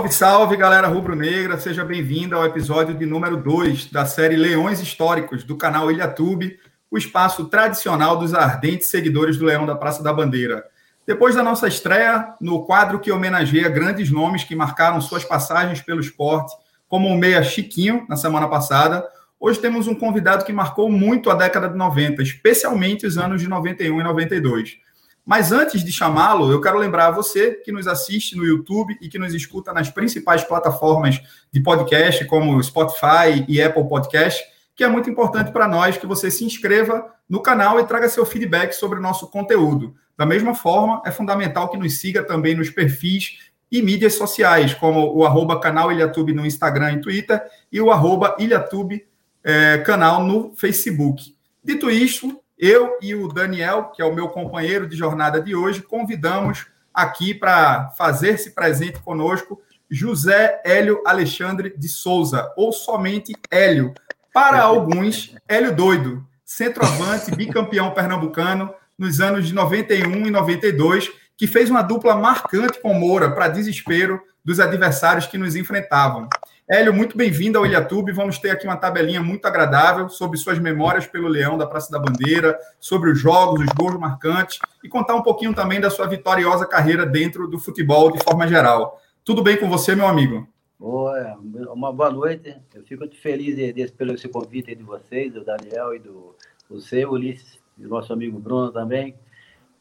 Salve, 0.00 0.12
salve, 0.14 0.56
galera 0.56 0.88
rubro-negra. 0.88 1.58
Seja 1.58 1.84
bem-vindo 1.84 2.34
ao 2.34 2.46
episódio 2.46 2.94
de 2.94 3.04
número 3.04 3.36
2 3.36 3.90
da 3.90 4.06
série 4.06 4.34
Leões 4.34 4.80
Históricos 4.80 5.44
do 5.44 5.58
canal 5.58 5.90
Ilhatube, 5.90 6.58
o 6.90 6.96
espaço 6.96 7.44
tradicional 7.46 8.16
dos 8.16 8.32
ardentes 8.32 8.88
seguidores 8.88 9.36
do 9.36 9.44
Leão 9.44 9.66
da 9.66 9.76
Praça 9.76 10.02
da 10.02 10.10
Bandeira. 10.10 10.64
Depois 11.06 11.34
da 11.34 11.42
nossa 11.42 11.68
estreia 11.68 12.34
no 12.40 12.64
quadro 12.64 12.98
que 12.98 13.12
homenageia 13.12 13.68
grandes 13.68 14.10
nomes 14.10 14.42
que 14.42 14.56
marcaram 14.56 15.02
suas 15.02 15.22
passagens 15.22 15.82
pelo 15.82 16.00
esporte, 16.00 16.54
como 16.88 17.08
o 17.08 17.18
meia 17.18 17.42
Chiquinho, 17.42 18.06
na 18.08 18.16
semana 18.16 18.48
passada, 18.48 19.06
hoje 19.38 19.60
temos 19.60 19.86
um 19.86 19.94
convidado 19.94 20.46
que 20.46 20.52
marcou 20.52 20.90
muito 20.90 21.28
a 21.28 21.34
década 21.34 21.68
de 21.68 21.76
90, 21.76 22.22
especialmente 22.22 23.06
os 23.06 23.18
anos 23.18 23.42
de 23.42 23.48
91 23.48 24.00
e 24.00 24.02
92. 24.02 24.78
Mas 25.24 25.52
antes 25.52 25.84
de 25.84 25.92
chamá-lo, 25.92 26.50
eu 26.50 26.60
quero 26.60 26.78
lembrar 26.78 27.08
a 27.08 27.10
você 27.10 27.52
que 27.52 27.70
nos 27.70 27.86
assiste 27.86 28.36
no 28.36 28.44
YouTube 28.44 28.96
e 29.00 29.08
que 29.08 29.18
nos 29.18 29.34
escuta 29.34 29.72
nas 29.72 29.90
principais 29.90 30.42
plataformas 30.42 31.20
de 31.52 31.60
podcast, 31.60 32.24
como 32.24 32.62
Spotify 32.62 33.44
e 33.46 33.62
Apple 33.62 33.88
Podcast, 33.88 34.42
que 34.74 34.82
é 34.82 34.88
muito 34.88 35.10
importante 35.10 35.52
para 35.52 35.68
nós 35.68 35.96
que 35.96 36.06
você 36.06 36.30
se 36.30 36.44
inscreva 36.44 37.06
no 37.28 37.40
canal 37.40 37.78
e 37.78 37.84
traga 37.84 38.08
seu 38.08 38.24
feedback 38.24 38.72
sobre 38.72 38.98
o 38.98 39.02
nosso 39.02 39.28
conteúdo. 39.28 39.94
Da 40.16 40.26
mesma 40.26 40.54
forma, 40.54 41.02
é 41.04 41.10
fundamental 41.10 41.68
que 41.68 41.76
nos 41.76 41.98
siga 41.98 42.24
também 42.24 42.54
nos 42.54 42.70
perfis 42.70 43.38
e 43.70 43.82
mídias 43.82 44.14
sociais, 44.14 44.74
como 44.74 45.14
o 45.14 45.24
arroba 45.24 45.60
canal 45.60 45.92
Ilhatube 45.92 46.32
no 46.32 46.44
Instagram 46.44 46.92
e 46.92 47.00
Twitter 47.00 47.42
e 47.70 47.80
o 47.80 47.90
arroba 47.90 48.36
Ilhatube 48.38 49.06
é, 49.44 49.78
canal 49.78 50.24
no 50.24 50.54
Facebook. 50.56 51.34
Dito 51.62 51.90
isso, 51.90 52.39
eu 52.60 52.98
e 53.00 53.14
o 53.14 53.26
Daniel, 53.26 53.84
que 53.84 54.02
é 54.02 54.04
o 54.04 54.14
meu 54.14 54.28
companheiro 54.28 54.86
de 54.86 54.94
jornada 54.94 55.40
de 55.40 55.56
hoje, 55.56 55.80
convidamos 55.80 56.66
aqui 56.92 57.32
para 57.32 57.88
fazer-se 57.96 58.50
presente 58.50 59.00
conosco 59.00 59.62
José 59.90 60.60
Hélio 60.62 61.02
Alexandre 61.06 61.74
de 61.74 61.88
Souza, 61.88 62.52
ou 62.58 62.70
somente 62.70 63.32
Hélio. 63.50 63.94
Para 64.30 64.60
alguns, 64.60 65.34
Hélio 65.48 65.74
Doido, 65.74 66.22
centroavante, 66.44 67.34
bicampeão 67.34 67.92
pernambucano 67.92 68.74
nos 68.98 69.22
anos 69.22 69.48
de 69.48 69.54
91 69.54 70.26
e 70.26 70.30
92, 70.30 71.10
que 71.38 71.46
fez 71.46 71.70
uma 71.70 71.80
dupla 71.80 72.14
marcante 72.14 72.78
com 72.82 72.92
Moura, 72.92 73.30
para 73.30 73.48
desespero 73.48 74.20
dos 74.44 74.60
adversários 74.60 75.26
que 75.26 75.38
nos 75.38 75.56
enfrentavam. 75.56 76.28
Hélio, 76.72 76.94
muito 76.94 77.16
bem-vindo 77.16 77.58
ao 77.58 77.66
Ilhatube. 77.66 78.12
Vamos 78.12 78.38
ter 78.38 78.50
aqui 78.50 78.64
uma 78.64 78.76
tabelinha 78.76 79.20
muito 79.20 79.44
agradável 79.44 80.08
sobre 80.08 80.38
suas 80.38 80.56
memórias 80.60 81.04
pelo 81.04 81.26
Leão 81.26 81.58
da 81.58 81.66
Praça 81.66 81.90
da 81.90 81.98
Bandeira, 81.98 82.56
sobre 82.78 83.10
os 83.10 83.18
jogos, 83.18 83.60
os 83.60 83.72
gols 83.74 83.98
marcantes 83.98 84.60
e 84.84 84.88
contar 84.88 85.16
um 85.16 85.22
pouquinho 85.22 85.52
também 85.52 85.80
da 85.80 85.90
sua 85.90 86.06
vitoriosa 86.06 86.64
carreira 86.64 87.04
dentro 87.04 87.48
do 87.48 87.58
futebol 87.58 88.12
de 88.12 88.22
forma 88.22 88.46
geral. 88.46 89.00
Tudo 89.24 89.42
bem 89.42 89.56
com 89.56 89.68
você, 89.68 89.96
meu 89.96 90.06
amigo? 90.06 90.46
Boa, 90.78 91.36
uma 91.72 91.92
boa 91.92 92.10
noite. 92.12 92.56
Eu 92.72 92.84
fico 92.84 93.00
muito 93.00 93.16
feliz 93.16 93.90
pelo 93.90 94.14
esse 94.14 94.28
convite 94.28 94.72
de 94.72 94.84
vocês, 94.84 95.32
do 95.32 95.44
Daniel 95.44 95.92
e 95.92 95.98
do 95.98 96.36
você, 96.70 97.04
Ulisses, 97.04 97.58
e 97.76 97.82
do 97.82 97.88
nosso 97.88 98.12
amigo 98.12 98.38
Bruno 98.38 98.70
também, 98.70 99.14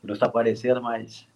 que 0.02 0.08
não 0.08 0.16
está 0.16 0.26
aparecendo, 0.26 0.82
mas 0.82 1.28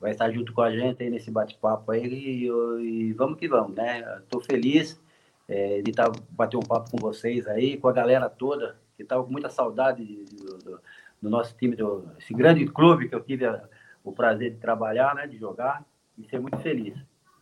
vai 0.00 0.12
estar 0.12 0.30
junto 0.32 0.52
com 0.54 0.62
a 0.62 0.74
gente 0.74 1.02
aí 1.02 1.10
nesse 1.10 1.30
bate-papo 1.30 1.92
aí 1.92 2.06
e, 2.06 2.46
e, 2.48 3.12
vamos 3.12 3.38
que 3.38 3.46
vamos, 3.46 3.76
né? 3.76 4.00
Estou 4.22 4.40
feliz 4.40 4.98
é, 5.46 5.82
de 5.82 5.90
estar 5.90 6.10
tá, 6.10 6.20
bater 6.30 6.56
um 6.56 6.62
papo 6.62 6.90
com 6.90 6.96
vocês 6.96 7.46
aí, 7.46 7.76
com 7.76 7.86
a 7.86 7.92
galera 7.92 8.28
toda, 8.30 8.76
que 8.96 9.02
estava 9.02 9.22
com 9.22 9.30
muita 9.30 9.50
saudade 9.50 10.02
do, 10.04 10.58
do, 10.58 10.80
do, 11.20 11.30
nosso 11.30 11.54
time, 11.54 11.76
do, 11.76 12.08
esse 12.18 12.32
grande 12.32 12.66
clube 12.66 13.08
que 13.08 13.14
eu 13.14 13.20
tive 13.20 13.44
a, 13.44 13.62
o 14.02 14.10
prazer 14.10 14.52
de 14.52 14.56
trabalhar, 14.56 15.14
né? 15.14 15.26
De 15.26 15.36
jogar 15.36 15.84
e 16.16 16.26
ser 16.26 16.40
muito 16.40 16.56
feliz. 16.58 16.96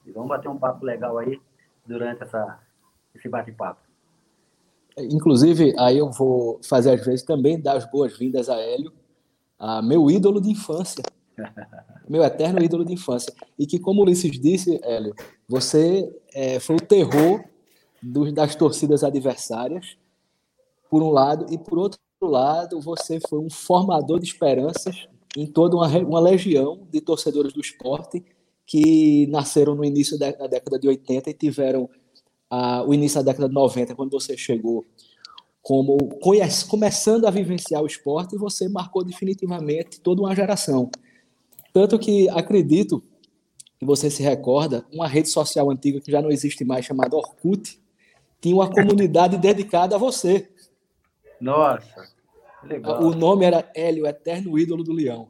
E 0.05 0.11
vamos 0.11 0.29
bater 0.29 0.49
um 0.49 0.59
papo 0.59 0.85
legal 0.85 1.17
aí 1.17 1.41
durante 1.87 2.25
essa, 2.25 2.59
esse 3.15 3.29
bate-papo. 3.29 3.81
Inclusive, 4.97 5.75
aí 5.79 5.99
eu 5.99 6.11
vou 6.11 6.61
fazer 6.69 6.91
às 6.91 7.07
vezes 7.07 7.23
também 7.23 7.61
dar 7.61 7.77
as 7.77 7.89
boas-vindas 7.89 8.49
a 8.49 8.57
Hélio, 8.57 8.93
a 9.57 9.81
meu 9.81 10.11
ídolo 10.11 10.41
de 10.41 10.51
infância 10.51 11.05
meu 12.09 12.23
eterno 12.23 12.63
ídolo 12.63 12.85
de 12.85 12.93
infância. 12.93 13.33
E 13.59 13.67
que, 13.67 13.79
como 13.79 14.01
o 14.01 14.05
Ulisses 14.05 14.39
disse, 14.41 14.81
Hélio, 14.83 15.15
você 15.49 16.11
é, 16.33 16.59
foi 16.61 16.77
o 16.77 16.81
terror 16.81 17.45
dos, 18.03 18.33
das 18.33 18.55
torcidas 18.55 19.05
adversárias, 19.05 19.97
por 20.91 21.03
um 21.03 21.11
lado, 21.11 21.47
e 21.53 21.59
por 21.59 21.79
outro 21.79 22.01
lado, 22.21 22.81
você 22.81 23.21
foi 23.29 23.39
um 23.39 23.51
formador 23.51 24.19
de 24.19 24.27
esperanças 24.27 25.09
em 25.37 25.47
toda 25.47 25.77
uma, 25.77 25.89
uma 25.99 26.21
legião 26.21 26.87
de 26.91 27.01
torcedores 27.01 27.53
do 27.53 27.61
esporte 27.61 28.25
que 28.67 29.27
nasceram 29.29 29.75
no 29.75 29.85
início 29.85 30.19
da, 30.19 30.31
da 30.31 30.47
década 30.47 30.79
de 30.79 30.89
80 30.89 31.31
e 31.31 31.35
tiveram 31.35 31.89
o 32.87 32.95
início 32.95 33.23
da 33.23 33.31
década 33.31 33.49
de 33.49 33.55
90, 33.55 33.95
quando 33.95 34.11
você 34.11 34.37
chegou 34.37 34.87
como 35.61 35.99
conhece, 36.21 36.67
começando 36.67 37.27
a 37.27 37.31
vivenciar 37.31 37.83
o 37.83 37.87
esporte, 37.87 38.39
você 38.39 38.69
marcou 38.71 39.05
definitivamente 39.05 40.01
toda 40.01 40.23
uma 40.23 40.35
geração. 40.35 40.91
Tanto 41.79 41.97
que 41.97 42.29
acredito 42.31 43.01
que 43.79 43.87
você 43.87 44.11
se 44.11 44.21
recorda, 44.21 44.85
uma 44.93 45.07
rede 45.07 45.29
social 45.29 45.71
antiga 45.71 46.01
que 46.01 46.11
já 46.11 46.21
não 46.21 46.29
existe 46.29 46.65
mais, 46.65 46.85
chamada 46.85 47.15
Orkut, 47.15 47.81
tinha 48.41 48.57
uma 48.57 48.69
comunidade 48.69 49.39
dedicada 49.39 49.95
a 49.95 49.99
você. 49.99 50.51
Nossa, 51.41 52.11
legal. 52.65 53.01
O 53.01 53.15
nome 53.15 53.45
era 53.45 53.71
Hélio, 53.77 54.09
Eterno 54.09 54.59
Ídolo 54.59 54.83
do 54.83 54.93
Leão. 54.93 55.29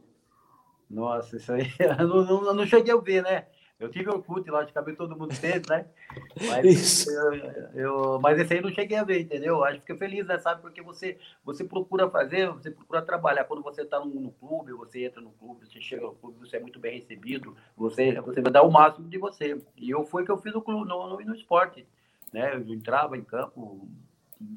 Nossa, 0.88 1.36
isso 1.36 1.52
aí 1.52 1.70
eu 1.78 2.08
não, 2.08 2.24
não, 2.24 2.54
não 2.54 2.66
cheguei 2.66 2.94
a 2.94 2.96
ver, 2.96 3.22
né? 3.22 3.44
Eu 3.78 3.88
tive 3.88 4.10
Orkut, 4.10 4.50
logicamente 4.50 4.96
todo 4.96 5.16
mundo 5.16 5.32
teve, 5.40 5.68
né? 5.68 5.86
Mas, 6.48 6.64
Isso. 6.64 7.10
Eu, 7.10 7.34
eu, 7.74 8.20
mas 8.20 8.38
esse 8.38 8.54
aí 8.54 8.60
não 8.60 8.70
cheguei 8.70 8.96
a 8.96 9.04
ver, 9.04 9.20
entendeu? 9.20 9.62
Acho 9.62 9.74
que 9.74 9.92
fiquei 9.92 9.96
feliz, 9.96 10.26
né? 10.26 10.38
Sabe? 10.38 10.60
Porque 10.60 10.82
você, 10.82 11.16
você 11.44 11.62
procura 11.62 12.10
fazer, 12.10 12.48
você 12.50 12.70
procura 12.70 13.02
trabalhar. 13.02 13.44
Quando 13.44 13.62
você 13.62 13.82
está 13.82 14.00
no, 14.00 14.06
no, 14.06 14.32
clube, 14.32 14.72
você 14.72 15.04
entra 15.04 15.20
no 15.20 15.30
clube, 15.30 15.66
você 15.66 15.80
chega 15.80 16.02
no 16.02 16.14
clube, 16.14 16.38
você 16.40 16.56
é 16.56 16.60
muito 16.60 16.80
bem 16.80 16.98
recebido, 16.98 17.56
você, 17.76 18.20
você 18.20 18.40
vai 18.40 18.52
dar 18.52 18.62
o 18.62 18.70
máximo 18.70 19.08
de 19.08 19.18
você. 19.18 19.60
E 19.76 19.90
eu 19.90 20.04
foi 20.04 20.24
que 20.24 20.30
eu 20.30 20.38
fiz 20.38 20.52
no, 20.52 20.62
no, 20.66 21.20
no 21.20 21.34
esporte. 21.34 21.86
Né? 22.32 22.54
Eu 22.54 22.60
entrava 22.74 23.16
em 23.16 23.22
campo 23.22 23.88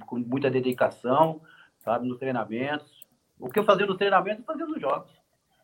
com 0.05 0.17
muita 0.17 0.49
dedicação, 0.49 1.41
sabe? 1.79 2.07
Nos 2.07 2.17
treinamentos. 2.17 3.07
O 3.39 3.49
que 3.49 3.59
eu 3.59 3.63
fazia 3.63 3.85
nos 3.85 3.97
treinamentos, 3.97 4.39
eu 4.39 4.45
fazia 4.45 4.65
nos 4.65 4.81
jogos. 4.81 5.20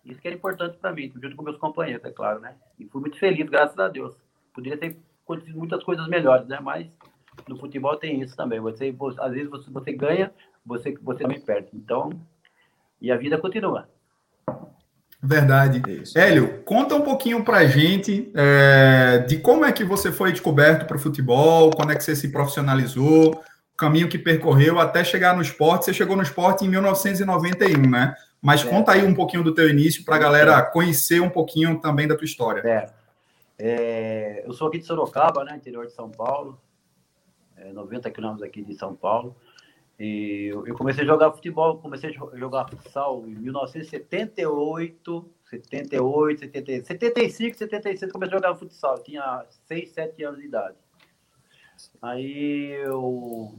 Isso 0.07 0.22
que 0.22 0.28
era 0.28 0.38
importante 0.38 0.78
para 0.78 0.94
mim, 0.94 1.12
junto 1.22 1.35
com 1.35 1.44
meus 1.44 1.57
companheiros, 1.57 2.03
é 2.06 2.12
claro, 2.12 2.40
né? 2.40 2.56
E 2.79 2.85
fui 2.85 3.01
muito 3.01 3.19
feliz, 3.19 3.47
graças 3.50 3.78
a 3.78 3.90
Deus. 3.90 4.16
Poderia 4.53 4.78
ter 4.78 4.97
acontecido 5.23 5.57
muitas 5.57 5.84
coisas 5.84 6.07
melhores, 6.07 6.47
né? 6.47 6.59
Mas 6.62 6.88
no 7.47 7.57
futebol 7.57 7.95
tem 7.97 8.22
isso 8.22 8.35
também. 8.35 8.59
Você, 8.62 8.91
você 8.91 9.22
às 9.22 9.34
vezes 9.34 9.50
você, 9.50 9.69
você 9.69 9.91
ganha, 9.91 10.31
você, 10.66 10.97
você 11.01 11.23
também 11.23 11.41
perde. 11.41 11.69
Então, 11.73 12.09
e 13.01 13.12
a 13.12 13.18
vida 13.18 13.38
continua. 13.38 13.90
Verdade. 15.22 15.81
Isso. 15.91 16.18
Hélio, 16.18 16.63
conta 16.63 16.95
um 16.95 17.01
pouquinho 17.01 17.44
pra 17.44 17.66
gente 17.66 18.31
é, 18.34 19.25
de 19.28 19.38
como 19.38 19.66
é 19.66 19.72
que 19.74 19.84
você 19.84 20.12
foi 20.12 20.31
descoberto 20.31 20.85
para 20.88 20.95
o 20.95 21.00
futebol, 21.00 21.72
quando 21.72 21.91
é 21.91 21.95
que 21.95 22.03
você 22.03 22.16
se 22.16 22.31
profissionalizou, 22.31 23.31
o 23.33 23.77
caminho 23.77 24.07
que 24.07 24.18
percorreu 24.18 24.80
até 24.80 25.03
chegar 25.03 25.36
no 25.36 25.42
esporte. 25.42 25.86
Você 25.86 25.94
chegou 25.94 26.15
no 26.15 26.24
esporte 26.24 26.63
em 26.63 26.69
1991, 26.69 27.89
né? 27.89 28.15
Mas 28.47 28.65
é. 28.65 28.69
conta 28.69 28.94
aí 28.94 29.03
um 29.03 29.13
pouquinho 29.13 29.44
do 29.44 29.53
teu 29.53 29.69
início 29.69 30.05
para 30.05 30.15
a 30.15 30.19
galera 30.19 30.61
conhecer 30.61 31.19
um 31.19 31.29
pouquinho 31.29 31.81
também 31.81 32.07
da 32.07 32.15
tua 32.15 32.23
história. 32.23 32.61
É. 32.65 32.89
é. 33.59 34.41
eu 34.47 34.53
sou 34.53 34.69
aqui 34.69 34.79
de 34.79 34.85
Sorocaba, 34.85 35.44
né, 35.44 35.53
interior 35.57 35.85
de 35.85 35.91
São 35.91 36.09
Paulo, 36.09 36.57
é, 37.57 37.73
90 37.73 38.09
quilômetros 38.09 38.47
aqui 38.47 38.63
de 38.63 38.73
São 38.75 38.95
Paulo. 38.95 39.35
E 39.99 40.47
eu 40.65 40.73
comecei 40.75 41.03
a 41.03 41.07
jogar 41.07 41.33
futebol, 41.33 41.77
comecei 41.79 42.09
a 42.09 42.13
jogar 42.38 42.69
futsal 42.69 43.27
em 43.27 43.35
1978, 43.35 45.29
78, 45.43 46.39
70, 46.39 46.85
75, 46.85 47.57
76, 47.57 48.11
comecei 48.13 48.33
a 48.33 48.38
jogar 48.38 48.55
futsal. 48.55 48.95
Eu 48.95 49.03
tinha 49.03 49.45
6, 49.67 49.91
7 49.91 50.23
anos 50.23 50.39
de 50.39 50.45
idade. 50.45 50.77
Aí 52.01 52.71
eu 52.81 53.53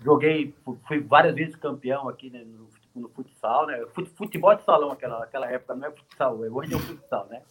joguei, 0.00 0.52
fui 0.88 0.98
várias 0.98 1.36
vezes 1.36 1.54
campeão 1.54 2.08
aqui 2.08 2.30
né, 2.30 2.42
no 2.44 2.66
no 2.96 3.08
futsal, 3.08 3.66
né? 3.66 3.84
Futebol 4.16 4.54
de 4.54 4.64
salão 4.64 4.90
aquela, 4.90 5.22
aquela 5.22 5.50
época, 5.50 5.74
não 5.74 5.88
é 5.88 5.90
futsal, 5.90 6.36
hoje 6.38 6.72
é 6.72 6.76
o 6.76 6.80
futsal, 6.80 7.26
né? 7.26 7.42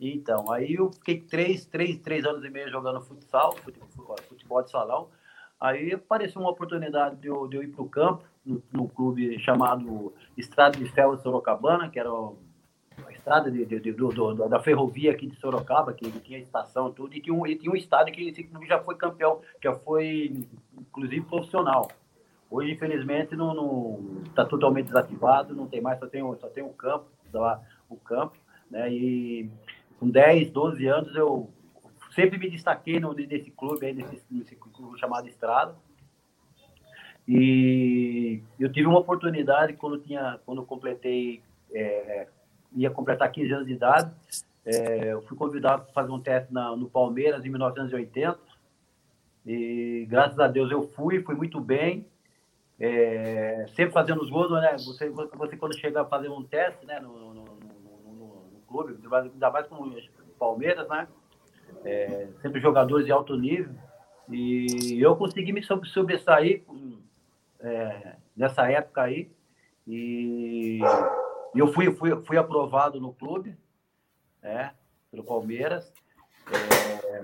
Então, 0.00 0.50
aí 0.52 0.74
eu 0.74 0.92
fiquei 0.92 1.20
três, 1.20 1.66
três, 1.66 1.98
três 1.98 2.24
anos 2.24 2.44
e 2.44 2.50
meio 2.50 2.70
jogando 2.70 3.00
futsal, 3.00 3.52
futebol, 3.56 4.16
futebol 4.28 4.62
de 4.62 4.70
salão. 4.70 5.08
Aí 5.60 5.92
apareceu 5.92 6.40
uma 6.40 6.50
oportunidade 6.50 7.16
de 7.16 7.26
eu, 7.26 7.48
de 7.48 7.56
eu 7.56 7.62
ir 7.64 7.68
para 7.68 7.82
o 7.82 7.88
campo, 7.88 8.24
no, 8.46 8.62
no, 8.72 8.88
clube 8.88 9.38
chamado 9.40 10.14
Estrada 10.36 10.78
de 10.78 10.88
Ferro 10.92 11.16
de 11.16 11.22
Sorocabana, 11.22 11.90
que 11.90 11.98
era 11.98 12.10
a 12.10 13.12
estrada 13.12 13.50
de, 13.50 13.66
de, 13.66 13.92
do, 13.92 14.08
do, 14.08 14.48
da 14.48 14.60
ferrovia 14.60 15.10
aqui 15.10 15.26
de 15.26 15.36
Sorocaba, 15.36 15.92
que 15.92 16.08
tinha 16.20 16.38
estação 16.38 16.92
tudo, 16.92 17.14
e 17.14 17.20
tinha 17.20 17.34
um, 17.34 17.44
e 17.44 17.56
tinha 17.56 17.72
um 17.72 17.76
estádio 17.76 18.14
que 18.14 18.32
já 18.66 18.78
foi 18.78 18.94
campeão, 18.94 19.40
já 19.62 19.74
foi, 19.74 20.46
inclusive, 20.78 21.22
profissional. 21.22 21.88
Hoje, 22.50 22.72
infelizmente, 22.72 23.36
não 23.36 24.22
está 24.26 24.44
totalmente 24.44 24.86
desativado, 24.86 25.54
não 25.54 25.66
tem 25.66 25.80
mais, 25.80 25.98
só 25.98 26.06
tem, 26.06 26.22
só 26.40 26.48
tem 26.48 26.62
o 26.62 26.70
campo, 26.70 27.06
lá, 27.32 27.62
o 27.88 27.96
campo, 27.96 28.36
né? 28.70 28.90
E 28.90 29.50
com 29.98 30.08
10, 30.08 30.50
12 30.50 30.86
anos 30.86 31.14
eu 31.14 31.50
sempre 32.14 32.38
me 32.38 32.48
destaquei 32.50 32.98
no, 32.98 33.12
nesse 33.12 33.50
clube 33.50 33.86
aí, 33.86 33.92
nesse, 33.92 34.22
nesse 34.30 34.56
clube 34.56 34.98
chamado 34.98 35.28
Estrada. 35.28 35.74
E 37.26 38.40
eu 38.58 38.72
tive 38.72 38.86
uma 38.86 39.00
oportunidade 39.00 39.74
quando 39.74 39.98
tinha, 39.98 40.40
quando 40.46 40.64
completei, 40.64 41.42
é, 41.72 42.26
ia 42.74 42.90
completar 42.90 43.30
15 43.30 43.52
anos 43.52 43.66
de 43.66 43.74
idade, 43.74 44.10
é, 44.64 45.12
eu 45.12 45.22
fui 45.22 45.36
convidado 45.36 45.82
para 45.82 45.92
fazer 45.92 46.12
um 46.12 46.20
teste 46.20 46.52
na, 46.52 46.74
no 46.74 46.88
Palmeiras 46.88 47.44
em 47.44 47.50
1980. 47.50 48.38
E 49.46 50.06
graças 50.08 50.38
a 50.38 50.48
Deus 50.48 50.70
eu 50.70 50.82
fui, 50.90 51.22
fui 51.22 51.34
muito 51.34 51.60
bem. 51.60 52.06
É, 52.80 53.66
sempre 53.74 53.92
fazendo 53.92 54.22
os 54.22 54.30
gols, 54.30 54.50
né? 54.52 54.76
Você, 54.78 55.08
você 55.10 55.56
quando 55.56 55.76
chega 55.76 56.02
a 56.02 56.04
fazer 56.04 56.28
um 56.28 56.44
teste, 56.44 56.86
né? 56.86 57.00
No, 57.00 57.18
no, 57.18 57.34
no, 57.34 57.44
no 58.52 58.60
clube, 58.68 58.96
ainda 59.12 59.50
mais 59.50 59.66
com 59.66 59.74
o 59.76 59.96
Palmeiras, 60.38 60.88
né? 60.88 61.08
É, 61.84 62.28
sempre 62.40 62.60
jogadores 62.60 63.04
de 63.04 63.12
alto 63.12 63.36
nível. 63.36 63.74
E 64.30 65.00
eu 65.00 65.16
consegui 65.16 65.52
me 65.52 65.62
sobressair 65.62 66.62
é, 67.60 68.16
nessa 68.36 68.70
época 68.70 69.02
aí. 69.02 69.30
E 69.86 70.80
eu 71.54 71.72
fui, 71.72 71.90
fui, 71.94 72.14
fui 72.24 72.36
aprovado 72.36 73.00
no 73.00 73.12
clube, 73.12 73.56
é, 74.42 74.70
pelo 75.10 75.24
Palmeiras. 75.24 75.92
É, 76.52 77.22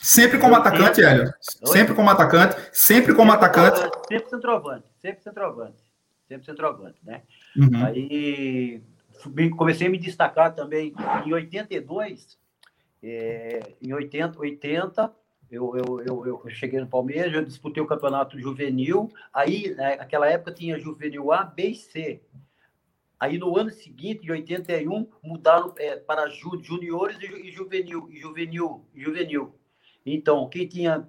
sempre 0.00 0.38
como 0.38 0.54
atacante, 0.54 1.02
Hélio. 1.02 1.32
Sempre 1.40 1.94
como 1.94 2.10
atacante, 2.10 2.56
sempre 2.72 3.14
como 3.14 3.32
atacante. 3.32 3.80
Sempre 4.08 4.30
centroavante, 4.30 4.86
sempre 5.00 5.22
centroavante, 5.22 5.82
sempre 6.28 6.46
centroavante, 6.46 6.98
né? 7.02 7.22
Uhum. 7.56 7.84
Aí 7.84 8.82
comecei 9.56 9.86
a 9.86 9.90
me 9.90 9.98
destacar 9.98 10.54
também 10.54 10.94
em 11.24 11.32
82, 11.32 12.38
é, 13.02 13.74
em 13.80 13.92
80, 13.92 14.38
80 14.38 15.12
eu, 15.50 15.76
eu, 15.76 16.02
eu, 16.02 16.26
eu, 16.26 16.50
cheguei 16.50 16.80
no 16.80 16.88
Palmeiras, 16.88 17.32
eu 17.32 17.44
disputei 17.44 17.82
o 17.82 17.86
campeonato 17.86 18.38
juvenil. 18.38 19.12
Aí, 19.32 19.74
né, 19.74 19.96
naquela 19.96 20.28
época, 20.28 20.52
tinha 20.52 20.78
juvenil 20.78 21.32
A, 21.32 21.44
B 21.44 21.68
e 21.68 21.74
C. 21.74 22.20
Aí, 23.18 23.38
no 23.38 23.56
ano 23.56 23.70
seguinte, 23.70 24.26
em 24.26 24.30
81, 24.30 25.08
mudaram 25.22 25.74
é, 25.78 25.96
para 25.96 26.28
ju, 26.28 26.60
juniores 26.62 27.16
e, 27.20 27.50
juvenil, 27.50 28.08
e 28.10 28.18
juvenil, 28.18 28.84
e 28.94 29.02
juvenil. 29.02 29.54
Então, 30.04 30.48
quem 30.48 30.68
tinha 30.68 31.08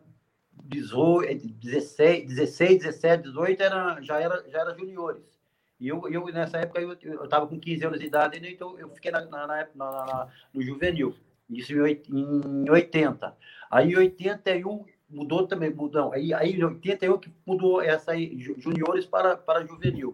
18, 0.63 1.47
16, 1.47 2.27
16, 2.27 2.79
17, 2.79 3.23
18 3.23 3.61
era, 3.61 4.01
já, 4.01 4.19
era, 4.19 4.43
já 4.49 4.61
era 4.61 4.77
juniores. 4.77 5.23
E 5.79 5.87
eu, 5.87 6.07
eu 6.09 6.25
nessa 6.27 6.57
época, 6.57 6.81
eu 6.81 7.23
estava 7.23 7.45
com 7.45 7.59
15 7.59 7.85
anos 7.85 7.99
de 7.99 8.07
idade, 8.07 8.39
né, 8.39 8.49
então 8.49 8.79
eu 8.79 8.89
fiquei 8.89 9.11
na, 9.11 9.21
na, 9.25 9.47
na, 9.47 9.67
na 9.75 10.27
no 10.53 10.61
juvenil. 10.61 11.15
Isso 11.49 11.73
em 11.73 12.69
80. 12.69 13.35
Aí 13.69 13.91
em 13.91 13.95
81 13.95 14.85
mudou 15.09 15.47
também, 15.47 15.73
mudou. 15.73 16.11
Aí, 16.11 16.33
aí 16.33 16.53
em 16.53 16.63
81 16.63 17.17
que 17.19 17.31
mudou 17.45 17.81
essa 17.81 18.11
aí, 18.11 18.37
juniores 18.57 19.05
para, 19.05 19.37
para 19.37 19.65
juvenil. 19.65 20.13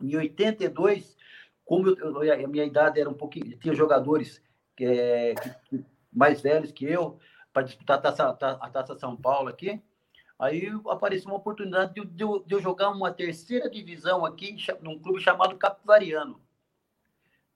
Em 0.00 0.16
82, 0.16 1.16
como 1.64 1.88
eu, 1.88 2.32
a 2.32 2.48
minha 2.48 2.64
idade 2.64 3.00
era 3.00 3.08
um 3.08 3.14
pouquinho, 3.14 3.56
tinha 3.58 3.74
jogadores 3.74 4.42
que, 4.76 4.84
é, 4.84 5.34
que, 5.64 5.84
mais 6.12 6.40
velhos 6.40 6.72
que 6.72 6.84
eu 6.84 7.18
para 7.52 7.62
disputar 7.62 7.98
a 7.98 8.00
taça, 8.00 8.28
a 8.28 8.70
taça 8.70 8.98
São 8.98 9.16
Paulo 9.16 9.48
aqui. 9.48 9.80
Aí 10.38 10.72
apareceu 10.88 11.28
uma 11.28 11.36
oportunidade 11.36 11.92
de, 11.92 12.00
de, 12.00 12.24
de 12.46 12.54
eu 12.54 12.60
jogar 12.60 12.90
uma 12.90 13.12
terceira 13.12 13.68
divisão 13.68 14.24
aqui 14.24 14.56
num 14.80 14.98
clube 14.98 15.20
chamado 15.20 15.56
Capivariano. 15.56 16.40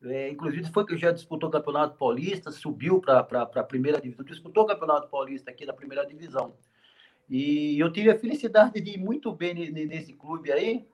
É, 0.03 0.29
inclusive, 0.29 0.71
foi 0.71 0.85
que 0.85 0.97
já 0.99 1.11
disputou 1.11 1.49
o 1.49 1.53
Campeonato 1.53 1.97
Paulista, 1.97 2.51
subiu 2.51 3.01
para 3.01 3.21
a 3.21 3.65
primeira 3.65 3.99
divisão, 3.99 4.25
disputou 4.25 4.65
o 4.65 4.67
Campeonato 4.67 5.09
Paulista 5.09 5.51
aqui 5.51 5.65
na 5.65 5.73
primeira 5.73 6.05
divisão. 6.05 6.55
E 7.29 7.79
eu 7.79 7.91
tive 7.91 8.11
a 8.11 8.19
felicidade 8.19 8.79
de 8.83 8.91
ir 8.91 8.99
muito 8.99 9.33
bem 9.33 9.55
nesse 9.55 10.13
clube 10.13 10.53
aí. 10.53 10.87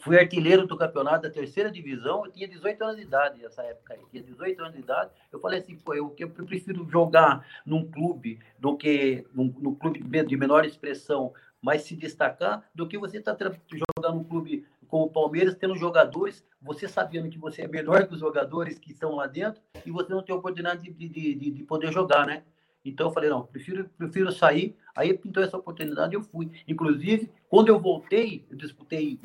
Fui 0.00 0.18
artilheiro 0.18 0.66
do 0.66 0.76
campeonato 0.76 1.22
da 1.22 1.30
terceira 1.30 1.70
divisão. 1.70 2.26
Eu 2.26 2.32
tinha 2.32 2.48
18 2.48 2.82
anos 2.84 2.96
de 2.96 3.02
idade 3.02 3.42
nessa 3.42 3.62
época. 3.62 3.98
Tinha 4.10 4.22
18 4.22 4.60
anos 4.60 4.74
de 4.74 4.80
idade. 4.80 5.10
Eu 5.32 5.40
falei 5.40 5.60
assim, 5.60 5.76
pô, 5.76 5.94
eu, 5.94 6.14
eu 6.18 6.30
prefiro 6.30 6.88
jogar 6.90 7.46
num 7.64 7.90
clube 7.90 8.38
do 8.58 8.76
que 8.76 9.24
num, 9.34 9.54
num 9.58 9.74
clube 9.74 10.00
de 10.24 10.36
menor 10.36 10.64
expressão, 10.64 11.32
mas 11.60 11.82
se 11.82 11.96
destacar, 11.96 12.62
do 12.74 12.86
que 12.86 12.98
você 12.98 13.18
estar 13.18 13.34
tá 13.34 13.52
jogando 13.70 14.16
num 14.16 14.24
clube 14.24 14.66
como 14.86 15.06
o 15.06 15.10
Palmeiras, 15.10 15.56
tendo 15.56 15.74
jogadores, 15.76 16.44
você 16.60 16.86
sabendo 16.86 17.28
que 17.28 17.38
você 17.38 17.62
é 17.62 17.68
melhor 17.68 18.06
que 18.06 18.14
os 18.14 18.20
jogadores 18.20 18.78
que 18.78 18.92
estão 18.92 19.16
lá 19.16 19.26
dentro 19.26 19.60
e 19.84 19.90
você 19.90 20.12
não 20.12 20.22
tem 20.22 20.34
oportunidade 20.34 20.82
de, 20.82 20.92
de, 20.92 21.34
de, 21.34 21.50
de 21.50 21.62
poder 21.64 21.90
jogar, 21.90 22.26
né? 22.26 22.44
Então 22.84 23.08
eu 23.08 23.12
falei, 23.12 23.30
não, 23.30 23.44
prefiro, 23.44 23.88
prefiro 23.96 24.30
sair. 24.30 24.76
Aí 24.94 25.12
pintou 25.14 25.42
essa 25.42 25.56
oportunidade 25.56 26.14
e 26.14 26.16
eu 26.16 26.22
fui. 26.22 26.50
Inclusive, 26.68 27.30
quando 27.48 27.68
eu 27.68 27.80
voltei, 27.80 28.46
eu 28.50 28.56
disputei 28.56 29.18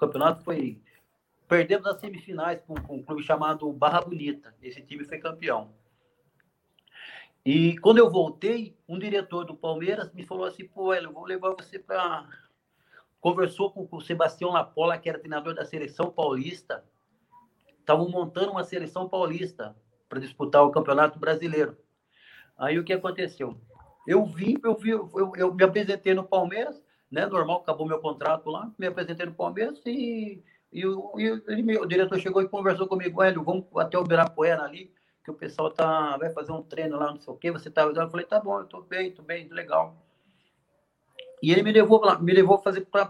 campeonato, 0.00 0.42
foi. 0.44 0.80
Perdemos 1.48 1.86
as 1.86 2.00
semifinais 2.00 2.60
com, 2.62 2.74
com 2.74 2.96
um 2.96 3.02
clube 3.02 3.22
chamado 3.22 3.72
Barra 3.72 4.00
Bonita. 4.00 4.54
Esse 4.62 4.80
time 4.82 5.04
foi 5.04 5.18
campeão. 5.18 5.72
E 7.44 7.78
quando 7.78 7.98
eu 7.98 8.10
voltei, 8.10 8.76
um 8.88 8.98
diretor 8.98 9.44
do 9.44 9.54
Palmeiras 9.54 10.12
me 10.12 10.24
falou 10.24 10.44
assim: 10.44 10.64
pô, 10.66 10.94
eu 10.94 11.12
vou 11.12 11.24
levar 11.24 11.54
você 11.54 11.78
para 11.78 12.28
conversou 13.20 13.70
com 13.70 13.86
o 13.90 14.00
Sebastião 14.00 14.50
Lapola, 14.50 14.96
que 14.96 15.08
era 15.08 15.18
treinador 15.18 15.54
da 15.54 15.64
seleção 15.64 16.10
paulista. 16.10 16.84
Estavam 17.78 18.08
montando 18.08 18.52
uma 18.52 18.64
seleção 18.64 19.08
paulista 19.08 19.76
para 20.08 20.20
disputar 20.20 20.62
o 20.62 20.70
Campeonato 20.70 21.18
Brasileiro. 21.18 21.76
Aí 22.56 22.78
o 22.78 22.84
que 22.84 22.92
aconteceu? 22.92 23.60
Eu 24.06 24.24
vim, 24.24 24.56
eu, 24.64 24.74
vi, 24.74 24.90
eu, 24.90 25.32
eu 25.36 25.54
me 25.54 25.62
apresentei 25.62 26.14
no 26.14 26.24
Palmeiras, 26.24 26.82
né? 27.10 27.26
Normal, 27.26 27.58
acabou 27.58 27.86
meu 27.86 28.00
contrato 28.00 28.48
lá, 28.50 28.70
me 28.78 28.86
apresentei 28.86 29.26
no 29.26 29.34
Palmeiras 29.34 29.80
e, 29.84 30.42
e, 30.72 30.80
e 30.82 31.42
ele, 31.48 31.78
o 31.78 31.86
diretor 31.86 32.18
chegou 32.18 32.42
e 32.42 32.48
conversou 32.48 32.86
comigo, 32.86 33.22
Hélio, 33.22 33.42
vamos 33.42 33.64
até 33.76 33.98
o 33.98 34.02
Ibirapuera 34.02 34.62
ali, 34.62 34.92
que 35.24 35.30
o 35.30 35.34
pessoal 35.34 35.70
tá, 35.70 36.16
vai 36.16 36.30
fazer 36.30 36.52
um 36.52 36.62
treino 36.62 36.96
lá, 36.96 37.12
não 37.12 37.20
sei 37.20 37.32
o 37.32 37.36
quê, 37.36 37.50
você 37.50 37.70
tá... 37.70 37.82
Eu 37.82 38.10
falei, 38.10 38.26
tá 38.26 38.40
bom, 38.40 38.60
eu 38.60 38.64
tô 38.64 38.80
bem, 38.82 39.10
tô 39.12 39.22
bem, 39.22 39.48
legal. 39.48 39.94
E 41.42 41.50
ele 41.52 41.62
me 41.62 41.72
levou 41.72 42.00
lá, 42.04 42.18
me 42.18 42.32
levou 42.32 42.58
fazer 42.58 42.82
para 42.82 43.06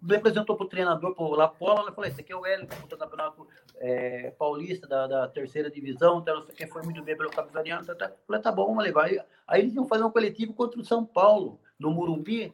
me 0.00 0.16
apresentou 0.16 0.56
para 0.56 0.66
o 0.66 0.68
treinador, 0.68 1.14
para 1.14 1.24
o 1.24 1.34
Lapola, 1.34 1.90
eu 1.90 1.94
falei, 1.94 2.10
esse 2.10 2.20
aqui 2.20 2.32
é 2.32 2.36
o 2.36 2.44
Hélio, 2.44 2.66
do 2.66 2.96
campeonato 2.96 3.46
é, 3.76 4.30
paulista 4.38 4.86
da, 4.86 5.06
da, 5.06 5.28
terceira 5.28 5.70
divisão, 5.70 6.20
então, 6.20 6.46
quem 6.56 6.66
foi 6.68 6.82
muito 6.82 7.02
bem 7.02 7.16
pelo 7.16 7.30
Capivariano, 7.30 7.84
tá, 7.84 7.94
tá. 7.94 8.12
falei, 8.26 8.42
tá 8.42 8.52
bom, 8.52 8.78
levar. 8.78 9.04
Aí, 9.04 9.20
aí, 9.46 9.62
eles 9.62 9.74
iam 9.74 9.86
fazer 9.86 10.04
um 10.04 10.10
coletivo 10.10 10.52
contra 10.52 10.80
o 10.80 10.84
São 10.84 11.04
Paulo, 11.04 11.60
no 11.78 11.90
Murumbi, 11.90 12.52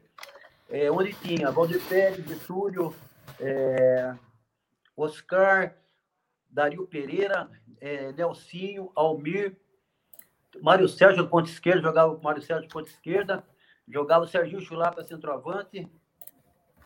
é, 0.69 0.91
onde 0.91 1.13
tinha 1.15 1.51
Valdir 1.51 1.81
Pérez, 1.89 2.27
Getúlio, 2.27 2.95
é, 3.41 4.15
Oscar, 4.97 5.75
Dario 6.51 6.87
Pereira, 6.87 7.51
é, 7.81 8.13
Nelsinho, 8.13 8.91
Almir, 8.95 9.57
Mário 10.61 10.89
Sérgio 10.89 11.27
ponta 11.27 11.51
esquerda, 11.51 11.83
jogava 11.83 12.13
o 12.13 12.23
Mário 12.23 12.43
Sérgio 12.43 12.69
ponta 12.69 12.89
esquerda, 12.89 13.45
Jogava 13.89 14.25
o 14.25 14.29
Serginho 14.29 14.61
Chulapa 14.61 15.03
centroavante. 15.03 15.89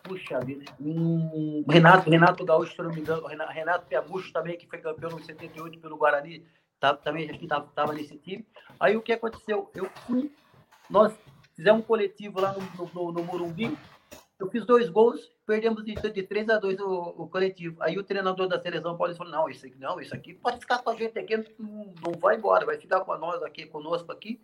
Puxa 0.09 0.41
vida. 0.41 0.65
Hum, 0.81 1.63
Renato, 1.69 2.09
Renato 2.09 2.45
Gaúcho, 2.45 2.75
se 2.75 2.83
não 2.83 2.91
me 2.91 3.01
engano. 3.01 3.27
Renato 3.27 3.87
Piamucho 3.87 4.33
também, 4.33 4.57
que 4.57 4.67
foi 4.67 4.79
campeão 4.79 5.11
no 5.11 5.23
78 5.23 5.79
pelo 5.79 5.99
Guarani. 5.99 6.45
Tá, 6.81 6.95
também 6.95 7.29
acho 7.29 7.39
que 7.39 7.45
estava 7.45 7.93
nesse 7.93 8.17
time. 8.17 8.47
Aí 8.81 8.97
o 8.97 9.03
que 9.03 9.13
aconteceu? 9.13 9.71
Eu 9.75 9.91
fui. 10.07 10.33
Nós 10.89 11.13
fizemos 11.55 11.83
um 11.83 11.85
coletivo 11.85 12.41
lá 12.41 12.55
no, 12.55 12.91
no, 12.95 13.13
no 13.13 13.23
Morumbi. 13.23 13.77
Eu 14.39 14.49
fiz 14.49 14.65
dois 14.65 14.89
gols, 14.89 15.33
perdemos 15.45 15.85
de, 15.85 15.95
de 15.95 16.23
3 16.23 16.49
a 16.51 16.59
2 16.59 16.79
o, 16.81 17.15
o, 17.19 17.29
coletivo. 17.29 17.77
Aí 17.83 17.99
o 17.99 18.05
treinador 18.05 18.47
da 18.47 18.61
seleção 18.61 18.97
paulista 18.97 19.25
falou: 19.25 19.33
não, 19.33 19.49
isso 19.49 19.67
aqui 19.67 19.77
não, 19.79 20.01
isso 20.01 20.15
aqui 20.15 20.35
pode 20.35 20.61
ficar 20.61 20.79
com 20.79 20.91
a 20.91 20.95
gente 20.95 21.19
aqui, 21.19 21.37
não, 21.59 21.93
não 22.03 22.13
vai 22.19 22.37
embora, 22.37 22.65
vai 22.65 22.79
ficar 22.79 23.01
com 23.01 23.19
nós 23.19 23.43
aqui, 23.43 23.67
conosco 23.67 24.13
aqui. 24.13 24.41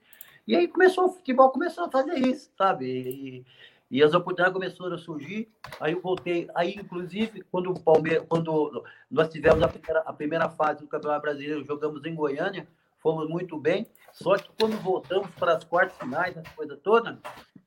E 0.46 0.56
aí 0.56 0.66
começou 0.66 1.06
o 1.06 1.12
futebol, 1.12 1.50
começou 1.50 1.84
a 1.84 1.90
fazer 1.90 2.18
isso, 2.18 2.50
sabe? 2.58 2.86
E, 2.86 3.46
e 3.90 4.02
as 4.02 4.14
oportunidades 4.14 4.52
começaram 4.52 4.94
a 4.94 4.98
surgir. 4.98 5.48
Aí 5.80 5.92
eu 5.92 6.00
voltei. 6.00 6.48
Aí, 6.54 6.74
inclusive, 6.74 7.42
quando 7.50 7.70
o 7.70 7.80
Palmeiras, 7.80 8.24
quando 8.28 8.84
nós 9.10 9.28
tivemos 9.28 9.62
a 9.62 9.68
primeira, 9.68 10.00
a 10.00 10.12
primeira 10.12 10.48
fase 10.48 10.80
do 10.80 10.88
Campeonato 10.88 11.22
Brasileiro, 11.22 11.64
jogamos 11.64 12.04
em 12.04 12.14
Goiânia, 12.14 12.66
fomos 12.98 13.28
muito 13.28 13.58
bem. 13.58 13.86
Só 14.12 14.36
que 14.36 14.50
quando 14.58 14.80
voltamos 14.80 15.28
para 15.38 15.56
as 15.56 15.64
quartas 15.64 15.96
finais, 15.98 16.36
essa 16.36 16.50
coisa 16.56 16.76
toda, 16.76 17.18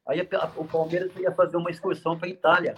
aí 0.08 0.20
a, 0.20 0.52
o 0.56 0.66
Palmeiras 0.66 1.16
ia 1.18 1.32
fazer 1.32 1.58
uma 1.58 1.70
excursão 1.70 2.18
para 2.18 2.28
a 2.28 2.32
Itália. 2.32 2.76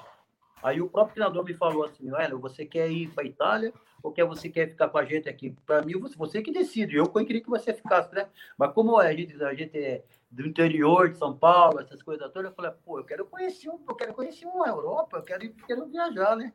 Aí 0.61 0.81
o 0.81 0.89
próprio 0.89 1.15
treinador 1.15 1.43
me 1.43 1.53
falou 1.53 1.85
assim, 1.85 2.11
olha, 2.11 2.35
você 2.35 2.65
quer 2.65 2.91
ir 2.91 3.09
para 3.09 3.23
a 3.23 3.27
Itália 3.27 3.73
ou 4.03 4.11
quer 4.11 4.25
você 4.25 4.49
quer 4.49 4.69
ficar 4.69 4.89
com 4.89 4.97
a 4.97 5.05
gente 5.05 5.29
aqui? 5.29 5.55
Para 5.65 5.81
mim, 5.81 5.97
você, 5.99 6.15
você 6.15 6.41
que 6.41 6.51
decide. 6.51 6.97
Eu 6.97 7.07
queria 7.07 7.41
que 7.41 7.49
você 7.49 7.73
ficasse, 7.73 8.13
né? 8.13 8.27
Mas 8.57 8.73
como 8.73 8.97
a 8.97 9.13
gente, 9.13 9.41
a 9.41 9.53
gente 9.53 9.77
é 9.77 10.03
do 10.31 10.45
interior 10.47 11.09
de 11.09 11.17
São 11.17 11.35
Paulo, 11.35 11.79
essas 11.79 12.03
coisas 12.03 12.31
todas, 12.31 12.51
eu 12.51 12.55
falei, 12.55 12.71
pô, 12.85 12.99
eu 12.99 13.03
quero 13.03 13.25
conhecer 13.25 13.69
um, 13.69 13.83
eu 13.87 13.95
quero 13.95 14.13
conhecer 14.13 14.45
uma 14.45 14.67
Europa, 14.67 15.17
eu 15.17 15.23
quero, 15.23 15.53
quero 15.65 15.87
viajar, 15.87 16.35
né? 16.35 16.53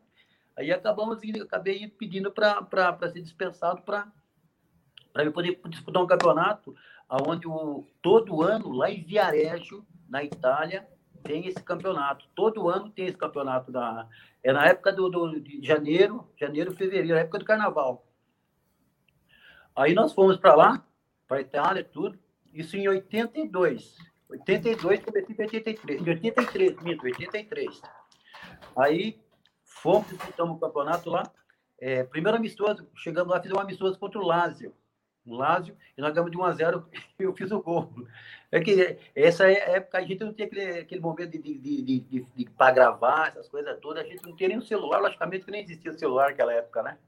Aí 0.57 0.71
acabamos, 0.71 1.19
acabei 1.43 1.89
pedindo 1.89 2.31
para 2.31 2.97
ser 3.13 3.21
dispensado 3.21 3.83
para 3.83 4.13
eu 5.17 5.33
poder 5.33 5.61
disputar 5.69 6.03
um 6.03 6.07
campeonato. 6.07 6.75
onde 7.27 7.49
o, 7.49 7.85
todo 8.01 8.43
ano, 8.43 8.71
lá 8.71 8.89
em 8.89 9.03
Viareggio, 9.03 9.85
na 10.09 10.23
Itália, 10.23 10.89
tem 11.25 11.47
esse 11.47 11.63
campeonato. 11.63 12.27
Todo 12.37 12.69
ano 12.69 12.91
tem 12.91 13.07
esse 13.07 13.17
campeonato. 13.17 13.73
Da, 13.73 14.09
é 14.45 14.53
na 14.53 14.67
época 14.67 14.93
do, 14.93 15.09
do, 15.09 15.41
de 15.41 15.61
janeiro, 15.67 16.29
janeiro, 16.39 16.73
fevereiro, 16.73 17.19
época 17.19 17.41
do 17.41 17.45
carnaval. 17.45 18.07
Aí 19.75 19.93
nós 19.93 20.13
fomos 20.13 20.37
para 20.37 20.55
lá, 20.55 20.87
para 21.27 21.41
Itália, 21.41 21.83
tudo. 21.83 22.17
Isso 22.55 22.77
em 22.77 22.87
82. 22.87 23.97
82, 24.31 25.01
comecei 25.03 25.35
em 25.37 25.43
83. 25.43 26.01
Em 26.01 26.11
83, 26.11 26.83
minto, 26.83 27.05
83. 27.05 27.83
Aí 28.77 29.21
fomos, 29.65 30.09
disputamos 30.09 30.57
o 30.57 30.61
campeonato 30.61 31.11
lá. 31.11 31.25
É, 31.81 32.05
primeiro 32.05 32.39
amistoso, 32.39 32.89
chegando 32.95 33.31
lá, 33.31 33.41
fizemos 33.41 33.61
um 33.61 33.65
amistoso 33.65 33.99
contra 33.99 34.21
o 34.21 34.25
Lázio. 34.25 34.73
O 35.27 35.35
Lázio, 35.35 35.77
e 35.97 36.01
nós 36.01 36.13
ganhamos 36.13 36.31
de 36.31 36.39
1 36.39 36.45
a 36.45 36.53
0 36.53 36.89
e 37.19 37.23
eu 37.25 37.35
fiz 37.35 37.51
o 37.51 37.61
gol. 37.61 37.93
É 38.53 38.61
que 38.61 38.99
essa 39.15 39.51
época 39.51 39.99
a 39.99 40.03
gente 40.03 40.23
não 40.23 40.33
tinha 40.33 40.47
aquele, 40.47 40.79
aquele 40.81 41.01
momento 41.01 41.31
de, 41.31 41.39
de, 41.39 41.59
de, 41.59 42.01
de, 42.01 42.27
de 42.37 42.51
para 42.51 42.75
gravar, 42.75 43.29
essas 43.29 43.49
coisas 43.49 43.79
todas, 43.81 44.05
a 44.05 44.07
gente 44.07 44.23
não 44.23 44.37
tinha 44.37 44.51
nem 44.51 44.59
o 44.59 44.63
celular, 44.63 45.01
logicamente 45.01 45.45
que 45.45 45.51
nem 45.51 45.63
existia 45.63 45.93
celular 45.95 46.29
naquela 46.29 46.53
época, 46.53 46.83
né? 46.83 46.99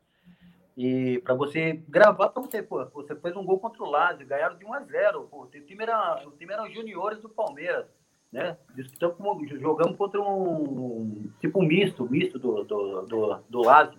E 0.76 1.20
para 1.20 1.34
você 1.34 1.82
gravar, 1.88 2.28
para 2.28 2.42
você, 2.42 2.62
pô, 2.62 2.84
você 2.86 3.16
fez 3.16 3.34
um 3.34 3.44
gol 3.44 3.58
contra 3.58 3.82
o 3.82 3.90
Lázio, 3.90 4.26
ganharam 4.26 4.58
de 4.58 4.64
1 4.64 4.74
a 4.74 4.80
0 4.80 5.22
pô, 5.30 5.44
o 5.44 5.46
time 5.46 5.82
era, 5.82 6.22
o 6.26 6.32
time 6.32 6.52
era 6.52 6.64
os 6.64 6.74
juniores 6.74 7.18
do 7.18 7.30
Palmeiras, 7.30 7.86
né? 8.30 8.58
Disputamos 8.74 9.48
jogamos 9.58 9.96
contra 9.96 10.20
um 10.20 11.30
tipo 11.40 11.62
um 11.62 11.66
misto, 11.66 12.06
misto 12.10 12.38
do, 12.38 12.62
do, 12.64 13.02
do, 13.02 13.38
do 13.48 13.60
Lázio. 13.62 13.98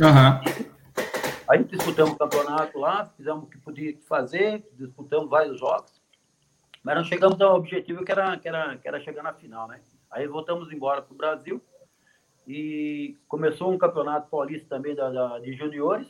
Uhum. 0.00 0.66
Aí 1.48 1.62
disputamos 1.62 2.14
o 2.14 2.18
campeonato 2.18 2.78
lá, 2.78 3.06
fizemos 3.16 3.44
o 3.44 3.46
que 3.46 3.58
podia 3.58 3.96
fazer, 4.08 4.68
disputamos 4.72 5.30
vários 5.30 5.58
jogos, 5.60 6.02
mas 6.82 6.96
não 6.96 7.04
chegamos 7.04 7.40
ao 7.40 7.54
objetivo 7.54 8.04
que 8.04 8.10
era, 8.10 8.36
que 8.36 8.48
era, 8.48 8.76
que 8.76 8.88
era 8.88 9.00
chegar 9.00 9.22
na 9.22 9.34
final, 9.34 9.68
né? 9.68 9.80
Aí 10.10 10.26
voltamos 10.26 10.72
embora 10.72 11.00
para 11.00 11.14
o 11.14 11.16
Brasil 11.16 11.62
e 12.48 13.14
começou 13.28 13.70
um 13.70 13.76
campeonato 13.76 14.30
paulista 14.30 14.66
também 14.70 14.94
da, 14.94 15.10
da, 15.10 15.38
de 15.38 15.52
juniores, 15.52 16.08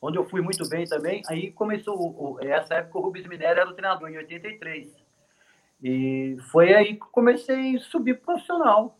onde 0.00 0.18
eu 0.18 0.28
fui 0.28 0.42
muito 0.42 0.68
bem 0.68 0.84
também. 0.84 1.22
Aí 1.26 1.50
começou, 1.50 1.96
o, 1.98 2.38
essa 2.40 2.74
época 2.74 2.98
o 2.98 3.02
Rubens 3.02 3.26
Minério 3.26 3.62
era 3.62 3.70
o 3.70 3.72
treinador, 3.72 4.10
em 4.10 4.18
83. 4.18 4.94
E 5.82 6.36
foi 6.52 6.74
aí 6.74 6.94
que 6.94 7.06
comecei 7.10 7.76
a 7.76 7.80
subir 7.80 8.20
profissional. 8.20 8.98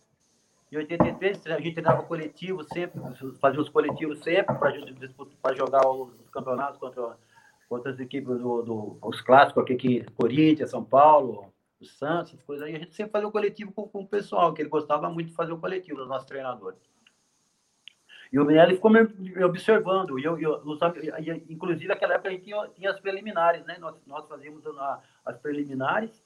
Em 0.71 0.77
83, 0.77 1.45
a 1.47 1.59
gente 1.59 1.73
treinava 1.73 2.01
coletivo 2.01 2.63
sempre, 2.63 2.99
fazia 3.39 3.61
os 3.61 3.69
coletivos 3.69 4.19
sempre 4.23 4.55
para 4.55 5.53
jogar 5.53 5.87
os 5.87 6.29
campeonatos 6.31 6.79
contra, 6.79 7.15
contra 7.69 7.91
as 7.91 7.99
equipes 7.99 8.39
do, 8.39 8.63
do 8.63 8.97
os 9.03 9.21
clássicos 9.21 9.61
aqui, 9.61 9.73
aqui, 9.73 10.05
Corinthians, 10.15 10.71
São 10.71 10.83
Paulo, 10.83 11.53
o 11.81 11.85
Santos, 11.85 12.33
essas 12.33 12.43
coisas 12.43 12.65
aí. 12.65 12.75
A 12.75 12.79
gente 12.79 12.95
sempre 12.95 13.11
fazia 13.11 13.27
o 13.27 13.31
coletivo 13.31 13.71
com, 13.71 13.87
com 13.87 14.01
o 14.01 14.07
pessoal, 14.07 14.53
que 14.53 14.61
ele 14.61 14.69
gostava 14.69 15.09
muito 15.09 15.29
de 15.29 15.35
fazer 15.35 15.51
o 15.51 15.59
coletivo, 15.59 16.01
os 16.01 16.07
nossos 16.07 16.27
treinadores. 16.27 16.79
E 18.31 18.39
o 18.39 18.45
Minelli 18.45 18.75
ficou 18.75 18.89
me 18.89 19.01
observando. 19.43 20.17
E 20.17 20.23
eu, 20.23 20.39
eu, 20.39 20.63
inclusive, 21.49 21.87
naquela 21.87 22.13
época 22.13 22.29
a 22.29 22.31
gente 22.31 22.45
tinha, 22.45 22.67
tinha 22.69 22.89
as 22.89 22.99
preliminares, 22.99 23.65
né? 23.65 23.77
Nós, 23.77 23.95
nós 24.07 24.27
fazíamos 24.27 24.63
as 25.25 25.37
preliminares 25.39 26.23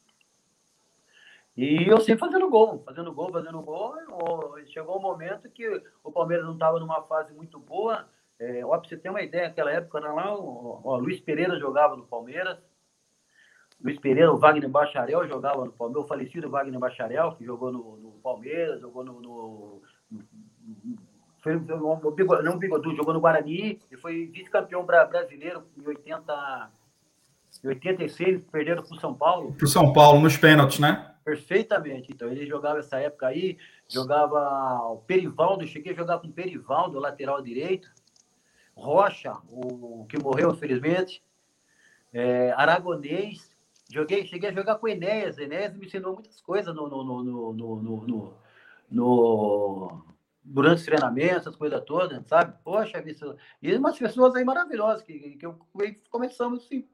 e 1.57 1.87
eu 1.87 2.01
sempre 2.01 2.19
fazendo 2.19 2.49
gol, 2.49 2.83
fazendo 2.85 3.13
gol, 3.13 3.31
fazendo 3.31 3.61
gol. 3.61 3.95
Chegou 4.67 4.97
um 4.97 5.01
momento 5.01 5.49
que 5.49 5.81
o 6.03 6.11
Palmeiras 6.11 6.45
não 6.45 6.53
estava 6.53 6.79
numa 6.79 7.01
fase 7.03 7.33
muito 7.33 7.57
boa. 7.57 8.05
É, 8.37 8.65
ó, 8.65 8.77
pra 8.77 8.89
você 8.89 8.97
ter 8.97 9.09
uma 9.09 9.21
ideia, 9.21 9.47
naquela 9.47 9.71
época 9.71 9.99
lá, 9.99 10.35
o, 10.35 10.81
o 10.83 10.97
Luiz 10.97 11.21
Pereira 11.21 11.57
jogava 11.57 11.95
no 11.95 12.05
Palmeiras. 12.05 12.57
Luiz 13.83 13.99
Pereira, 13.99 14.31
o 14.31 14.37
Wagner 14.37 14.69
Bacharel 14.69 15.27
jogava 15.27 15.65
no 15.65 15.71
Palmeiras, 15.71 16.05
o 16.05 16.07
falecido 16.07 16.49
Wagner 16.49 16.79
Bacharel, 16.79 17.35
que 17.35 17.45
jogou 17.45 17.71
no, 17.71 17.97
no 17.97 18.11
Palmeiras, 18.23 18.81
jogou 18.81 19.03
no. 19.03 19.21
no, 19.21 19.81
no 20.11 20.21
foi, 21.41 21.53
não 22.43 22.57
Bigodu, 22.57 22.95
jogou 22.95 23.13
no 23.13 23.19
Guarani 23.21 23.79
e 23.91 23.97
foi 23.97 24.25
vice-campeão 24.25 24.83
brasileiro 24.83 25.63
em 25.77 25.87
80, 25.87 26.71
em 27.63 27.67
86, 27.67 28.41
perderam 28.51 28.81
para 28.81 28.95
o 28.95 28.99
São 28.99 29.13
Paulo. 29.13 29.53
Para 29.53 29.65
o 29.65 29.67
São 29.67 29.93
Paulo, 29.93 30.19
nos 30.19 30.37
pênaltis, 30.37 30.79
né? 30.79 31.13
Perfeitamente. 31.23 32.11
Então, 32.11 32.29
ele 32.29 32.47
jogava 32.47 32.79
essa 32.79 32.97
época 32.97 33.27
aí, 33.27 33.59
jogava 33.87 34.39
o 34.91 34.97
Perivaldo, 34.97 35.67
cheguei 35.67 35.93
a 35.93 35.95
jogar 35.95 36.17
com 36.17 36.27
o 36.27 36.33
Perivaldo, 36.33 36.99
lateral 36.99 37.39
direito. 37.43 37.91
Rocha, 38.75 39.33
o 39.47 40.05
que 40.09 40.17
morreu, 40.17 40.51
infelizmente. 40.51 41.23
É, 42.11 42.51
Aragonês. 42.57 43.54
Joguei, 43.91 44.25
cheguei 44.25 44.49
a 44.49 44.53
jogar 44.53 44.75
com 44.75 44.85
o 44.85 44.89
Enéas. 44.89 45.37
Enéas 45.37 45.75
me 45.75 45.85
ensinou 45.85 46.13
muitas 46.13 46.41
coisas 46.41 46.73
no, 46.73 46.87
no, 46.87 47.03
no, 47.03 47.53
no, 47.53 47.53
no, 47.53 48.33
no 48.89 50.15
durante 50.43 50.79
os 50.79 50.85
treinamentos, 50.85 51.37
essas 51.37 51.55
coisas 51.55 51.83
todas, 51.83 52.25
sabe? 52.27 52.55
Poxa, 52.63 53.03
isso... 53.05 53.35
e 53.61 53.75
umas 53.75 53.97
pessoas 53.97 54.35
aí 54.35 54.43
maravilhosas 54.45 55.01
que, 55.01 55.37
que 55.37 55.45
eu 55.45 55.59
começamos 56.09 56.63
assim, 56.63 56.87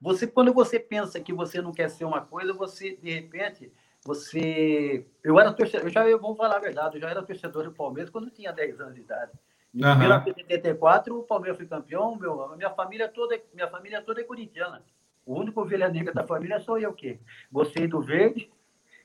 você, 0.00 0.26
quando 0.26 0.52
você 0.54 0.80
pensa 0.80 1.20
que 1.20 1.32
você 1.32 1.60
não 1.60 1.72
quer 1.72 1.90
ser 1.90 2.04
uma 2.04 2.22
coisa, 2.22 2.54
você, 2.54 2.96
de 2.96 3.12
repente, 3.12 3.70
você. 4.02 5.06
Eu 5.22 5.38
era 5.38 5.52
torcedor, 5.52 5.86
eu 5.86 5.90
já 5.90 6.08
eu 6.08 6.18
vou 6.18 6.34
falar 6.34 6.56
a 6.56 6.60
verdade, 6.60 6.96
eu 6.96 7.00
já 7.02 7.10
era 7.10 7.22
torcedor 7.22 7.64
do 7.64 7.72
Palmeiras 7.72 8.10
quando 8.10 8.28
eu 8.28 8.30
tinha 8.30 8.50
10 8.50 8.80
anos 8.80 8.94
de 8.94 9.02
idade. 9.02 9.32
Em 9.74 9.84
uhum. 9.84 9.98
1984, 9.98 11.18
o 11.18 11.22
Palmeiras 11.22 11.58
foi 11.58 11.66
campeão, 11.66 12.16
meu, 12.16 12.56
minha 12.56 12.70
família 12.70 13.08
toda, 13.08 13.38
minha 13.52 13.68
família 13.68 14.00
toda 14.00 14.20
é 14.22 14.24
corintiana. 14.24 14.82
O 15.24 15.38
único 15.38 15.60
ovelha 15.60 15.88
negra 15.88 16.12
da 16.12 16.26
família 16.26 16.60
sou 16.60 16.78
eu 16.78 16.92
que 16.92 17.18
gostei 17.50 17.86
do 17.86 18.00
verde 18.00 18.50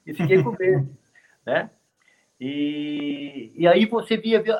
e 0.05 0.13
fiquei 0.13 0.41
com 0.41 0.50
o 0.50 0.55
verde, 0.55 0.89
né? 1.45 1.69
E, 2.39 3.51
e 3.55 3.67
aí 3.67 3.86
você 3.86 4.17
via, 4.17 4.41
via 4.41 4.57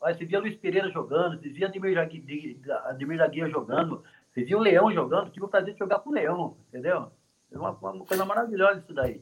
você 0.00 0.24
via 0.24 0.38
Luiz 0.38 0.56
Pereira 0.56 0.90
jogando, 0.90 1.40
você 1.40 1.48
via 1.48 1.66
Ademir 1.66 3.18
Jaguir 3.18 3.50
jogando, 3.50 4.02
você 4.32 4.44
viu 4.44 4.58
o 4.58 4.62
Leão 4.62 4.92
jogando, 4.92 5.30
tive 5.30 5.44
o 5.44 5.48
prazer 5.48 5.72
de 5.72 5.78
jogar 5.78 5.98
com 5.98 6.10
o 6.10 6.14
Leão, 6.14 6.56
entendeu? 6.68 7.10
É 7.50 7.58
uma, 7.58 7.70
uma 7.70 8.04
coisa 8.04 8.24
maravilhosa 8.24 8.80
isso 8.80 8.94
daí. 8.94 9.20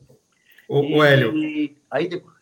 O, 0.68 0.82
e, 0.82 0.94
o 0.94 1.02
Hélio. 1.02 1.36
E, 1.36 1.76
aí 1.90 2.08
depois. 2.08 2.36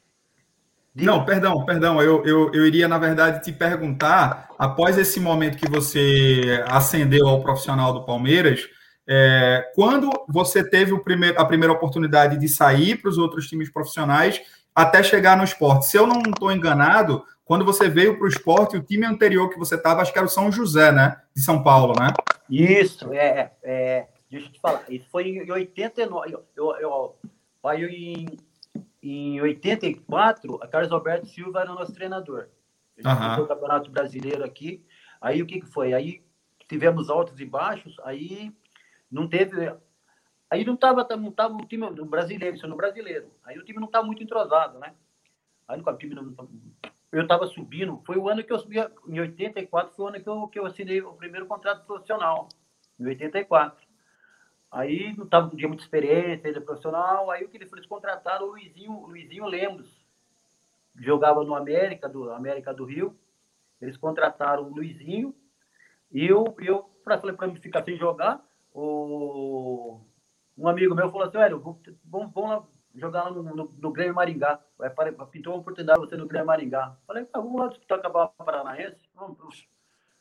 Não, 0.95 1.25
perdão, 1.25 1.65
perdão. 1.65 2.01
Eu, 2.01 2.25
eu, 2.25 2.53
eu 2.53 2.67
iria, 2.67 2.87
na 2.87 2.99
verdade, 2.99 3.45
te 3.45 3.53
perguntar, 3.53 4.49
após 4.59 4.97
esse 4.97 5.19
momento 5.19 5.59
que 5.59 5.69
você 5.69 6.63
ascendeu 6.69 7.27
ao 7.27 7.43
profissional 7.43 7.93
do 7.93 8.05
Palmeiras, 8.05 8.69
é, 9.07 9.71
quando 9.75 10.11
você 10.29 10.69
teve 10.69 10.99
primeiro, 11.01 11.41
a 11.41 11.45
primeira 11.45 11.73
oportunidade 11.73 12.39
de 12.39 12.49
sair 12.49 12.97
para 12.97 13.11
os 13.11 13.19
outros 13.19 13.47
times 13.47 13.71
profissionais 13.71 14.41
até 14.75 15.03
chegar 15.03 15.37
no 15.37 15.45
esporte? 15.45 15.87
Se 15.87 15.97
eu 15.97 16.07
não 16.07 16.21
estou 16.23 16.51
enganado, 16.51 17.25
quando 17.45 17.65
você 17.65 17.89
veio 17.89 18.17
para 18.17 18.25
o 18.25 18.29
esporte, 18.29 18.77
o 18.77 18.83
time 18.83 19.05
anterior 19.05 19.51
que 19.51 19.59
você 19.59 19.75
estava, 19.75 20.01
acho 20.01 20.13
que 20.13 20.19
era 20.19 20.27
o 20.27 20.31
São 20.31 20.51
José, 20.51 20.91
né? 20.91 21.21
De 21.35 21.43
São 21.43 21.63
Paulo, 21.63 21.93
né? 21.99 22.13
Isso, 22.49 23.13
é. 23.13 23.53
é 23.63 24.07
deixa 24.31 24.49
eu 24.49 24.53
te 24.53 24.61
falar. 24.61 24.85
Isso 24.89 25.07
foi 25.11 25.29
em 25.29 25.51
89. 25.51 26.33
Eu, 26.33 26.45
eu, 26.57 26.77
eu, 26.77 27.17
eu 27.63 27.89
em, 27.89 28.27
em 29.03 29.41
84, 29.41 30.59
a 30.63 30.67
Carlos 30.67 30.91
Alberto 30.91 31.27
Silva 31.27 31.61
era 31.61 31.71
o 31.71 31.75
nosso 31.75 31.93
treinador. 31.93 32.49
Ele 32.97 33.07
uhum. 33.07 33.43
o 33.43 33.47
Campeonato 33.47 33.91
Brasileiro 33.91 34.45
aqui. 34.45 34.83
Aí 35.21 35.43
o 35.43 35.47
que, 35.47 35.61
que 35.61 35.67
foi? 35.67 35.93
Aí 35.93 36.23
tivemos 36.69 37.11
altos 37.11 37.39
e 37.41 37.45
baixos, 37.45 37.97
aí 38.05 38.53
não 39.11 39.29
teve. 39.29 39.73
Aí 40.51 40.65
não 40.65 40.75
estava 40.75 41.07
não 41.17 41.33
tava 41.33 41.55
o 41.55 41.67
time 41.67 41.91
do 41.91 42.05
brasileiro, 42.05 42.57
isso 42.57 42.67
no 42.67 42.77
brasileiro. 42.77 43.31
Aí 43.45 43.59
o 43.59 43.65
time 43.65 43.79
não 43.79 43.87
estava 43.87 44.07
muito 44.07 44.23
entrosado, 44.23 44.79
né? 44.79 44.95
Aí 45.67 45.81
o 45.81 45.97
time 45.97 46.15
não, 46.15 46.35
eu 47.11 47.23
estava 47.23 47.47
subindo. 47.47 48.03
Foi 48.05 48.17
o 48.17 48.29
ano 48.29 48.43
que 48.43 48.53
eu 48.53 48.59
subi, 48.59 48.77
em 49.07 49.21
84, 49.21 49.95
foi 49.95 50.05
o 50.05 50.09
ano 50.09 50.21
que 50.21 50.29
eu, 50.29 50.49
que 50.49 50.59
eu 50.59 50.67
assinei 50.67 51.01
o 51.01 51.13
primeiro 51.15 51.47
contrato 51.47 51.87
profissional, 51.87 52.49
em 52.99 53.07
84. 53.07 53.87
Aí 54.71 55.15
não, 55.17 55.27
tava, 55.27 55.47
não 55.47 55.57
tinha 55.57 55.69
muita 55.69 55.85
experiência 55.85 56.49
ainda 56.49 56.61
profissional, 56.61 57.31
aí 57.31 57.45
o 57.45 57.49
que 57.49 57.57
eles, 57.57 57.73
eles 57.73 57.87
contrataram 57.87 58.47
o 58.47 58.51
Luizinho, 58.51 59.07
Luizinho 59.07 59.47
Lemos, 59.47 60.05
jogava 60.97 61.45
no 61.45 61.55
América, 61.55 62.09
do 62.09 62.31
América 62.31 62.75
do 62.75 62.85
Rio. 62.85 63.17
Eles 63.81 63.97
contrataram 63.97 64.65
o 64.65 64.75
Luizinho 64.75 65.35
e 66.11 66.27
eu, 66.27 66.57
eu 66.59 66.91
falei 67.05 67.37
para 67.37 67.47
mim 67.47 67.57
ficar 67.57 67.85
sem 67.85 67.97
jogar, 67.97 68.45
o, 68.75 70.01
um 70.59 70.69
amigo 70.69 70.95
meu 70.95 71.11
falou 71.11 71.29
assim, 71.29 71.39
velho, 71.39 71.61
vamos, 72.05 72.33
vamos 72.33 72.51
lá 72.51 72.67
jogar 72.95 73.31
no, 73.31 73.43
no, 73.43 73.75
no 73.79 73.93
Grêmio 73.93 74.15
Maringá. 74.15 74.61
Vai, 74.77 74.91
pintou 75.31 75.55
uma 75.55 75.61
oportunidade 75.61 76.01
você 76.01 76.17
no 76.17 76.27
Grêmio 76.27 76.47
Maringá. 76.47 76.97
Falei, 77.07 77.27
ah, 77.33 77.41
vamos 77.41 77.61
lá 77.61 77.69
disputar 77.69 78.01
com 78.01 78.19
a 78.19 78.29
Paranaense. 78.29 79.09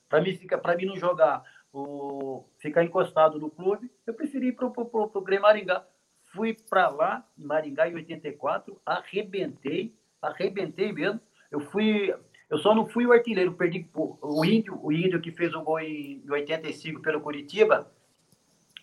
Para 0.07 0.21
mim, 0.21 0.35
fica, 0.35 0.61
mim 0.77 0.85
não 0.85 0.95
jogar, 0.95 1.43
o, 1.71 2.45
ficar 2.59 2.83
encostado 2.83 3.39
no 3.39 3.49
clube, 3.49 3.91
eu 4.05 4.13
preferi 4.13 4.49
ir 4.49 4.51
para 4.53 4.67
o 4.67 5.21
Grêmio 5.21 5.43
Maringá. 5.43 5.83
Fui 6.25 6.55
para 6.69 6.89
lá, 6.89 7.27
em 7.37 7.45
Maringá, 7.45 7.87
em 7.87 7.95
84, 7.95 8.79
arrebentei, 8.85 9.95
arrebentei 10.21 10.91
mesmo. 10.91 11.19
Eu 11.51 11.59
fui, 11.59 12.13
eu 12.49 12.57
só 12.57 12.73
não 12.73 12.87
fui 12.87 13.05
o 13.05 13.11
artilheiro, 13.11 13.53
perdi 13.53 13.87
o 13.93 14.45
índio, 14.45 14.79
o 14.83 14.91
índio 14.91 15.21
que 15.21 15.31
fez 15.31 15.53
o 15.53 15.61
gol 15.61 15.79
em 15.79 16.23
85 16.29 17.01
pelo 17.01 17.21
Curitiba, 17.21 17.91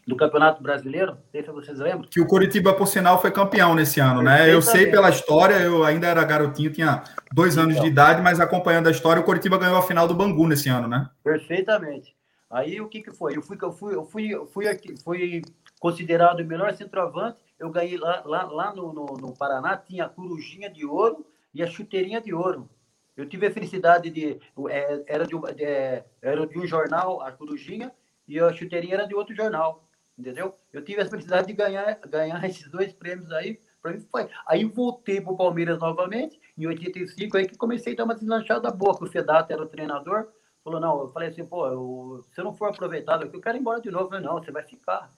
do 0.06 0.16
Campeonato 0.16 0.62
Brasileiro, 0.62 1.12
não 1.12 1.22
sei 1.30 1.42
se 1.42 1.50
vocês 1.50 1.78
lembram. 1.78 2.08
Que 2.08 2.20
o 2.20 2.26
Curitiba, 2.26 2.72
por 2.72 2.86
sinal, 2.86 3.20
foi 3.20 3.30
campeão 3.30 3.74
nesse 3.74 4.00
ano, 4.00 4.22
né? 4.22 4.52
Eu 4.52 4.60
sei 4.62 4.86
pela 4.86 5.10
história, 5.10 5.54
eu 5.54 5.84
ainda 5.84 6.06
era 6.06 6.24
garotinho, 6.24 6.72
tinha 6.72 7.04
dois 7.32 7.56
anos 7.58 7.74
então. 7.74 7.84
de 7.84 7.90
idade, 7.90 8.22
mas 8.22 8.40
acompanhando 8.40 8.88
a 8.88 8.90
história, 8.90 9.20
o 9.20 9.24
Curitiba 9.24 9.58
ganhou 9.58 9.76
a 9.76 9.82
final 9.82 10.08
do 10.08 10.14
Bangu 10.14 10.48
nesse 10.48 10.68
ano, 10.68 10.88
né? 10.88 11.08
Perfeitamente. 11.22 12.14
Aí 12.50 12.80
o 12.80 12.88
que, 12.88 13.02
que 13.02 13.12
foi? 13.12 13.36
Eu 13.36 13.42
fui, 13.42 13.56
eu 13.60 13.72
fui, 13.72 13.94
eu 13.94 14.04
fui, 14.04 14.34
eu 14.34 14.46
fui, 14.46 14.66
aqui, 14.66 14.94
fui 15.04 15.42
considerado 15.78 16.40
o 16.40 16.44
melhor 16.44 16.74
centroavante. 16.74 17.38
Eu 17.58 17.70
ganhei 17.70 17.96
lá, 17.96 18.22
lá, 18.24 18.42
lá 18.44 18.74
no, 18.74 18.92
no, 18.92 19.06
no 19.16 19.36
Paraná, 19.36 19.76
tinha 19.76 20.06
a 20.06 20.08
corujinha 20.08 20.68
de 20.68 20.84
ouro 20.84 21.24
e 21.54 21.62
a 21.62 21.66
chuteirinha 21.68 22.20
de 22.20 22.34
ouro. 22.34 22.68
Eu 23.16 23.28
tive 23.28 23.46
a 23.46 23.52
felicidade 23.52 24.10
de. 24.10 24.40
É, 24.68 25.02
era, 25.06 25.26
de, 25.26 25.34
é, 25.62 26.04
era 26.20 26.46
de 26.46 26.58
um 26.58 26.66
jornal, 26.66 27.20
a 27.20 27.30
corujinha, 27.30 27.92
e 28.26 28.40
a 28.40 28.52
chuteirinha 28.52 28.94
era 28.94 29.06
de 29.06 29.14
outro 29.14 29.34
jornal 29.34 29.84
entendeu? 30.20 30.54
Eu 30.72 30.84
tive 30.84 31.00
a 31.00 31.06
felicidade 31.08 31.46
de 31.46 31.52
ganhar, 31.54 31.98
ganhar 32.08 32.44
esses 32.44 32.70
dois 32.70 32.92
prêmios 32.92 33.30
aí, 33.32 33.60
para 33.82 33.92
mim 33.92 34.00
foi. 34.00 34.28
Aí 34.46 34.64
voltei 34.64 35.20
para 35.20 35.32
o 35.32 35.36
Palmeiras 35.36 35.78
novamente, 35.78 36.40
em 36.56 36.66
85, 36.66 37.36
aí 37.36 37.46
que 37.46 37.56
comecei 37.56 37.94
a 37.94 37.96
dar 37.96 38.04
uma 38.04 38.14
deslanchada 38.14 38.70
boa, 38.70 38.96
que 38.96 39.04
o 39.04 39.10
Fedato 39.10 39.50
era 39.50 39.62
o 39.62 39.66
treinador, 39.66 40.28
falou, 40.62 40.78
não, 40.78 41.00
eu 41.00 41.08
falei 41.08 41.30
assim, 41.30 41.44
pô, 41.44 41.66
eu, 41.66 42.24
se 42.32 42.40
eu 42.40 42.44
não 42.44 42.54
for 42.54 42.68
aproveitado 42.68 43.24
aqui, 43.24 43.34
eu 43.34 43.40
quero 43.40 43.56
ir 43.56 43.60
embora 43.60 43.80
de 43.80 43.90
novo. 43.90 44.04
Eu 44.04 44.08
falei, 44.10 44.24
não, 44.24 44.34
você 44.34 44.52
vai 44.52 44.62
ficar. 44.62 45.10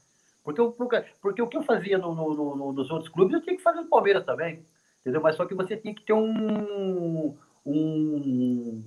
Porque, 0.45 0.61
eu, 0.61 0.73
porque, 1.21 1.43
o 1.43 1.49
que 1.49 1.57
eu 1.57 1.63
fazia 1.63 1.99
no, 1.99 2.15
no, 2.15 2.57
no, 2.57 2.73
nos 2.73 2.91
outros 2.91 3.09
clubes, 3.09 3.35
eu 3.35 3.43
tinha 3.43 3.57
que 3.57 3.63
fazer 3.63 3.81
no 3.81 3.89
Palmeiras 3.89 4.25
também, 4.25 4.65
entendeu? 5.01 5.21
Mas 5.21 5.37
só 5.37 5.45
que 5.45 5.55
você 5.55 5.77
tinha 5.77 5.95
que 5.95 6.05
ter 6.05 6.13
um, 6.13 7.37
um 7.65 8.85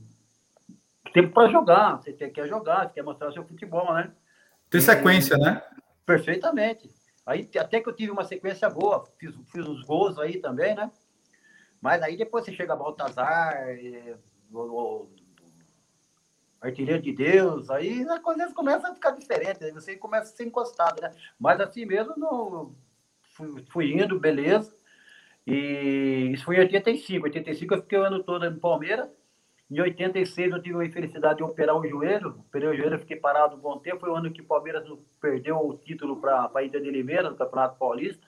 tempo 1.14 1.34
para 1.34 1.50
jogar, 1.50 1.98
você 1.98 2.12
quer 2.14 2.48
jogar, 2.48 2.88
você 2.88 2.96
quer 2.96 3.04
mostrar 3.04 3.32
seu 3.32 3.46
futebol, 3.46 3.94
né? 3.94 4.12
Tem 4.70 4.82
sequência, 4.82 5.36
e, 5.36 5.40
né? 5.40 5.62
Perfeitamente. 6.06 6.90
Aí 7.26 7.50
até 7.58 7.82
que 7.82 7.90
eu 7.90 7.96
tive 7.96 8.12
uma 8.12 8.24
sequência 8.24 8.70
boa, 8.70 9.04
fiz, 9.18 9.34
fiz 9.52 9.68
uns 9.68 9.84
gols 9.84 10.20
aí 10.20 10.40
também, 10.40 10.76
né? 10.76 10.92
Mas 11.82 12.02
aí 12.04 12.16
depois 12.16 12.46
você 12.46 12.54
chega 12.54 12.74
a 12.74 12.76
Baltazar, 12.76 13.54
é, 13.68 14.16
o, 14.52 14.60
o, 14.60 15.10
Artilheiro 16.62 17.02
de 17.02 17.12
Deus, 17.12 17.70
aí 17.70 18.04
as 18.08 18.20
coisas 18.20 18.54
começam 18.54 18.92
a 18.92 18.94
ficar 18.94 19.12
diferentes, 19.12 19.62
aí 19.62 19.72
você 19.72 19.96
começa 19.96 20.34
a 20.34 20.36
ser 20.36 20.46
encostado, 20.46 21.02
né? 21.02 21.12
Mas 21.40 21.60
assim 21.60 21.86
mesmo, 21.86 22.14
não, 22.18 22.76
fui, 23.22 23.66
fui 23.70 23.92
indo, 23.92 24.20
beleza. 24.20 24.76
E 25.46 26.32
isso 26.34 26.46
foi 26.46 26.56
em 26.56 26.62
85. 26.62 27.26
85 27.26 27.74
eu 27.74 27.82
fiquei 27.82 28.00
o 28.00 28.04
ano 28.04 28.24
todo 28.24 28.50
no 28.50 28.60
Palmeiras. 28.60 29.10
Em 29.70 29.82
86 29.82 30.52
eu 30.52 30.62
tive 30.62 30.80
a 30.80 30.86
infelicidade 30.86 31.38
de 31.38 31.44
operar 31.44 31.76
o 31.76 31.88
joelho, 31.88 32.40
operei 32.48 32.70
o 32.70 32.76
joelho, 32.76 33.00
fiquei 33.00 33.18
parado 33.18 33.56
um 33.56 33.60
bom 33.60 33.80
tempo. 33.80 34.02
Foi 34.02 34.10
o 34.10 34.16
ano 34.16 34.32
que 34.32 34.42
o 34.42 34.46
Palmeiras 34.46 34.88
perdeu 35.20 35.58
o 35.58 35.76
título 35.78 36.18
para 36.22 36.52
a 36.54 36.64
Ilha 36.64 36.80
de 36.80 36.92
Limeira, 36.92 37.30
no 37.30 37.36
Campeonato 37.36 37.80
Paulista. 37.80 38.28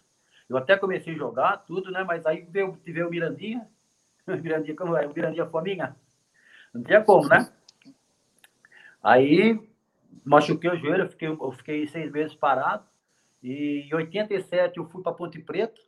Eu 0.50 0.58
até 0.58 0.76
comecei 0.76 1.14
a 1.14 1.18
jogar, 1.18 1.58
tudo, 1.58 1.92
né? 1.92 2.04
Mas 2.04 2.26
aí 2.26 2.42
veio, 2.50 2.72
o 2.72 3.10
Mirandinha. 3.10 3.68
O 4.28 4.36
Mirandinha, 4.36 4.76
como 4.76 4.98
é? 4.98 5.08
O 5.08 5.14
Mirandinha 5.14 5.46
Fominha. 5.46 5.96
Não 6.74 6.84
tinha 6.84 7.02
como, 7.02 7.30
né? 7.30 7.50
Aí 9.02 9.58
machuquei 10.26 10.70
o 10.70 10.76
joelho, 10.76 11.04
eu 11.04 11.10
fiquei, 11.10 11.30
eu 11.30 11.52
fiquei 11.54 11.88
seis 11.88 12.12
meses 12.12 12.36
parado. 12.36 12.84
E 13.42 13.88
em 13.90 13.94
87 13.94 14.78
eu 14.78 14.86
fui 14.90 15.02
para 15.02 15.14
Ponte 15.14 15.40
Preta, 15.40 15.80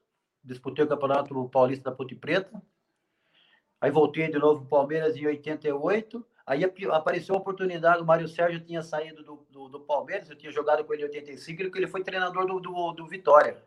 disputei 0.41 0.85
o 0.85 0.87
Campeonato 0.87 1.49
Paulista 1.49 1.89
da 1.89 1.95
Ponte 1.95 2.15
Preta. 2.15 2.61
Aí 3.81 3.91
voltei 3.91 4.29
de 4.29 4.37
novo 4.37 4.61
para 4.61 4.65
o 4.65 4.69
Palmeiras 4.69 5.15
em 5.15 5.25
88. 5.25 6.25
Aí 6.45 6.63
apareceu 6.91 7.35
a 7.35 7.37
oportunidade, 7.37 8.01
o 8.01 8.05
Mário 8.05 8.27
Sérgio 8.27 8.59
tinha 8.59 8.81
saído 8.81 9.23
do, 9.23 9.45
do, 9.51 9.69
do 9.69 9.79
Palmeiras, 9.81 10.29
eu 10.29 10.35
tinha 10.35 10.51
jogado 10.51 10.83
com 10.83 10.93
ele 10.93 11.03
em 11.03 11.05
85, 11.05 11.61
e 11.61 11.69
ele 11.77 11.87
foi 11.87 12.03
treinador 12.03 12.47
do, 12.47 12.59
do, 12.59 12.91
do 12.93 13.07
Vitória. 13.07 13.57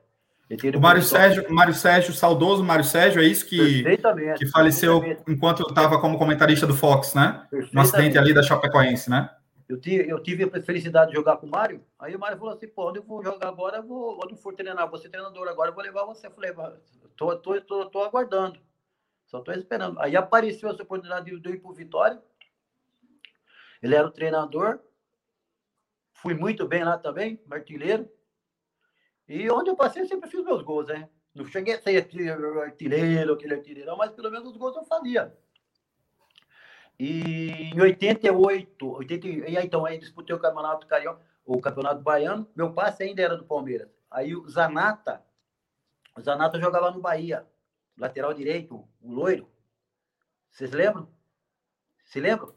O 0.77 0.81
Mário 0.81 1.03
Sérgio, 1.03 1.47
Mário 1.49 1.73
Sérgio, 1.73 2.13
saudoso 2.13 2.63
Mário 2.63 2.85
Sérgio, 2.85 3.23
é 3.23 3.25
isso 3.25 3.47
que, 3.47 3.85
que 4.37 4.47
faleceu 4.47 5.01
enquanto 5.27 5.63
estava 5.63 5.99
como 5.99 6.19
comentarista 6.19 6.67
do 6.67 6.75
Fox, 6.75 7.15
né? 7.15 7.47
No 7.73 7.81
acidente 7.81 8.19
ali 8.19 8.35
da 8.35 8.43
Chapecoense, 8.43 9.09
né? 9.09 9.31
Eu 9.69 9.81
tive, 9.81 10.11
eu 10.11 10.23
tive 10.23 10.45
a 10.45 10.63
felicidade 10.63 11.11
de 11.11 11.17
jogar 11.17 11.37
com 11.39 11.47
o 11.47 11.51
Mário. 11.51 11.83
Aí 11.99 12.15
o 12.15 12.19
Mário 12.19 12.37
falou 12.37 12.53
assim: 12.53 12.69
pô, 12.69 12.91
onde 12.91 12.99
eu 12.99 13.03
vou 13.03 13.23
jogar 13.23 13.49
agora, 13.49 13.79
eu 13.79 13.83
vou, 13.83 14.19
onde 14.23 14.35
eu 14.35 14.37
for 14.37 14.53
treinar, 14.55 14.91
você 14.91 15.09
treinador 15.09 15.49
agora, 15.49 15.71
eu 15.71 15.75
vou 15.75 15.83
levar 15.83 16.05
você. 16.05 16.27
Eu 16.27 16.33
falei: 16.33 16.53
tô, 17.17 17.35
tô, 17.37 17.61
tô, 17.63 17.87
tô 17.87 18.03
aguardando. 18.03 18.59
Só 19.33 19.39
estou 19.39 19.55
esperando. 19.55 19.99
Aí 19.99 20.15
apareceu 20.15 20.69
essa 20.69 20.83
oportunidade 20.83 21.25
de 21.25 21.49
eu 21.49 21.55
ir 21.55 21.59
para 21.59 21.71
o 21.71 21.75
Vitória. 21.75 22.23
Ele 23.83 23.95
era 23.95 24.07
o 24.07 24.11
treinador. 24.11 24.79
Fui 26.13 26.35
muito 26.35 26.69
bem 26.69 26.85
lá 26.85 26.99
também, 26.99 27.43
artilheiro. 27.51 28.07
E 29.27 29.51
onde 29.51 29.71
eu 29.71 29.75
passei, 29.75 30.03
eu 30.03 30.07
sempre 30.07 30.29
fiz 30.29 30.45
meus 30.45 30.61
gols, 30.61 30.87
né? 30.89 31.09
Não 31.35 31.47
cheguei 31.47 31.75
a 31.75 31.81
ser 31.81 31.97
artilheiro, 31.97 32.61
aquele 32.61 33.55
artilheiro, 33.55 33.97
mas 33.97 34.13
pelo 34.13 34.31
menos 34.31 34.51
os 34.51 34.57
gols 34.59 34.77
eu 34.77 34.85
fazia. 34.85 35.35
E 37.01 37.71
em 37.75 37.81
88, 37.81 38.87
80, 38.87 39.27
e 39.27 39.57
aí, 39.57 39.65
então, 39.65 39.87
aí 39.87 39.97
disputei 39.97 40.37
o 40.37 40.39
Campeonato 40.39 40.87
Carioca, 40.87 41.23
o 41.47 41.59
Campeonato 41.59 42.03
Baiano. 42.03 42.47
Meu 42.55 42.75
passe 42.75 43.03
ainda 43.03 43.23
era 43.23 43.37
do 43.39 43.47
Palmeiras. 43.47 43.89
Aí 44.11 44.37
o 44.37 44.47
Zanata, 44.47 45.25
o 46.15 46.21
Zanata 46.21 46.61
jogava 46.61 46.91
no 46.91 47.01
Bahia 47.01 47.51
lateral 47.97 48.33
direito, 48.35 48.85
o 49.01 49.13
loiro. 49.13 49.49
Vocês 50.51 50.71
lembram? 50.71 51.09
Se 52.05 52.21
lembram? 52.21 52.55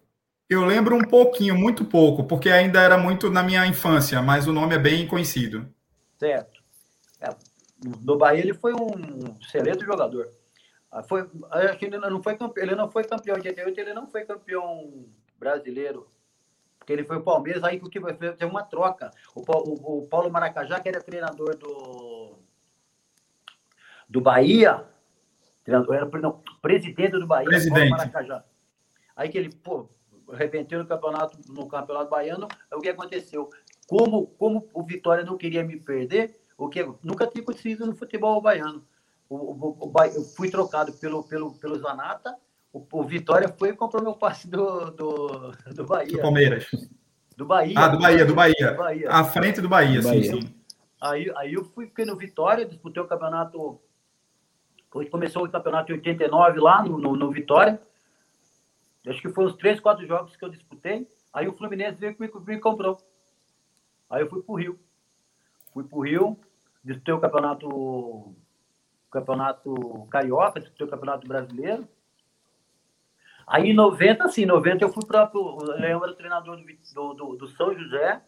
Eu 0.50 0.64
lembro 0.64 0.96
um 0.96 1.04
pouquinho, 1.04 1.56
muito 1.56 1.86
pouco, 1.86 2.24
porque 2.26 2.50
ainda 2.50 2.82
era 2.82 2.98
muito 2.98 3.32
na 3.32 3.42
minha 3.42 3.66
infância, 3.66 4.22
mas 4.22 4.48
o 4.48 4.54
nome 4.54 4.76
é 4.76 4.80
bem 4.80 5.08
conhecido. 5.08 5.68
Certo. 6.20 6.62
É, 7.20 7.30
no 8.02 8.18
Bahia 8.18 8.42
ele 8.42 8.54
foi 8.54 8.74
um 8.74 9.36
excelente 9.42 9.84
jogador. 9.84 10.30
Ah, 10.92 11.04
foi, 11.04 11.30
acho 11.52 11.78
que 11.78 11.86
ele 11.86 11.98
não 11.98 12.22
foi 12.22 12.38
campeão, 12.38 12.64
ele 12.64 12.76
não 12.76 12.90
foi 12.90 13.04
campeão 13.04 13.36
de 13.36 13.50
88, 13.50 13.80
ele 13.80 13.94
não 13.94 14.08
foi 14.08 14.24
campeão 14.24 15.06
brasileiro. 15.38 16.08
Porque 16.78 16.94
ele 16.94 17.04
foi 17.04 17.18
o 17.18 17.24
Palmeiras, 17.24 17.64
aí 17.64 17.80
que 17.80 18.00
teve 18.00 18.46
uma 18.46 18.64
troca. 18.64 19.10
O, 19.34 19.42
o, 19.42 20.04
o 20.04 20.08
Paulo 20.08 20.30
Maracajá, 20.30 20.80
que 20.80 20.88
era 20.88 21.02
treinador 21.02 21.58
do, 21.58 22.38
do 24.08 24.22
Bahia, 24.22 24.86
Treinador, 25.66 25.96
era 25.96 26.06
não, 26.22 26.44
presidente 26.62 27.12
do 27.12 27.26
Bahia, 27.26 27.48
presidente. 27.48 27.90
Maracajá. 27.90 28.44
Aí 29.16 29.30
que 29.30 29.38
ele, 29.38 29.50
pô, 29.50 29.90
arrebentou 30.32 30.78
no 30.78 30.86
campeonato, 30.86 31.40
no 31.50 31.68
campeonato 31.68 32.10
baiano, 32.10 32.48
o 32.72 32.80
que 32.80 32.90
aconteceu? 32.90 33.50
Como, 33.88 34.28
como 34.38 34.70
o 34.74 34.84
Vitória 34.84 35.24
não 35.24 35.38
queria 35.38 35.64
me 35.64 35.80
perder, 35.80 36.40
o 36.56 36.70
que 36.70 36.86
nunca 37.04 37.26
tinha 37.26 37.42
acontecido 37.42 37.86
no 37.88 37.96
futebol 37.96 38.40
baiano. 38.40 38.86
O, 39.28 39.36
o, 39.36 39.92
o, 39.92 40.04
eu 40.14 40.24
fui 40.24 40.52
trocado 40.52 40.94
pelo, 40.94 41.24
pelo, 41.24 41.56
pelo 41.56 41.80
Zanata, 41.80 42.36
o, 42.72 42.86
o, 42.92 43.04
Vitória 43.04 43.50
foi 43.58 43.70
e 43.70 43.74
comprou 43.74 44.04
meu 44.04 44.14
passe 44.14 44.48
do, 44.48 44.92
do, 44.92 45.52
do 45.74 45.86
Bahia. 45.86 46.12
Do 46.12 46.22
Palmeiras. 46.22 46.68
Do 47.36 47.46
Bahia. 47.46 47.74
Ah, 47.76 47.88
do 47.88 48.00
Bahia, 48.00 48.26
do 48.26 48.36
Bahia. 48.36 48.72
Do 48.72 48.78
Bahia. 48.78 49.10
À 49.10 49.24
frente 49.24 49.62
do 49.62 49.68
Bahia, 49.68 50.00
do 50.00 50.04
sim, 50.04 50.10
Bahia. 50.10 50.32
sim. 50.32 50.56
Aí, 51.02 51.32
aí 51.38 51.54
eu 51.54 51.66
fui, 51.66 51.88
fiquei 51.88 52.06
no 52.06 52.16
Vitória, 52.16 52.66
disputei 52.66 53.02
o 53.02 53.08
campeonato 53.08 53.82
Começou 55.10 55.44
o 55.44 55.50
campeonato 55.50 55.92
em 55.92 55.96
89 55.96 56.60
lá 56.60 56.84
no, 56.84 56.98
no, 56.98 57.16
no 57.16 57.32
Vitória. 57.32 57.82
Acho 59.08 59.22
que 59.22 59.30
foi 59.30 59.46
os 59.46 59.56
três, 59.56 59.80
quatro 59.80 60.06
jogos 60.06 60.36
que 60.36 60.44
eu 60.44 60.50
disputei. 60.50 61.08
Aí 61.34 61.48
o 61.48 61.54
Fluminense 61.54 62.00
veio 62.00 62.16
e 62.18 62.52
me, 62.52 62.60
comprou. 62.60 62.98
Aí 64.10 64.22
eu 64.22 64.30
fui 64.30 64.42
pro 64.42 64.56
Rio. 64.56 64.80
Fui 65.74 65.84
pro 65.84 66.00
Rio, 66.00 66.40
disputei 66.84 67.14
o 67.14 67.20
campeonato, 67.20 68.34
campeonato 69.12 70.08
carioca, 70.10 70.62
disputei 70.62 70.88
o 70.88 70.90
campeonato 70.90 71.28
brasileiro. 71.28 71.88
Aí 73.46 73.70
em 73.70 73.74
90, 73.74 74.28
sim, 74.30 74.46
90 74.46 74.86
eu 74.86 74.94
fui 74.94 75.06
para 75.06 75.30
o 75.34 75.64
Leão 75.64 76.04
era 76.04 76.16
treinador 76.16 76.58
do, 76.58 77.14
do, 77.14 77.36
do, 77.36 77.48
São 77.50 77.78
José. 77.78 78.22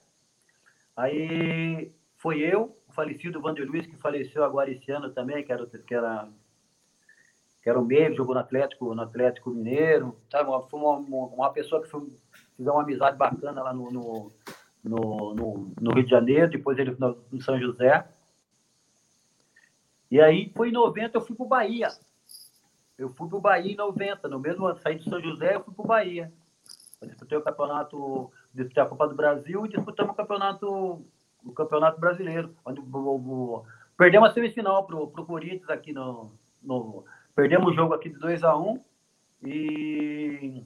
Aí 0.96 1.92
foi 2.18 2.40
eu, 2.42 2.78
o 2.88 2.94
falecido 2.94 3.42
Vander 3.42 3.66
Luiz, 3.66 3.88
que 3.88 3.96
faleceu 3.96 4.44
agora 4.44 4.70
esse 4.70 4.92
ano 4.92 5.10
também, 5.12 5.44
que 5.44 5.52
era, 5.52 5.66
que 5.66 5.96
era 5.96 6.28
que 7.68 7.72
era 7.72 7.82
o 7.82 7.84
meio, 7.84 8.16
jogou 8.16 8.34
no 8.34 8.40
Atlético, 8.40 8.96
no 8.96 9.02
Atlético 9.02 9.50
Mineiro, 9.50 10.18
sabe? 10.32 10.50
Foi 10.70 10.80
uma, 10.80 11.00
uma, 11.00 11.50
pessoa 11.52 11.82
que 11.82 11.90
foi, 11.90 12.08
uma 12.58 12.82
amizade 12.82 13.18
bacana 13.18 13.62
lá 13.62 13.74
no, 13.74 13.92
no, 13.92 14.32
no, 14.82 15.36
no, 15.36 15.74
no 15.78 15.94
Rio 15.94 16.06
de 16.06 16.10
Janeiro, 16.10 16.50
depois 16.50 16.80
ele 16.80 16.96
no, 16.98 17.18
no 17.30 17.42
São 17.42 17.60
José. 17.60 18.08
E 20.10 20.22
aí, 20.22 20.50
foi 20.56 20.70
em 20.70 20.72
90, 20.72 21.18
eu 21.18 21.22
fui 21.22 21.36
para 21.36 21.46
o 21.46 21.50
Bahia. 21.50 21.90
Eu 22.98 23.10
fui 23.10 23.28
para 23.28 23.38
o 23.38 23.42
Bahia 23.42 23.74
em 23.74 23.76
90, 23.76 24.30
no 24.30 24.40
mesmo 24.40 24.66
ano, 24.66 24.80
saí 24.80 24.96
de 24.96 25.10
São 25.10 25.20
José, 25.20 25.56
eu 25.56 25.64
fui 25.66 25.74
para 25.74 25.84
o 25.84 25.88
Bahia. 25.88 26.32
Eu 27.02 27.10
disputei 27.10 27.38
o 27.38 27.44
campeonato, 27.44 28.32
disputei 28.54 28.82
a 28.82 28.86
Copa 28.86 29.10
do 29.10 29.16
Brasil 29.16 29.66
e 29.66 29.70
disputamos 29.70 30.14
o 30.14 30.16
campeonato, 30.16 31.06
o 31.44 31.52
campeonato 31.52 32.00
brasileiro, 32.00 32.56
onde 32.66 32.80
o, 32.80 32.86
o, 32.86 33.66
perdemos 33.98 34.30
a 34.30 34.34
semifinal 34.34 34.86
para 34.86 34.96
o 34.96 35.26
Corinthians 35.26 35.70
aqui 35.70 35.92
no, 35.92 36.32
no, 36.64 37.04
Perdemos 37.38 37.72
o 37.72 37.74
jogo 37.76 37.94
aqui 37.94 38.10
de 38.10 38.18
2 38.18 38.44
a 38.44 38.58
1 38.58 38.68
um, 38.68 38.80
e 39.46 40.64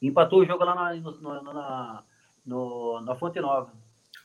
empatou 0.00 0.40
o 0.40 0.46
jogo 0.46 0.64
lá 0.64 0.74
na, 0.74 0.94
na, 0.94 1.42
na, 1.42 2.02
no, 2.46 3.02
na 3.02 3.14
Fonte 3.14 3.38
Nova. 3.40 3.70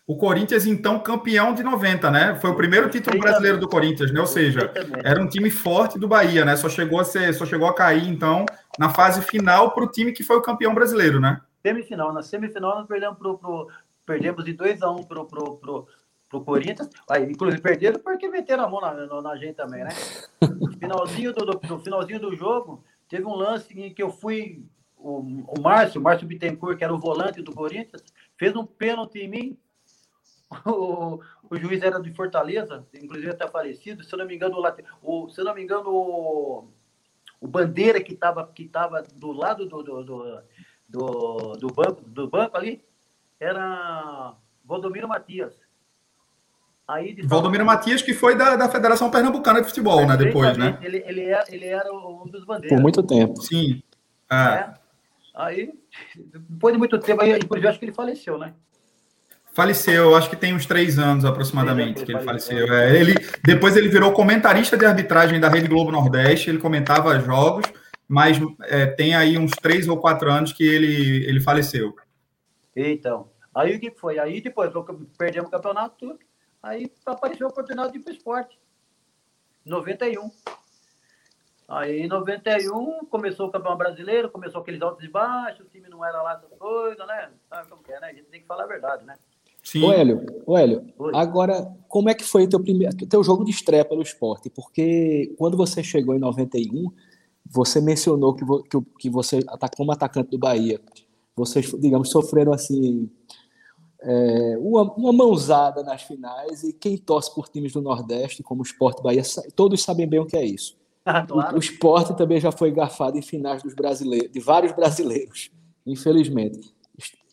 o 0.08 0.16
Corinthians, 0.16 0.66
então, 0.66 0.98
campeão 0.98 1.54
de 1.54 1.62
90, 1.62 2.10
né? 2.10 2.36
Foi 2.36 2.52
o 2.52 2.56
primeiro 2.56 2.90
título 2.90 3.20
brasileiro 3.20 3.58
do 3.58 3.68
Corinthians, 3.68 4.14
né? 4.14 4.22
Ou 4.22 4.26
seja, 4.26 4.72
era 5.04 5.22
um 5.22 5.28
time 5.28 5.52
forte 5.52 6.00
do 6.00 6.08
Bahia, 6.08 6.46
né? 6.46 6.56
Só 6.56 6.70
chegou 6.70 7.02
a 7.02 7.04
ser, 7.04 7.34
só 7.34 7.46
chegou 7.46 7.68
a 7.68 7.76
cair, 7.76 8.08
então, 8.08 8.46
na 8.80 8.88
fase 8.88 9.22
final 9.22 9.72
para 9.72 9.84
o 9.84 9.92
time 9.92 10.14
que 10.14 10.24
foi 10.24 10.38
o 10.38 10.42
campeão 10.42 10.74
brasileiro, 10.74 11.20
né? 11.20 11.42
Semifinal. 11.62 12.14
Na 12.14 12.24
semifinal 12.24 12.78
nós 12.78 12.88
perdemos, 12.88 13.18
pro, 13.18 13.38
pro 13.38 13.68
perdemos 14.06 14.46
de 14.46 14.54
2 14.54 14.82
a 14.82 14.90
1 14.90 14.96
um 14.96 15.04
pro, 15.04 15.26
pro, 15.26 15.58
pro, 15.58 15.88
pro 16.30 16.42
Corinthians. 16.42 16.90
Aí, 17.10 17.24
inclusive, 17.24 17.62
perderam 17.62 18.00
porque 18.00 18.30
meteram 18.30 18.66
a 18.66 18.70
mão 18.70 18.80
na, 18.80 19.22
na, 19.22 19.36
gente 19.36 19.56
também, 19.56 19.84
né? 19.84 19.90
No 20.42 20.72
finalzinho 20.78 21.34
do, 21.34 21.46
do, 21.46 21.60
no 21.68 21.80
finalzinho 21.80 22.20
do 22.20 22.36
jogo, 22.36 22.84
teve 23.10 23.26
um 23.26 23.36
lance 23.36 23.78
em 23.78 23.94
que 23.94 24.04
eu 24.04 24.12
fui. 24.12 24.64
O, 24.96 25.20
o 25.20 25.62
Márcio, 25.62 26.02
o 26.02 26.04
Márcio 26.04 26.28
Bittencourt, 26.28 26.78
que 26.78 26.84
era 26.84 26.94
o 26.94 27.00
volante 27.00 27.42
do 27.42 27.54
Corinthians, 27.54 28.04
fez 28.38 28.54
um 28.56 28.66
pênalti 28.66 29.20
em 29.20 29.30
mim 29.30 29.58
o, 30.66 31.20
o 31.50 31.58
juiz 31.58 31.82
era 31.82 32.02
de 32.02 32.12
Fortaleza, 32.14 32.86
inclusive 32.94 33.32
até 33.32 33.48
falecido, 33.48 34.04
se 34.04 34.14
eu 34.14 34.20
não 34.20 34.26
me 34.26 34.36
engano, 34.36 34.58
o, 35.02 35.30
se 35.30 35.40
eu 35.40 35.46
não 35.46 35.54
me 35.54 35.62
engano, 35.62 35.90
o, 35.90 36.68
o 37.40 37.48
Bandeira 37.48 38.02
que 38.02 38.14
estava 38.14 38.48
que 38.48 38.68
tava 38.68 39.04
do 39.16 39.32
lado 39.32 39.68
do, 39.68 39.84
do, 39.84 40.04
do, 40.04 40.42
do, 40.88 41.54
do, 41.54 41.68
banco, 41.68 42.02
do 42.02 42.28
banco 42.28 42.58
ali 42.58 42.84
era 43.40 44.36
Valdomiro 44.66 45.08
Matias. 45.08 45.56
Aí, 46.90 47.14
de 47.14 47.22
Valdomiro 47.22 47.64
Matias, 47.64 48.02
que 48.02 48.16
foi 48.16 48.36
da, 48.36 48.56
da 48.56 48.68
Federação 48.68 49.12
Pernambucana 49.12 49.62
de 49.62 49.68
Futebol, 49.68 50.08
né? 50.08 50.18
Depois, 50.18 50.58
né? 50.58 50.80
Ele, 50.82 51.04
ele, 51.06 51.22
era, 51.26 51.46
ele 51.48 51.66
era 51.68 51.94
um 51.94 52.26
dos 52.26 52.44
bandeiras. 52.44 52.76
Por 52.76 52.82
muito 52.82 53.04
tempo. 53.04 53.40
Sim. 53.44 53.84
É. 54.28 54.36
é. 54.36 54.74
Aí, 55.36 55.70
depois 56.16 56.74
de 56.74 56.80
muito 56.80 56.98
tempo, 56.98 57.22
aí, 57.22 57.38
inclusive, 57.38 57.68
acho 57.68 57.78
que 57.78 57.86
ele 57.86 57.94
faleceu, 57.94 58.40
né? 58.40 58.56
Faleceu, 59.54 60.16
acho 60.16 60.32
que 60.32 60.36
tem 60.36 60.56
uns 60.56 60.66
três 60.66 60.98
anos 60.98 61.26
aproximadamente 61.26 62.04
que 62.04 62.12
ele 62.12 62.24
faleceu. 62.24 62.74
É, 62.74 63.00
ele, 63.00 63.14
depois 63.44 63.78
ele 63.78 63.88
virou 63.88 64.12
comentarista 64.12 64.76
de 64.76 64.86
arbitragem 64.86 65.40
da 65.40 65.48
Rede 65.48 65.68
Globo 65.68 65.92
Nordeste, 65.92 66.50
ele 66.50 66.58
comentava 66.58 67.20
jogos, 67.20 67.66
mas 68.08 68.40
é, 68.64 68.88
tem 68.88 69.14
aí 69.14 69.38
uns 69.38 69.52
três 69.52 69.88
ou 69.88 69.98
quatro 69.98 70.32
anos 70.32 70.52
que 70.54 70.64
ele, 70.64 71.24
ele 71.28 71.40
faleceu. 71.40 71.94
Então, 72.76 73.30
aí 73.54 73.76
o 73.76 73.80
que 73.80 73.92
foi? 73.92 74.18
Aí 74.18 74.42
depois 74.42 74.72
perdemos 75.18 75.50
o 75.50 75.52
campeonato 75.52 75.96
tudo, 76.00 76.20
aí 76.62 76.92
apareceu 77.06 77.48
a 77.48 77.50
oportunidade 77.50 77.94
de 77.94 78.00
ir 78.00 78.02
para 78.02 78.12
o 78.12 78.16
esporte. 78.16 78.60
91. 79.66 80.30
Aí 81.68 82.02
em 82.02 82.08
91 82.08 83.06
começou 83.06 83.48
o 83.48 83.52
campeonato 83.52 83.78
brasileiro, 83.78 84.32
começou 84.32 84.62
aqueles 84.62 84.82
altos 84.82 85.04
e 85.04 85.08
baixos, 85.08 85.66
o 85.66 85.70
time 85.70 85.88
não 85.88 86.04
era 86.04 86.22
lá 86.24 86.34
essas 86.34 86.58
coisas, 86.58 87.06
né? 87.06 87.30
Sabe 87.48 87.70
como 87.70 87.82
é, 87.88 88.00
né? 88.00 88.08
A 88.08 88.14
gente 88.14 88.26
tem 88.26 88.42
que 88.42 88.48
falar 88.48 88.64
a 88.64 88.68
verdade, 88.68 89.06
né? 89.06 89.16
Sim. 89.64 89.84
Ô, 89.84 89.92
Hélio, 89.92 90.26
ô, 90.46 90.58
Hélio 90.58 90.94
agora, 91.14 91.72
como 91.88 92.10
é 92.10 92.16
que 92.16 92.24
foi 92.24 92.48
teu 92.48 92.60
primeiro, 92.60 92.96
teu 93.08 93.24
jogo 93.24 93.44
de 93.44 93.52
estreia 93.52 93.86
pelo 93.86 94.02
esporte? 94.02 94.50
Porque 94.50 95.36
quando 95.38 95.56
você 95.56 95.84
chegou 95.84 96.16
em 96.16 96.20
91, 96.20 96.92
você 97.46 97.80
mencionou 97.80 98.34
que, 98.34 98.44
que, 98.46 98.82
que 98.98 99.10
você, 99.10 99.40
como 99.76 99.92
atacante 99.92 100.32
do 100.32 100.40
Bahia, 100.40 100.80
vocês, 101.36 101.72
digamos, 101.80 102.10
sofreram 102.10 102.52
assim 102.52 103.12
é, 104.02 104.58
uma, 104.58 104.84
uma 104.94 105.14
mãozada 105.14 105.84
nas 105.84 106.04
finais 106.04 106.64
e 106.64 106.74
quem 106.74 106.98
torce 106.98 107.34
por 107.34 107.50
times 107.50 107.74
do 107.74 107.82
Nordeste, 107.82 108.44
como 108.44 108.62
o 108.62 108.66
Esporte 108.66 109.02
Bahia, 109.02 109.24
todos 109.56 109.84
sabem 109.84 110.08
bem 110.08 110.20
o 110.20 110.26
que 110.26 110.38
é 110.38 110.46
isso. 110.46 110.78
Ah, 111.06 111.26
claro. 111.26 111.54
o, 111.54 111.56
o 111.56 111.60
esporte 111.60 112.16
também 112.16 112.40
já 112.40 112.52
foi 112.52 112.72
garfado 112.72 113.18
em 113.18 113.22
finais 113.22 113.64
dos 113.64 113.74
brasileiros, 113.74 114.32
de 114.32 114.40
vários 114.40 114.72
brasileiros, 114.74 115.52
infelizmente. 115.86 116.74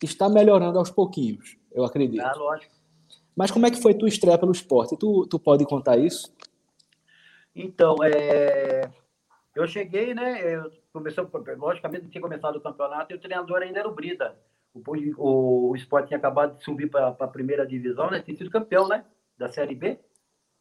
Está 0.01 0.29
melhorando 0.29 0.79
aos 0.79 0.89
pouquinhos 0.89 1.57
eu 1.77 1.85
acredito. 1.85 2.21
Ah, 2.21 2.33
lógico. 2.35 2.73
Mas 3.35 3.51
como 3.51 3.67
é 3.67 3.71
que 3.71 3.79
foi 3.79 3.93
tua 3.93 4.09
estreia 4.09 4.37
pelo 4.37 4.51
esporte? 4.51 4.97
Tu, 4.97 5.27
tu 5.27 5.37
pode 5.37 5.63
contar 5.65 5.97
isso? 5.97 6.35
Então, 7.55 7.95
é... 8.03 8.89
eu 9.55 9.67
cheguei, 9.67 10.15
né? 10.15 10.55
Eu 10.55 10.71
começou, 10.91 11.29
logicamente, 11.57 12.03
não 12.03 12.09
tinha 12.09 12.21
começado 12.21 12.55
o 12.55 12.61
campeonato 12.61 13.13
e 13.13 13.15
o 13.15 13.19
treinador 13.19 13.61
ainda 13.61 13.79
era 13.79 13.87
o 13.87 13.93
Brida. 13.93 14.35
O, 14.85 14.95
o, 15.17 15.71
o 15.71 15.75
esporte 15.75 16.07
tinha 16.07 16.17
acabado 16.17 16.57
de 16.57 16.63
subir 16.63 16.89
para 16.89 17.07
a 17.07 17.27
primeira 17.27 17.65
divisão, 17.65 18.09
né? 18.09 18.19
Tinha 18.19 18.37
sido 18.37 18.49
campeão, 18.49 18.87
né? 18.87 19.03
Da 19.37 19.47
Série 19.47 19.75
B. 19.75 19.99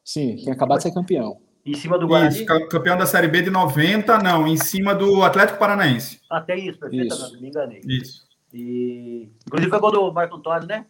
Sim, 0.05 0.37
tinha 0.37 0.55
acabado 0.55 0.79
de 0.79 0.85
ser 0.85 0.95
campeão. 0.95 1.41
Em 1.65 1.75
cima 1.75 1.99
do 1.99 2.07
Guarani? 2.07 2.33
Isso, 2.33 2.47
campeão 2.69 2.97
da 2.97 3.07
Série 3.07 3.27
B 3.27 3.43
de 3.43 3.51
90, 3.51 4.19
não, 4.19 4.47
em 4.47 4.57
cima 4.57 4.95
do 4.95 5.25
Atlético 5.25 5.59
Paranaense. 5.59 6.21
Até 6.31 6.57
isso, 6.57 6.79
perfeitamente, 6.79 7.33
isso. 7.33 7.41
me 7.41 7.49
enganei. 7.49 7.81
Isso. 7.85 8.27
E, 8.55 9.29
inclusive 9.45 9.71
foi 9.71 9.81
gol 9.81 9.91
do 9.91 10.13
Marco 10.13 10.37
Antônio, 10.37 10.69
né? 10.69 10.87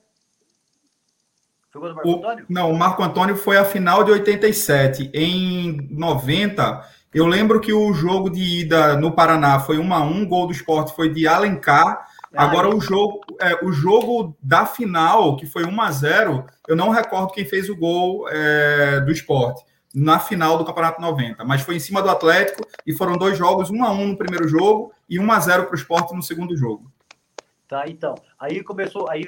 Jogou 1.72 1.88
no 1.88 1.94
Marco 1.94 2.10
o, 2.10 2.16
Antônio? 2.16 2.46
Não, 2.48 2.70
o 2.70 2.78
Marco 2.78 3.02
Antônio 3.02 3.36
foi 3.36 3.56
a 3.56 3.64
final 3.64 4.04
de 4.04 4.10
87. 4.10 5.10
Em 5.14 5.88
90, 5.90 6.84
eu 7.14 7.26
lembro 7.26 7.58
que 7.58 7.72
o 7.72 7.94
jogo 7.94 8.28
de 8.28 8.60
ida 8.60 8.98
no 8.98 9.12
Paraná 9.12 9.58
foi 9.58 9.78
1 9.78 9.94
a 9.94 10.02
1 10.02 10.28
gol 10.28 10.46
do 10.46 10.52
esporte 10.52 10.94
foi 10.94 11.08
de 11.08 11.26
Alencar. 11.26 12.06
Ah, 12.34 12.44
Agora, 12.44 12.68
é. 12.68 12.74
o, 12.74 12.80
jogo, 12.80 13.20
é, 13.40 13.64
o 13.64 13.72
jogo 13.72 14.36
da 14.42 14.66
final, 14.66 15.36
que 15.36 15.46
foi 15.46 15.64
1 15.64 15.80
a 15.80 15.90
0 15.90 16.46
eu 16.68 16.76
não 16.76 16.90
recordo 16.90 17.32
quem 17.32 17.44
fez 17.44 17.68
o 17.68 17.76
gol 17.76 18.28
é, 18.28 19.00
do 19.00 19.12
esporte 19.12 19.64
na 19.94 20.18
final 20.18 20.58
do 20.58 20.64
Campeonato 20.64 21.00
90, 21.00 21.42
mas 21.42 21.62
foi 21.62 21.76
em 21.76 21.80
cima 21.80 22.02
do 22.02 22.10
Atlético 22.10 22.68
e 22.86 22.92
foram 22.92 23.16
dois 23.16 23.38
jogos, 23.38 23.70
1 23.70 23.82
a 23.82 23.90
1 23.90 24.08
no 24.08 24.18
primeiro 24.18 24.46
jogo 24.46 24.92
e 25.08 25.18
1 25.18 25.32
a 25.32 25.40
0 25.40 25.64
para 25.64 25.72
o 25.72 25.74
esporte 25.74 26.14
no 26.14 26.22
segundo 26.22 26.54
jogo. 26.54 26.92
Tá, 27.66 27.84
então. 27.88 28.14
Aí 28.38 28.62
começou, 28.62 29.08
aí, 29.08 29.24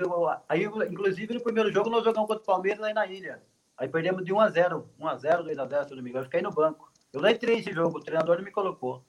aí 0.47 0.65
inclusive 0.65 1.33
no 1.33 1.41
primeiro 1.41 1.73
jogo 1.73 1.89
nós 1.89 2.05
jogamos 2.05 2.29
contra 2.29 2.43
o 2.43 2.47
Palmeiras 2.47 2.83
aí 2.83 2.93
na 2.93 3.07
ilha. 3.07 3.41
Aí 3.79 3.89
perdemos 3.89 4.25
de 4.25 4.33
1 4.33 4.41
a 4.41 4.51
0 4.51 4.91
1 4.99 5.09
a 5.09 5.17
0 5.17 5.45
2 5.45 5.59
a 5.59 5.67
0 5.67 5.85
se 5.89 5.95
não 5.95 6.03
me 6.03 6.11
engano. 6.11 6.25
Eu 6.25 6.27
fiquei 6.27 6.43
no 6.43 6.53
banco. 6.53 6.93
Eu 7.13 7.23
nem 7.23 7.35
entrei 7.35 7.61
esse 7.61 7.73
jogo, 7.73 7.99
o 7.99 8.03
treinador 8.03 8.37
não 8.37 8.45
me 8.45 8.51
colocou. 8.51 9.03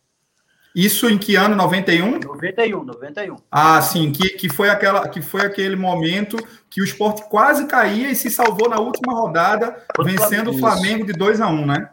Isso 0.76 1.10
em 1.10 1.18
que 1.18 1.36
ano? 1.36 1.56
91? 1.56 2.20
91, 2.20 2.84
91. 2.84 3.36
Ah, 3.50 3.82
sim, 3.82 4.12
que, 4.12 4.30
que, 4.30 4.50
foi, 4.50 4.70
aquela, 4.70 5.08
que 5.10 5.22
foi 5.22 5.42
aquele 5.42 5.76
momento 5.76 6.38
que 6.70 6.82
o 6.82 6.84
esporte 6.84 7.28
quase 7.28 7.66
caía 7.68 8.12
e 8.12 8.16
se 8.16 8.30
salvou 8.30 8.70
na 8.70 8.80
última 8.80 9.14
rodada, 9.14 9.84
vencendo 10.04 10.52
o 10.52 10.58
Flamengo 10.58 11.06
de 11.06 11.14
2 11.14 11.42
a 11.42 11.48
1 11.48 11.66
né? 11.66 11.90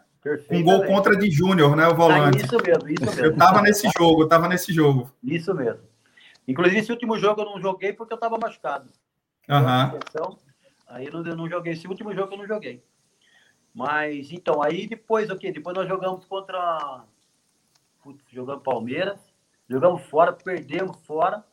Um 0.50 0.62
gol 0.62 0.84
contra 0.84 1.16
de 1.16 1.30
Júnior, 1.30 1.76
né? 1.76 1.86
O 1.86 1.94
volante. 1.94 2.42
Ah, 2.42 2.44
isso 2.44 2.56
mesmo, 2.56 2.88
isso 2.88 3.04
mesmo. 3.04 3.24
Eu 3.24 3.30
estava 3.32 3.62
nesse 3.62 3.88
jogo, 3.96 4.22
eu 4.22 4.28
tava 4.28 4.48
nesse 4.48 4.72
jogo. 4.72 5.10
Isso 5.22 5.54
mesmo. 5.54 5.80
Inclusive, 6.48 6.78
esse 6.78 6.92
último 6.92 7.16
jogo 7.18 7.42
eu 7.42 7.46
não 7.46 7.60
joguei 7.60 7.92
porque 7.92 8.12
eu 8.12 8.16
estava 8.16 8.38
machucado. 8.38 8.90
Uhum. 9.48 10.36
Aí 10.88 11.06
eu 11.06 11.12
não, 11.12 11.26
eu 11.26 11.36
não 11.36 11.48
joguei. 11.48 11.72
Esse 11.72 11.86
último 11.86 12.14
jogo 12.14 12.34
eu 12.34 12.38
não 12.38 12.46
joguei. 12.46 12.82
Mas, 13.74 14.32
então, 14.32 14.62
aí 14.62 14.86
depois, 14.86 15.30
o 15.30 15.36
quê? 15.36 15.52
Depois 15.52 15.76
nós 15.76 15.88
jogamos 15.88 16.24
contra... 16.24 17.04
Putz, 18.06 18.24
jogamos 18.30 18.62
Palmeiras. 18.62 19.18
Jogamos 19.68 20.00
fora, 20.04 20.32
perdemos 20.32 21.04
fora. 21.04 21.44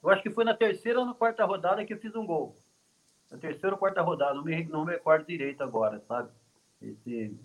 Eu 0.00 0.10
acho 0.10 0.22
que 0.22 0.30
foi 0.30 0.44
na 0.44 0.54
terceira 0.54 1.00
ou 1.00 1.04
na 1.04 1.12
quarta 1.12 1.44
rodada 1.44 1.84
que 1.84 1.92
eu 1.92 1.98
fiz 1.98 2.14
um 2.14 2.24
gol. 2.24 2.56
Na 3.28 3.36
terceira 3.36 3.74
ou 3.74 3.78
quarta 3.80 4.00
rodada, 4.00 4.34
não 4.34 4.44
me, 4.44 4.64
não 4.66 4.84
me 4.84 4.92
recordo 4.92 5.26
direito 5.26 5.60
agora, 5.64 5.98
sabe? 6.06 6.30
Esse, 6.80 7.36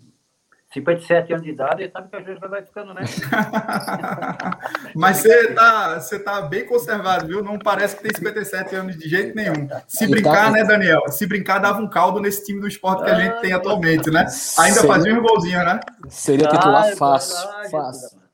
57 0.76 1.32
anos 1.32 1.44
de 1.44 1.50
idade, 1.50 1.84
e 1.84 1.90
sabe 1.90 2.08
que 2.08 2.16
a 2.16 2.20
gente 2.20 2.38
vai 2.40 2.62
ficando, 2.62 2.92
né? 2.92 3.02
Mas 4.94 5.18
você 5.18 5.54
tá, 5.54 5.98
você 5.98 6.18
tá 6.18 6.42
bem 6.42 6.66
conservado, 6.66 7.26
viu? 7.26 7.42
Não 7.42 7.58
parece 7.58 7.96
que 7.96 8.02
tem 8.02 8.12
57 8.14 8.74
anos 8.76 8.96
de 8.96 9.08
jeito 9.08 9.34
nenhum. 9.34 9.68
Se 9.88 10.06
brincar, 10.06 10.46
tá... 10.46 10.50
né, 10.50 10.64
Daniel? 10.64 11.02
Se 11.08 11.26
brincar, 11.26 11.58
dava 11.58 11.80
um 11.80 11.88
caldo 11.88 12.20
nesse 12.20 12.44
time 12.44 12.60
do 12.60 12.68
esporte 12.68 13.04
que 13.04 13.10
a 13.10 13.14
gente 13.14 13.40
tem 13.40 13.52
atualmente, 13.52 14.10
né? 14.10 14.20
Ainda 14.58 14.80
Seria... 14.80 14.82
fazia 14.82 15.14
um 15.14 15.22
golzinho, 15.22 15.64
né? 15.64 15.80
Seria 16.08 16.48
titular 16.48 16.92
ah, 16.92 16.96
fácil. 16.96 17.48
É 17.64 17.68
fácil. 17.70 18.25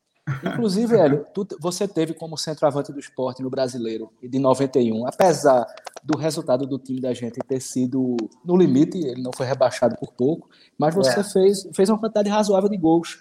Inclusive, 0.44 0.96
Hélio, 0.96 1.26
tu, 1.34 1.46
você 1.60 1.88
teve 1.88 2.14
como 2.14 2.38
centroavante 2.38 2.92
do 2.92 3.00
esporte 3.00 3.42
no 3.42 3.50
brasileiro 3.50 4.12
de 4.22 4.38
91, 4.38 5.06
apesar 5.06 5.66
do 6.02 6.16
resultado 6.16 6.64
do 6.66 6.78
time 6.78 7.00
da 7.00 7.12
gente 7.12 7.40
ter 7.40 7.60
sido 7.60 8.16
no 8.44 8.56
limite, 8.56 8.98
ele 8.98 9.20
não 9.20 9.32
foi 9.36 9.46
rebaixado 9.46 9.96
por 9.96 10.12
pouco, 10.12 10.48
mas 10.78 10.94
você 10.94 11.20
é. 11.20 11.24
fez, 11.24 11.68
fez 11.74 11.88
uma 11.88 11.98
quantidade 11.98 12.28
razoável 12.28 12.68
de 12.68 12.76
gols. 12.76 13.20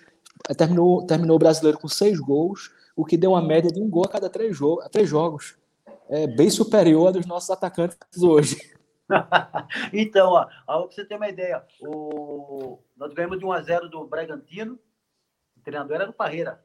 Terminou, 0.55 1.05
terminou 1.05 1.35
o 1.35 1.39
brasileiro 1.39 1.79
com 1.79 1.87
seis 1.87 2.19
gols, 2.19 2.71
o 2.95 3.03
que 3.03 3.17
deu 3.17 3.31
uma 3.31 3.41
média 3.41 3.71
de 3.71 3.81
um 3.81 3.89
gol 3.89 4.05
a 4.05 4.09
cada 4.09 4.29
três, 4.29 4.57
três 4.91 5.09
jogos. 5.09 5.55
É 6.07 6.27
bem 6.27 6.49
superior 6.49 7.07
a 7.07 7.11
dos 7.11 7.25
nossos 7.25 7.49
atacantes 7.49 8.21
hoje. 8.21 8.57
então, 9.93 10.31
ó, 10.31 10.47
ó, 10.67 10.83
pra 10.83 10.95
você 10.95 11.05
ter 11.05 11.15
uma 11.15 11.29
ideia, 11.29 11.63
o... 11.81 12.79
nós 12.95 13.13
ganhamos 13.13 13.39
de 13.39 13.45
1 13.45 13.51
a 13.51 13.61
0 13.61 13.89
do 13.89 14.05
Bragantino, 14.05 14.79
o 15.57 15.61
treinador 15.61 15.95
era 15.95 16.05
do 16.07 16.13
Parreira. 16.13 16.61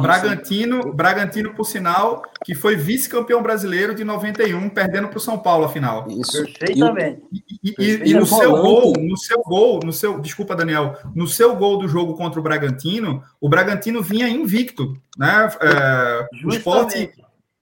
Bragantino, 0.00 0.92
Bragantino, 0.92 1.54
por 1.54 1.64
sinal, 1.64 2.22
que 2.44 2.54
foi 2.54 2.74
vice-campeão 2.74 3.42
brasileiro 3.42 3.94
de 3.94 4.02
91, 4.02 4.68
perdendo 4.70 5.08
para 5.08 5.18
o 5.18 5.20
São 5.20 5.38
Paulo 5.38 5.64
a 5.64 5.68
final. 5.68 6.06
Isso. 6.10 6.42
Perfeitamente. 6.44 7.22
E, 7.62 7.74
e, 7.78 8.10
e, 8.10 8.14
no 8.14 8.26
seu 8.26 8.50
gol, 8.50 8.92
no 8.98 9.16
seu 9.16 9.40
gol, 9.42 9.80
no 9.84 9.92
seu, 9.92 10.18
desculpa, 10.20 10.56
Daniel, 10.56 10.96
no 11.14 11.28
seu 11.28 11.54
gol 11.54 11.78
do 11.78 11.88
jogo 11.88 12.14
contra 12.16 12.40
o 12.40 12.42
Bragantino, 12.42 13.22
o 13.40 13.48
Bragantino 13.48 14.02
vinha 14.02 14.28
invicto, 14.28 15.00
né? 15.16 15.48
É, 15.60 16.28
o 16.44 16.50
esporte, 16.50 17.10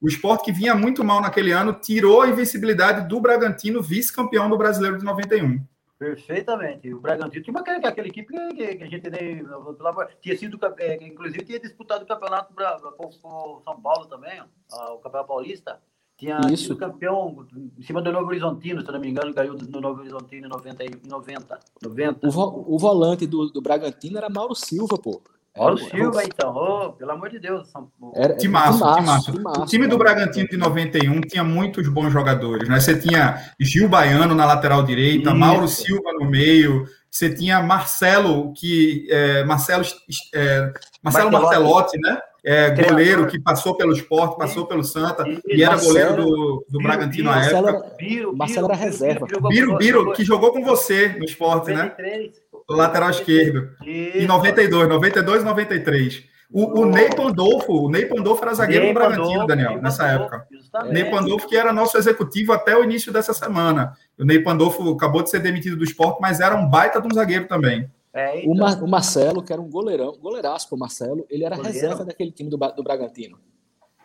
O 0.01 0.09
esporte 0.09 0.45
que 0.45 0.53
vinha 0.53 0.75
muito 0.75 1.05
mal 1.05 1.21
naquele 1.21 1.53
ano 1.53 1.73
tirou 1.73 2.23
a 2.23 2.29
invencibilidade 2.29 3.09
do 3.09 3.21
Bragantino, 3.21 3.83
vice-campeão 3.83 4.49
do 4.49 4.57
brasileiro 4.57 4.99
de 4.99 5.05
91. 5.05 5.61
Perfeitamente. 5.99 6.93
O 6.93 7.01
Bragantino 7.01 7.43
tinha 7.43 7.53
uma, 7.53 7.61
aquela 7.61 8.07
equipe 8.07 8.33
que, 8.33 8.77
que 8.77 8.85
a 8.85 8.87
gente 8.87 9.09
nem. 9.09 9.43
Tinha 10.21 10.37
sido, 10.37 10.59
é, 10.79 11.07
inclusive, 11.07 11.45
tinha 11.45 11.59
disputado 11.59 12.05
o 12.05 12.07
campeonato 12.07 12.53
com 12.97 13.07
o 13.07 13.63
São 13.63 13.81
Paulo 13.81 14.07
também, 14.07 14.41
o 14.41 14.99
Campeonato 14.99 15.29
Paulista. 15.29 15.81
Tinha 16.19 16.41
Isso. 16.51 16.65
sido 16.65 16.77
campeão 16.77 17.47
em 17.79 17.83
cima 17.83 18.01
do 18.01 18.11
Novo 18.11 18.29
Horizontino, 18.29 18.81
se 18.81 18.91
não 18.91 18.99
me 18.99 19.09
engano, 19.09 19.35
ganhou 19.35 19.55
no 19.55 19.81
Novo 19.81 20.01
Horizontino 20.01 20.47
em 20.47 20.49
90. 20.49 20.85
90, 21.07 21.59
90. 21.83 22.27
O, 22.27 22.31
vo, 22.31 22.65
o 22.67 22.79
volante 22.79 23.27
do, 23.27 23.51
do 23.51 23.61
Bragantino 23.61 24.17
era 24.17 24.31
Mauro 24.31 24.55
Silva, 24.55 24.97
pô. 24.97 25.21
Mauro 25.57 25.79
Silva, 25.79 26.23
então, 26.25 26.55
oh, 26.55 26.93
pelo 26.93 27.13
amor 27.13 27.31
de 27.31 27.39
Deus. 27.39 27.69
São... 27.71 27.89
Era, 28.15 28.37
timaço, 28.37 28.79
timaço, 28.79 29.33
timaço. 29.33 29.63
O 29.63 29.67
time 29.67 29.87
do 29.87 29.97
Bragantino 29.97 30.49
de 30.49 30.57
91 30.57 31.21
tinha 31.23 31.43
muitos 31.43 31.89
bons 31.89 32.13
jogadores, 32.13 32.69
né? 32.69 32.79
Você 32.79 32.99
tinha 32.99 33.43
Gil 33.59 33.89
Baiano 33.89 34.35
na 34.35 34.45
lateral 34.45 34.83
direita, 34.83 35.31
Isso. 35.31 35.39
Mauro 35.39 35.67
Silva 35.69 36.13
no 36.19 36.29
meio, 36.29 36.87
você 37.11 37.35
tinha 37.35 37.63
Marcelo, 37.63 38.53
que 38.53 39.07
é, 39.11 39.45
Marcelo, 39.45 39.85
é, 40.35 40.73
Marcelo 41.03 41.33
Martelotti, 41.33 41.99
né? 41.99 42.19
É, 42.45 42.71
goleiro 42.71 43.27
que 43.27 43.41
passou 43.41 43.77
pelo 43.77 43.93
esporte, 43.93 44.39
passou 44.39 44.67
pelo 44.67 44.85
Santa 44.85 45.25
e 45.49 45.65
era 45.65 45.77
goleiro 45.77 46.15
do, 46.15 46.67
do 46.69 46.79
Bragantino 46.79 47.29
na 47.29 47.45
época. 47.45 47.97
Biro, 47.99 48.37
Marcelo 48.37 48.67
era 48.67 48.77
reserva. 48.77 49.27
Biro, 49.49 49.77
Biro, 49.77 50.13
que 50.13 50.23
jogou 50.23 50.53
com 50.53 50.63
você 50.63 51.09
no 51.19 51.25
esporte, 51.25 51.73
né? 51.73 51.93
Lateral 52.69 53.11
esquerdo. 53.11 53.71
Em 53.85 54.27
92, 54.27 54.89
92 54.89 55.43
e 55.43 55.45
93. 55.45 56.25
O, 56.53 56.81
o 56.81 56.87
Ney 56.87 57.11
Pandolfo, 57.15 57.73
o 57.73 57.91
Ney 57.91 58.07
Pandolfo 58.07 58.43
era 58.43 58.55
zagueiro 58.55 58.85
Ney 58.85 58.93
do 58.93 58.95
Bragantino, 58.95 59.25
Pandolfo, 59.25 59.47
Daniel, 59.49 59.71
Ney 59.73 59.81
nessa 59.81 60.05
Pandolfo, 60.05 60.35
época. 60.35 60.47
Justamente. 60.51 60.93
Ney 60.95 61.11
Pandolfo, 61.11 61.49
que 61.49 61.57
era 61.57 61.73
nosso 61.73 61.99
executivo 61.99 62.53
até 62.53 62.77
o 62.77 62.85
início 62.85 63.13
dessa 63.13 63.35
semana. 63.35 63.93
O 64.19 64.25
Ney 64.25 64.41
Pandolfo 64.41 64.89
acabou 64.91 65.23
de 65.23 65.31
ser 65.31 65.41
demitido 65.41 65.77
do 65.77 65.85
esporte, 65.85 66.21
mas 66.21 66.41
era 66.41 66.55
um 66.55 66.69
baita 66.69 67.01
de 67.01 67.09
um 67.09 67.15
zagueiro 67.15 67.49
também. 67.49 67.91
É, 68.15 68.41
então... 68.41 68.53
o, 68.53 68.57
Mar, 68.57 68.83
o, 68.83 68.89
Marcelo, 68.89 69.43
que 69.43 69.53
era 69.53 69.61
um 69.61 69.69
goleirão, 69.69 70.17
goleiraço 70.19 70.75
o 70.75 70.79
Marcelo, 70.79 71.27
ele 71.29 71.45
era 71.45 71.57
Goleiro. 71.57 71.75
reserva 71.75 72.05
daquele 72.05 72.31
time 72.31 72.49
do, 72.49 72.57
do 72.57 72.83
Bragantino. 72.83 73.39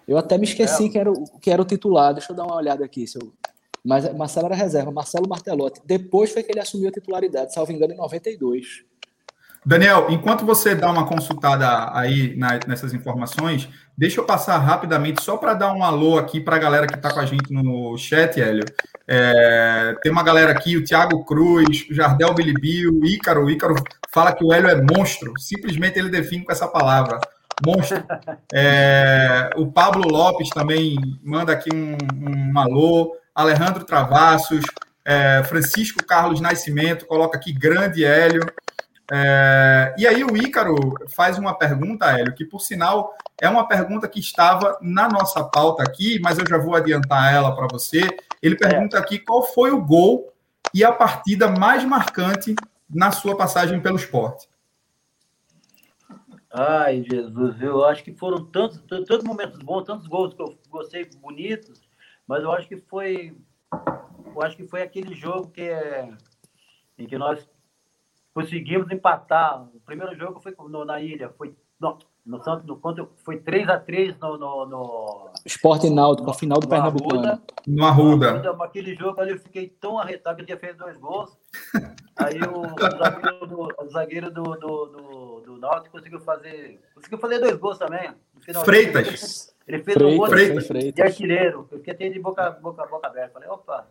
Eu 0.07 0.17
até 0.17 0.37
me 0.37 0.43
esqueci 0.43 0.87
é. 0.87 0.89
que, 0.89 0.97
era 0.97 1.11
o, 1.11 1.39
que 1.39 1.51
era 1.51 1.61
o 1.61 1.65
titular, 1.65 2.13
deixa 2.13 2.31
eu 2.31 2.35
dar 2.35 2.43
uma 2.43 2.55
olhada 2.55 2.83
aqui. 2.83 3.07
Se 3.07 3.17
eu... 3.17 3.31
Mas 3.83 4.13
Marcelo 4.13 4.47
era 4.47 4.55
reserva, 4.55 4.91
Marcelo 4.91 5.27
Martelotti. 5.27 5.81
Depois 5.85 6.31
foi 6.31 6.43
que 6.43 6.51
ele 6.51 6.59
assumiu 6.59 6.89
a 6.89 6.91
titularidade, 6.91 7.53
salvo 7.53 7.71
engano, 7.71 7.93
em 7.93 7.97
92. 7.97 8.83
Daniel, 9.63 10.07
enquanto 10.09 10.43
você 10.43 10.73
dá 10.73 10.89
uma 10.89 11.05
consultada 11.05 11.91
aí 11.93 12.35
na, 12.35 12.59
nessas 12.67 12.95
informações, 12.95 13.69
deixa 13.95 14.19
eu 14.19 14.25
passar 14.25 14.57
rapidamente, 14.57 15.21
só 15.21 15.37
para 15.37 15.53
dar 15.53 15.71
um 15.71 15.83
alô 15.83 16.17
aqui 16.17 16.39
para 16.39 16.55
a 16.55 16.59
galera 16.59 16.87
que 16.87 16.95
está 16.95 17.13
com 17.13 17.19
a 17.19 17.25
gente 17.25 17.53
no 17.53 17.95
chat, 17.95 18.41
Hélio. 18.41 18.65
É, 19.07 19.95
tem 20.01 20.11
uma 20.11 20.23
galera 20.23 20.51
aqui, 20.51 20.77
o 20.77 20.83
Thiago 20.83 21.23
Cruz, 21.25 21.85
o 21.89 21.93
Jardel 21.93 22.33
Bilibio, 22.33 22.99
o 22.99 23.05
Ícaro. 23.05 23.45
O 23.45 23.51
Ícaro 23.51 23.75
fala 24.11 24.33
que 24.33 24.43
o 24.43 24.51
Hélio 24.51 24.67
é 24.67 24.81
monstro, 24.81 25.31
simplesmente 25.37 25.99
ele 25.99 26.09
define 26.09 26.43
com 26.43 26.51
essa 26.51 26.67
palavra. 26.67 27.19
Monstro. 27.63 28.03
É, 28.51 29.51
o 29.55 29.71
Pablo 29.71 30.09
Lopes 30.09 30.49
também 30.49 30.95
manda 31.23 31.53
aqui 31.53 31.69
um, 31.71 31.95
um 32.51 32.59
alô. 32.59 33.15
Alejandro 33.33 33.85
Travassos, 33.85 34.63
é, 35.05 35.43
Francisco 35.43 36.03
Carlos 36.05 36.41
Nascimento 36.41 37.05
coloca 37.05 37.37
aqui 37.37 37.51
grande 37.51 38.03
Hélio. 38.03 38.45
É, 39.11 39.93
e 39.97 40.07
aí 40.07 40.23
o 40.23 40.37
Ícaro 40.37 40.95
faz 41.13 41.37
uma 41.37 41.57
pergunta, 41.57 42.05
Hélio, 42.05 42.33
que 42.33 42.45
por 42.45 42.61
sinal 42.61 43.13
é 43.41 43.49
uma 43.49 43.67
pergunta 43.67 44.07
que 44.07 44.19
estava 44.19 44.77
na 44.81 45.09
nossa 45.09 45.43
pauta 45.43 45.83
aqui, 45.83 46.19
mas 46.21 46.37
eu 46.37 46.45
já 46.47 46.57
vou 46.57 46.75
adiantar 46.75 47.33
ela 47.33 47.55
para 47.55 47.67
você. 47.71 48.01
Ele 48.41 48.55
pergunta 48.55 48.97
aqui 48.97 49.19
qual 49.19 49.43
foi 49.43 49.71
o 49.71 49.83
gol 49.83 50.31
e 50.73 50.83
a 50.83 50.91
partida 50.91 51.49
mais 51.49 51.83
marcante 51.83 52.55
na 52.89 53.11
sua 53.11 53.35
passagem 53.35 53.81
pelo 53.81 53.95
esporte. 53.95 54.47
Ai, 56.53 57.03
Jesus, 57.09 57.61
eu 57.61 57.83
acho 57.85 58.03
que 58.03 58.13
foram 58.13 58.45
tantos, 58.45 58.81
tantos 58.81 59.23
momentos 59.23 59.59
bons, 59.59 59.83
tantos 59.83 60.07
gols 60.07 60.33
que 60.33 60.41
eu 60.41 60.57
gostei 60.69 61.09
bonitos, 61.21 61.81
mas 62.31 62.43
eu 62.43 62.51
acho 62.53 62.65
que 62.65 62.77
foi, 62.77 63.35
eu 64.33 64.41
acho 64.41 64.55
que 64.55 64.65
foi 64.65 64.81
aquele 64.81 65.13
jogo 65.13 65.49
que 65.49 65.63
é, 65.63 66.09
em 66.97 67.05
que 67.05 67.17
nós 67.17 67.45
conseguimos 68.33 68.89
empatar. 68.89 69.61
O 69.75 69.81
primeiro 69.81 70.15
jogo 70.15 70.39
foi 70.39 70.55
no, 70.69 70.85
na 70.85 71.01
ilha, 71.01 71.29
foi 71.37 71.53
no, 71.77 71.99
no 72.25 72.41
Santos 72.41 72.65
do 72.65 72.77
Conto, 72.77 73.09
foi 73.17 73.37
3 73.37 73.67
a 73.67 73.77
3 73.77 74.17
no, 74.17 74.37
no, 74.37 74.65
no 74.65 75.31
Esporte 75.45 75.89
Náutico, 75.89 76.31
a 76.31 76.33
final 76.33 76.57
do 76.57 76.69
Pernambucano. 76.69 77.41
No 77.67 77.85
Arruda. 77.85 78.49
Aquele 78.63 78.95
jogo 78.95 79.19
ali 79.19 79.31
eu 79.31 79.39
fiquei 79.39 79.67
tão 79.67 79.99
arretado 79.99 80.37
que 80.37 80.43
eu 80.43 80.45
tinha 80.45 80.57
feito 80.57 80.77
dois 80.77 80.95
gols. 80.95 81.37
Aí 82.15 82.39
o, 82.43 82.61
o 82.61 82.97
zagueiro, 82.97 83.45
do, 83.45 83.67
o 83.77 83.89
zagueiro 83.89 84.31
do, 84.31 84.43
do, 84.43 84.85
do 84.85 85.20
Náutico 85.61 85.91
conseguiu 85.91 86.19
fazer, 86.19 86.79
conseguiu 86.95 87.19
fazer 87.19 87.39
dois 87.39 87.55
gols 87.55 87.77
também. 87.77 88.11
Freitas. 88.65 89.55
Ele 89.67 89.83
fez 89.83 89.95
Freitas, 89.95 90.13
um 90.13 90.17
gol 90.17 90.27
Freitas. 90.27 90.67
de 90.67 91.01
artilheiro. 91.01 91.67
Eu 91.71 91.79
fiquei 91.79 92.09
de 92.09 92.19
boca, 92.19 92.49
boca, 92.49 92.85
boca 92.87 93.07
aberta. 93.07 93.33
Falei, 93.33 93.47
opa, 93.47 93.87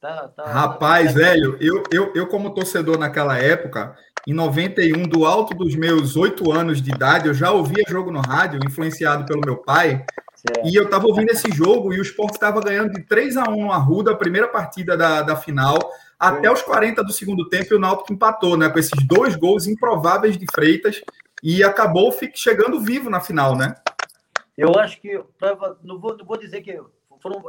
Tá, 0.00 0.28
tá, 0.28 0.44
Rapaz, 0.46 1.12
tá... 1.12 1.18
velho, 1.18 1.58
eu, 1.60 1.82
eu, 1.92 2.12
eu 2.14 2.26
como 2.26 2.54
torcedor 2.54 2.98
naquela 2.98 3.36
época, 3.36 3.94
em 4.26 4.32
91, 4.32 5.02
do 5.02 5.26
alto 5.26 5.54
dos 5.54 5.76
meus 5.76 6.16
oito 6.16 6.50
anos 6.50 6.80
de 6.80 6.90
idade, 6.90 7.28
eu 7.28 7.34
já 7.34 7.50
ouvia 7.50 7.84
jogo 7.86 8.10
no 8.10 8.20
rádio, 8.20 8.60
influenciado 8.64 9.26
pelo 9.26 9.42
meu 9.44 9.58
pai, 9.58 10.02
certo. 10.34 10.66
e 10.66 10.74
eu 10.74 10.84
estava 10.84 11.06
ouvindo 11.06 11.28
esse 11.28 11.52
jogo 11.52 11.92
e 11.92 12.00
o 12.00 12.02
Sport 12.02 12.32
estava 12.32 12.62
ganhando 12.62 12.94
de 12.94 13.02
3 13.02 13.36
a 13.36 13.50
1 13.50 13.62
no 13.62 13.70
Arruda, 13.70 14.12
a 14.12 14.16
primeira 14.16 14.48
partida 14.48 14.96
da, 14.96 15.20
da 15.20 15.36
final, 15.36 15.78
até 16.20 16.52
os 16.52 16.60
40 16.60 17.02
do 17.02 17.12
segundo 17.12 17.48
tempo 17.48 17.72
e 17.72 17.76
o 17.76 17.80
Náutico 17.80 18.12
empatou, 18.12 18.54
né, 18.54 18.68
com 18.68 18.78
esses 18.78 19.06
dois 19.06 19.34
gols 19.34 19.66
improváveis 19.66 20.36
de 20.36 20.44
Freitas 20.52 21.00
e 21.42 21.64
acabou 21.64 22.14
chegando 22.34 22.78
vivo 22.78 23.08
na 23.08 23.20
final, 23.20 23.56
né? 23.56 23.74
Eu 24.54 24.78
acho 24.78 25.00
que, 25.00 25.18
não 25.82 25.98
vou, 25.98 26.14
não 26.18 26.26
vou 26.26 26.36
dizer 26.36 26.60
que 26.60 26.78
foram, 27.22 27.42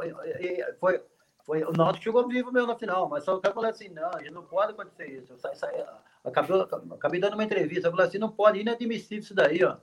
foi, 0.80 1.02
foi, 1.44 1.62
o 1.64 1.72
Náutico 1.72 2.04
chegou 2.04 2.26
vivo 2.26 2.50
mesmo 2.50 2.68
na 2.68 2.78
final, 2.78 3.08
mas 3.10 3.24
só 3.24 3.38
que 3.38 3.46
eu 3.46 3.52
falei 3.52 3.70
assim, 3.70 3.90
não, 3.90 4.10
a 4.14 4.18
gente 4.18 4.32
não 4.32 4.44
pode 4.44 4.72
acontecer 4.72 5.06
isso. 5.10 5.34
Eu 5.34 5.38
saí, 5.38 5.54
saí, 5.54 5.84
acabei, 6.24 6.58
acabei 6.92 7.20
dando 7.20 7.34
uma 7.34 7.44
entrevista, 7.44 7.88
eu 7.88 7.90
falei 7.90 8.06
assim, 8.06 8.18
não 8.18 8.30
pode, 8.30 8.58
inadmissível 8.58 9.18
isso 9.18 9.34
daí, 9.34 9.62
ó. 9.62 9.76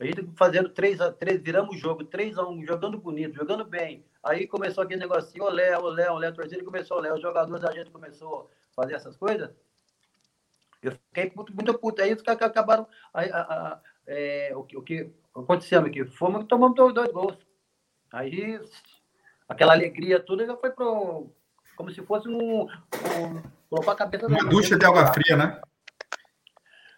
A 0.00 0.04
gente 0.04 0.28
fazendo 0.36 0.68
3 0.68 1.00
a 1.00 1.12
3 1.12 1.42
viramos 1.42 1.74
o 1.74 1.78
jogo, 1.78 2.04
3 2.04 2.38
a 2.38 2.46
1 2.46 2.64
jogando 2.64 2.98
bonito, 2.98 3.34
jogando 3.34 3.64
bem. 3.64 4.04
Aí 4.22 4.46
começou 4.46 4.84
aquele 4.84 5.00
negocinho, 5.00 5.44
olé, 5.44 5.76
olé, 5.76 6.10
olé, 6.10 6.28
a 6.28 6.32
torcida 6.32 6.64
começou 6.64 6.96
a 6.96 7.00
olé, 7.00 7.12
os 7.12 7.20
jogadores 7.20 7.62
da 7.62 7.72
gente 7.72 7.90
começou 7.90 8.48
a 8.72 8.82
fazer 8.82 8.94
essas 8.94 9.16
coisas. 9.16 9.50
Eu 10.80 10.92
fiquei 10.92 11.32
muito, 11.34 11.52
muito 11.54 11.76
puto. 11.76 12.00
Aí 12.00 12.12
os 12.14 12.22
caras 12.22 12.42
acabaram. 12.42 12.86
A, 13.12 13.22
a, 13.22 13.40
a, 13.40 13.80
é, 14.06 14.52
o, 14.54 14.62
que, 14.62 14.76
o 14.76 14.82
que 14.82 15.10
aconteceu 15.34 15.80
aqui? 15.80 16.04
Fomos 16.04 16.44
tomamos 16.46 16.76
dois, 16.76 16.94
dois 16.94 17.10
gols. 17.10 17.36
Aí 18.12 18.60
aquela 19.48 19.72
alegria 19.72 20.20
toda 20.20 20.46
já 20.46 20.56
foi 20.56 20.70
pro. 20.70 21.30
Como 21.76 21.90
se 21.90 22.02
fosse 22.02 22.28
um. 22.28 22.62
um 22.62 23.42
colocou 23.68 23.92
a 23.92 23.96
cabeça 23.96 24.26
Uma 24.26 24.44
ducha 24.44 24.78
de 24.78 24.86
água 24.86 25.12
fria, 25.12 25.36
né? 25.36 25.60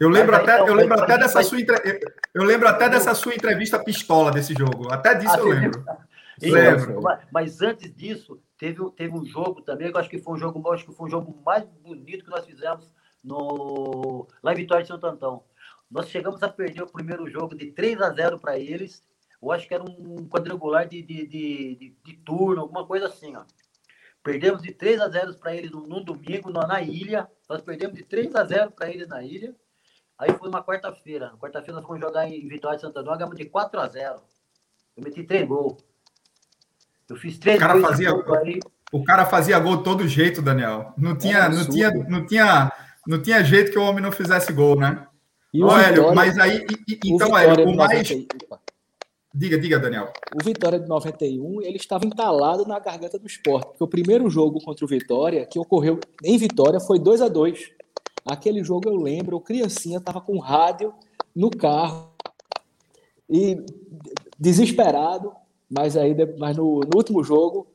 Eu 0.00 0.08
lembro 0.08 0.34
até, 0.34 0.54
então, 0.54 0.66
eu 0.66 0.74
lembro 0.74 0.98
até 0.98 1.18
dessa 1.18 1.42
sua 1.42 1.58
eu 2.34 2.42
lembro 2.42 2.66
até 2.66 2.88
dessa 2.88 3.14
sua 3.14 3.34
entrevista 3.34 3.78
pistola 3.78 4.30
desse 4.30 4.54
jogo. 4.54 4.90
Até 4.90 5.14
disso 5.14 5.36
eu 5.36 5.48
lembro. 5.48 5.84
lembro. 6.42 7.02
Mas 7.30 7.60
antes 7.60 7.94
disso, 7.94 8.42
teve, 8.58 8.78
teve 8.92 9.12
um 9.12 9.24
jogo 9.26 9.60
também, 9.60 9.90
que 9.90 9.96
eu 9.96 10.00
acho 10.00 10.08
que 10.08 10.18
foi 10.18 10.34
um 10.34 10.38
jogo, 10.38 10.72
acho 10.72 10.86
que 10.86 10.94
foi 10.94 11.06
um 11.06 11.10
jogo 11.10 11.42
mais 11.44 11.64
bonito 11.84 12.24
que 12.24 12.30
nós 12.30 12.46
fizemos 12.46 12.90
no, 13.22 14.26
lá 14.42 14.54
em 14.54 14.56
Vitória 14.56 14.82
de 14.82 14.88
Santo 14.88 15.06
Antão. 15.06 15.44
Nós 15.90 16.08
chegamos 16.08 16.42
a 16.42 16.48
perder 16.48 16.82
o 16.82 16.86
primeiro 16.90 17.28
jogo 17.28 17.54
de 17.54 17.66
3 17.66 18.00
a 18.00 18.10
0 18.10 18.38
para 18.38 18.58
eles 18.58 19.02
eu 19.42 19.50
acho 19.50 19.66
que 19.66 19.74
era 19.74 19.82
um 19.82 20.28
quadrangular 20.28 20.86
de, 20.86 21.00
de, 21.02 21.26
de, 21.26 21.74
de, 21.76 21.96
de 22.04 22.16
turno, 22.18 22.60
alguma 22.60 22.86
coisa 22.86 23.06
assim, 23.06 23.34
ó. 23.34 23.44
Perdemos 24.22 24.60
de 24.60 24.72
3 24.72 25.00
a 25.00 25.08
0 25.08 25.34
para 25.36 25.56
eles 25.56 25.70
no, 25.70 25.86
no 25.86 26.04
domingo, 26.04 26.50
na, 26.50 26.66
na, 26.66 26.82
ilha. 26.82 27.26
Nós 27.48 27.62
perdemos 27.62 27.96
de 27.96 28.04
3 28.04 28.34
a 28.34 28.44
0 28.44 28.70
para 28.72 28.90
eles 28.90 29.08
na 29.08 29.22
ilha. 29.22 29.56
Aí 30.20 30.36
foi 30.38 30.50
uma 30.50 30.62
quarta-feira. 30.62 31.32
Quarta-feira 31.40 31.80
nós 31.80 31.86
fomos 31.86 31.98
jogar 31.98 32.28
em 32.28 32.46
Vitória 32.46 32.76
de 32.76 32.82
Santo 32.82 32.98
Antônio, 32.98 33.18
ganhamos 33.18 33.38
de 33.38 33.46
4 33.46 33.80
a 33.80 33.88
0 33.88 34.16
Eu 34.94 35.02
meti 35.02 35.24
3 35.24 35.48
gols. 35.48 35.82
Eu 37.08 37.16
fiz 37.16 37.38
3 37.38 37.56
o 37.56 37.58
cara 37.58 37.80
fazia, 37.80 38.10
aí. 38.10 38.60
O 38.92 39.02
cara 39.02 39.24
fazia 39.24 39.58
gol 39.58 39.82
todo 39.82 40.06
jeito, 40.06 40.42
Daniel. 40.42 40.92
Não 40.98 41.16
tinha, 41.16 41.38
é 41.38 41.48
não, 41.48 41.66
tinha, 41.66 41.90
não, 41.90 42.26
tinha, 42.26 42.72
não 43.06 43.22
tinha 43.22 43.42
jeito 43.42 43.72
que 43.72 43.78
o 43.78 43.82
homem 43.82 44.02
não 44.02 44.12
fizesse 44.12 44.52
gol, 44.52 44.76
né? 44.76 45.06
E 45.54 45.64
o 45.64 45.70
Hélio, 45.70 46.14
mas 46.14 46.38
aí. 46.38 46.66
E, 46.86 46.98
então, 47.06 47.36
Hélio, 47.36 47.66
o 47.66 47.74
mais. 47.74 48.06
Diga, 49.32 49.58
diga, 49.58 49.78
Daniel. 49.78 50.12
O 50.38 50.44
Vitória 50.44 50.78
de 50.78 50.86
91, 50.86 51.62
ele 51.62 51.76
estava 51.76 52.04
entalado 52.04 52.66
na 52.66 52.78
garganta 52.78 53.18
do 53.18 53.26
esporte, 53.26 53.68
porque 53.68 53.84
o 53.84 53.88
primeiro 53.88 54.28
jogo 54.28 54.60
contra 54.62 54.84
o 54.84 54.88
Vitória, 54.88 55.46
que 55.46 55.58
ocorreu 55.58 55.98
em 56.22 56.36
Vitória, 56.36 56.78
foi 56.78 56.98
2 56.98 57.22
a 57.22 57.28
2 57.28 57.79
Aquele 58.24 58.62
jogo 58.62 58.88
eu 58.88 58.96
lembro, 58.96 59.36
o 59.36 59.40
criancinha 59.40 59.98
estava 59.98 60.20
com 60.20 60.38
rádio 60.38 60.94
no 61.34 61.50
carro 61.50 62.12
e 63.28 63.56
desesperado, 64.38 65.32
mas 65.70 65.96
aí 65.96 66.14
mas 66.38 66.56
no, 66.56 66.80
no 66.80 66.96
último 66.96 67.22
jogo 67.22 67.66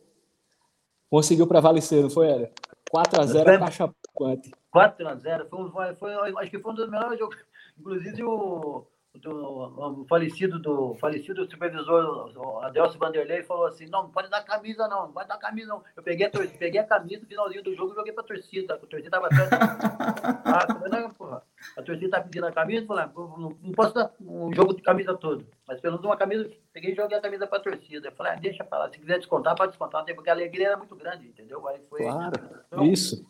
conseguiu 1.10 1.47
prevalecer, 1.47 2.01
não 2.03 2.10
foi, 2.10 2.27
Hélio? 2.27 2.49
4x0 2.93 3.60
Caixa 3.60 3.93
Ponte. 4.13 4.51
4x0, 4.73 5.49
foi, 5.71 5.95
foi, 5.95 6.13
acho 6.13 6.51
que 6.51 6.60
foi 6.60 6.71
um 6.71 6.75
dos 6.75 6.89
melhores 6.89 7.17
jogos. 7.17 7.38
Inclusive 7.77 8.23
o, 8.23 8.86
do, 9.19 10.01
o 10.01 10.06
falecido 10.08 10.60
do 10.60 10.95
falecido 10.95 11.49
supervisor 11.49 12.32
Adelso 12.63 12.97
Vanderlei 12.97 13.43
falou 13.43 13.67
assim: 13.67 13.86
não, 13.88 14.04
não 14.04 14.10
pode 14.10 14.30
dar 14.30 14.43
camisa, 14.43 14.88
não, 14.88 15.08
não 15.08 15.13
pode 15.13 15.28
dar 15.28 15.38
camisa, 15.38 15.67
não. 15.67 15.84
Eu 15.95 16.04
peguei 16.04 16.28
a, 16.28 16.30
peguei 16.30 16.80
a 16.80 16.86
camisa 16.86 17.21
no 17.21 17.28
finalzinho 17.28 17.63
do 17.63 17.75
jogo 17.75 17.93
e 17.93 17.95
joguei 17.95 18.13
pra 18.13 18.23
torcida. 18.23 18.75
A 18.75 18.78
torcida 18.78 19.10
tava 19.10 19.30
ah, 19.32 20.89
não, 20.89 21.10
porra. 21.12 21.41
A 21.78 21.82
torcida 21.82 22.17
tá 22.17 22.21
pedindo 22.21 22.45
a 22.45 22.51
camisa, 22.51 22.86
falei, 22.86 23.06
ah, 23.06 23.12
não, 23.15 23.58
não 23.62 23.71
posso 23.71 23.93
dar 23.93 24.12
um 24.19 24.54
jogo 24.54 24.75
de 24.75 24.82
camisa 24.82 25.15
todo. 25.15 25.45
Mas 25.67 25.80
pelo 25.80 25.93
menos 25.93 26.06
uma 26.06 26.17
camisa, 26.17 26.49
peguei 26.73 26.91
e 26.91 26.95
joguei 26.95 27.17
a 27.17 27.21
camisa 27.21 27.47
pra 27.47 27.60
torcida. 27.60 28.10
Eu 28.10 28.12
falei, 28.13 28.34
ah, 28.34 28.36
deixa 28.36 28.63
pra 28.63 28.80
lá, 28.80 28.89
se 28.89 28.99
quiser 28.99 29.17
descontar, 29.17 29.56
pode 29.56 29.71
descontar, 29.71 30.06
porque 30.13 30.30
a 30.30 30.34
alegria 30.34 30.67
era 30.67 30.78
muito 30.78 30.95
grande, 30.95 31.28
entendeu? 31.28 31.67
Aí 31.67 31.80
foi. 31.89 32.01
Claro, 32.01 32.34
então, 32.67 32.86
isso 32.86 33.25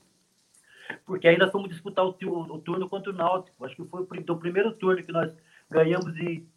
porque 1.05 1.27
ainda 1.27 1.49
fomos 1.49 1.69
disputar 1.69 2.05
o, 2.05 2.13
turno 2.13 2.89
contra 2.89 3.11
o 3.11 3.15
Náutico. 3.15 3.65
Acho 3.65 3.75
que 3.75 3.85
foi 3.85 4.01
o 4.01 4.35
primeiro 4.37 4.73
turno 4.73 5.03
que 5.03 5.11
nós 5.11 5.31
ganhamos 5.69 6.15
e 6.17 6.47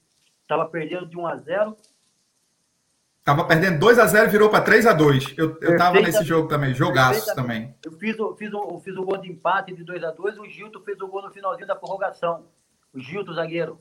estava 0.42 0.66
perdendo 0.66 1.06
de 1.06 1.16
1 1.18 1.26
a 1.26 1.36
0 1.36 1.76
Tava 3.28 3.44
perdendo 3.44 3.78
2 3.78 3.98
a 3.98 4.06
0 4.06 4.30
virou 4.30 4.48
para 4.48 4.64
3 4.64 4.86
a 4.86 4.94
2 4.94 5.34
Eu, 5.36 5.58
eu 5.60 5.76
tava 5.76 6.00
nesse 6.00 6.24
jogo 6.24 6.48
também, 6.48 6.72
jogaço 6.72 7.34
também. 7.34 7.74
Eu 7.84 7.92
fiz 7.92 8.18
o, 8.18 8.34
fiz, 8.34 8.50
o, 8.54 8.78
fiz 8.78 8.96
o 8.96 9.04
gol 9.04 9.18
de 9.18 9.30
empate 9.30 9.74
de 9.74 9.84
2 9.84 10.02
a 10.02 10.10
2 10.12 10.38
o 10.38 10.46
Gilto 10.46 10.80
fez 10.80 10.98
o 11.02 11.08
gol 11.08 11.20
no 11.20 11.30
finalzinho 11.30 11.66
da 11.66 11.76
prorrogação. 11.76 12.46
O 12.94 12.98
Gilto, 12.98 13.34
zagueiro. 13.34 13.78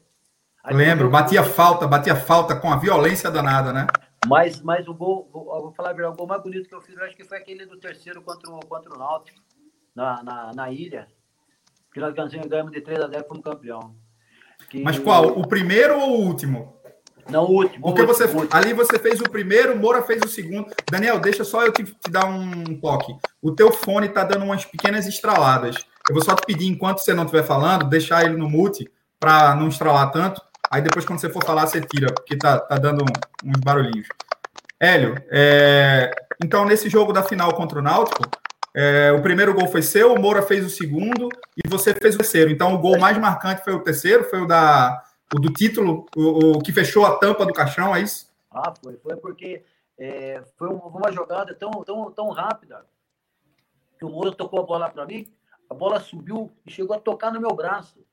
Aí 0.62 0.76
Lembro, 0.76 1.10
batia 1.10 1.46
falta, 1.46 1.88
batia 1.88 2.14
falta 2.14 2.58
com 2.58 2.70
a 2.70 2.76
violência 2.76 3.32
danada, 3.32 3.72
né? 3.72 3.88
Mas, 4.28 4.62
mas 4.62 4.86
o 4.86 4.94
gol, 4.94 5.30
vou 5.32 5.72
falar 5.72 5.96
o 5.96 6.14
gol 6.14 6.28
mais 6.28 6.44
bonito 6.44 6.68
que 6.68 6.76
eu 6.76 6.82
fiz, 6.82 6.98
eu 6.98 7.06
acho 7.06 7.16
que 7.16 7.24
foi 7.24 7.38
aquele 7.38 7.66
do 7.66 7.80
terceiro 7.80 8.22
contra 8.22 8.52
o, 8.52 8.60
contra 8.60 8.94
o 8.94 8.98
Náutico, 8.98 9.40
na, 9.96 10.22
na, 10.24 10.52
na 10.54 10.70
ilha. 10.70 11.08
Que 11.94 12.02
nós 12.02 12.14
ganhamos 12.14 12.74
de 12.74 12.82
3 12.82 13.00
a 13.00 13.08
0 13.08 13.24
como 13.24 13.42
campeão. 13.42 13.96
Que... 14.70 14.84
Mas 14.84 15.00
qual? 15.00 15.28
O 15.28 15.48
primeiro 15.48 16.00
ou 16.00 16.20
o 16.20 16.26
último? 16.26 16.78
Não, 17.30 17.44
o 17.44 17.52
último. 17.52 17.84
Porque 17.84 18.02
o 18.02 18.08
você 18.08 18.24
último. 18.26 18.48
ali 18.52 18.74
você 18.74 18.98
fez 18.98 19.20
o 19.20 19.30
primeiro, 19.30 19.78
Moura 19.78 20.02
fez 20.02 20.22
o 20.24 20.28
segundo. 20.28 20.68
Daniel, 20.90 21.20
deixa 21.20 21.44
só 21.44 21.66
eu 21.66 21.72
te, 21.72 21.84
te 21.84 22.10
dar 22.10 22.26
um 22.26 22.80
toque. 22.80 23.16
O 23.42 23.52
teu 23.52 23.72
fone 23.72 24.10
tá 24.10 24.24
dando 24.24 24.46
umas 24.46 24.66
pequenas 24.66 25.06
estraladas. 25.08 25.76
Eu 26.08 26.16
vou 26.16 26.24
só 26.24 26.36
te 26.36 26.46
pedir, 26.46 26.68
enquanto 26.68 27.00
você 27.00 27.14
não 27.14 27.26
estiver 27.26 27.44
falando, 27.44 27.90
deixar 27.90 28.24
ele 28.24 28.38
no 28.38 28.50
mute 28.50 28.90
para 29.20 29.56
não 29.56 29.68
estralar 29.68 30.12
tanto. 30.12 30.42
Aí 30.72 30.82
depois, 30.82 31.06
quando 31.06 31.20
você 31.20 31.30
for 31.30 31.44
falar, 31.44 31.68
você 31.68 31.82
tira, 31.82 32.14
porque 32.14 32.38
tá, 32.38 32.60
tá 32.60 32.78
dando 32.78 33.04
uns 33.44 33.60
barulhinhos. 33.60 34.08
Hélio, 34.80 35.16
é... 35.32 36.12
então 36.44 36.64
nesse 36.66 36.88
jogo 36.88 37.12
da 37.12 37.24
final 37.24 37.54
contra 37.56 37.80
o 37.80 37.82
Náutico, 37.82 38.24
é, 38.80 39.12
o 39.12 39.24
primeiro 39.24 39.56
gol 39.56 39.68
foi 39.68 39.82
seu, 39.82 40.14
o 40.14 40.22
Moura 40.22 40.44
fez 40.44 40.64
o 40.64 40.70
segundo 40.70 41.30
e 41.58 41.68
você 41.68 41.96
fez 41.96 42.14
o 42.14 42.20
terceiro. 42.20 42.52
Então, 42.52 42.76
o 42.76 42.78
gol 42.78 43.00
mais 43.00 43.18
marcante 43.18 43.64
foi 43.64 43.74
o 43.74 43.82
terceiro, 43.82 44.24
foi 44.26 44.42
o, 44.42 44.46
da, 44.46 45.04
o 45.34 45.40
do 45.40 45.52
título, 45.52 46.06
o, 46.16 46.58
o 46.58 46.62
que 46.62 46.72
fechou 46.72 47.04
a 47.04 47.18
tampa 47.18 47.44
do 47.44 47.54
caixão, 47.54 47.96
é 47.96 48.02
isso? 48.02 48.32
Ah, 48.52 48.72
foi. 48.80 48.96
Foi 48.98 49.16
porque 49.16 49.64
é, 49.98 50.44
foi 50.56 50.68
uma 50.70 51.12
jogada 51.12 51.56
tão, 51.56 51.72
tão, 51.84 52.12
tão 52.12 52.30
rápida 52.30 52.86
que 53.98 54.06
o 54.06 54.10
Moura 54.10 54.32
tocou 54.32 54.60
a 54.60 54.64
bola 54.64 54.90
para 54.92 55.08
mim, 55.08 55.26
a 55.68 55.74
bola 55.74 56.00
subiu 56.00 56.52
e 56.64 56.72
chegou 56.72 56.96
a 56.96 57.00
tocar 57.00 57.34
no 57.34 57.42
meu 57.42 57.56
braço. 57.56 58.06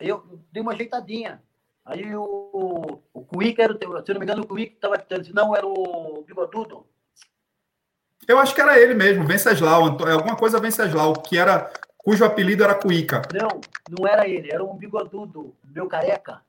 Eu 0.00 0.40
dei 0.50 0.62
uma 0.62 0.72
ajeitadinha. 0.72 1.42
Aí 1.84 2.16
o, 2.16 3.02
o 3.12 3.20
Cuica, 3.22 3.62
era, 3.62 3.74
se 3.74 4.12
não 4.12 4.18
me 4.18 4.24
engano, 4.24 4.44
o 4.44 4.46
Cuica 4.46 4.72
estava. 4.72 4.96
Não, 5.34 5.54
era 5.54 5.66
o 5.66 6.24
Bigodudo. 6.26 6.86
Eu 8.26 8.38
acho 8.38 8.54
que 8.54 8.60
era 8.60 8.78
ele 8.78 8.94
mesmo, 8.94 9.24
Venceslau, 9.24 9.84
alguma 9.84 10.36
coisa 10.36 10.60
Venceslau, 10.60 11.14
que 11.14 11.38
era 11.38 11.70
cujo 11.96 12.24
apelido 12.24 12.64
era 12.64 12.74
Cuica. 12.74 13.22
Não, 13.32 13.60
não 13.90 14.06
era 14.06 14.28
ele, 14.28 14.50
era 14.50 14.64
um 14.64 14.76
bigodudo, 14.76 15.54
meu 15.64 15.86
careca. 15.86 16.42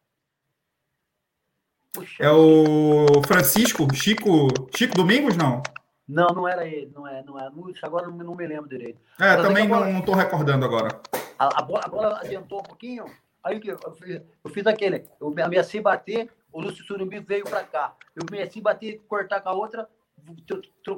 Puxa, 1.94 2.24
é 2.24 2.32
o 2.32 3.22
Francisco, 3.26 3.88
Chico, 3.94 4.48
Chico 4.76 4.96
Domingos, 4.96 5.36
não? 5.36 5.62
Não, 6.08 6.28
não 6.28 6.48
era 6.48 6.66
ele, 6.66 6.92
não 6.96 7.08
é, 7.08 7.22
não 7.24 7.40
é. 7.40 7.50
Agora 7.82 8.08
não, 8.08 8.36
me 8.36 8.48
lembro 8.48 8.70
direito. 8.70 9.00
É, 9.20 9.36
Mas 9.36 9.48
também 9.48 9.68
bola, 9.68 9.88
não 9.88 10.00
estou 10.00 10.16
recordando 10.16 10.66
agora. 10.66 11.02
A, 11.38 11.60
a, 11.60 11.62
bola, 11.62 11.82
a, 11.84 11.88
bola, 11.88 12.20
adiantou 12.24 12.60
um 12.60 12.63
pouquinho, 12.63 13.06
aí 13.44 13.60
eu, 13.63 13.78
eu, 13.84 13.92
fiz, 13.94 14.22
eu 14.44 14.50
fiz 14.50 14.68
aquele, 14.68 15.06
eu 15.20 15.34
ameacei 15.44 15.82
bater, 15.82 16.30
o 16.52 16.62
Lúcio 16.62 16.84
Surumbi 16.86 17.20
veio 17.20 17.44
para 17.44 17.63
cá. 17.63 17.94
Eu 18.16 18.24
ameacei 18.28 18.62
bater, 18.62 19.02
cortar 19.08 19.42
com 19.42 19.50
a 19.50 19.54
outra, 19.54 19.88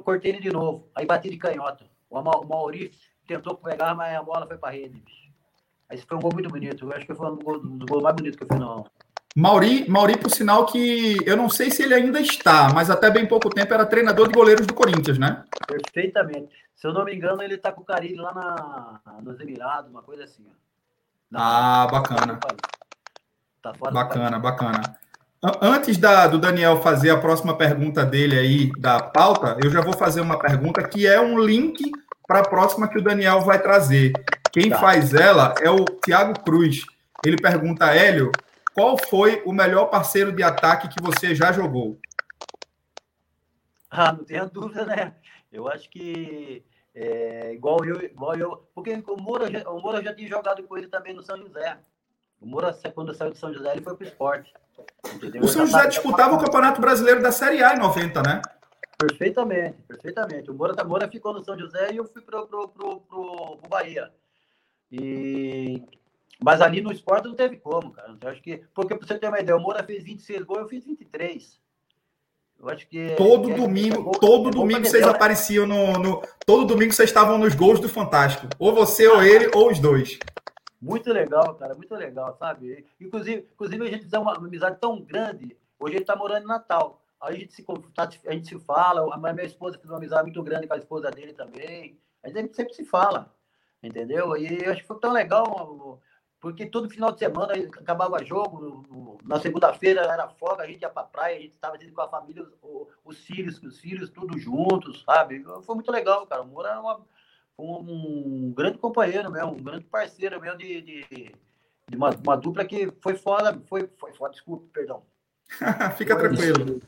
cortei 0.02 0.32
ele 0.32 0.40
de 0.40 0.50
novo. 0.50 0.88
Aí 0.94 1.06
bati 1.06 1.30
de 1.30 1.36
canhota. 1.36 1.84
O 2.08 2.20
Maurício 2.22 3.10
tentou 3.26 3.54
pegar, 3.56 3.94
mas 3.94 4.16
a 4.16 4.22
bola 4.22 4.46
foi 4.46 4.58
para 4.58 4.72
rede. 4.72 5.02
Aí 5.88 5.98
foi 5.98 6.16
um 6.16 6.20
gol 6.20 6.32
muito 6.32 6.48
bonito. 6.48 6.84
Eu 6.84 6.92
acho 6.92 7.06
que 7.06 7.14
foi 7.14 7.30
um 7.30 7.36
gol, 7.36 7.56
um 7.56 7.78
gol 7.86 8.02
mais 8.02 8.16
bonito 8.16 8.36
que 8.36 8.44
eu 8.44 8.48
fiz, 8.48 8.58
não. 8.58 8.84
Mauri, 9.36 9.88
Mauri, 9.88 10.18
por 10.18 10.30
sinal 10.30 10.66
que 10.66 11.16
eu 11.24 11.36
não 11.36 11.48
sei 11.48 11.70
se 11.70 11.84
ele 11.84 11.94
ainda 11.94 12.20
está, 12.20 12.72
mas 12.74 12.90
até 12.90 13.08
bem 13.10 13.26
pouco 13.26 13.48
tempo 13.48 13.72
era 13.72 13.86
treinador 13.86 14.26
de 14.26 14.34
goleiros 14.34 14.66
do 14.66 14.74
Corinthians, 14.74 15.18
né? 15.18 15.44
Perfeitamente. 15.68 16.52
Se 16.74 16.86
eu 16.86 16.92
não 16.92 17.04
me 17.04 17.14
engano, 17.14 17.40
ele 17.40 17.54
está 17.54 17.70
com 17.70 17.82
o 17.82 17.84
Carilho 17.84 18.22
lá 18.22 18.34
na, 18.34 19.20
nos 19.22 19.38
Emirados, 19.38 19.90
uma 19.90 20.02
coisa 20.02 20.24
assim. 20.24 20.44
Na, 21.30 21.84
ah, 21.84 21.86
bacana. 21.86 22.40
Tá 23.62 23.72
bacana, 23.92 24.38
bacana. 24.40 24.98
Antes 25.42 25.96
da, 25.96 26.26
do 26.26 26.38
Daniel 26.38 26.82
fazer 26.82 27.08
a 27.08 27.18
próxima 27.18 27.56
pergunta 27.56 28.04
dele 28.04 28.38
aí 28.38 28.70
da 28.78 29.02
pauta, 29.02 29.56
eu 29.62 29.70
já 29.70 29.80
vou 29.80 29.94
fazer 29.94 30.20
uma 30.20 30.38
pergunta 30.38 30.86
que 30.86 31.06
é 31.06 31.18
um 31.18 31.38
link 31.38 31.90
para 32.26 32.40
a 32.40 32.48
próxima 32.48 32.86
que 32.86 32.98
o 32.98 33.02
Daniel 33.02 33.40
vai 33.40 33.60
trazer. 33.60 34.12
Quem 34.52 34.68
tá. 34.68 34.78
faz 34.78 35.14
ela 35.14 35.54
é 35.62 35.70
o 35.70 35.86
Thiago 35.86 36.38
Cruz. 36.40 36.84
Ele 37.24 37.38
pergunta, 37.38 37.86
Hélio, 37.86 38.30
qual 38.74 38.98
foi 38.98 39.42
o 39.46 39.52
melhor 39.52 39.86
parceiro 39.86 40.30
de 40.30 40.42
ataque 40.42 40.88
que 40.88 41.02
você 41.02 41.34
já 41.34 41.52
jogou? 41.52 41.98
Ah, 43.90 44.12
não 44.12 44.24
tenha 44.24 44.44
dúvida, 44.44 44.84
né? 44.84 45.14
Eu 45.50 45.68
acho 45.68 45.88
que 45.88 46.62
é, 46.94 47.54
igual 47.54 47.82
eu, 47.84 48.02
igual 48.02 48.36
eu, 48.36 48.68
porque 48.74 48.92
o 49.08 49.16
Moura, 49.16 49.46
o 49.70 49.80
Moura 49.80 50.02
já 50.02 50.14
tinha 50.14 50.28
jogado 50.28 50.62
com 50.64 50.76
ele 50.76 50.86
também 50.86 51.14
no 51.14 51.22
São 51.22 51.38
José. 51.38 51.78
O 52.40 52.46
Moura, 52.46 52.72
quando 52.94 53.14
saiu 53.14 53.32
do 53.32 53.36
São 53.36 53.52
José, 53.52 53.72
ele 53.72 53.82
foi 53.82 53.94
para 53.94 54.04
o 54.04 54.08
esporte. 54.08 54.52
Entendeu? 55.14 55.42
O 55.42 55.48
São 55.48 55.66
José 55.66 55.86
disputava 55.88 56.34
o 56.34 56.38
Campeonato 56.38 56.80
Brasileiro 56.80 57.22
da 57.22 57.30
Série 57.30 57.62
A 57.62 57.74
em 57.74 57.78
90, 57.78 58.22
né? 58.22 58.40
Perfeitamente, 58.98 59.76
perfeitamente. 59.88 60.50
O 60.50 60.54
Moura, 60.54 60.74
tá, 60.74 60.84
Moura 60.84 61.08
ficou 61.08 61.32
no 61.32 61.44
São 61.44 61.58
José 61.58 61.92
e 61.92 61.96
eu 61.96 62.04
fui 62.04 62.22
para 62.22 62.40
o 62.40 63.60
Bahia. 63.68 64.10
E... 64.90 65.82
Mas 66.42 66.60
ali 66.60 66.80
no 66.80 66.92
esporte 66.92 67.28
não 67.28 67.34
teve 67.34 67.56
como, 67.56 67.92
cara. 67.92 68.16
Eu 68.20 68.28
acho 68.28 68.42
que... 68.42 68.62
Porque, 68.74 68.94
para 68.94 69.06
você 69.06 69.18
ter 69.18 69.28
uma 69.28 69.40
ideia, 69.40 69.56
o 69.56 69.60
Moura 69.60 69.82
fez 69.84 70.04
26 70.04 70.42
gols, 70.44 70.60
eu 70.60 70.68
fiz 70.68 70.84
23. 70.84 71.60
Eu 72.58 72.68
acho 72.68 72.86
que... 72.88 73.14
Todo 73.16 73.50
é, 73.50 73.54
domingo, 73.54 74.12
é, 74.14 74.18
todo 74.18 74.48
é 74.48 74.52
domingo 74.52 74.86
vocês 74.86 75.04
né? 75.04 75.10
apareciam 75.10 75.66
no, 75.66 75.92
no... 75.94 76.22
Todo 76.46 76.66
domingo 76.66 76.92
vocês 76.92 77.08
estavam 77.08 77.38
nos 77.38 77.54
gols 77.54 77.80
do 77.80 77.88
Fantástico. 77.88 78.48
Ou 78.58 78.74
você, 78.74 79.06
ou 79.06 79.22
ele, 79.22 79.50
ou 79.54 79.70
os 79.70 79.78
dois. 79.78 80.18
Muito 80.80 81.12
legal, 81.12 81.54
cara, 81.56 81.74
muito 81.74 81.94
legal, 81.94 82.34
sabe? 82.38 82.86
Inclusive, 82.98 83.46
inclusive 83.52 83.86
a 83.86 83.90
gente 83.90 84.08
tem 84.08 84.18
uma, 84.18 84.34
amizade 84.34 84.78
tão 84.80 84.98
grande. 85.02 85.56
Hoje 85.78 85.96
ele 85.96 86.02
está 86.02 86.16
morando 86.16 86.44
em 86.44 86.48
Natal. 86.48 87.02
Aí 87.20 87.36
a 87.36 87.38
gente 87.38 87.52
se, 87.52 87.62
tá, 87.94 88.08
a 88.26 88.32
gente 88.32 88.48
se 88.48 88.58
fala. 88.58 89.14
A 89.14 89.32
minha 89.32 89.44
esposa 89.44 89.76
fez 89.76 89.90
uma 89.90 89.98
amizade 89.98 90.22
muito 90.22 90.42
grande 90.42 90.66
com 90.66 90.72
a 90.72 90.78
esposa 90.78 91.10
dele 91.10 91.34
também. 91.34 91.98
A 92.22 92.30
gente 92.30 92.56
sempre 92.56 92.72
se 92.72 92.84
fala, 92.84 93.30
entendeu? 93.82 94.34
E 94.36 94.64
eu 94.64 94.72
acho 94.72 94.80
que 94.80 94.86
foi 94.86 94.98
tão 94.98 95.12
legal, 95.12 96.00
porque 96.40 96.64
todo 96.64 96.88
final 96.88 97.12
de 97.12 97.18
semana 97.18 97.52
acabava 97.78 98.24
jogo. 98.24 99.18
Na 99.22 99.38
segunda-feira 99.38 100.00
era 100.00 100.28
folga, 100.28 100.64
a 100.64 100.66
gente 100.66 100.80
ia 100.80 100.88
para 100.88 101.06
praia, 101.06 101.36
a 101.36 101.40
gente 101.40 101.54
estava 101.54 101.76
com 101.78 102.00
a 102.00 102.08
família, 102.08 102.46
os 103.04 103.18
filhos, 103.18 103.62
os 103.62 103.78
filhos, 103.78 104.08
tudo 104.08 104.38
juntos, 104.38 105.02
sabe? 105.02 105.44
Foi 105.62 105.74
muito 105.74 105.92
legal, 105.92 106.26
cara. 106.26 106.40
O 106.40 106.46
Moura 106.46 106.70
era 106.70 106.80
uma 106.80 107.00
um, 107.60 108.52
grande 108.52 108.78
companheiro 108.78 109.30
mesmo, 109.30 109.52
um 109.52 109.62
grande 109.62 109.84
parceiro 109.84 110.40
mesmo 110.40 110.58
de, 110.58 110.80
de, 110.80 111.34
de 111.88 111.96
uma, 111.96 112.10
uma, 112.10 112.36
dupla 112.36 112.64
que 112.64 112.92
foi 113.00 113.14
fora, 113.14 113.60
foi, 113.66 113.88
foi 113.98 114.12
fora, 114.12 114.32
desculpa, 114.32 114.66
perdão. 114.72 115.02
Fica 115.96 116.18
foi, 116.18 116.28
tranquilo. 116.28 116.80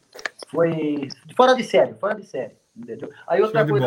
Foi 0.48 1.08
fora 1.36 1.54
de 1.54 1.64
série, 1.64 1.94
fora 1.94 2.14
de 2.14 2.26
série. 2.26 2.56
Entendeu? 2.74 3.10
Aí 3.26 3.42
outra 3.42 3.66
coisa, 3.66 3.86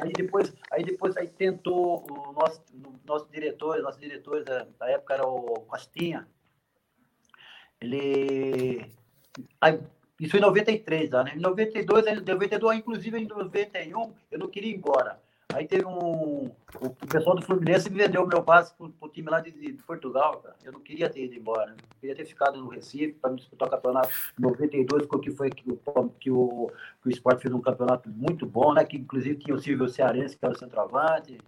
aí 0.00 0.12
depois, 0.12 0.52
aí 0.72 0.82
depois 0.82 1.16
aí 1.16 1.28
tentou 1.28 2.04
o 2.10 2.32
nosso, 2.32 2.60
nosso 3.04 3.28
diretor, 3.30 3.80
nosso 3.80 4.00
diretor 4.00 4.42
da, 4.42 4.66
da 4.76 4.90
época 4.90 5.14
era 5.14 5.24
o 5.24 5.60
Costinha. 5.60 6.26
Ele 7.80 8.90
aí, 9.60 9.80
isso 10.18 10.30
foi 10.30 10.40
em 10.40 10.42
93, 10.42 11.10
tá, 11.10 11.22
né? 11.24 11.32
Em 11.36 11.40
92, 11.40 12.06
em 12.06 12.16
92, 12.16 12.78
inclusive 12.78 13.18
em 13.18 13.26
91, 13.26 14.14
eu 14.30 14.38
não 14.38 14.48
queria 14.48 14.70
ir 14.70 14.76
embora. 14.76 15.20
Aí 15.52 15.66
teve 15.66 15.84
um. 15.84 16.50
O 16.80 16.90
pessoal 17.08 17.36
do 17.36 17.42
Fluminense 17.42 17.88
vendeu 17.88 18.24
o 18.24 18.26
meu 18.26 18.42
passe 18.42 18.74
pro, 18.74 18.90
pro 18.90 19.08
time 19.08 19.30
lá 19.30 19.40
de, 19.40 19.52
de, 19.52 19.72
Portugal, 19.84 20.40
cara. 20.40 20.56
Eu 20.64 20.72
não 20.72 20.80
queria 20.80 21.08
ter 21.08 21.24
ido 21.24 21.34
embora. 21.34 21.72
Né? 21.72 21.76
Eu 21.78 21.96
queria 22.00 22.16
ter 22.16 22.24
ficado 22.24 22.58
no 22.58 22.68
Recife 22.68 23.12
para 23.12 23.34
disputar 23.34 23.68
o 23.68 23.70
campeonato 23.70 24.08
92, 24.38 25.06
que 25.22 25.30
foi 25.30 25.50
que 25.50 25.70
o, 25.70 25.76
que 26.18 26.30
o, 26.30 26.70
que 27.02 27.08
o 27.08 27.10
Sport 27.10 27.40
fez 27.40 27.54
um 27.54 27.60
campeonato 27.60 28.08
muito 28.08 28.46
bom, 28.46 28.72
né? 28.72 28.84
Que 28.84 28.96
inclusive 28.96 29.36
tinha 29.36 29.54
o 29.54 29.60
Silvio 29.60 29.88
Cearense, 29.88 30.36
que 30.36 30.44
era 30.44 30.54
o 30.54 30.58
centroavante. 30.58 31.38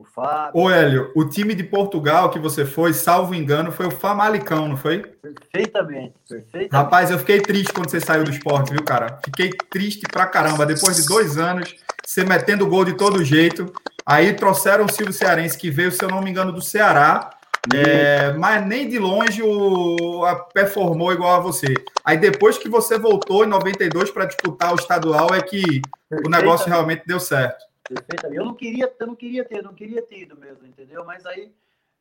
O 0.00 0.04
Fábio. 0.04 0.58
Ô, 0.58 0.70
Hélio, 0.70 1.12
o 1.14 1.26
time 1.26 1.54
de 1.54 1.62
Portugal 1.62 2.30
que 2.30 2.38
você 2.38 2.64
foi, 2.64 2.94
salvo 2.94 3.34
engano, 3.34 3.70
foi 3.70 3.84
o 3.84 3.90
Famalicão, 3.90 4.66
não 4.66 4.76
foi? 4.76 5.02
Perfeitamente, 5.02 6.14
perfeitamente. 6.26 6.72
Rapaz, 6.72 7.10
eu 7.10 7.18
fiquei 7.18 7.38
triste 7.42 7.70
quando 7.70 7.90
você 7.90 8.00
saiu 8.00 8.24
do 8.24 8.30
esporte, 8.30 8.72
viu, 8.72 8.82
cara? 8.82 9.18
Fiquei 9.22 9.50
triste 9.50 10.06
pra 10.10 10.24
caramba. 10.24 10.64
Depois 10.64 10.96
de 10.96 11.06
dois 11.06 11.36
anos, 11.36 11.76
você 12.02 12.24
metendo 12.24 12.66
gol 12.66 12.82
de 12.82 12.94
todo 12.94 13.22
jeito. 13.22 13.70
Aí 14.06 14.32
trouxeram 14.32 14.86
o 14.86 14.90
Silvio 14.90 15.12
Cearense, 15.12 15.58
que 15.58 15.70
veio, 15.70 15.92
se 15.92 16.02
eu 16.02 16.08
não 16.08 16.22
me 16.22 16.30
engano, 16.30 16.50
do 16.50 16.62
Ceará. 16.62 17.28
É, 17.74 18.32
mas 18.38 18.66
nem 18.66 18.88
de 18.88 18.98
longe 18.98 19.42
o 19.42 20.24
a, 20.24 20.34
performou 20.34 21.12
igual 21.12 21.34
a 21.34 21.40
você. 21.40 21.74
Aí 22.02 22.16
depois 22.16 22.56
que 22.56 22.70
você 22.70 22.98
voltou 22.98 23.44
em 23.44 23.48
92 23.48 24.10
para 24.10 24.24
disputar 24.24 24.72
o 24.72 24.76
estadual 24.76 25.28
é 25.34 25.42
que 25.42 25.82
o 26.24 26.30
negócio 26.30 26.68
realmente 26.68 27.02
deu 27.06 27.20
certo. 27.20 27.69
Perfeitamente. 27.90 28.36
Eu 28.36 28.44
não 28.44 28.54
queria, 28.54 28.94
eu 29.00 29.06
não 29.06 29.16
queria 29.16 29.44
ter, 29.44 29.62
não 29.62 29.74
queria 29.74 30.00
ter 30.00 30.20
ido 30.20 30.36
mesmo, 30.38 30.64
entendeu? 30.64 31.04
Mas 31.04 31.26
aí 31.26 31.52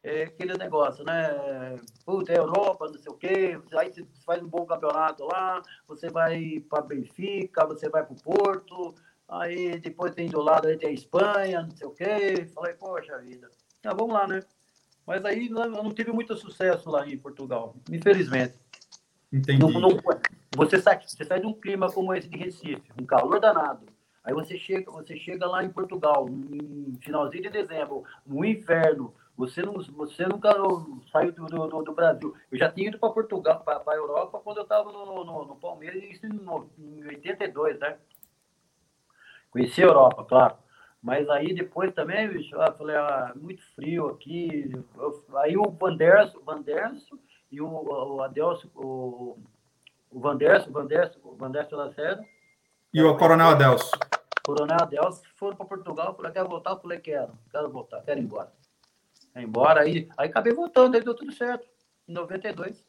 é 0.03 0.23
aquele 0.23 0.55
negócio, 0.55 1.03
né? 1.03 1.79
Puta, 2.05 2.31
é 2.31 2.37
Europa, 2.37 2.87
não 2.87 2.99
sei 2.99 3.11
o 3.11 3.15
quê. 3.15 3.59
Aí 3.75 3.91
você 3.91 4.05
faz 4.23 4.43
um 4.43 4.47
bom 4.47 4.67
campeonato 4.67 5.25
lá, 5.25 5.63
você 5.87 6.07
vai 6.07 6.63
para 6.69 6.83
Benfica, 6.83 7.65
você 7.65 7.89
vai 7.89 8.05
para 8.05 8.13
o 8.13 8.21
Porto, 8.21 8.93
aí 9.27 9.79
depois 9.79 10.13
tem 10.13 10.29
do 10.29 10.41
lado 10.41 10.67
aí 10.67 10.77
tem 10.77 10.89
a 10.89 10.93
Espanha, 10.93 11.63
não 11.63 11.71
sei 11.71 11.87
o 11.87 11.91
quê. 11.91 12.47
Falei, 12.53 12.75
poxa 12.75 13.17
vida. 13.17 13.49
Ah, 13.83 13.93
vamos 13.95 14.13
lá, 14.13 14.27
né? 14.27 14.41
Mas 15.07 15.25
aí 15.25 15.47
eu 15.47 15.83
não 15.83 15.91
tive 15.91 16.11
muito 16.11 16.37
sucesso 16.37 16.87
lá 16.91 17.07
em 17.07 17.17
Portugal, 17.17 17.75
infelizmente. 17.91 18.53
Entendi. 19.33 19.59
Não, 19.59 19.71
não, 19.71 19.99
você, 20.55 20.79
sai, 20.79 21.01
você 21.01 21.25
sai 21.25 21.39
de 21.39 21.47
um 21.47 21.53
clima 21.53 21.91
como 21.91 22.13
esse 22.13 22.27
de 22.27 22.37
Recife, 22.37 22.83
um 22.99 23.05
calor 23.07 23.39
danado 23.39 23.87
Aí 24.24 24.34
você 24.34 24.57
chega, 24.57 24.91
você 24.91 25.17
chega 25.17 25.47
lá 25.47 25.63
em 25.63 25.70
Portugal, 25.70 26.28
em 26.30 26.97
finalzinho 27.01 27.43
de 27.43 27.49
dezembro, 27.49 28.03
no 28.26 28.43
inverno. 28.43 29.13
Você, 29.38 29.61
não, 29.61 29.74
você 29.95 30.26
nunca 30.28 30.53
saiu 31.11 31.32
do, 31.32 31.45
do, 31.45 31.84
do 31.84 31.93
Brasil. 31.93 32.36
Eu 32.51 32.57
já 32.57 32.70
tinha 32.70 32.89
ido 32.89 32.99
para 32.99 33.09
Portugal, 33.09 33.61
para 33.61 33.82
a 33.88 33.95
Europa, 33.95 34.41
quando 34.43 34.57
eu 34.57 34.63
estava 34.63 34.91
no, 34.91 35.24
no, 35.24 35.45
no, 35.45 35.55
Palmeiras, 35.55 36.03
isso 36.03 36.26
em 36.26 37.07
82, 37.07 37.80
né? 37.80 37.97
Conheci 39.49 39.82
a 39.82 39.86
Europa, 39.86 40.26
claro. 40.26 40.55
Mas 41.01 41.30
aí 41.30 41.53
depois 41.53 41.93
também, 41.93 42.28
bicho, 42.28 42.53
eu 42.53 42.74
falei, 42.74 42.97
ah, 42.97 43.32
muito 43.34 43.63
frio 43.74 44.07
aqui. 44.09 44.70
Eu, 44.97 45.26
aí 45.38 45.55
o 45.55 45.72
Vanderso, 45.72 46.41
Vanderso 46.43 47.17
e 47.49 47.61
o, 47.61 47.67
o 47.67 48.22
Adelso, 48.22 48.70
o, 48.76 49.39
o 50.11 50.20
Vanderso, 50.20 50.70
Vanderso, 50.70 51.17
Vanderso 51.38 51.76
Lacerda, 51.78 52.26
e 52.91 53.03
o 53.03 53.15
Coronel 53.15 53.49
Adelso? 53.49 53.91
Coronel 54.43 54.77
Adelso 54.81 55.21
foram 55.35 55.55
para 55.55 55.65
Portugal, 55.65 56.15
falei, 56.15 56.31
quer 56.31 56.43
voltar? 56.43 56.71
Eu 56.71 56.79
falei, 56.79 56.99
quero, 56.99 57.33
quero 57.51 57.69
voltar, 57.69 58.01
quero 58.01 58.19
ir 58.19 58.23
embora. 58.23 58.51
Ir 59.35 59.43
embora, 59.43 59.81
aí, 59.81 60.09
aí 60.17 60.29
acabei 60.29 60.53
voltando, 60.53 60.95
aí 60.95 61.03
deu 61.03 61.13
tudo 61.13 61.31
certo, 61.31 61.67
em 62.07 62.13
92. 62.13 62.83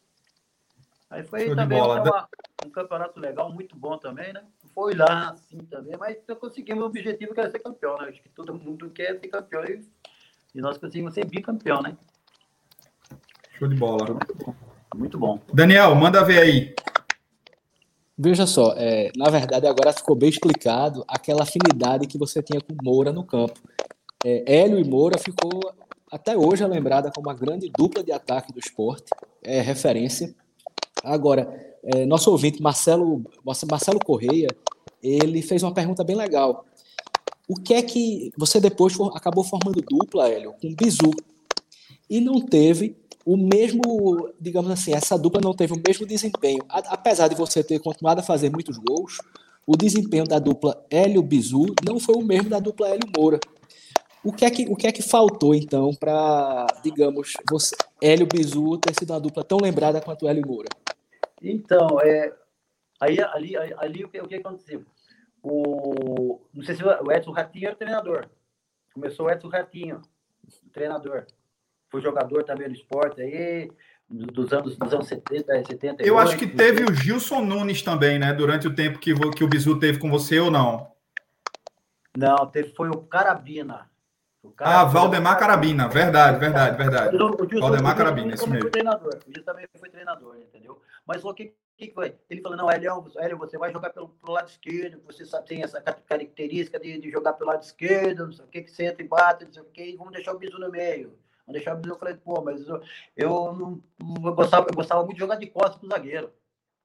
Aí 1.11 1.25
foi 1.25 1.47
Show 1.47 1.57
também 1.57 1.81
uma, 1.81 2.29
um 2.65 2.71
campeonato 2.71 3.19
legal, 3.19 3.53
muito 3.53 3.77
bom 3.77 3.99
também, 3.99 4.33
né? 4.33 4.45
Foi 4.73 4.95
lá, 4.95 5.31
assim, 5.31 5.59
também, 5.59 5.97
mas 5.99 6.17
conseguimos 6.39 6.85
o 6.85 6.87
objetivo 6.87 7.35
que 7.35 7.41
era 7.41 7.51
ser 7.51 7.59
campeão, 7.59 7.99
né? 7.99 8.09
Acho 8.09 8.23
que 8.23 8.29
todo 8.29 8.55
mundo 8.55 8.89
quer 8.91 9.19
ser 9.19 9.27
campeão 9.27 9.65
e, 9.65 9.85
e 10.55 10.61
nós 10.61 10.79
conseguimos 10.79 11.15
ser 11.15 11.25
bicampeão, 11.25 11.83
né? 11.83 11.97
Show 13.59 13.69
de 13.69 13.75
bola. 13.75 14.19
Muito 14.95 15.19
bom. 15.19 15.41
Daniel, 15.53 15.95
manda 15.95 16.25
ver 16.25 16.41
aí. 16.41 16.75
Veja 18.23 18.47
só, 18.47 18.75
é, 18.77 19.11
na 19.17 19.31
verdade 19.31 19.67
agora 19.67 19.95
ficou 19.95 20.15
bem 20.15 20.29
explicado 20.29 21.03
aquela 21.09 21.43
afinidade 21.43 22.07
que 22.07 22.19
você 22.19 22.43
tinha 22.43 22.61
com 22.61 22.77
Moura 22.85 23.11
no 23.11 23.25
campo. 23.25 23.59
É, 24.23 24.61
Hélio 24.61 24.79
e 24.79 24.85
Moura 24.85 25.17
ficou 25.17 25.73
até 26.13 26.37
hoje 26.37 26.63
lembrada 26.67 27.11
como 27.11 27.29
uma 27.29 27.35
grande 27.35 27.71
dupla 27.75 28.05
de 28.05 28.13
ataque 28.13 28.53
do 28.53 28.59
esporte, 28.59 29.07
é 29.43 29.63
referência. 29.63 30.35
Agora, 31.03 31.79
é, 31.83 32.05
nosso 32.05 32.31
ouvinte 32.31 32.61
Marcelo, 32.61 33.25
Marcelo 33.43 33.99
Correia, 34.05 34.49
ele 35.03 35.41
fez 35.41 35.63
uma 35.63 35.73
pergunta 35.73 36.05
bem 36.05 36.15
legal. 36.15 36.67
O 37.49 37.55
que 37.55 37.73
é 37.73 37.83
que 37.83 38.35
você 38.37 38.61
depois 38.61 38.93
for, 38.93 39.17
acabou 39.17 39.45
formando 39.45 39.81
dupla, 39.81 40.29
Hélio, 40.29 40.53
com 40.61 40.75
Bizu, 40.75 41.11
e 42.11 42.21
não 42.21 42.39
teve 42.39 43.00
o 43.25 43.37
mesmo, 43.37 44.33
digamos 44.41 44.71
assim, 44.71 44.95
essa 44.95 45.19
dupla 45.19 45.41
não 45.43 45.55
teve 45.55 45.75
o 45.75 45.83
mesmo 45.87 46.07
desempenho. 46.07 46.65
Apesar 46.69 47.29
de 47.29 47.35
você 47.35 47.63
ter 47.63 47.79
continuado 47.79 48.21
a 48.21 48.25
fazer 48.25 48.51
muitos 48.51 48.79
gols, 48.79 49.19
o 49.67 49.77
desempenho 49.77 50.25
da 50.25 50.39
dupla 50.39 50.85
Hélio 50.91 51.23
Bizu 51.23 51.67
não 51.87 52.01
foi 52.01 52.15
o 52.15 52.23
mesmo 52.23 52.49
da 52.49 52.59
dupla 52.59 52.89
Hélio 52.89 53.09
Moura. 53.17 53.39
O 54.23 54.33
que 54.33 54.45
é 54.45 54.51
que, 54.51 54.67
o 54.69 54.77
que, 54.77 54.87
é 54.87 54.93
que 54.93 55.03
faltou, 55.03 55.55
então, 55.55 55.95
para, 55.95 56.67
digamos, 56.83 57.33
você, 57.49 57.75
Hélio 58.03 58.27
Bizu 58.27 58.77
ter 58.79 58.95
sido 58.99 59.13
uma 59.13 59.21
dupla 59.21 59.43
tão 59.43 59.59
lembrada 59.59 60.01
quanto 60.01 60.29
Hélio 60.29 60.47
Moura? 60.47 60.69
Então, 61.43 62.01
é, 62.01 62.35
aí, 63.01 63.19
ali, 63.21 63.57
ali, 63.57 63.75
ali 63.79 64.05
o, 64.05 64.09
que, 64.09 64.21
o 64.21 64.29
que 64.29 64.35
aconteceu? 64.35 64.85
O, 65.43 66.41
não 66.53 66.63
sei 66.63 66.75
se 66.75 66.85
o 66.85 67.11
Edson 67.11 67.31
Ratinho 67.31 67.67
era 67.67 67.75
o 67.75 67.79
treinador. 67.79 68.29
Começou 68.93 69.27
o 69.27 69.31
Edson 69.31 69.49
Ratinho, 69.49 70.03
o 70.67 70.71
treinador 70.71 71.27
foi 71.91 72.01
jogador 72.01 72.45
também 72.45 72.69
no 72.69 72.75
esporte 72.75 73.21
aí, 73.21 73.71
dos 74.09 74.53
anos, 74.53 74.77
dos 74.77 74.93
anos 74.93 75.07
70, 75.07 75.65
70. 75.67 76.03
Eu 76.03 76.19
acho 76.19 76.37
que 76.37 76.47
teve 76.47 76.85
o 76.85 76.95
Gilson 76.95 77.43
Nunes 77.43 77.83
também, 77.83 78.19
né? 78.19 78.33
Durante 78.33 78.67
o 78.67 78.75
tempo 78.75 78.99
que, 78.99 79.15
que 79.33 79.45
o 79.45 79.49
Bizu 79.49 79.79
teve 79.79 79.99
com 79.99 80.11
você 80.11 80.39
ou 80.41 80.51
não? 80.51 80.91
Não, 82.17 82.47
teve, 82.47 82.71
foi 82.75 82.89
o 82.89 82.99
Carabina. 83.03 83.89
O 84.43 84.51
Carabina. 84.51 84.83
Ah, 84.83 84.85
Valdemar 84.85 85.39
Carabina, 85.39 85.89
verdade, 85.89 86.39
verdade, 86.39 86.77
verdade. 86.77 87.17
O, 87.17 87.27
o 87.27 87.61
Valdemar 87.61 87.97
Carabina, 87.97 88.35
isso 88.35 88.49
mesmo. 88.49 88.63
Foi 88.63 88.71
treinador, 88.71 89.15
o 89.15 89.33
Gilson 89.33 89.45
também 89.45 89.67
foi 89.79 89.91
treinador, 89.91 90.37
entendeu? 90.37 90.81
Mas 91.07 91.25
o 91.25 91.35
que, 91.35 91.55
que 91.77 91.93
foi? 91.93 92.17
Ele 92.29 92.41
falou, 92.41 92.57
não, 92.57 92.71
Hélio, 92.71 93.07
Hélio, 93.17 93.39
você 93.39 93.59
vai 93.59 93.71
jogar 93.71 93.91
pelo, 93.91 94.09
pelo 94.09 94.33
lado 94.33 94.49
esquerdo, 94.49 95.01
você 95.07 95.25
sabe, 95.25 95.47
tem 95.47 95.63
essa 95.63 95.81
característica 95.81 96.81
de, 96.81 96.99
de 96.99 97.11
jogar 97.11 97.35
pelo 97.35 97.51
lado 97.51 97.63
esquerdo, 97.63 98.27
não 98.27 98.33
sei 98.33 98.45
o 98.45 98.49
que, 98.49 98.63
que 98.63 98.71
você 98.71 98.87
entra 98.87 99.03
e 99.03 99.09
bate, 99.09 99.45
não 99.45 99.53
sei 99.53 99.63
o 99.63 99.67
que, 99.67 99.97
vamos 99.97 100.13
deixar 100.15 100.33
o 100.33 100.39
Bizu 100.39 100.59
no 100.59 100.71
meio. 100.71 101.17
Quando 101.51 101.53
deixar 101.53 101.77
o 101.77 101.89
eu 101.89 101.99
falei, 101.99 102.15
pô, 102.15 102.41
mas 102.41 102.67
eu, 102.69 102.81
eu 103.17 103.53
não 103.53 103.83
eu 104.25 104.35
gostava, 104.35 104.67
eu 104.71 104.75
gostava 104.75 105.03
muito 105.03 105.15
de 105.15 105.21
jogar 105.21 105.37
de 105.37 105.47
costas 105.47 105.77
pro 105.77 105.89
zagueiro. 105.89 106.33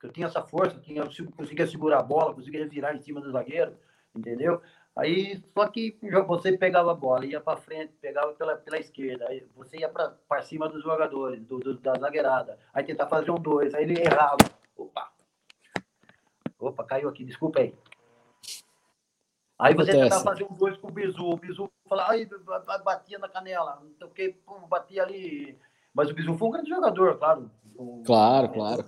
Eu 0.01 0.11
tinha 0.11 0.27
essa 0.27 0.43
força, 0.43 0.79
tinha, 0.79 1.01
eu 1.01 1.31
conseguia 1.31 1.67
segurar 1.67 1.99
a 1.99 2.03
bola, 2.03 2.33
conseguia 2.33 2.67
virar 2.67 2.95
em 2.95 3.01
cima 3.01 3.21
do 3.21 3.31
zagueiro, 3.31 3.75
entendeu? 4.15 4.61
Aí, 4.95 5.43
só 5.53 5.67
que 5.67 5.97
você 6.27 6.57
pegava 6.57 6.91
a 6.91 6.95
bola, 6.95 7.25
ia 7.25 7.41
para 7.41 7.57
frente, 7.57 7.93
pegava 7.99 8.33
pela, 8.33 8.55
pela 8.55 8.77
esquerda, 8.77 9.27
aí 9.27 9.45
você 9.55 9.77
ia 9.77 9.89
para 9.89 10.41
cima 10.41 10.69
dos 10.69 10.83
jogadores, 10.83 11.43
do, 11.43 11.59
do, 11.59 11.73
da 11.79 11.93
zagueirada, 11.95 12.57
aí 12.73 12.83
tentar 12.83 13.07
fazer 13.07 13.31
um 13.31 13.35
dois, 13.35 13.73
aí 13.73 13.83
ele 13.83 13.99
errava. 13.99 14.37
Opa! 14.77 15.11
Opa, 16.59 16.83
caiu 16.83 17.09
aqui, 17.09 17.25
desculpa 17.25 17.59
aí. 17.59 17.73
Aí 19.57 19.73
você 19.73 19.91
tentava 19.91 20.23
fazer 20.23 20.43
um 20.43 20.53
dois 20.53 20.77
com 20.77 20.87
o 20.87 20.91
Bizu, 20.91 21.23
o 21.23 21.37
Bizu 21.37 21.71
falava, 21.87 22.11
aí 22.11 22.27
batia 22.83 23.17
na 23.17 23.29
canela, 23.29 23.79
não 23.81 23.93
sei 23.95 24.07
o 24.07 24.09
que, 24.09 24.35
batia 24.67 25.03
ali. 25.03 25.57
Mas 25.93 26.09
o 26.09 26.13
Bizu 26.13 26.37
foi 26.37 26.47
um 26.47 26.51
grande 26.51 26.69
jogador, 26.69 27.17
claro. 27.17 27.49
Claro, 28.05 28.49
claro. 28.49 28.85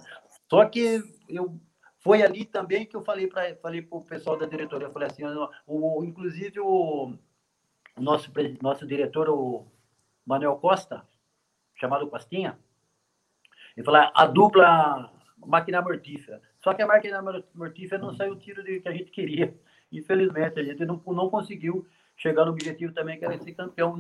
Só 0.50 0.66
que 0.66 1.02
eu 1.30 1.58
foi 2.00 2.22
ali 2.22 2.46
também 2.46 2.86
que 2.86 2.96
eu 2.96 3.04
falei 3.04 3.28
para 3.28 3.56
falei 3.58 3.86
o 3.92 4.02
pessoal 4.02 4.38
da 4.38 4.46
diretoria, 4.46 4.88
eu 4.88 4.92
falei 4.94 5.10
assim, 5.10 5.24
o, 5.66 6.04
inclusive 6.04 6.60
o, 6.60 7.14
nosso, 7.98 8.32
nosso 8.62 8.86
diretor, 8.86 9.30
o 9.30 9.66
Manuel 10.26 10.56
Costa, 10.58 11.06
chamado 11.76 12.08
Costinha, 12.08 12.58
ele 13.76 13.86
falou, 13.86 14.10
a 14.14 14.26
dupla 14.26 15.12
máquina 15.46 15.82
mortífera. 15.82 16.42
Só 16.64 16.74
que 16.74 16.82
a 16.82 16.88
máquina 16.88 17.22
mortífera 17.54 18.02
não 18.02 18.14
saiu 18.14 18.34
o 18.34 18.40
tiro 18.40 18.64
que 18.64 18.88
a 18.88 18.92
gente 18.92 19.12
queria. 19.12 19.54
Infelizmente, 19.92 20.60
a 20.60 20.64
gente 20.64 20.86
não, 20.86 21.02
não 21.08 21.30
conseguiu 21.30 21.86
chegar 22.16 22.46
no 22.46 22.52
objetivo 22.52 22.94
também, 22.94 23.18
que 23.18 23.26
era 23.26 23.38
ser 23.38 23.54
campeão. 23.54 23.98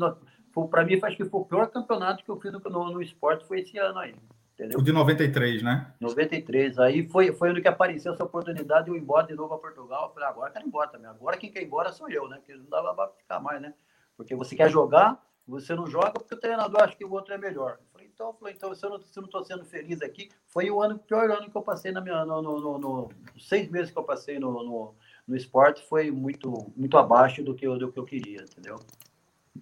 Para 0.70 0.84
mim, 0.84 1.00
acho 1.02 1.18
que 1.18 1.26
foi 1.26 1.42
o 1.42 1.46
pior 1.46 1.68
campeonato 1.68 2.24
que 2.24 2.30
eu 2.30 2.40
fiz 2.40 2.52
no, 2.52 2.60
no, 2.60 2.92
no 2.92 3.02
esporte, 3.02 3.46
foi 3.46 3.60
esse 3.60 3.78
ano 3.78 4.00
aí. 4.00 4.16
Entendeu? 4.56 4.80
O 4.80 4.84
de 4.84 4.92
93, 4.92 5.62
né? 5.62 5.94
93. 6.00 6.80
Aí 6.80 7.08
foi, 7.08 7.32
foi 7.32 7.52
onde 7.52 7.62
que 7.62 7.68
apareceu 7.68 8.14
essa 8.14 8.24
oportunidade 8.24 8.86
de 8.86 8.92
eu 8.92 8.96
ir 8.96 9.00
embora 9.00 9.28
de 9.28 9.36
novo 9.36 9.54
a 9.54 9.60
Portugal. 9.60 10.08
Eu 10.08 10.14
falei, 10.16 10.28
agora 10.28 10.50
eu 10.50 10.54
quero 10.54 10.66
ir 10.66 10.68
embora 10.68 10.90
também. 10.90 11.08
Agora 11.08 11.38
quem 11.38 11.52
quer 11.52 11.62
ir 11.62 11.66
embora 11.66 11.92
sou 11.92 12.10
eu, 12.10 12.28
né? 12.28 12.38
Porque 12.38 12.56
não 12.56 12.66
dava 12.66 12.92
para 12.96 13.12
ficar 13.12 13.40
mais, 13.40 13.62
né? 13.62 13.76
Porque 14.16 14.36
você 14.36 14.56
quer 14.56 14.72
jogar, 14.72 15.24
você 15.48 15.76
não 15.76 15.86
joga 15.86 16.14
porque 16.14 16.34
o 16.34 16.40
treinador 16.40 16.82
acha 16.82 16.96
que 16.96 17.06
o 17.06 17.12
outro 17.12 17.36
é 17.36 17.38
melhor. 17.38 17.78
Eu 17.80 17.86
falei, 17.92 18.10
então, 18.12 18.28
eu 18.30 18.34
falei, 18.34 18.54
então 18.56 18.74
se 18.74 18.84
eu 18.84 18.90
não 18.90 19.26
estou 19.26 19.46
sendo 19.46 19.64
feliz 19.64 20.02
aqui, 20.02 20.30
foi 20.48 20.72
o 20.72 20.82
ano, 20.82 20.98
pior 20.98 21.30
ano 21.30 21.52
que 21.52 21.56
eu 21.56 21.62
passei 21.62 21.92
na 21.92 22.02
minha, 22.02 22.26
no, 22.26 22.42
no, 22.42 22.60
no, 22.60 22.80
no 22.80 23.10
seis 23.40 23.70
meses 23.70 23.92
que 23.92 24.00
eu 24.00 24.04
passei 24.04 24.40
no, 24.40 24.96
no 25.28 25.36
esporte 25.36 25.84
foi 25.88 26.09
muito, 26.09 26.71
muito 26.75 26.97
abaixo 26.97 27.43
do 27.43 27.53
que 27.53 27.67
eu, 27.67 27.78
do 27.78 27.91
que 27.91 27.99
eu 27.99 28.05
queria, 28.05 28.41
entendeu? 28.41 28.80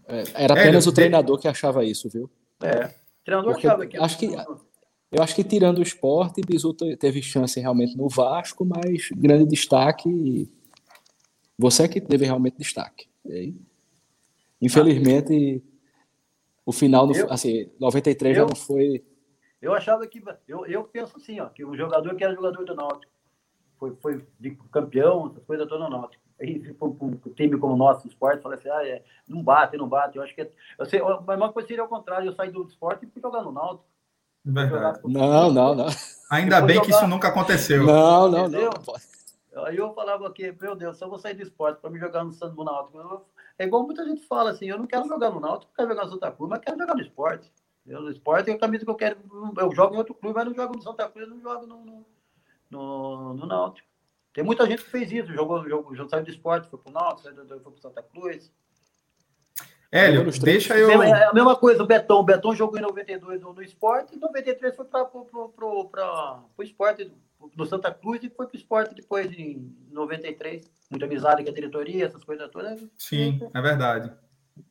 É, 0.08 0.24
era 0.44 0.54
apenas 0.54 0.86
é, 0.86 0.90
o 0.90 0.94
treinador 0.94 1.40
que 1.40 1.48
achava 1.48 1.84
isso, 1.84 2.10
viu? 2.10 2.30
É, 2.62 2.86
o 2.86 3.26
treinador 3.26 3.54
Porque 3.54 3.68
achava 3.68 3.88
que... 3.88 3.98
Acho 3.98 4.18
que 4.18 4.36
eu 5.16 5.24
acho 5.24 5.34
que 5.34 5.46
tirando 5.46 5.78
o 5.78 5.84
esporte, 5.84 6.42
Bisu 6.46 6.74
teve 6.74 7.22
chance 7.22 7.58
realmente 7.58 7.96
no 7.96 8.10
Vasco, 8.10 8.66
mas 8.66 9.08
grande 9.16 9.46
destaque. 9.46 10.52
Você 11.58 11.84
é 11.84 11.88
que 11.88 12.02
teve 12.02 12.26
realmente 12.26 12.58
destaque. 12.58 13.08
Aí, 13.26 13.56
infelizmente, 14.62 15.64
o 16.66 16.74
final, 16.74 17.10
eu, 17.14 17.32
assim, 17.32 17.72
93 17.80 18.36
eu, 18.36 18.44
já 18.44 18.48
não 18.50 18.56
foi. 18.56 19.06
Eu 19.62 19.74
achava 19.74 20.06
que. 20.06 20.22
Eu, 20.46 20.66
eu 20.66 20.84
penso 20.84 21.16
assim, 21.16 21.40
ó, 21.40 21.48
que 21.48 21.64
o 21.64 21.78
jogador 21.78 22.14
que 22.16 22.24
era 22.24 22.36
jogador 22.36 22.66
do 22.66 22.76
Náutico 22.76 23.15
foi, 23.80 23.96
foi 24.02 24.26
campeão, 24.72 25.28
essas 25.28 25.44
coisas 25.44 25.68
todas 25.68 25.90
no 25.90 25.98
Náutico. 25.98 26.24
Aí, 26.40 26.60
para 26.74 26.88
um 26.88 27.18
time 27.34 27.58
como 27.58 27.74
o 27.74 27.78
nosso, 27.78 28.08
esporte, 28.08 28.44
falei 28.44 28.60
assim: 28.60 28.70
ah, 28.70 28.86
é, 28.86 29.04
não 29.28 29.42
bate, 29.42 29.78
não 29.78 29.88
bate. 29.88 30.18
Eu 30.18 30.24
acho 30.24 30.36
que. 30.36 30.42
É, 30.42 30.52
eu 30.78 30.86
sei, 30.86 31.00
a 31.02 31.22
mesma 31.22 31.52
coisa 31.54 31.68
seria 31.68 31.84
ao 31.84 31.90
contrário, 31.90 32.28
eu 32.28 32.34
saí 32.34 32.52
do 32.52 32.64
esporte 32.64 33.06
e 33.06 33.10
fui 33.10 33.22
jogar 33.22 33.42
no 33.44 33.52
Náutico. 33.52 33.86
Verdade. 34.44 35.00
Não, 35.06 35.52
não, 35.52 35.74
não. 35.74 35.88
Ainda 36.30 36.62
bem 36.62 36.82
que 36.82 36.92
isso 36.92 37.08
nunca 37.08 37.30
aconteceu. 37.30 37.86
Não, 37.86 38.30
não, 38.30 38.48
não. 38.48 38.70
Aí 39.66 39.78
eu 39.78 39.94
falava 39.94 40.28
aqui, 40.28 40.54
meu 40.62 40.76
Deus, 40.76 40.98
se 40.98 41.04
eu 41.04 41.10
vou 41.10 41.18
sair 41.18 41.34
do 41.34 41.42
esporte 41.42 41.80
para 41.80 41.90
me 41.90 41.98
jogar 41.98 42.24
no 42.24 42.34
Santo 42.34 42.64
Náutico. 42.64 43.26
É 43.58 43.66
igual 43.66 43.84
muita 43.84 44.06
gente 44.06 44.28
fala 44.28 44.52
assim, 44.52 44.66
eu 44.66 44.78
não 44.78 44.86
quero 44.86 45.08
jogar 45.08 45.30
no 45.30 45.40
Náutico, 45.40 45.72
não 45.72 45.76
quero 45.76 45.90
jogar 45.90 46.06
no 46.06 46.12
Santa 46.12 46.32
Cruz, 46.32 46.50
mas 46.50 46.60
quero 46.60 46.78
jogar 46.78 46.94
no 46.94 47.02
esporte. 47.02 47.52
Eu, 47.88 48.02
no 48.02 48.12
esporte 48.12 48.50
é 48.50 48.54
a 48.54 48.60
camisa 48.60 48.84
que 48.84 48.92
eu 48.92 48.96
quero. 48.96 49.18
Eu 49.58 49.72
jogo 49.72 49.96
em 49.96 49.98
outro 49.98 50.14
clube, 50.14 50.36
mas 50.36 50.46
não 50.46 50.54
jogo 50.54 50.76
no 50.76 50.82
Santa 50.82 51.08
Cruz, 51.08 51.30
não 51.30 51.40
jogo 51.40 51.66
no, 51.66 51.86
no, 51.86 52.06
no, 52.70 53.34
no 53.34 53.46
Náutico. 53.46 53.88
Tem 54.34 54.44
muita 54.44 54.66
gente 54.66 54.84
que 54.84 54.90
fez 54.90 55.12
isso, 55.12 55.34
jogou, 55.34 55.68
jogou, 55.68 55.96
jogou 55.96 56.10
saiu 56.10 56.24
do 56.24 56.30
esporte, 56.30 56.70
foi 56.70 56.80
pro 56.80 56.92
Náutico, 56.92 57.30
foi 57.48 57.60
pro 57.60 57.82
Santa 57.82 58.04
Cruz. 58.04 58.52
Hélio, 59.92 60.30
deixa 60.42 60.78
eu. 60.78 61.02
É 61.02 61.26
a 61.26 61.34
mesma 61.34 61.56
coisa, 61.56 61.82
o 61.82 61.86
Betão. 61.86 62.20
O 62.20 62.24
Betão 62.24 62.54
jogou 62.54 62.78
em 62.78 62.82
92 62.82 63.40
no, 63.42 63.54
no 63.54 63.64
esporte, 63.64 64.14
e 64.14 64.18
em 64.18 64.20
93 64.20 64.76
foi 64.76 64.86
para 64.86 65.08
o 65.14 66.64
esporte 66.64 67.10
do 67.56 67.66
Santa 67.66 67.94
Cruz 67.94 68.22
e 68.24 68.30
foi 68.30 68.48
para 68.48 68.56
o 68.56 68.58
esporte 68.58 68.96
depois 68.96 69.32
em 69.32 69.74
93. 69.92 70.70
Muita 70.90 71.06
amizade 71.06 71.44
com 71.44 71.50
a 71.50 71.54
diretoria, 71.54 72.06
essas 72.06 72.24
coisas 72.24 72.50
todas. 72.52 72.86
Sim, 72.98 73.40
é 73.54 73.62
verdade. 73.62 74.12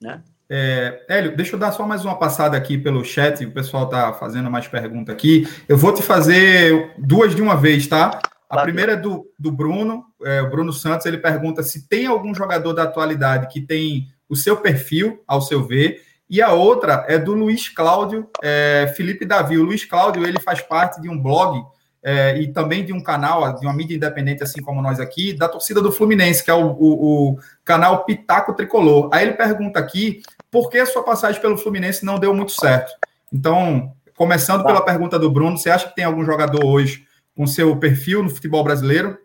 Né? 0.00 0.22
É, 0.48 1.04
Hélio, 1.08 1.36
deixa 1.36 1.56
eu 1.56 1.58
dar 1.58 1.72
só 1.72 1.86
mais 1.86 2.04
uma 2.04 2.18
passada 2.18 2.56
aqui 2.56 2.76
pelo 2.76 3.04
chat, 3.04 3.44
o 3.44 3.50
pessoal 3.50 3.84
está 3.84 4.12
fazendo 4.12 4.50
mais 4.50 4.68
perguntas 4.68 5.14
aqui. 5.14 5.48
Eu 5.68 5.76
vou 5.76 5.92
te 5.92 6.02
fazer 6.02 6.92
duas 6.98 7.34
de 7.34 7.40
uma 7.40 7.56
vez, 7.56 7.86
tá? 7.86 8.18
A 8.48 8.62
primeira 8.62 8.92
é 8.92 8.96
do, 8.96 9.26
do 9.38 9.50
Bruno, 9.50 10.04
é, 10.22 10.42
o 10.42 10.50
Bruno 10.50 10.72
Santos, 10.72 11.06
ele 11.06 11.18
pergunta 11.18 11.62
se 11.62 11.88
tem 11.88 12.06
algum 12.06 12.34
jogador 12.34 12.72
da 12.72 12.84
atualidade 12.84 13.48
que 13.48 13.60
tem 13.60 14.08
o 14.28 14.36
seu 14.36 14.56
perfil, 14.56 15.22
ao 15.26 15.40
seu 15.40 15.66
ver, 15.66 16.02
e 16.28 16.40
a 16.40 16.52
outra 16.52 17.04
é 17.08 17.18
do 17.18 17.34
Luiz 17.34 17.68
Cláudio 17.68 18.28
é, 18.42 18.92
Felipe 18.96 19.24
Davi. 19.24 19.58
O 19.58 19.64
Luiz 19.64 19.84
Cláudio 19.84 20.26
ele 20.26 20.40
faz 20.40 20.60
parte 20.60 21.00
de 21.00 21.08
um 21.08 21.20
blog 21.20 21.62
é, 22.02 22.38
e 22.38 22.52
também 22.52 22.84
de 22.84 22.92
um 22.92 23.02
canal, 23.02 23.54
de 23.54 23.66
uma 23.66 23.72
mídia 23.72 23.96
independente, 23.96 24.42
assim 24.42 24.60
como 24.60 24.82
nós 24.82 25.00
aqui, 25.00 25.32
da 25.32 25.48
torcida 25.48 25.80
do 25.80 25.90
Fluminense, 25.90 26.44
que 26.44 26.50
é 26.50 26.54
o, 26.54 26.66
o, 26.72 27.32
o 27.32 27.38
canal 27.64 28.04
Pitaco 28.04 28.52
Tricolor. 28.52 29.08
Aí 29.10 29.24
ele 29.24 29.32
pergunta 29.32 29.78
aqui 29.78 30.22
por 30.54 30.70
que 30.70 30.78
a 30.78 30.86
sua 30.86 31.02
passagem 31.02 31.40
pelo 31.40 31.58
Fluminense 31.58 32.04
não 32.04 32.16
deu 32.16 32.32
muito 32.32 32.52
certo. 32.52 32.96
Então, 33.32 33.92
começando 34.16 34.62
tá. 34.62 34.68
pela 34.68 34.84
pergunta 34.84 35.18
do 35.18 35.28
Bruno, 35.28 35.58
você 35.58 35.68
acha 35.68 35.88
que 35.88 35.96
tem 35.96 36.04
algum 36.04 36.24
jogador 36.24 36.64
hoje 36.64 37.08
com 37.34 37.44
seu 37.44 37.76
perfil 37.76 38.22
no 38.22 38.30
futebol 38.30 38.62
brasileiro? 38.62 39.18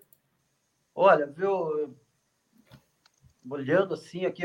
Olha, 0.96 1.28
viu, 1.28 1.96
olhando 3.48 3.94
assim 3.94 4.26
aqui 4.26 4.44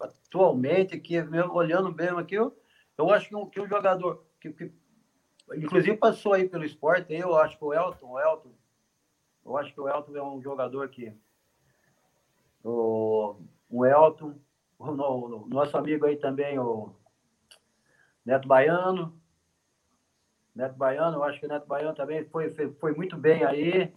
atualmente, 0.00 0.96
aqui, 0.96 1.22
mesmo, 1.22 1.54
olhando 1.54 1.94
mesmo 1.94 2.18
aqui, 2.18 2.34
eu, 2.34 2.52
eu 2.98 3.12
acho 3.12 3.28
que 3.28 3.36
um, 3.36 3.46
que 3.46 3.60
um 3.60 3.68
jogador 3.68 4.26
que, 4.40 4.50
que, 4.50 4.72
inclusive 5.54 5.96
passou 5.96 6.32
aí 6.32 6.48
pelo 6.48 6.64
esporte, 6.64 7.14
eu 7.14 7.36
acho 7.36 7.56
que 7.56 7.64
o 7.64 7.72
Elton, 7.72 8.10
o 8.10 8.18
Elton, 8.18 8.50
eu 9.46 9.56
acho 9.56 9.72
que 9.72 9.80
o 9.80 9.88
Elton 9.88 10.16
é 10.16 10.22
um 10.24 10.42
jogador 10.42 10.88
que 10.88 11.12
o, 12.64 13.36
o 13.70 13.86
Elton, 13.86 14.34
o, 14.78 14.84
o 14.86 15.48
nosso 15.48 15.76
amigo 15.76 16.06
aí 16.06 16.16
também, 16.16 16.58
o 16.58 16.90
Neto 18.24 18.46
Baiano, 18.46 19.14
Neto 20.54 20.74
Baiano, 20.76 21.18
eu 21.18 21.24
acho 21.24 21.38
que 21.38 21.46
o 21.46 21.48
Neto 21.48 21.66
Baiano 21.66 21.94
também 21.94 22.24
foi, 22.24 22.50
foi, 22.50 22.72
foi 22.80 22.92
muito 22.92 23.16
bem 23.16 23.44
aí. 23.44 23.92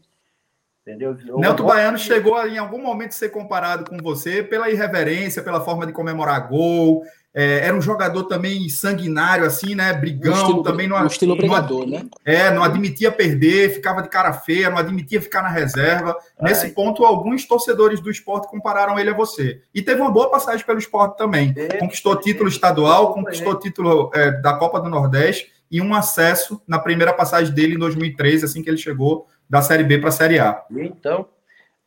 Entendeu? 0.81 1.15
Neto 1.37 1.63
Baiano 1.63 1.97
chegou 1.97 2.39
em 2.47 2.57
algum 2.57 2.81
momento 2.81 3.09
a 3.09 3.13
ser 3.13 3.29
comparado 3.29 3.89
com 3.89 3.97
você 3.97 4.41
pela 4.41 4.69
irreverência, 4.69 5.43
pela 5.43 5.61
forma 5.61 5.85
de 5.85 5.93
comemorar 5.93 6.47
gol. 6.47 7.03
É, 7.33 7.65
era 7.65 7.75
um 7.75 7.81
jogador 7.81 8.23
também 8.25 8.67
sanguinário, 8.67 9.45
assim, 9.45 9.73
né? 9.73 9.93
Brigão, 9.93 10.33
estilo, 10.33 10.63
também 10.63 10.87
não, 10.87 11.05
estilo 11.05 11.35
brigador, 11.35 11.85
não, 11.85 11.99
né? 11.99 12.09
É, 12.25 12.51
não 12.51 12.61
admitia 12.61 13.09
perder, 13.09 13.73
ficava 13.73 14.01
de 14.01 14.09
cara 14.09 14.33
feia, 14.33 14.69
não 14.69 14.77
admitia 14.77 15.21
ficar 15.21 15.41
na 15.41 15.47
reserva. 15.47 16.15
Ai. 16.37 16.49
Nesse 16.49 16.69
ponto, 16.71 17.05
alguns 17.05 17.45
torcedores 17.45 18.01
do 18.01 18.11
esporte 18.11 18.49
compararam 18.49 18.99
ele 18.99 19.09
a 19.09 19.15
você. 19.15 19.61
E 19.73 19.81
teve 19.81 20.01
uma 20.01 20.11
boa 20.11 20.29
passagem 20.29 20.65
pelo 20.65 20.79
esporte 20.79 21.17
também. 21.17 21.53
É, 21.55 21.77
conquistou 21.77 22.17
título 22.17 22.49
estadual, 22.49 23.13
conquistou 23.13 23.57
título 23.57 24.11
é, 24.13 24.31
da 24.41 24.53
Copa 24.55 24.81
do 24.81 24.89
Nordeste 24.89 25.49
e 25.71 25.79
um 25.79 25.93
acesso 25.93 26.61
na 26.67 26.79
primeira 26.79 27.13
passagem 27.13 27.53
dele 27.53 27.75
em 27.75 27.79
2013, 27.79 28.43
assim 28.43 28.61
que 28.61 28.69
ele 28.69 28.77
chegou 28.77 29.25
da 29.49 29.61
Série 29.61 29.85
B 29.85 29.99
para 29.99 30.09
a 30.09 30.11
Série 30.11 30.37
A. 30.37 30.65
Então, 30.69 31.27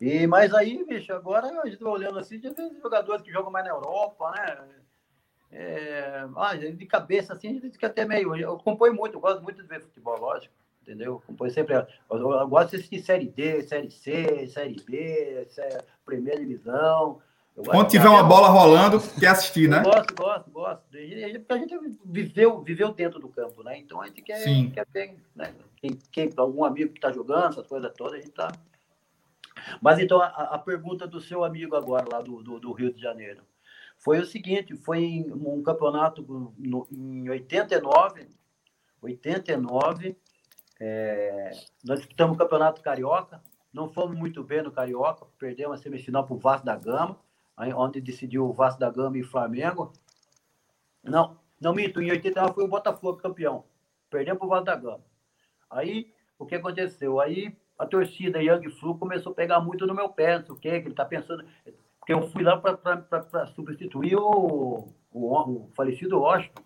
e, 0.00 0.26
mas 0.26 0.52
aí, 0.54 0.84
bicho, 0.86 1.12
agora 1.12 1.46
a 1.46 1.66
gente 1.66 1.74
está 1.74 1.88
olhando 1.88 2.18
assim, 2.18 2.40
já 2.40 2.50
vê 2.50 2.62
jogadores 2.82 3.22
que 3.22 3.30
jogam 3.30 3.50
mais 3.50 3.64
na 3.64 3.72
Europa, 3.72 4.32
né? 4.32 4.56
É, 5.56 6.26
ah, 6.36 6.56
de 6.56 6.84
cabeça, 6.84 7.32
assim, 7.32 7.48
a 7.48 7.52
gente 7.52 7.70
fica 7.70 7.86
até 7.86 8.04
meio. 8.04 8.34
Eu 8.34 8.56
compõe 8.58 8.90
muito, 8.90 9.14
eu 9.14 9.20
gosto 9.20 9.40
muito 9.40 9.62
de 9.62 9.68
ver 9.68 9.80
futebol, 9.80 10.18
lógico, 10.18 10.52
entendeu? 10.82 11.22
Compõe 11.24 11.50
sempre. 11.50 11.76
Eu, 11.76 11.86
eu 12.10 12.48
gosto 12.48 12.70
de 12.70 12.76
assistir 12.76 13.00
Série 13.00 13.28
D, 13.28 13.62
Série 13.62 13.90
C, 13.90 14.48
Série 14.48 14.82
B, 14.84 15.46
série, 15.48 15.78
Primeira 16.04 16.40
Divisão. 16.40 17.20
Quando 17.62 17.88
tiver 17.88 18.08
uma 18.08 18.24
bola 18.24 18.48
rolando, 18.48 19.00
quer 19.20 19.28
assistir, 19.28 19.68
né? 19.68 19.80
Gosto, 19.80 20.12
gosto, 20.14 20.50
gosto. 20.50 20.82
Porque 20.90 21.52
a 21.52 21.58
gente 21.58 21.96
viveu, 22.04 22.60
viveu 22.62 22.92
dentro 22.92 23.20
do 23.20 23.28
campo, 23.28 23.62
né? 23.62 23.78
Então 23.78 24.02
a 24.02 24.06
gente 24.06 24.22
quer, 24.22 24.38
Sim. 24.38 24.70
quer 24.70 24.84
ver, 24.92 25.16
né? 25.36 25.54
Quem, 25.76 25.96
quem, 26.10 26.30
algum 26.36 26.64
amigo 26.64 26.90
que 26.90 26.98
está 26.98 27.12
jogando, 27.12 27.52
essas 27.52 27.66
coisas 27.66 27.92
todas, 27.96 28.14
a 28.14 28.16
gente 28.16 28.30
está. 28.30 28.50
Mas 29.80 30.00
então 30.00 30.20
a, 30.20 30.26
a, 30.26 30.58
pergunta 30.58 31.06
do 31.06 31.20
seu 31.20 31.44
amigo 31.44 31.76
agora, 31.76 32.06
lá 32.10 32.20
do, 32.20 32.42
do, 32.42 32.58
do, 32.58 32.72
Rio 32.72 32.92
de 32.92 33.00
Janeiro, 33.00 33.42
foi 34.04 34.20
o 34.20 34.26
seguinte: 34.26 34.76
foi 34.76 35.24
um 35.34 35.62
campeonato 35.62 36.22
no, 36.58 36.86
em 36.92 37.28
89, 37.28 38.28
89, 39.00 40.16
é, 40.80 41.50
nós 41.84 41.98
disputamos 41.98 42.36
o 42.36 42.38
campeonato 42.38 42.82
carioca, 42.82 43.42
não 43.72 43.88
fomos 43.88 44.16
muito 44.16 44.44
bem 44.44 44.62
no 44.62 44.70
carioca, 44.70 45.26
perdemos 45.38 45.80
a 45.80 45.82
semifinal 45.82 46.24
para 46.24 46.34
o 46.34 46.38
Vasco 46.38 46.66
da 46.66 46.76
Gama 46.76 47.18
onde 47.56 48.00
decidiu 48.00 48.46
o 48.46 48.52
Vasco 48.52 48.80
da 48.80 48.90
Gama 48.90 49.18
e 49.18 49.22
Flamengo. 49.22 49.92
Não, 51.02 51.38
não 51.60 51.72
minto, 51.72 52.00
em 52.00 52.10
89 52.10 52.54
foi 52.54 52.64
o 52.64 52.68
Botafogo 52.68 53.18
campeão. 53.18 53.64
Perdemos 54.10 54.38
para 54.38 54.46
o 54.46 54.50
Vasco 54.50 54.64
da 54.64 54.76
Gama. 54.76 55.04
Aí, 55.70 56.12
o 56.38 56.46
que 56.46 56.56
aconteceu? 56.56 57.20
Aí 57.20 57.56
a 57.78 57.86
torcida 57.86 58.42
Young 58.42 58.70
Flu 58.70 58.98
começou 58.98 59.32
a 59.32 59.34
pegar 59.34 59.60
muito 59.60 59.86
no 59.86 59.94
meu 59.94 60.08
pé, 60.08 60.38
o 60.48 60.56
que 60.56 60.68
ele 60.68 60.90
está 60.90 61.04
pensando. 61.04 61.44
Porque 62.04 62.12
eu 62.12 62.28
fui 62.28 62.42
lá 62.42 62.58
para 62.58 63.46
substituir 63.46 64.14
o, 64.14 64.92
o, 65.10 65.32
o, 65.32 65.70
falecido 65.74 66.20
Washington. 66.20 66.62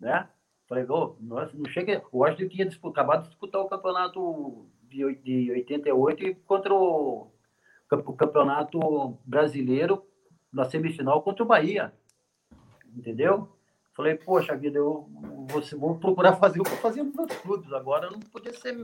Né? 0.00 0.28
Falei, 0.68 0.84
oh, 0.88 1.14
nossa, 1.20 1.56
não 1.56 1.70
chega. 1.70 2.02
O 2.10 2.18
Washington 2.18 2.48
tinha 2.48 2.68
acabado 2.90 3.22
de 3.22 3.28
disputar 3.28 3.60
o 3.60 3.68
campeonato 3.68 4.66
de, 4.88 5.14
de 5.22 5.52
88 5.52 6.34
contra 6.44 6.74
o 6.74 7.30
o 7.92 8.12
campeonato 8.12 9.18
brasileiro 9.24 10.06
na 10.52 10.64
semifinal 10.64 11.22
contra 11.22 11.42
o 11.42 11.46
Bahia. 11.46 11.92
Entendeu? 12.94 13.48
Falei, 13.92 14.14
poxa 14.14 14.56
vida, 14.56 14.78
eu 14.78 15.08
vou, 15.48 15.62
vou 15.76 15.98
procurar 15.98 16.36
fazer 16.36 16.60
o 16.60 16.64
que 16.64 16.70
eu 16.70 16.76
fazia 16.76 17.02
nos 17.02 17.18
outros 17.18 17.40
clubes. 17.40 17.72
Agora 17.72 18.10
não 18.10 18.20
podia 18.20 18.52
ser 18.52 18.76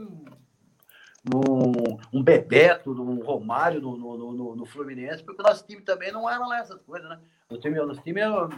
um, 1.33 2.19
um 2.19 2.23
Bebeto, 2.23 2.91
um 2.91 3.23
Romário 3.23 3.81
no, 3.81 3.97
no, 3.97 4.31
no, 4.31 4.55
no, 4.55 4.65
Fluminense, 4.65 5.23
porque 5.23 5.41
o 5.41 5.45
nosso 5.45 5.65
time 5.65 5.81
também 5.81 6.11
não 6.11 6.29
era 6.29 6.45
lá 6.45 6.59
essas 6.59 6.81
coisas, 6.81 7.09
né? 7.09 7.19
O 7.49 7.57
time, 7.57 7.75
nosso 7.77 8.01
time 8.01 8.21
era, 8.21 8.49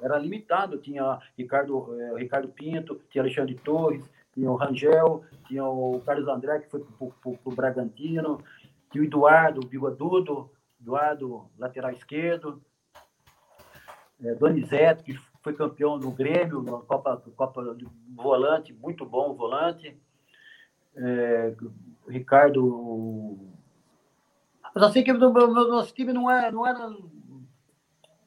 era 0.00 0.18
limitado. 0.18 0.78
Tinha 0.78 1.18
Ricardo, 1.36 2.00
é, 2.00 2.18
Ricardo 2.18 2.48
Pinto, 2.48 3.00
tinha 3.10 3.22
Alexandre 3.22 3.54
Torres, 3.54 4.08
tinha 4.34 4.50
o 4.50 4.56
Rangel, 4.56 5.24
tinha 5.46 5.64
o 5.64 6.00
Carlos 6.04 6.28
André, 6.28 6.60
que 6.60 6.70
foi 6.70 6.80
para 6.80 7.30
o 7.44 7.54
Bragantino, 7.54 8.42
e 8.94 9.00
o 9.00 9.04
Eduardo, 9.04 9.60
o 9.64 9.66
Bigodudo, 9.66 10.50
Eduardo, 10.80 11.48
lateral 11.58 11.92
esquerdo, 11.92 12.62
é, 14.22 14.34
Donizete, 14.34 15.02
que 15.02 15.18
foi 15.42 15.52
campeão 15.52 15.98
do 15.98 16.10
Grêmio, 16.10 16.62
na 16.62 16.78
Copa, 16.78 17.22
Copa 17.36 17.62
do 17.74 17.90
Volante, 18.14 18.72
muito 18.72 19.04
bom 19.04 19.34
volante, 19.34 19.96
é, 20.96 21.54
Ricardo, 22.08 23.36
Eu 24.74 24.80
só 24.80 24.90
sei 24.90 25.02
que 25.02 25.12
o 25.12 25.18
nosso 25.18 25.92
time 25.94 26.12
não 26.12 26.30
era, 26.30 26.50
não 26.50 26.66
era 26.66 26.94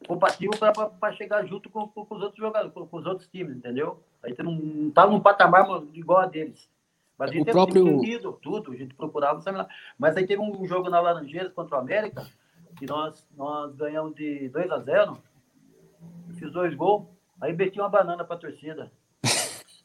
compatível 0.07 0.57
para 0.99 1.13
chegar 1.13 1.45
junto 1.45 1.69
com, 1.69 1.88
com, 1.88 2.01
os 2.15 2.21
outros 2.21 2.38
jogadores, 2.38 2.73
com, 2.73 2.86
com, 2.88 2.97
os 2.97 3.05
outros 3.05 3.27
times, 3.27 3.57
entendeu? 3.57 4.03
A 4.23 4.30
gente 4.30 4.41
não 4.43 4.88
estava 4.88 5.11
num 5.11 5.19
patamar 5.19 5.65
igual 5.93 6.19
a 6.19 6.25
deles. 6.25 6.69
Mas 7.17 7.32
a 7.32 7.34
gente 7.34 7.49
o 7.49 7.53
próprio... 7.53 7.86
Unido, 7.86 8.39
tudo, 8.41 8.71
a 8.71 8.75
gente 8.75 8.95
procurava, 8.95 9.41
sabe 9.41 9.57
lá. 9.57 9.67
Mas 9.97 10.15
aí 10.15 10.25
teve 10.25 10.41
um 10.41 10.65
jogo 10.65 10.89
na 10.89 10.99
Laranjeiras 10.99 11.53
contra 11.53 11.77
o 11.77 11.80
América, 11.80 12.25
que 12.77 12.86
nós, 12.86 13.27
nós 13.36 13.75
ganhamos 13.75 14.15
de 14.15 14.49
2 14.49 14.71
a 14.71 14.80
0 14.80 15.17
fiz 16.34 16.51
dois 16.51 16.73
gols, 16.73 17.07
aí 17.41 17.53
meti 17.53 17.80
uma 17.80 17.89
banana 17.89 18.23
para 18.23 18.36
a 18.36 18.39
torcida. 18.39 18.91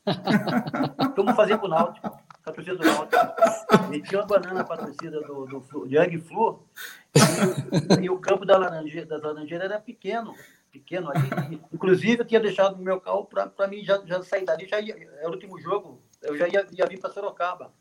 Como 1.16 1.34
fazer 1.34 1.58
com 1.58 1.66
o 1.66 1.70
Náutico, 1.70 2.18
a 2.44 2.52
torcida 2.52 2.76
do 2.76 2.84
Náutico. 2.84 3.88
Meti 3.90 4.14
uma 4.14 4.26
banana 4.26 4.64
para 4.64 4.82
a 4.82 4.86
torcida 4.86 5.20
do, 5.20 5.46
do, 5.46 5.60
do 5.60 5.86
Young 5.86 6.18
Flu, 6.18 6.66
e, 7.14 8.04
e, 8.04 8.10
o 8.10 8.18
campo 8.18 8.44
da 8.44 8.58
Laranjeira, 8.58 9.06
das 9.06 9.22
Laranjeiras 9.22 9.70
era 9.70 9.80
pequeno 9.80 10.34
pequeno 10.74 11.08
ali. 11.08 11.62
Inclusive, 11.72 12.22
eu 12.22 12.24
tinha 12.24 12.40
deixado 12.40 12.74
o 12.74 12.82
meu 12.82 13.00
carro 13.00 13.24
para 13.24 13.68
mim 13.68 13.84
já, 13.84 14.04
já 14.04 14.20
sair 14.24 14.44
dali. 14.44 14.66
Já 14.66 14.80
ia, 14.80 14.96
era 15.18 15.28
o 15.28 15.32
último 15.32 15.56
jogo, 15.60 16.02
eu 16.20 16.36
já 16.36 16.48
ia, 16.48 16.66
ia 16.72 16.86
vir 16.86 16.98
para 16.98 17.12
Sorocaba. 17.12 17.72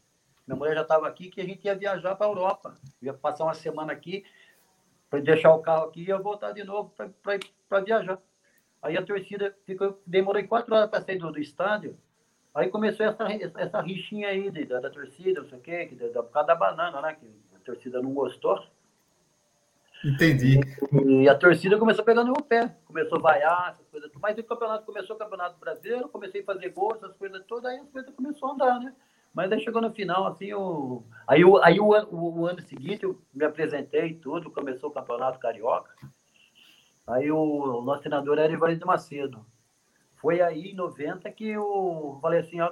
Minha 0.46 0.58
mulher 0.58 0.76
já 0.76 0.82
estava 0.82 1.08
aqui, 1.08 1.30
que 1.30 1.42
a 1.42 1.44
gente 1.44 1.66
ia 1.66 1.76
viajar 1.76 2.16
para 2.16 2.28
a 2.28 2.30
Europa. 2.30 2.78
Eu 3.02 3.08
ia 3.08 3.14
passar 3.14 3.46
uma 3.46 3.56
semana 3.56 3.92
aqui, 3.92 4.24
para 5.10 5.20
deixar 5.22 5.54
o 5.54 5.60
carro 5.60 5.86
aqui 5.86 6.02
e 6.02 6.08
ia 6.08 6.18
voltar 6.18 6.52
de 6.52 6.64
novo 6.64 6.94
para 6.94 7.80
viajar. 7.82 8.20
Aí 8.82 8.98
a 8.98 9.02
torcida 9.02 9.56
ficou, 9.66 10.00
demorei 10.06 10.44
quatro 10.44 10.76
horas 10.76 10.90
para 10.90 11.02
sair 11.02 11.18
do, 11.18 11.32
do, 11.32 11.40
estádio. 11.40 11.98
Aí 12.54 12.70
começou 12.70 13.06
essa, 13.06 13.24
essa 13.58 13.82
rixinha 13.82 14.28
aí 14.28 14.52
de, 14.52 14.66
da, 14.66 14.80
da, 14.80 14.90
torcida, 14.90 15.42
não 15.42 15.50
sei 15.50 15.58
o 15.58 15.62
quê, 15.62 15.86
que, 15.88 15.96
da, 15.96 16.22
por 16.22 16.32
causa 16.32 16.48
da 16.48 16.56
banana, 16.56 17.02
né? 17.02 17.16
Que 17.20 17.28
a 17.56 17.60
torcida 17.60 18.02
não 18.02 18.14
gostou. 18.14 18.64
Entendi. 20.06 20.60
E, 20.92 21.24
e, 21.24 21.30
a 21.30 21.36
torcida 21.36 21.80
começou 21.80 22.04
pegando 22.04 22.32
meu 22.32 22.44
pé, 22.44 22.76
começou 22.86 23.18
a 23.18 23.22
vaiar, 23.22 23.70
essas 23.72 23.88
coisas. 23.88 24.12
Mas 24.22 24.38
o 24.38 24.44
campeonato 24.44 24.86
começou 24.86 25.16
o 25.16 25.20
campeonato 25.20 25.58
brasileiro, 25.60 26.10
comecei 26.10 26.42
a 26.42 26.46
fazer 26.46 26.70
gols, 26.70 26.98
essas 26.98 27.16
coisas 27.16 27.44
todas, 27.48 27.66
aí 27.66 27.80
as 27.80 27.90
coisas 27.90 28.14
começaram 28.14 28.50
a 28.50 28.54
andar, 28.54 28.80
né? 28.82 28.94
Mas 29.34 29.52
aí 29.52 29.60
chegou 29.62 29.82
no 29.82 29.92
final, 29.92 30.28
assim, 30.28 30.54
o... 30.54 31.04
aí, 31.28 31.44
o, 31.44 31.58
aí 31.58 31.80
o, 31.80 31.88
o, 31.88 32.42
o 32.42 32.46
ano 32.46 32.62
seguinte 32.62 33.04
eu 33.04 33.20
me 33.34 33.46
apresentei 33.46 34.10
e 34.10 34.16
tudo, 34.16 34.52
começou 34.52 34.92
o 34.92 34.94
campeonato 34.94 35.40
carioca. 35.40 35.92
Aí 37.08 37.32
o, 37.32 37.80
o 37.80 37.82
nosso 37.82 38.02
treinador 38.02 38.38
era 38.38 38.54
Evaristo 38.54 38.86
Macedo. 38.86 39.44
Foi 40.24 40.40
aí 40.40 40.72
em 40.72 40.74
90 40.74 41.30
que 41.32 41.50
eu 41.50 42.18
falei 42.22 42.40
assim, 42.40 42.62
ó, 42.62 42.72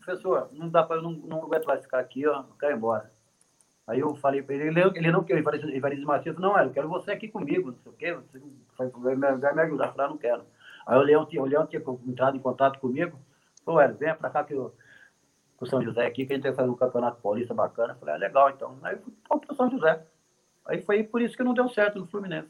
professor, 0.00 0.48
não 0.50 0.68
dá 0.68 0.82
para 0.82 1.00
não, 1.00 1.12
não 1.12 1.44
aguento 1.44 1.82
ficar 1.82 2.00
aqui, 2.00 2.26
ó, 2.26 2.40
eu 2.40 2.56
quero 2.58 2.74
ir 2.74 2.76
embora. 2.76 3.12
Aí 3.86 4.00
eu 4.00 4.12
falei 4.16 4.42
para 4.42 4.56
ele, 4.56 4.66
ele, 4.66 4.80
ele 4.96 5.12
não 5.12 5.22
quer, 5.22 5.38
Evaristo 5.38 6.04
Macedo, 6.04 6.40
não, 6.40 6.58
eu 6.58 6.72
quero 6.72 6.88
você 6.88 7.12
aqui 7.12 7.28
comigo, 7.28 7.70
não 7.70 7.78
sei 7.78 7.92
o 7.92 7.94
quê, 7.94 8.18
vai, 8.76 9.14
vai 9.14 9.54
me 9.54 9.62
ajudar. 9.62 9.86
Eu 9.86 9.92
falei, 9.92 10.06
ah, 10.06 10.08
não 10.08 10.18
quero. 10.18 10.42
Aí 10.84 10.98
o 10.98 11.02
Leão, 11.02 11.28
o 11.32 11.44
Leão 11.44 11.64
tinha 11.64 11.80
entrado 12.08 12.36
em 12.36 12.40
contato 12.40 12.80
comigo, 12.80 13.16
falou, 13.64 13.80
Hélio, 13.80 13.96
venha 13.96 14.16
para 14.16 14.30
cá 14.30 14.42
que 14.42 14.54
eu, 14.54 14.74
o 15.60 15.66
São 15.66 15.80
José 15.80 16.04
aqui, 16.04 16.26
que 16.26 16.32
a 16.32 16.36
gente 16.36 16.42
vai 16.42 16.54
fazer 16.54 16.70
um 16.70 16.76
campeonato 16.76 17.22
paulista 17.22 17.54
bacana. 17.54 17.92
Eu 17.92 17.98
falei, 18.00 18.16
ah, 18.16 18.18
legal, 18.18 18.50
então. 18.50 18.76
Aí 18.82 18.96
eu 18.96 19.00
fui 19.00 19.12
para 19.46 19.54
São 19.54 19.70
José. 19.70 20.04
Aí 20.66 20.82
foi 20.82 21.04
por 21.04 21.22
isso 21.22 21.36
que 21.36 21.44
não 21.44 21.54
deu 21.54 21.68
certo 21.68 22.00
no 22.00 22.08
Fluminense. 22.08 22.48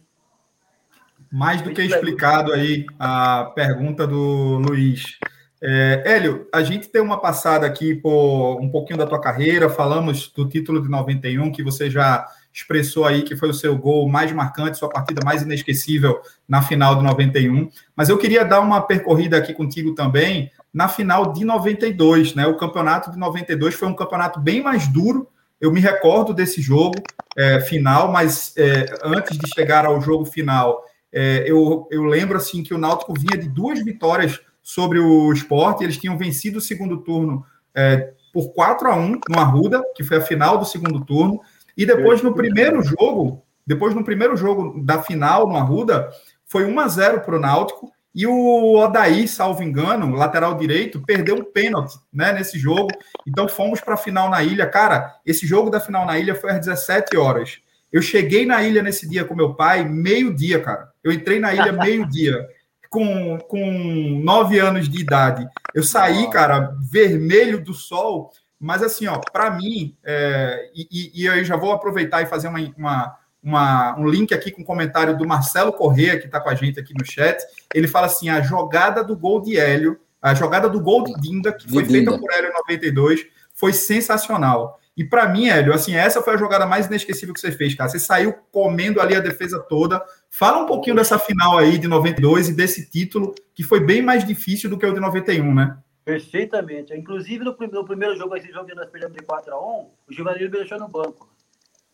Mais 1.32 1.62
do 1.62 1.72
que 1.72 1.82
explicado 1.82 2.52
aí 2.52 2.84
a 2.98 3.52
pergunta 3.54 4.06
do 4.06 4.58
Luiz. 4.58 5.18
É, 5.62 6.02
Hélio, 6.06 6.48
a 6.52 6.62
gente 6.62 6.88
tem 6.88 7.02
uma 7.02 7.20
passada 7.20 7.66
aqui 7.66 7.94
por 7.94 8.58
um 8.60 8.70
pouquinho 8.70 8.98
da 8.98 9.06
tua 9.06 9.20
carreira, 9.20 9.68
falamos 9.68 10.32
do 10.34 10.48
título 10.48 10.82
de 10.82 10.88
91, 10.88 11.52
que 11.52 11.62
você 11.62 11.90
já 11.90 12.26
expressou 12.52 13.04
aí 13.04 13.22
que 13.22 13.36
foi 13.36 13.50
o 13.50 13.54
seu 13.54 13.76
gol 13.76 14.08
mais 14.08 14.32
marcante, 14.32 14.78
sua 14.78 14.88
partida 14.88 15.22
mais 15.24 15.42
inesquecível 15.42 16.20
na 16.48 16.62
final 16.62 16.96
de 16.96 17.04
91. 17.04 17.68
Mas 17.94 18.08
eu 18.08 18.18
queria 18.18 18.44
dar 18.44 18.60
uma 18.60 18.80
percorrida 18.80 19.36
aqui 19.36 19.52
contigo 19.52 19.94
também 19.94 20.50
na 20.72 20.88
final 20.88 21.32
de 21.32 21.44
92, 21.44 22.34
né? 22.34 22.46
O 22.46 22.56
campeonato 22.56 23.10
de 23.10 23.18
92 23.18 23.74
foi 23.74 23.88
um 23.88 23.94
campeonato 23.94 24.40
bem 24.40 24.62
mais 24.62 24.88
duro. 24.88 25.28
Eu 25.60 25.70
me 25.70 25.80
recordo 25.80 26.32
desse 26.32 26.60
jogo 26.62 26.96
é, 27.36 27.60
final, 27.60 28.10
mas 28.10 28.54
é, 28.56 28.86
antes 29.04 29.36
de 29.36 29.46
chegar 29.54 29.84
ao 29.84 30.00
jogo 30.00 30.24
final, 30.24 30.82
é, 31.12 31.44
eu, 31.46 31.88
eu 31.90 32.04
lembro 32.04 32.36
assim 32.36 32.62
que 32.62 32.74
o 32.74 32.78
Náutico 32.78 33.14
vinha 33.14 33.40
de 33.40 33.48
duas 33.48 33.82
vitórias 33.82 34.40
sobre 34.62 34.98
o 34.98 35.32
esporte. 35.32 35.82
Eles 35.82 35.98
tinham 35.98 36.16
vencido 36.16 36.58
o 36.58 36.62
segundo 36.62 36.98
turno 36.98 37.44
é, 37.74 38.12
por 38.32 38.52
4 38.52 38.88
a 38.88 38.96
1 38.96 39.20
no 39.28 39.38
Arruda, 39.38 39.82
que 39.94 40.04
foi 40.04 40.18
a 40.18 40.22
final 40.22 40.58
do 40.58 40.64
segundo 40.64 41.04
turno. 41.04 41.40
E 41.76 41.84
depois, 41.84 42.22
no 42.22 42.34
primeiro 42.34 42.82
jogo, 42.82 43.44
depois 43.66 43.94
no 43.94 44.04
primeiro 44.04 44.36
jogo 44.36 44.82
da 44.84 45.02
final 45.02 45.48
no 45.48 45.56
Arruda, 45.56 46.10
foi 46.46 46.64
1 46.64 46.80
a 46.80 46.88
0 46.88 47.20
para 47.20 47.36
o 47.36 47.40
Náutico. 47.40 47.90
E 48.12 48.26
o 48.26 48.74
Odaí, 48.74 49.28
salvo 49.28 49.62
engano, 49.62 50.16
lateral 50.16 50.56
direito, 50.56 51.00
perdeu 51.00 51.36
um 51.36 51.44
pênalti 51.44 51.94
né, 52.12 52.32
nesse 52.32 52.58
jogo. 52.58 52.88
Então 53.26 53.48
fomos 53.48 53.80
para 53.80 53.94
a 53.94 53.96
final 53.96 54.28
na 54.28 54.42
ilha. 54.42 54.66
Cara, 54.66 55.14
esse 55.24 55.46
jogo 55.46 55.70
da 55.70 55.78
final 55.78 56.04
na 56.04 56.18
ilha 56.18 56.34
foi 56.34 56.50
às 56.50 56.58
17 56.58 57.16
horas. 57.16 57.60
Eu 57.92 58.02
cheguei 58.02 58.46
na 58.46 58.62
ilha 58.62 58.82
nesse 58.82 59.08
dia 59.08 59.24
com 59.24 59.34
meu 59.34 59.54
pai, 59.54 59.84
meio-dia, 59.84 60.60
cara. 60.60 60.88
Eu 61.02 61.12
entrei 61.12 61.40
na 61.40 61.52
ilha 61.52 61.72
meio-dia 61.72 62.46
com, 62.90 63.38
com 63.38 64.20
nove 64.22 64.58
anos 64.58 64.88
de 64.88 65.00
idade. 65.00 65.48
Eu 65.72 65.82
saí, 65.82 66.28
cara, 66.30 66.74
vermelho 66.80 67.62
do 67.62 67.72
sol, 67.72 68.32
mas 68.58 68.82
assim, 68.82 69.06
ó, 69.06 69.18
para 69.32 69.50
mim, 69.52 69.96
é, 70.04 70.70
e, 70.74 71.12
e, 71.14 71.26
eu 71.26 71.44
já 71.44 71.56
vou 71.56 71.72
aproveitar 71.72 72.20
e 72.20 72.26
fazer 72.26 72.48
uma, 72.48 72.58
uma, 72.76 73.16
uma, 73.42 73.98
um 73.98 74.08
link 74.08 74.34
aqui 74.34 74.50
com 74.50 74.60
o 74.60 74.64
um 74.64 74.66
comentário 74.66 75.16
do 75.16 75.26
Marcelo 75.26 75.72
Corrêa, 75.72 76.18
que 76.18 76.26
está 76.26 76.40
com 76.40 76.50
a 76.50 76.54
gente 76.54 76.78
aqui 76.78 76.92
no 76.92 77.04
chat. 77.04 77.40
Ele 77.72 77.86
fala 77.88 78.06
assim: 78.06 78.28
a 78.28 78.42
jogada 78.42 79.02
do 79.02 79.16
gol 79.16 79.40
de 79.40 79.56
Hélio, 79.56 79.98
a 80.20 80.34
jogada 80.34 80.68
do 80.68 80.80
gol 80.80 81.04
de 81.04 81.14
Dinda, 81.14 81.52
que 81.52 81.70
foi 81.70 81.84
feita 81.84 82.18
por 82.18 82.30
Hélio 82.30 82.50
em 82.50 82.54
92, 82.54 83.24
foi 83.54 83.72
sensacional. 83.72 84.78
E 84.96 85.04
para 85.04 85.28
mim, 85.28 85.48
Hélio, 85.48 85.72
assim, 85.72 85.94
essa 85.94 86.20
foi 86.20 86.34
a 86.34 86.36
jogada 86.36 86.66
mais 86.66 86.86
inesquecível 86.86 87.32
que 87.32 87.40
você 87.40 87.52
fez, 87.52 87.74
cara. 87.74 87.88
Você 87.88 87.98
saiu 87.98 88.32
comendo 88.50 89.00
ali 89.00 89.14
a 89.14 89.20
defesa 89.20 89.60
toda. 89.60 90.04
Fala 90.28 90.62
um 90.62 90.66
pouquinho 90.66 90.96
dessa 90.96 91.18
final 91.18 91.56
aí 91.56 91.78
de 91.78 91.88
92 91.88 92.48
e 92.48 92.54
desse 92.54 92.90
título, 92.90 93.34
que 93.54 93.62
foi 93.62 93.80
bem 93.80 94.02
mais 94.02 94.26
difícil 94.26 94.68
do 94.68 94.78
que 94.78 94.84
o 94.84 94.92
de 94.92 95.00
91, 95.00 95.54
né? 95.54 95.78
Perfeitamente. 96.04 96.94
Inclusive, 96.94 97.44
no, 97.44 97.56
no 97.56 97.84
primeiro 97.84 98.16
jogo, 98.16 98.36
esse 98.36 98.50
jogo 98.52 98.66
que 98.66 98.74
nós 98.74 98.90
perdemos 98.90 99.16
de 99.16 99.24
4 99.24 99.54
a 99.54 99.58
1 99.58 99.90
o 100.08 100.12
Giovanni 100.12 100.42
me 100.42 100.48
deixou 100.48 100.78
no 100.78 100.88
banco. 100.88 101.32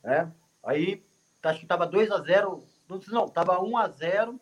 Né? 0.03 0.31
Aí, 0.65 1.03
acho 1.43 1.59
que 1.59 1.65
estava 1.65 1.87
2 1.87 2.11
a 2.11 2.21
0 2.21 2.65
Não, 3.09 3.27
estava 3.27 3.63
1 3.63 3.77
a 3.77 3.89
0 3.89 4.41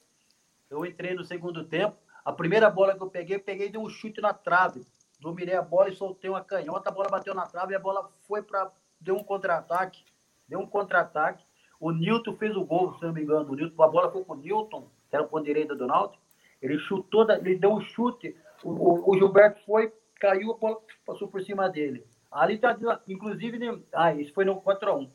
Eu 0.70 0.86
entrei 0.86 1.14
no 1.14 1.24
segundo 1.24 1.64
tempo. 1.64 1.96
A 2.24 2.32
primeira 2.32 2.70
bola 2.70 2.94
que 2.96 3.02
eu 3.02 3.10
peguei, 3.10 3.38
peguei 3.38 3.68
de 3.68 3.76
um 3.76 3.88
chute 3.88 4.20
na 4.20 4.32
trave 4.32 4.86
dominei 5.24 5.56
a 5.56 5.62
bola 5.62 5.88
e 5.88 5.96
soltei 5.96 6.28
uma 6.28 6.44
canhota, 6.44 6.90
a 6.90 6.92
bola 6.92 7.08
bateu 7.08 7.34
na 7.34 7.46
trave 7.46 7.72
e 7.72 7.76
a 7.76 7.80
bola 7.80 8.10
foi 8.28 8.42
para. 8.42 8.70
deu 9.00 9.16
um 9.16 9.24
contra-ataque. 9.24 10.04
Deu 10.46 10.60
um 10.60 10.66
contra-ataque. 10.66 11.42
O 11.80 11.90
Newton 11.90 12.36
fez 12.36 12.54
o 12.54 12.64
gol, 12.64 12.94
se 12.94 13.02
não 13.02 13.12
me 13.12 13.22
engano. 13.22 13.50
O 13.50 13.54
Newton, 13.56 13.82
a 13.82 13.88
bola 13.88 14.12
foi 14.12 14.22
com 14.22 14.34
o 14.34 14.36
Newton, 14.36 14.86
que 15.08 15.16
era 15.16 15.26
o 15.28 15.40
direita 15.40 15.74
do 15.74 15.86
Náutico. 15.86 16.22
Ele 16.60 16.78
chutou, 16.78 17.28
ele 17.30 17.56
deu 17.56 17.72
um 17.72 17.80
chute. 17.80 18.36
O, 18.62 18.70
o, 18.70 19.10
o, 19.10 19.18
Gilberto 19.18 19.64
foi, 19.64 19.92
caiu, 20.20 20.52
a 20.52 20.58
bola 20.58 20.78
passou 21.06 21.26
por 21.26 21.42
cima 21.42 21.68
dele. 21.68 22.06
Ali 22.30 22.58
tá, 22.58 22.76
inclusive, 23.08 23.58
né, 23.58 23.78
ah, 23.92 24.14
isso 24.14 24.32
foi 24.34 24.44
no 24.44 24.60
4x1. 24.60 25.10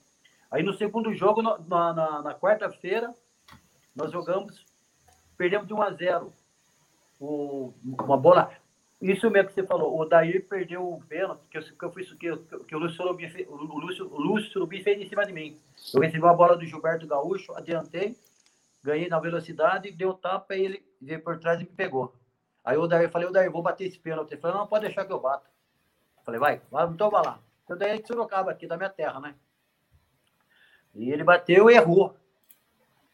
Aí 0.50 0.64
no 0.64 0.74
segundo 0.74 1.14
jogo, 1.14 1.42
na, 1.44 1.58
na, 1.94 2.22
na 2.24 2.34
quarta-feira, 2.34 3.14
nós 3.96 4.12
jogamos, 4.12 4.66
perdemos 5.38 5.68
de 5.68 5.74
1 5.74 5.82
a 5.82 5.92
0 5.92 6.34
o, 7.20 7.74
uma 7.84 8.18
bola 8.18 8.52
isso 9.02 9.30
mesmo 9.30 9.48
que 9.48 9.56
você 9.56 9.64
falou, 9.64 9.98
o 9.98 10.06
Daí 10.06 10.40
perdeu 10.40 10.86
o 10.86 11.02
pênalti 11.06 11.42
que 11.50 11.58
eu, 11.58 11.64
que 11.64 11.86
eu 11.86 11.92
fiz 11.92 12.12
que, 12.14 12.36
que 12.68 12.76
o 12.76 12.80
Lúcio 12.80 13.06
Lubim 13.06 13.28
o 13.48 13.56
Lúcio, 13.56 14.06
o 14.06 14.20
Lúcio 14.20 14.60
Lubim 14.60 14.84
fez 14.84 15.00
em 15.00 15.08
cima 15.08 15.26
de 15.26 15.32
mim. 15.32 15.58
Eu 15.94 16.02
recebi 16.02 16.26
a 16.26 16.34
bola 16.34 16.58
do 16.58 16.66
Gilberto 16.66 17.08
Gaúcho, 17.08 17.54
adiantei, 17.56 18.18
ganhei 18.84 19.08
na 19.08 19.20
velocidade, 19.20 19.92
deu 19.92 20.14
tapa 20.14 20.56
e 20.56 20.66
ele 20.66 20.86
veio 21.02 21.22
por 21.22 21.40
trás 21.40 21.62
e 21.62 21.64
me 21.64 21.70
pegou. 21.70 22.14
Aí 22.64 22.78
o 22.78 22.92
eu 22.92 23.10
falei, 23.10 23.28
o 23.28 23.32
Daí, 23.32 23.48
vou 23.50 23.62
bater 23.62 23.88
esse 23.88 23.98
pênalti. 23.98 24.34
Ele 24.34 24.42
falou, 24.42 24.58
não, 24.58 24.68
pode 24.68 24.86
deixar 24.86 25.06
que 25.06 25.14
eu 25.14 25.20
bato. 25.20 25.50
Eu 26.18 26.24
falei, 26.26 26.40
vai, 26.40 26.62
vai 26.70 26.86
então 26.88 27.10
vai 27.10 27.24
lá. 27.24 27.40
Então 27.64 27.78
daí 27.78 27.92
é 27.92 28.02
de 28.02 28.08
Sorocaba, 28.08 28.52
aqui 28.52 28.68
da 28.68 28.76
minha 28.76 28.90
terra, 28.90 29.20
né? 29.20 29.36
E 30.96 31.12
ele 31.12 31.24
bateu 31.24 31.70
e 31.70 31.76
errou. 31.76 32.16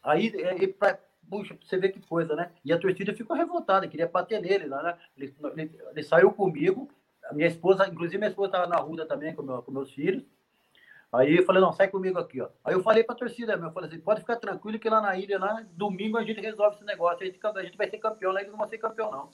Aí, 0.02 0.32
pra, 0.68 0.98
Puxa, 1.28 1.56
você 1.62 1.76
vê 1.76 1.88
que 1.88 2.00
coisa, 2.06 2.34
né? 2.36 2.50
E 2.64 2.72
a 2.72 2.78
torcida 2.78 3.14
ficou 3.14 3.36
revoltada, 3.36 3.88
queria 3.88 4.06
bater 4.06 4.40
nele, 4.40 4.66
né? 4.66 4.96
Ele, 5.16 5.34
ele, 5.56 5.70
ele 5.90 6.02
saiu 6.02 6.30
comigo, 6.32 6.88
a 7.24 7.34
minha 7.34 7.48
esposa, 7.48 7.86
inclusive 7.88 8.18
minha 8.18 8.30
esposa 8.30 8.48
estava 8.48 8.66
na 8.66 8.76
rua 8.76 9.06
também 9.06 9.34
com, 9.34 9.42
meu, 9.42 9.62
com 9.62 9.72
meus 9.72 9.92
filhos. 9.92 10.24
Aí 11.12 11.36
eu 11.36 11.44
falei, 11.44 11.62
não, 11.62 11.72
sai 11.72 11.88
comigo 11.88 12.18
aqui, 12.18 12.40
ó. 12.40 12.48
Aí 12.64 12.74
eu 12.74 12.82
falei 12.82 13.02
para 13.02 13.14
a 13.14 13.18
torcida, 13.18 13.54
eu 13.54 13.70
falei 13.70 13.88
assim, 13.88 14.00
pode 14.00 14.20
ficar 14.20 14.36
tranquilo 14.36 14.78
que 14.78 14.88
lá 14.88 15.00
na 15.00 15.16
ilha, 15.16 15.38
lá, 15.38 15.64
domingo 15.72 16.18
a 16.18 16.24
gente 16.24 16.40
resolve 16.40 16.76
esse 16.76 16.84
negócio, 16.84 17.22
a 17.22 17.26
gente, 17.26 17.38
a 17.42 17.62
gente 17.62 17.76
vai 17.76 17.88
ser 17.88 17.98
campeão, 17.98 18.32
lá 18.32 18.40
eles 18.40 18.50
não 18.50 18.58
vão 18.58 18.68
ser 18.68 18.78
campeão, 18.78 19.10
não. 19.10 19.30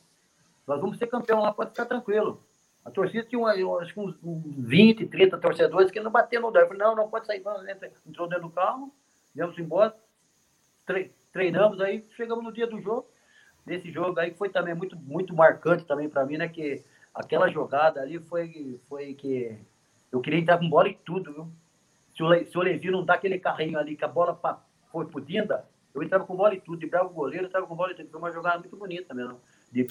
Nós 0.67 0.81
vamos 0.81 0.99
ser 0.99 1.07
campeão 1.07 1.41
lá, 1.41 1.53
pode 1.53 1.71
ficar 1.71 1.87
tranquilo. 1.87 2.43
A 2.85 2.91
torcida 2.91 3.25
tinha 3.25 3.39
uma, 3.39 3.53
acho 3.81 3.95
que 3.95 4.01
uns, 4.01 4.17
uns 4.23 4.43
20, 4.59 5.07
30 5.07 5.39
torcedores 5.39 5.91
que 5.91 6.01
não 6.01 6.11
bateram 6.11 6.43
no 6.45 6.51
dó. 6.51 6.61
Eu 6.61 6.69
falei, 6.69 6.83
não, 6.83 6.97
não 6.97 7.09
pode 7.09 7.27
sair. 7.27 7.43
Entrou 8.07 8.29
dentro 8.29 8.45
do 8.45 8.51
carro, 8.51 8.93
viemos 9.35 9.57
embora, 9.59 9.95
treinamos, 11.33 11.81
aí 11.81 12.05
chegamos 12.17 12.45
no 12.45 12.53
dia 12.53 12.67
do 12.67 12.81
jogo. 12.81 13.07
Nesse 13.65 13.91
jogo 13.91 14.19
aí 14.19 14.35
foi 14.35 14.49
também 14.49 14.75
muito, 14.75 14.97
muito 14.97 15.35
marcante 15.35 15.85
também 15.85 16.09
para 16.09 16.27
mim, 16.27 16.37
né? 16.37 16.49
Que 16.49 16.85
aquela 17.15 17.49
jogada 17.49 18.01
ali 18.01 18.19
foi, 18.19 18.81
foi 18.89 19.15
que 19.15 19.57
eu 20.11 20.21
queria 20.21 20.41
entrar 20.41 20.59
com 20.59 20.69
bola 20.69 20.89
e 20.89 20.99
tudo, 21.05 21.33
viu? 21.33 21.49
Se 22.15 22.23
o, 22.23 22.47
se 22.47 22.59
o 22.59 22.63
Levi 22.63 22.91
não 22.91 23.05
dá 23.05 23.15
aquele 23.15 23.39
carrinho 23.39 23.79
ali 23.79 23.97
que 23.97 24.05
a 24.05 24.09
bola 24.09 24.35
pra, 24.35 24.59
foi 24.91 25.07
pro 25.07 25.21
Dinda, 25.21 25.65
eu 25.95 26.03
entrava 26.03 26.25
com 26.25 26.37
bola 26.37 26.55
e 26.55 26.61
tudo, 26.61 26.79
driblava 26.79 27.07
o 27.07 27.13
goleiro, 27.13 27.47
entrava 27.47 27.67
com 27.67 27.77
bola 27.77 27.93
e 27.93 27.95
tudo. 27.95 28.11
Foi 28.11 28.19
uma 28.19 28.33
jogada 28.33 28.59
muito 28.59 28.77
bonita 28.77 29.15
mesmo. 29.15 29.41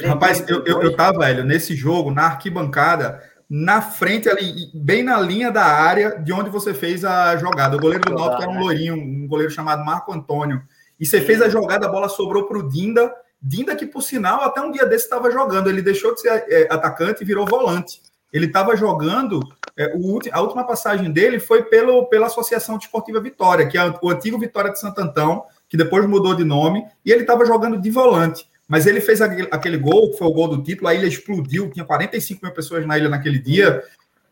Rapaz, 0.04 0.48
eu, 0.48 0.64
eu, 0.66 0.82
eu 0.82 0.96
tava, 0.96 1.20
velho, 1.20 1.44
nesse 1.44 1.76
jogo, 1.76 2.12
na 2.12 2.26
arquibancada, 2.26 3.24
na 3.50 3.82
frente 3.82 4.30
ali, 4.30 4.70
bem 4.74 5.04
na 5.04 5.20
linha 5.20 5.52
da 5.52 5.66
área 5.66 6.20
de 6.20 6.32
onde 6.32 6.50
você 6.50 6.74
fez 6.74 7.04
a 7.04 7.36
jogada. 7.38 7.78
O 7.78 7.80
goleiro 7.80 8.04
do 8.04 8.14
Náutico 8.14 8.44
era 8.44 8.52
um 8.52 8.56
né? 8.56 8.62
loirinho, 8.62 8.96
um 8.96 9.28
goleiro 9.28 9.52
chamado 9.52 9.84
Marco 9.84 10.14
Antônio. 10.14 10.62
E 11.02 11.06
você 11.08 11.20
fez 11.20 11.42
a 11.42 11.50
jogada, 11.50 11.88
a 11.88 11.92
bola 11.92 12.08
sobrou 12.08 12.46
pro 12.46 12.70
Dinda. 12.70 13.12
Dinda 13.42 13.76
que, 13.76 13.88
por 13.88 14.04
sinal, 14.04 14.42
até 14.44 14.62
um 14.62 14.72
dia 14.72 14.86
desse 14.86 15.06
estava 15.06 15.32
jogando. 15.32 15.68
Ele 15.68 15.82
deixou 15.82 16.14
de 16.14 16.22
ser 16.22 16.46
é, 16.48 16.68
atacante 16.70 17.24
e 17.24 17.26
virou 17.26 17.44
volante. 17.48 18.00
Ele 18.32 18.46
estava 18.46 18.76
jogando. 18.78 19.40
É, 19.76 19.96
o, 19.96 20.20
a 20.32 20.42
última 20.42 20.64
passagem 20.64 21.12
dele 21.12 21.40
foi 21.40 21.64
pelo, 21.64 22.06
pela 22.06 22.28
Associação 22.28 22.78
Desportiva 22.78 23.20
Vitória, 23.20 23.68
que 23.68 23.80
é 23.80 23.94
o 24.00 24.10
antigo 24.12 24.38
Vitória 24.38 24.72
de 24.72 24.80
Santo 24.80 25.02
Antão, 25.02 25.44
que 25.68 25.76
depois 25.76 26.08
mudou 26.08 26.36
de 26.36 26.44
nome, 26.44 26.86
e 27.04 27.12
ele 27.12 27.22
estava 27.22 27.48
jogando 27.48 27.82
de 27.82 27.90
volante. 27.90 28.46
Mas 28.68 28.86
ele 28.86 29.02
fez 29.02 29.22
aquele, 29.22 29.48
aquele 29.52 29.78
gol, 29.78 30.12
que 30.12 30.20
foi 30.20 30.28
o 30.28 30.34
gol 30.34 30.50
do 30.50 30.62
título, 30.62 30.88
a 30.88 30.94
ilha 30.94 31.08
explodiu, 31.08 31.72
tinha 31.72 31.84
45 31.84 32.46
mil 32.46 32.54
pessoas 32.54 32.86
na 32.86 32.96
ilha 32.96 33.10
naquele 33.10 33.40
dia. 33.40 33.84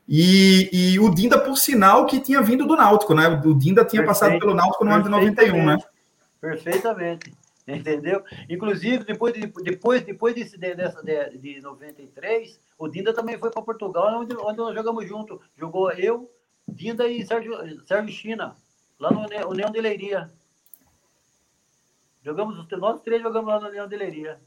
E, 0.07 0.69
e 0.71 0.99
o 0.99 1.09
Dinda, 1.09 1.39
por 1.39 1.57
sinal, 1.57 2.05
que 2.05 2.19
tinha 2.19 2.41
vindo 2.43 2.67
do 2.67 2.75
Náutico, 2.75 3.15
né? 3.15 3.27
O 3.27 3.55
Dinda 3.55 3.83
tinha 3.83 4.05
passado 4.05 4.37
pelo 4.37 4.53
Náutico 4.53 4.85
no 4.85 4.91
ano 4.91 5.03
de 5.03 5.09
91, 5.09 5.65
né? 5.65 5.77
Perfeitamente. 6.39 7.33
Entendeu? 7.67 8.23
Inclusive, 8.49 9.03
depois, 9.03 9.33
de, 9.33 9.45
depois, 9.47 10.03
depois 10.03 10.33
desse, 10.33 10.57
dessa, 10.57 11.03
de, 11.03 11.37
de 11.37 11.61
93, 11.61 12.59
o 12.77 12.87
Dinda 12.87 13.13
também 13.13 13.37
foi 13.37 13.51
para 13.51 13.61
Portugal, 13.61 14.19
onde, 14.19 14.35
onde 14.35 14.57
nós 14.57 14.73
jogamos 14.73 15.07
junto. 15.07 15.39
Jogou 15.55 15.91
eu, 15.91 16.31
Dinda 16.67 17.07
e 17.07 17.23
Sérgio, 17.25 17.53
Sérgio 17.85 18.11
China, 18.11 18.55
lá 18.99 19.11
no 19.11 19.21
União 19.49 19.69
de 19.69 19.79
Leiria. 19.79 20.31
Jogamos, 22.23 22.67
nós 22.71 23.01
três 23.01 23.21
jogamos 23.21 23.49
lá 23.49 23.59
na 23.59 23.69
União 23.69 23.87
de 23.87 23.95
Leiria. 23.95 24.39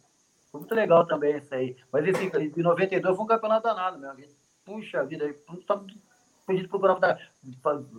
Foi 0.50 0.60
muito 0.60 0.74
legal 0.74 1.06
também 1.06 1.36
isso 1.38 1.54
aí. 1.54 1.76
Mas 1.90 2.06
esse 2.06 2.28
de 2.50 2.62
92 2.62 3.16
foi 3.16 3.24
um 3.24 3.28
campeonato 3.28 3.62
danado 3.62 3.98
mesmo. 3.98 4.36
Puxa 4.64 5.04
vida, 5.04 5.34
a 6.48 6.52
gente 6.54 6.68
procurava 6.68 7.00
dar, 7.00 7.18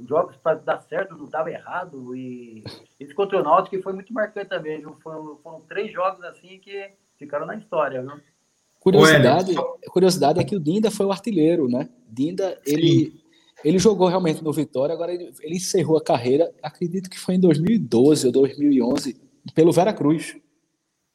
jogos 0.07 0.35
para 0.37 0.55
dar 0.55 0.81
certo, 0.81 1.15
não 1.15 1.27
dava 1.27 1.49
errado. 1.49 2.15
E 2.15 2.63
esse 2.99 3.13
contra 3.13 3.39
o 3.39 3.43
Náutico 3.43 3.81
foi 3.81 3.93
muito 3.93 4.13
marcante 4.13 4.49
também. 4.49 4.79
Viu? 4.79 4.95
Foram, 5.01 5.37
foram 5.37 5.61
três 5.61 5.91
jogos 5.91 6.23
assim 6.23 6.59
que 6.59 6.91
ficaram 7.17 7.45
na 7.45 7.55
história. 7.55 8.01
Viu? 8.01 8.19
Curiosidade, 8.79 9.55
curiosidade 9.87 10.39
é 10.41 10.43
que 10.43 10.57
o 10.57 10.59
Dinda 10.59 10.91
foi 10.91 11.05
o 11.05 11.11
artilheiro, 11.11 11.69
né? 11.69 11.87
Dinda, 12.05 12.59
ele, 12.65 13.23
ele 13.63 13.79
jogou 13.79 14.09
realmente 14.09 14.43
no 14.43 14.51
Vitória, 14.51 14.93
agora 14.93 15.13
ele, 15.13 15.31
ele 15.41 15.55
encerrou 15.55 15.97
a 15.97 16.03
carreira, 16.03 16.53
acredito 16.61 17.09
que 17.09 17.17
foi 17.17 17.35
em 17.35 17.39
2012 17.39 18.27
ou 18.27 18.33
2011, 18.33 19.15
pelo 19.55 19.71
Veracruz. 19.71 20.35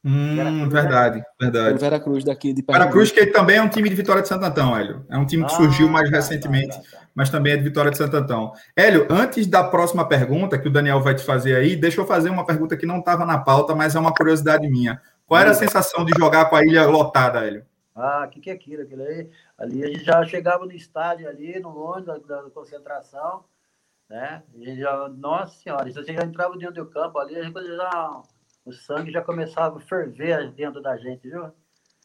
Hum, 0.04 0.36
Veracruz, 0.36 0.72
verdade, 0.72 1.22
verdade. 1.40 1.66
Pelo 1.66 1.78
Veracruz 1.78 2.24
daqui 2.24 2.52
de 2.52 2.62
Pernambuco. 2.62 2.98
Veracruz, 2.98 3.10
que 3.10 3.32
também 3.32 3.56
é 3.56 3.62
um 3.62 3.68
time 3.68 3.88
de 3.88 3.96
Vitória 3.96 4.22
de 4.22 4.28
Santo 4.28 4.44
Antão, 4.44 4.76
Hélio. 4.76 5.04
É 5.10 5.18
um 5.18 5.26
time 5.26 5.44
que 5.44 5.52
ah, 5.52 5.56
surgiu 5.56 5.88
mais 5.88 6.08
tá, 6.08 6.16
recentemente, 6.16 6.76
tá, 6.76 6.82
tá, 6.82 6.98
tá, 6.98 7.06
mas 7.14 7.30
também 7.30 7.52
é 7.52 7.56
de 7.56 7.64
Vitória 7.64 7.90
de 7.90 7.96
Santo 7.96 8.16
Antão. 8.16 8.52
Hélio, 8.76 9.08
antes 9.10 9.46
da 9.46 9.64
próxima 9.64 10.06
pergunta 10.06 10.58
que 10.58 10.68
o 10.68 10.72
Daniel 10.72 11.00
vai 11.00 11.14
te 11.14 11.24
fazer 11.24 11.56
aí, 11.56 11.74
deixa 11.74 12.00
eu 12.00 12.06
fazer 12.06 12.30
uma 12.30 12.46
pergunta 12.46 12.76
que 12.76 12.86
não 12.86 13.00
estava 13.00 13.26
na 13.26 13.38
pauta, 13.38 13.74
mas 13.74 13.96
é 13.96 13.98
uma 13.98 14.14
curiosidade 14.14 14.68
minha. 14.68 15.00
Qual 15.26 15.40
era 15.40 15.50
a 15.50 15.54
sensação 15.54 16.04
de 16.04 16.12
jogar 16.16 16.46
com 16.48 16.56
a 16.56 16.64
ilha 16.64 16.86
lotada, 16.86 17.44
Hélio? 17.44 17.66
Ah, 17.94 18.24
o 18.24 18.30
que, 18.30 18.40
que 18.40 18.50
é 18.50 18.52
aquilo? 18.52 18.82
aquilo 18.84 19.02
aí, 19.02 19.28
ali 19.58 19.84
a 19.84 19.88
gente 19.88 20.04
já 20.04 20.24
chegava 20.24 20.64
no 20.64 20.72
estádio 20.72 21.28
ali, 21.28 21.58
no 21.58 21.76
ônibus 21.76 22.24
da, 22.24 22.42
da 22.42 22.50
concentração, 22.50 23.44
né? 24.08 24.44
E 24.54 24.76
já, 24.76 25.08
nossa 25.08 25.58
senhora, 25.58 25.90
se 25.90 25.94
você 25.94 26.14
já 26.14 26.22
entrava 26.22 26.56
dentro 26.56 26.84
do 26.84 26.86
campo 26.86 27.18
ali, 27.18 27.36
a 27.36 27.42
gente 27.42 27.76
já, 27.76 28.22
o 28.68 28.72
sangue 28.72 29.10
já 29.10 29.22
começava 29.22 29.78
a 29.78 29.80
ferver 29.80 30.52
dentro 30.52 30.82
da 30.82 30.94
gente, 30.98 31.28
viu? 31.28 31.50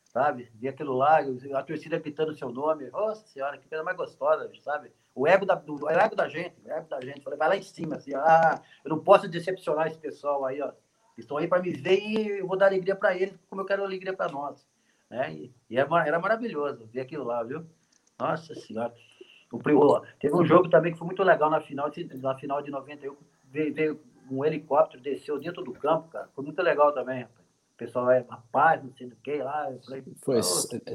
Sabe? 0.06 0.50
Via 0.56 0.70
aquilo 0.70 0.94
lá, 0.94 1.20
a 1.20 1.64
torcida 1.64 2.00
gritando 2.00 2.34
seu 2.34 2.50
nome. 2.50 2.90
Nossa 2.90 3.28
senhora, 3.28 3.58
que 3.58 3.68
coisa 3.68 3.84
mais 3.84 3.98
gostosa, 3.98 4.50
sabe? 4.64 4.90
O 5.14 5.28
ego 5.28 5.46
da, 5.46 5.56
do, 5.56 5.84
o 5.84 5.90
ego 5.90 6.16
da 6.16 6.30
gente, 6.30 6.56
o 6.64 6.72
ego 6.72 6.88
da 6.88 7.02
gente. 7.02 7.22
Falei, 7.22 7.38
vai 7.38 7.50
lá 7.50 7.58
em 7.58 7.62
cima, 7.62 7.98
assim, 7.98 8.16
ah, 8.16 8.62
eu 8.86 8.90
não 8.90 9.00
posso 9.00 9.28
decepcionar 9.28 9.88
esse 9.88 9.98
pessoal 9.98 10.46
aí, 10.46 10.62
ó. 10.62 10.72
Estão 11.18 11.38
aí 11.38 11.48
para 11.48 11.62
me 11.62 11.72
ver 11.74 12.00
e 12.00 12.40
eu 12.40 12.48
vou 12.48 12.58
dar 12.58 12.68
alegria 12.68 12.96
para 12.96 13.14
eles, 13.16 13.38
como 13.50 13.62
eu 13.62 13.66
quero 13.66 13.84
alegria 13.84 14.14
para 14.14 14.32
nós. 14.32 14.66
Né? 15.10 15.34
E, 15.34 15.54
e 15.70 15.78
era, 15.78 16.08
era 16.08 16.20
maravilhoso 16.20 16.88
ver 16.94 17.02
aquilo 17.02 17.26
lá, 17.26 17.44
viu? 17.44 17.66
Nossa 18.18 18.56
senhora. 18.56 18.94
O, 19.52 19.60
teve 20.20 20.34
um 20.34 20.46
jogo 20.46 20.70
também 20.70 20.94
que 20.94 20.98
foi 20.98 21.06
muito 21.06 21.24
legal 21.24 21.50
na 21.50 21.60
final, 21.60 21.92
na 22.16 22.36
final 22.36 22.62
de 22.62 22.72
91. 22.72 23.16
Veio, 23.52 23.74
veio 23.74 24.13
um 24.30 24.44
helicóptero, 24.44 25.02
desceu 25.02 25.40
dentro 25.40 25.64
do 25.64 25.72
campo, 25.74 26.10
cara. 26.10 26.28
Foi 26.36 26.44
muito 26.44 26.62
legal 26.62 26.94
também, 26.94 27.22
rapaz. 27.22 27.44
O 27.74 27.78
pessoal 27.78 28.12
é 28.12 28.24
rapaz, 28.30 28.84
não 28.84 28.92
sei 28.96 29.08
do 29.08 29.16
que 29.16 29.38
lá. 29.38 29.68
Falei, 29.84 30.04
foi 30.22 30.40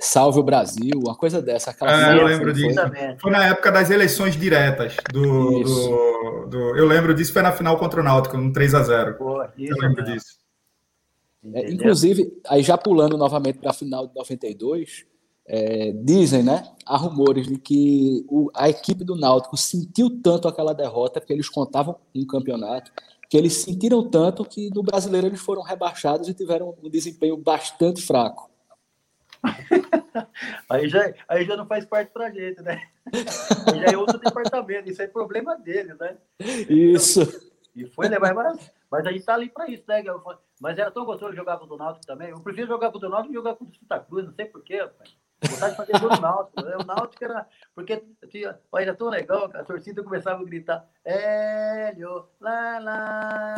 Salve 0.01 0.39
o 0.39 0.45
Brasil, 0.45 0.93
uma 0.97 1.17
coisa 1.17 1.43
dessa. 1.43 1.71
Aquela 1.73 2.13
é, 2.13 2.17
eu 2.17 2.25
lembro 2.25 2.53
disso. 2.53 2.81
Foi. 2.81 3.17
foi 3.19 3.31
na 3.33 3.47
época 3.47 3.73
das 3.73 3.91
eleições 3.91 4.37
diretas 4.37 4.97
do, 5.13 5.63
do, 5.65 6.47
do, 6.47 6.77
Eu 6.77 6.87
lembro 6.87 7.13
disso, 7.15 7.33
foi 7.33 7.43
na 7.43 7.53
final 7.53 7.77
contra 7.79 8.01
o 8.01 8.05
Náutico, 8.05 8.37
um 8.37 8.53
3 8.53 8.75
a 8.77 8.83
0 8.85 9.15
Pô, 9.17 9.43
Eu 9.43 9.77
lembro 9.77 10.05
mesmo. 10.05 10.15
disso. 10.15 10.39
É, 11.53 11.71
inclusive, 11.71 12.33
aí 12.47 12.63
já 12.63 12.79
pulando 12.79 13.17
novamente 13.17 13.59
para 13.59 13.71
a 13.71 13.75
final 13.75 14.07
de 14.07 14.15
92, 14.15 15.05
é, 15.47 15.93
dizem, 15.93 16.43
né? 16.43 16.63
Há 16.85 16.97
rumores 16.97 17.47
de 17.47 17.59
que 17.59 18.25
o, 18.29 18.51
a 18.55 18.69
equipe 18.69 19.03
do 19.03 19.17
Náutico 19.17 19.57
sentiu 19.57 20.11
tanto 20.23 20.47
aquela 20.47 20.75
derrota, 20.75 21.21
porque 21.21 21.33
eles 21.33 21.49
contavam 21.49 21.97
um 22.15 22.27
campeonato, 22.27 22.93
que 23.29 23.37
eles 23.37 23.55
sentiram 23.55 24.09
tanto 24.09 24.45
que 24.45 24.71
no 24.71 24.83
brasileiro 24.83 25.27
eles 25.27 25.41
foram 25.41 25.63
rebaixados 25.63 26.29
e 26.29 26.35
tiveram 26.35 26.75
um 26.83 26.89
desempenho 26.89 27.37
bastante 27.37 28.01
fraco. 28.01 28.51
aí, 30.69 30.89
já, 30.89 31.13
aí 31.29 31.45
já 31.45 31.57
não 31.57 31.67
faz 31.67 31.85
parte 31.85 32.11
pra 32.13 32.31
gente, 32.31 32.63
né? 32.63 32.89
Aí 33.13 33.81
já 33.81 33.93
é 33.93 33.97
outro 33.97 34.19
departamento, 34.19 34.91
isso 34.91 35.03
é 35.03 35.07
problema 35.07 35.57
dele, 35.57 35.95
né? 35.95 36.17
Isso. 36.69 37.23
Então, 37.23 37.49
e 37.77 37.87
foi 37.87 38.09
levar, 38.09 38.35
mas, 38.35 38.73
mas 38.91 39.07
a 39.07 39.13
gente 39.13 39.25
tá 39.25 39.35
ali 39.35 39.49
para 39.49 39.71
isso, 39.71 39.85
né? 39.87 40.03
Mas 40.61 40.79
era 40.79 40.91
tão 40.91 41.05
gostoso 41.05 41.37
jogar 41.37 41.59
com 41.59 41.73
o 41.73 41.77
Náutico 41.77 42.07
também. 42.07 42.31
Eu 42.31 42.41
prefiro 42.41 42.67
jogar 42.67 42.91
com 42.91 42.99
o 42.99 43.09
Náutico 43.09 43.29
que 43.29 43.35
jogar 43.35 43.55
com 43.55 43.65
o 43.65 43.73
Santa 43.73 44.01
Cruz, 44.01 44.27
não 44.27 44.35
sei 44.35 44.47
porquê, 44.47 44.81
rapaz. 44.81 45.17
Vontade 45.41 45.71
de 45.71 45.77
fazer 45.77 46.01
gol 46.01 46.11
no 46.11 46.21
Náutico. 46.21 46.63
Né? 46.63 46.77
O 46.77 46.85
Náutico 46.85 47.25
era. 47.25 47.47
Porque 47.75 48.05
tinha, 48.29 48.59
era 48.75 48.95
tão 48.95 49.09
legal, 49.09 49.45
a 49.55 49.63
torcida 49.63 50.03
começava 50.03 50.43
a 50.43 50.45
gritar: 50.45 50.85
Hélio, 51.05 52.29
lá, 52.41 52.79
lá, 52.81 53.55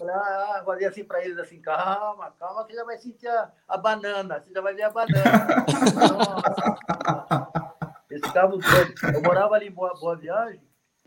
lá. 0.00 0.62
Fazia 0.64 0.88
assim 0.88 1.04
para 1.04 1.24
eles: 1.24 1.38
assim, 1.38 1.62
calma, 1.62 2.30
calma, 2.38 2.64
você 2.64 2.74
já 2.74 2.84
vai 2.84 2.98
sentir 2.98 3.28
a, 3.28 3.50
a 3.66 3.78
banana, 3.78 4.38
você 4.40 4.52
já 4.52 4.60
vai 4.60 4.74
ver 4.74 4.82
a 4.82 4.90
banana. 4.90 5.64
Doidos. 8.58 9.02
Eu 9.02 9.22
morava 9.22 9.54
ali 9.54 9.68
em 9.68 9.72
Boa, 9.72 9.94
Boa 9.98 10.16
Viagem 10.16 10.60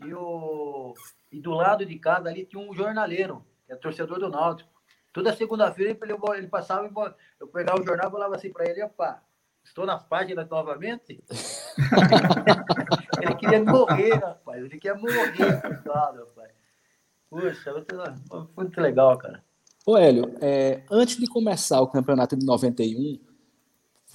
e, 0.04 0.12
o, 0.12 0.94
e 1.30 1.40
do 1.40 1.52
lado 1.52 1.86
de 1.86 1.98
casa 1.98 2.28
ali 2.28 2.44
tinha 2.44 2.60
um 2.60 2.74
jornaleiro, 2.74 3.44
que 3.66 3.72
é 3.72 3.76
torcedor 3.76 4.18
do 4.18 4.28
Náutico. 4.28 4.70
Toda 5.12 5.34
segunda-feira 5.34 5.92
ele, 5.92 6.16
ele 6.36 6.48
passava, 6.48 6.90
eu 7.40 7.48
pegava 7.48 7.80
o 7.80 7.84
jornal 7.84 8.08
e 8.08 8.12
falava 8.12 8.34
assim 8.34 8.52
para 8.52 8.68
ele: 8.68 8.82
opa 8.82 9.22
Estou 9.68 9.86
nas 9.86 10.02
páginas 10.02 10.48
novamente? 10.48 11.22
ele 13.22 13.34
queria 13.36 13.62
morrer, 13.62 14.14
rapaz. 14.14 14.58
Ele 14.64 14.70
queria 14.70 14.94
morrer, 14.94 15.60
rapaz. 15.62 16.50
Puxa, 17.30 17.84
foi 18.28 18.46
muito 18.56 18.80
legal, 18.80 19.16
cara. 19.18 19.44
Ô, 19.86 19.96
Hélio, 19.96 20.34
é, 20.40 20.82
antes 20.90 21.16
de 21.16 21.26
começar 21.26 21.80
o 21.80 21.86
campeonato 21.86 22.36
de 22.36 22.44
91, 22.44 23.18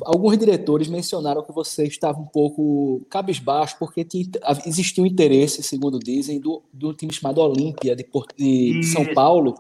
alguns 0.01 0.38
diretores 0.38 0.88
mencionaram 0.88 1.43
que 1.43 1.51
você 1.51 1.86
estava 1.86 2.20
um 2.20 2.26
pouco 2.26 3.06
cabisbaixo, 3.10 3.78
porque 3.78 4.04
tinha, 4.04 4.26
existia 4.66 5.04
um 5.04 5.08
interesse, 5.08 5.62
segundo 5.64 5.99
dizem, 5.99 6.39
do, 6.39 6.64
do 6.74 6.93
time 6.93 7.14
chamado 7.14 7.39
Olímpia 7.39 7.95
de, 7.95 8.04
de 8.38 8.84
São 8.84 9.06
Paulo, 9.14 9.56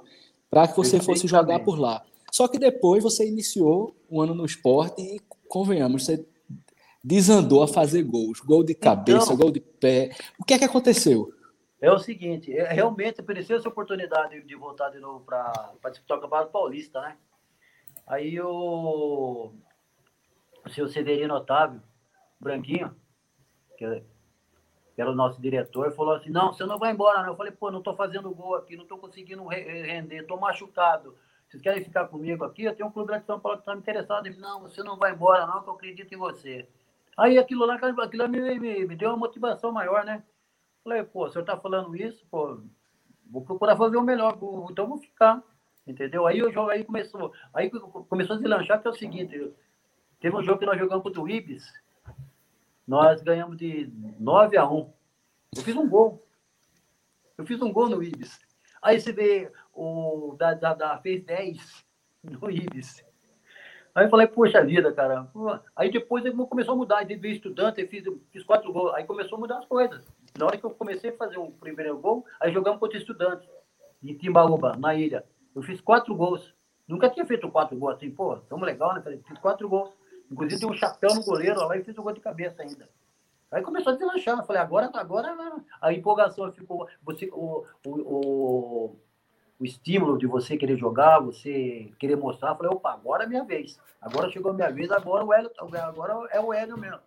para 0.49 0.67
que 0.67 0.75
você 0.75 0.99
fosse 0.99 1.27
jogar 1.27 1.59
por 1.59 1.79
lá. 1.79 2.03
Só 2.31 2.47
que 2.47 2.57
depois 2.57 3.03
você 3.03 3.27
iniciou 3.27 3.95
um 4.09 4.19
ano 4.19 4.33
no 4.33 4.43
esporte 4.43 5.01
e 5.01 5.21
convenhamos, 5.53 6.03
você 6.03 6.27
desandou 7.03 7.61
a 7.61 7.67
fazer 7.67 8.01
gols, 8.01 8.39
gol 8.39 8.63
de 8.63 8.73
cabeça, 8.73 9.25
então, 9.25 9.37
gol 9.37 9.51
de 9.51 9.59
pé. 9.59 10.09
O 10.39 10.43
que 10.43 10.55
é 10.55 10.57
que 10.57 10.65
aconteceu? 10.65 11.31
É 11.79 11.91
o 11.91 11.99
seguinte, 11.99 12.51
é, 12.51 12.73
realmente 12.73 13.21
apareceu 13.21 13.57
essa 13.57 13.69
oportunidade 13.69 14.41
de 14.41 14.55
voltar 14.55 14.89
de 14.89 14.99
novo 14.99 15.23
para 15.23 15.75
disputar 15.91 16.17
o 16.17 16.21
Campeonato 16.21 16.51
Paulista, 16.51 16.99
né? 17.01 17.17
Aí 18.07 18.41
o, 18.41 19.53
o 20.65 20.69
seu 20.71 20.87
Severino 20.87 21.35
Otávio 21.35 21.83
Branquinho, 22.39 22.95
que 23.77 23.85
era 24.97 25.11
o 25.11 25.15
nosso 25.15 25.39
diretor, 25.39 25.91
falou 25.91 26.15
assim: 26.15 26.31
Não, 26.31 26.51
você 26.51 26.65
não 26.65 26.79
vai 26.79 26.91
embora, 26.91 27.21
não. 27.21 27.29
Eu 27.29 27.37
falei: 27.37 27.51
Pô, 27.51 27.69
não 27.69 27.79
estou 27.79 27.95
fazendo 27.95 28.33
gol 28.33 28.55
aqui, 28.55 28.75
não 28.75 28.83
estou 28.83 28.97
conseguindo 28.97 29.45
render, 29.47 30.21
estou 30.21 30.39
machucado. 30.39 31.15
Vocês 31.53 31.61
querem 31.61 31.83
ficar 31.83 32.07
comigo 32.07 32.43
aqui? 32.43 32.63
Eu 32.63 32.75
tenho 32.75 32.89
um 32.89 32.91
clube 32.91 33.11
lá 33.11 33.19
de 33.19 33.27
São 33.27 33.39
Paulo 33.39 33.59
que 33.59 33.61
está 33.61 33.75
me 33.75 33.81
interessado. 33.81 34.25
Ele, 34.25 34.39
não, 34.39 34.61
você 34.61 34.81
não 34.81 34.97
vai 34.97 35.11
embora, 35.11 35.45
não, 35.45 35.61
que 35.61 35.69
eu 35.69 35.73
acredito 35.73 36.11
em 36.11 36.17
você. 36.17 36.67
Aí 37.15 37.37
aquilo 37.37 37.63
lá, 37.63 37.75
aquilo 37.75 38.23
lá 38.23 38.27
me, 38.27 38.59
me, 38.59 38.85
me 38.87 38.95
deu 38.95 39.09
uma 39.09 39.17
motivação 39.17 39.71
maior, 39.71 40.03
né? 40.03 40.23
Falei, 40.83 41.03
pô, 41.03 41.25
o 41.25 41.29
senhor 41.29 41.43
está 41.43 41.55
falando 41.55 41.95
isso, 41.95 42.25
pô, 42.31 42.59
vou 43.29 43.43
procurar 43.43 43.77
fazer 43.77 43.97
o 43.97 44.01
melhor, 44.01 44.35
então 44.71 44.87
vou 44.87 44.97
ficar. 44.97 45.43
Entendeu? 45.85 46.25
Aí 46.25 46.41
o 46.41 46.51
jogo 46.51 46.71
aí 46.71 46.83
começou. 46.83 47.31
Aí 47.53 47.69
começou 47.69 48.35
a 48.35 48.39
deslanchar, 48.39 48.81
que 48.81 48.87
é 48.87 48.91
o 48.91 48.95
seguinte: 48.95 49.53
teve 50.19 50.35
um 50.35 50.41
jogo 50.41 50.57
que 50.57 50.65
nós 50.65 50.79
jogamos 50.79 51.03
contra 51.03 51.21
o 51.21 51.29
Ibis, 51.29 51.71
nós 52.87 53.21
ganhamos 53.21 53.57
de 53.57 53.93
9 54.19 54.57
a 54.57 54.67
1. 54.67 54.91
Eu 55.55 55.61
fiz 55.61 55.75
um 55.75 55.87
gol. 55.87 56.19
Eu 57.37 57.45
fiz 57.45 57.61
um 57.61 57.71
gol 57.71 57.89
no 57.89 58.01
Ibis. 58.01 58.39
Aí 58.83 58.99
você 58.99 59.13
vê, 59.13 59.49
o 59.73 60.35
da, 60.37 60.53
da, 60.53 60.73
da 60.73 60.97
fez 60.97 61.23
10 61.23 61.85
no 62.21 62.51
Ibis. 62.51 63.03
Aí 63.95 64.05
eu 64.05 64.09
falei, 64.09 64.27
poxa 64.27 64.63
vida, 64.63 64.91
cara. 64.91 65.27
Aí 65.75 65.89
depois 65.89 66.23
começou 66.49 66.73
a 66.73 66.77
mudar. 66.77 67.05
Veio 67.05 67.27
estudante, 67.27 67.79
eu 67.79 67.87
fiz, 67.87 68.03
fiz 68.31 68.43
quatro 68.43 68.73
gols. 68.73 68.93
Aí 68.95 69.05
começou 69.05 69.37
a 69.37 69.41
mudar 69.41 69.59
as 69.59 69.65
coisas. 69.65 70.03
Na 70.37 70.45
hora 70.45 70.57
que 70.57 70.65
eu 70.65 70.71
comecei 70.71 71.11
a 71.11 71.15
fazer 71.15 71.37
o 71.37 71.51
primeiro 71.51 71.97
gol, 71.97 72.25
aí 72.41 72.51
jogamos 72.51 72.79
contra 72.79 72.97
estudantes 72.97 73.47
de 74.01 74.15
Timbaúba, 74.15 74.75
na 74.77 74.93
ilha. 74.93 75.23
Eu 75.55 75.61
fiz 75.61 75.79
quatro 75.79 76.13
gols. 76.13 76.53
Nunca 76.85 77.09
tinha 77.09 77.25
feito 77.25 77.49
quatro 77.49 77.77
gols 77.77 77.95
assim, 77.95 78.11
pô, 78.11 78.35
tão 78.35 78.59
legal, 78.59 78.95
né? 78.95 79.01
Fiz 79.25 79.37
quatro 79.37 79.69
gols. 79.69 79.91
Inclusive 80.29 80.59
tem 80.59 80.69
um 80.69 80.73
chapéu 80.73 81.13
no 81.13 81.23
goleiro 81.23 81.65
lá 81.65 81.77
e 81.77 81.83
fiz 81.83 81.97
um 81.97 82.03
gol 82.03 82.11
de 82.11 82.19
cabeça 82.19 82.61
ainda. 82.63 82.89
Aí 83.53 83.61
começou 83.61 83.93
a 83.93 83.95
deslanchar. 83.95 84.39
Eu 84.39 84.43
falei, 84.43 84.61
agora, 84.61 84.89
agora 84.93 85.63
a 85.79 85.93
empolgação 85.93 86.51
ficou. 86.51 86.87
Você, 87.03 87.29
o, 87.31 87.63
o, 87.85 87.89
o, 87.89 88.99
o, 89.59 89.65
estímulo 89.65 90.17
de 90.17 90.25
você 90.25 90.57
querer 90.57 90.75
jogar, 90.75 91.19
você 91.19 91.91
querer 91.99 92.15
mostrar. 92.15 92.49
Eu 92.49 92.55
falei, 92.55 92.71
opa, 92.71 92.91
agora 92.91 93.25
é 93.25 93.27
minha 93.27 93.43
vez. 93.43 93.79
Agora 94.01 94.31
chegou 94.31 94.51
a 94.51 94.55
minha 94.55 94.71
vez, 94.71 94.91
agora 94.91 95.23
o 95.23 95.31
Hélio, 95.31 95.51
agora 95.59 96.27
é 96.31 96.39
o 96.39 96.51
Hélio 96.51 96.77
mesmo. 96.77 96.99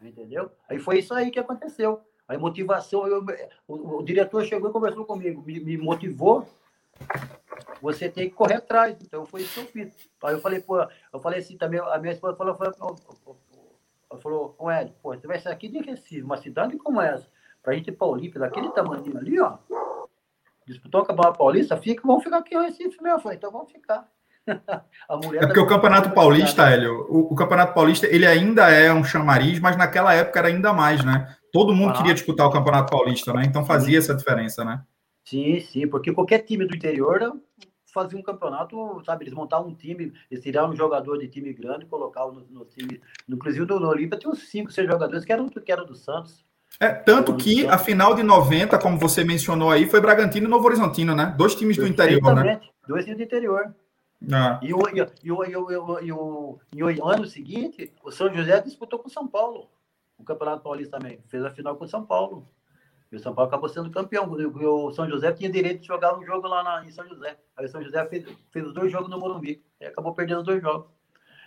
Entendeu? 0.00 0.50
Aí 0.68 0.78
foi 0.78 1.00
isso 1.00 1.12
aí 1.12 1.30
que 1.30 1.40
aconteceu. 1.40 2.00
Aí 2.28 2.38
motivação, 2.38 3.06
eu, 3.06 3.24
o, 3.66 3.98
o, 3.98 4.02
diretor 4.02 4.44
chegou 4.44 4.70
e 4.70 4.72
conversou 4.72 5.04
comigo, 5.04 5.42
me, 5.42 5.58
me, 5.58 5.76
motivou. 5.76 6.46
Você 7.82 8.08
tem 8.08 8.30
que 8.30 8.34
correr 8.34 8.54
atrás. 8.54 8.96
Então 9.02 9.26
foi 9.26 9.42
isso 9.42 9.54
que 9.54 9.60
eu 9.60 9.66
fiz. 9.66 10.08
Aí 10.22 10.34
eu 10.34 10.40
falei, 10.40 10.60
pô, 10.60 10.80
eu 11.12 11.20
falei 11.20 11.40
assim 11.40 11.58
também, 11.58 11.80
a 11.80 11.98
minha 11.98 12.14
esposa 12.14 12.36
falou, 12.36 12.54
falou, 12.54 12.96
ela 14.14 14.22
falou, 14.22 14.54
ô 14.58 14.70
Hélio, 14.70 14.94
pô, 15.02 15.14
você 15.14 15.26
vai 15.26 15.38
sair 15.38 15.52
aqui 15.52 15.68
de 15.68 15.78
Recife, 15.78 16.22
uma 16.22 16.36
cidade 16.36 16.76
como 16.76 17.00
essa, 17.00 17.28
pra 17.62 17.74
gente 17.74 17.88
ir 17.88 17.92
pra 17.92 18.06
Olímpia, 18.06 18.40
daquele 18.40 18.70
tamanho 18.70 19.16
ali, 19.16 19.40
ó. 19.40 19.58
Disputou 20.66 21.02
o 21.02 21.04
Campeonato 21.04 21.38
Paulista, 21.38 21.76
fica, 21.76 22.02
vamos 22.06 22.24
ficar 22.24 22.38
aqui 22.38 22.54
em 22.54 22.62
Recife 22.62 23.02
mesmo. 23.02 23.18
Eu 23.18 23.20
falei, 23.20 23.36
então 23.36 23.50
vamos 23.50 23.70
ficar. 23.70 24.08
a 24.48 25.20
é 25.34 25.46
porque 25.46 25.60
o 25.60 25.66
Campeonato 25.66 26.10
Paulista, 26.10 26.68
Hélio, 26.68 27.06
o, 27.08 27.32
o, 27.32 27.34
Campeonato 27.34 27.74
Paulista, 27.74 28.06
ele 28.06 28.26
ainda 28.26 28.70
é 28.70 28.92
um 28.92 29.04
chamariz, 29.04 29.58
mas 29.58 29.76
naquela 29.76 30.12
época 30.14 30.38
era 30.38 30.48
ainda 30.48 30.72
mais, 30.72 31.04
né? 31.04 31.34
Todo 31.52 31.74
mundo 31.74 31.90
ah. 31.90 31.96
queria 31.96 32.14
disputar 32.14 32.46
o 32.46 32.50
Campeonato 32.50 32.90
Paulista, 32.90 33.32
né? 33.32 33.44
Então 33.46 33.64
fazia 33.64 33.98
essa 33.98 34.14
diferença, 34.14 34.64
né? 34.64 34.82
Sim, 35.24 35.60
sim, 35.60 35.88
porque 35.88 36.12
qualquer 36.12 36.40
time 36.40 36.66
do 36.66 36.76
interior 36.76 37.32
fazia 37.94 38.18
um 38.18 38.22
campeonato, 38.22 39.00
sabe? 39.06 39.24
Eles 39.24 39.32
montavam 39.32 39.68
um 39.68 39.74
time, 39.74 40.12
eles 40.28 40.42
tiravam 40.42 40.72
um 40.72 40.76
jogador 40.76 41.16
de 41.16 41.28
time 41.28 41.52
grande 41.52 41.86
colocavam 41.86 42.34
no, 42.34 42.46
no 42.50 42.64
time. 42.64 43.00
Inclusive 43.28 43.64
no, 43.64 43.78
no 43.78 43.88
Olímpia 43.88 44.18
tinha 44.18 44.30
uns 44.30 44.48
5, 44.48 44.72
6 44.72 44.88
jogadores 44.88 45.24
que 45.24 45.32
eram, 45.32 45.48
que 45.48 45.72
eram 45.72 45.86
do 45.86 45.94
Santos. 45.94 46.44
É, 46.80 46.88
tanto 46.88 47.36
que 47.36 47.66
a 47.68 47.78
final 47.78 48.16
de 48.16 48.24
90, 48.24 48.76
como 48.80 48.98
você 48.98 49.22
mencionou 49.22 49.70
aí, 49.70 49.86
foi 49.86 50.00
Bragantino 50.00 50.48
e 50.48 50.50
Novo 50.50 50.66
Horizontino, 50.66 51.14
né? 51.14 51.32
Dois 51.38 51.54
times 51.54 51.76
do 51.76 51.86
interior, 51.86 52.34
né? 52.34 52.60
Dois 52.88 53.04
times 53.04 53.18
do 53.18 53.24
interior. 53.24 53.72
Ah. 54.32 54.58
E, 54.60 54.74
o, 54.74 54.80
e, 54.88 55.00
o, 55.00 55.06
e, 55.22 55.30
o, 55.30 55.44
e, 55.44 55.56
o, 55.56 56.00
e, 56.00 56.12
o, 56.12 56.58
e 56.72 56.82
o 56.82 57.06
ano 57.06 57.26
seguinte, 57.26 57.92
o 58.02 58.10
São 58.10 58.32
José 58.34 58.60
disputou 58.60 58.98
com 58.98 59.08
o 59.08 59.10
São 59.10 59.28
Paulo. 59.28 59.68
O 60.18 60.24
Campeonato 60.24 60.62
Paulista 60.62 60.98
também. 60.98 61.20
Fez 61.28 61.44
a 61.44 61.50
final 61.50 61.76
com 61.76 61.84
o 61.84 61.88
São 61.88 62.04
Paulo. 62.04 62.48
E 63.14 63.16
o 63.16 63.20
São 63.20 63.32
Paulo 63.32 63.48
acabou 63.48 63.68
sendo 63.68 63.92
campeão. 63.92 64.28
O 64.28 64.90
São 64.90 65.08
José 65.08 65.32
tinha 65.32 65.48
direito 65.48 65.82
de 65.82 65.86
jogar 65.86 66.18
um 66.18 66.24
jogo 66.26 66.48
lá 66.48 66.64
na, 66.64 66.84
em 66.84 66.90
São 66.90 67.06
José. 67.06 67.38
Aí 67.56 67.64
o 67.64 67.68
São 67.68 67.80
José 67.80 68.04
fez, 68.06 68.24
fez 68.50 68.66
os 68.66 68.74
dois 68.74 68.90
jogos 68.90 69.08
no 69.08 69.20
Morumbi. 69.20 69.64
E 69.80 69.86
acabou 69.86 70.12
perdendo 70.12 70.40
os 70.40 70.44
dois 70.44 70.60
jogos. 70.60 70.90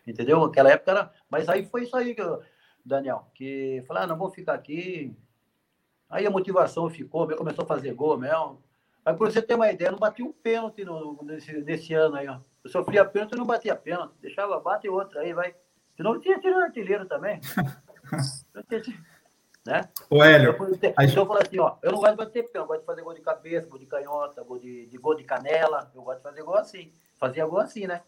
Entendeu? 0.08 0.42
Aquela 0.46 0.72
época 0.72 0.92
era. 0.92 1.14
Mas 1.30 1.50
aí 1.50 1.66
foi 1.66 1.84
isso 1.84 1.98
aí, 1.98 2.16
eu, 2.18 2.42
Daniel. 2.86 3.30
Que 3.36 3.84
falei, 3.86 4.04
ah, 4.04 4.08
não 4.08 4.18
vou 4.18 4.30
ficar 4.30 4.54
aqui. 4.54 5.14
Aí 6.10 6.26
a 6.26 6.32
motivação 6.32 6.90
ficou, 6.90 7.28
começou 7.36 7.66
a 7.66 7.68
fazer 7.68 7.94
gol 7.94 8.18
mesmo. 8.18 8.64
Aí, 9.04 9.14
para 9.14 9.30
você 9.30 9.42
ter 9.42 9.56
uma 9.56 9.70
ideia, 9.70 9.90
eu 9.90 9.92
não 9.92 10.00
bati 10.00 10.24
um 10.24 10.32
pênalti 10.32 10.86
no, 10.86 11.20
nesse, 11.22 11.52
nesse 11.64 11.94
ano 11.94 12.16
aí, 12.16 12.30
ó. 12.30 12.40
Eu 12.64 12.70
sofria 12.70 13.04
pênalti 13.04 13.34
e 13.34 13.38
não 13.38 13.46
batia 13.46 13.76
pênalti. 13.76 14.14
Deixava, 14.22 14.58
bate 14.62 14.88
outro 14.88 15.20
aí, 15.20 15.34
vai. 15.34 15.54
Senão 15.98 16.18
tinha 16.18 16.40
tiro 16.40 16.58
artilheiro 16.60 17.06
também. 17.06 17.42
né? 19.68 19.90
O 20.10 20.24
Hélio. 20.24 20.56
Então, 20.72 20.94
a... 20.98 21.04
eu 21.04 21.26
falo 21.26 21.40
assim, 21.40 21.60
ó, 21.60 21.76
eu 21.84 21.92
não 21.92 22.00
gosto 22.00 22.12
de 22.12 22.18
bater 22.18 22.44
pênalti, 22.50 22.56
eu 22.56 22.66
gosto 22.66 22.80
de 22.80 22.86
fazer 22.86 23.02
gol 23.04 23.14
de 23.14 23.22
cabeça, 23.22 23.70
gol 23.70 23.80
de 23.80 23.86
canhota, 23.86 24.44
gol 24.44 24.60
de, 24.60 24.88
de 24.88 24.98
gol 24.98 25.16
de 25.16 25.24
canela. 25.24 25.92
Eu 25.94 26.02
gosto 26.02 26.18
de 26.18 26.24
fazer 26.24 26.42
gol 26.42 26.56
assim. 26.56 26.92
Fazia 27.20 27.46
gol 27.46 27.60
assim, 27.60 27.86
né? 27.86 28.02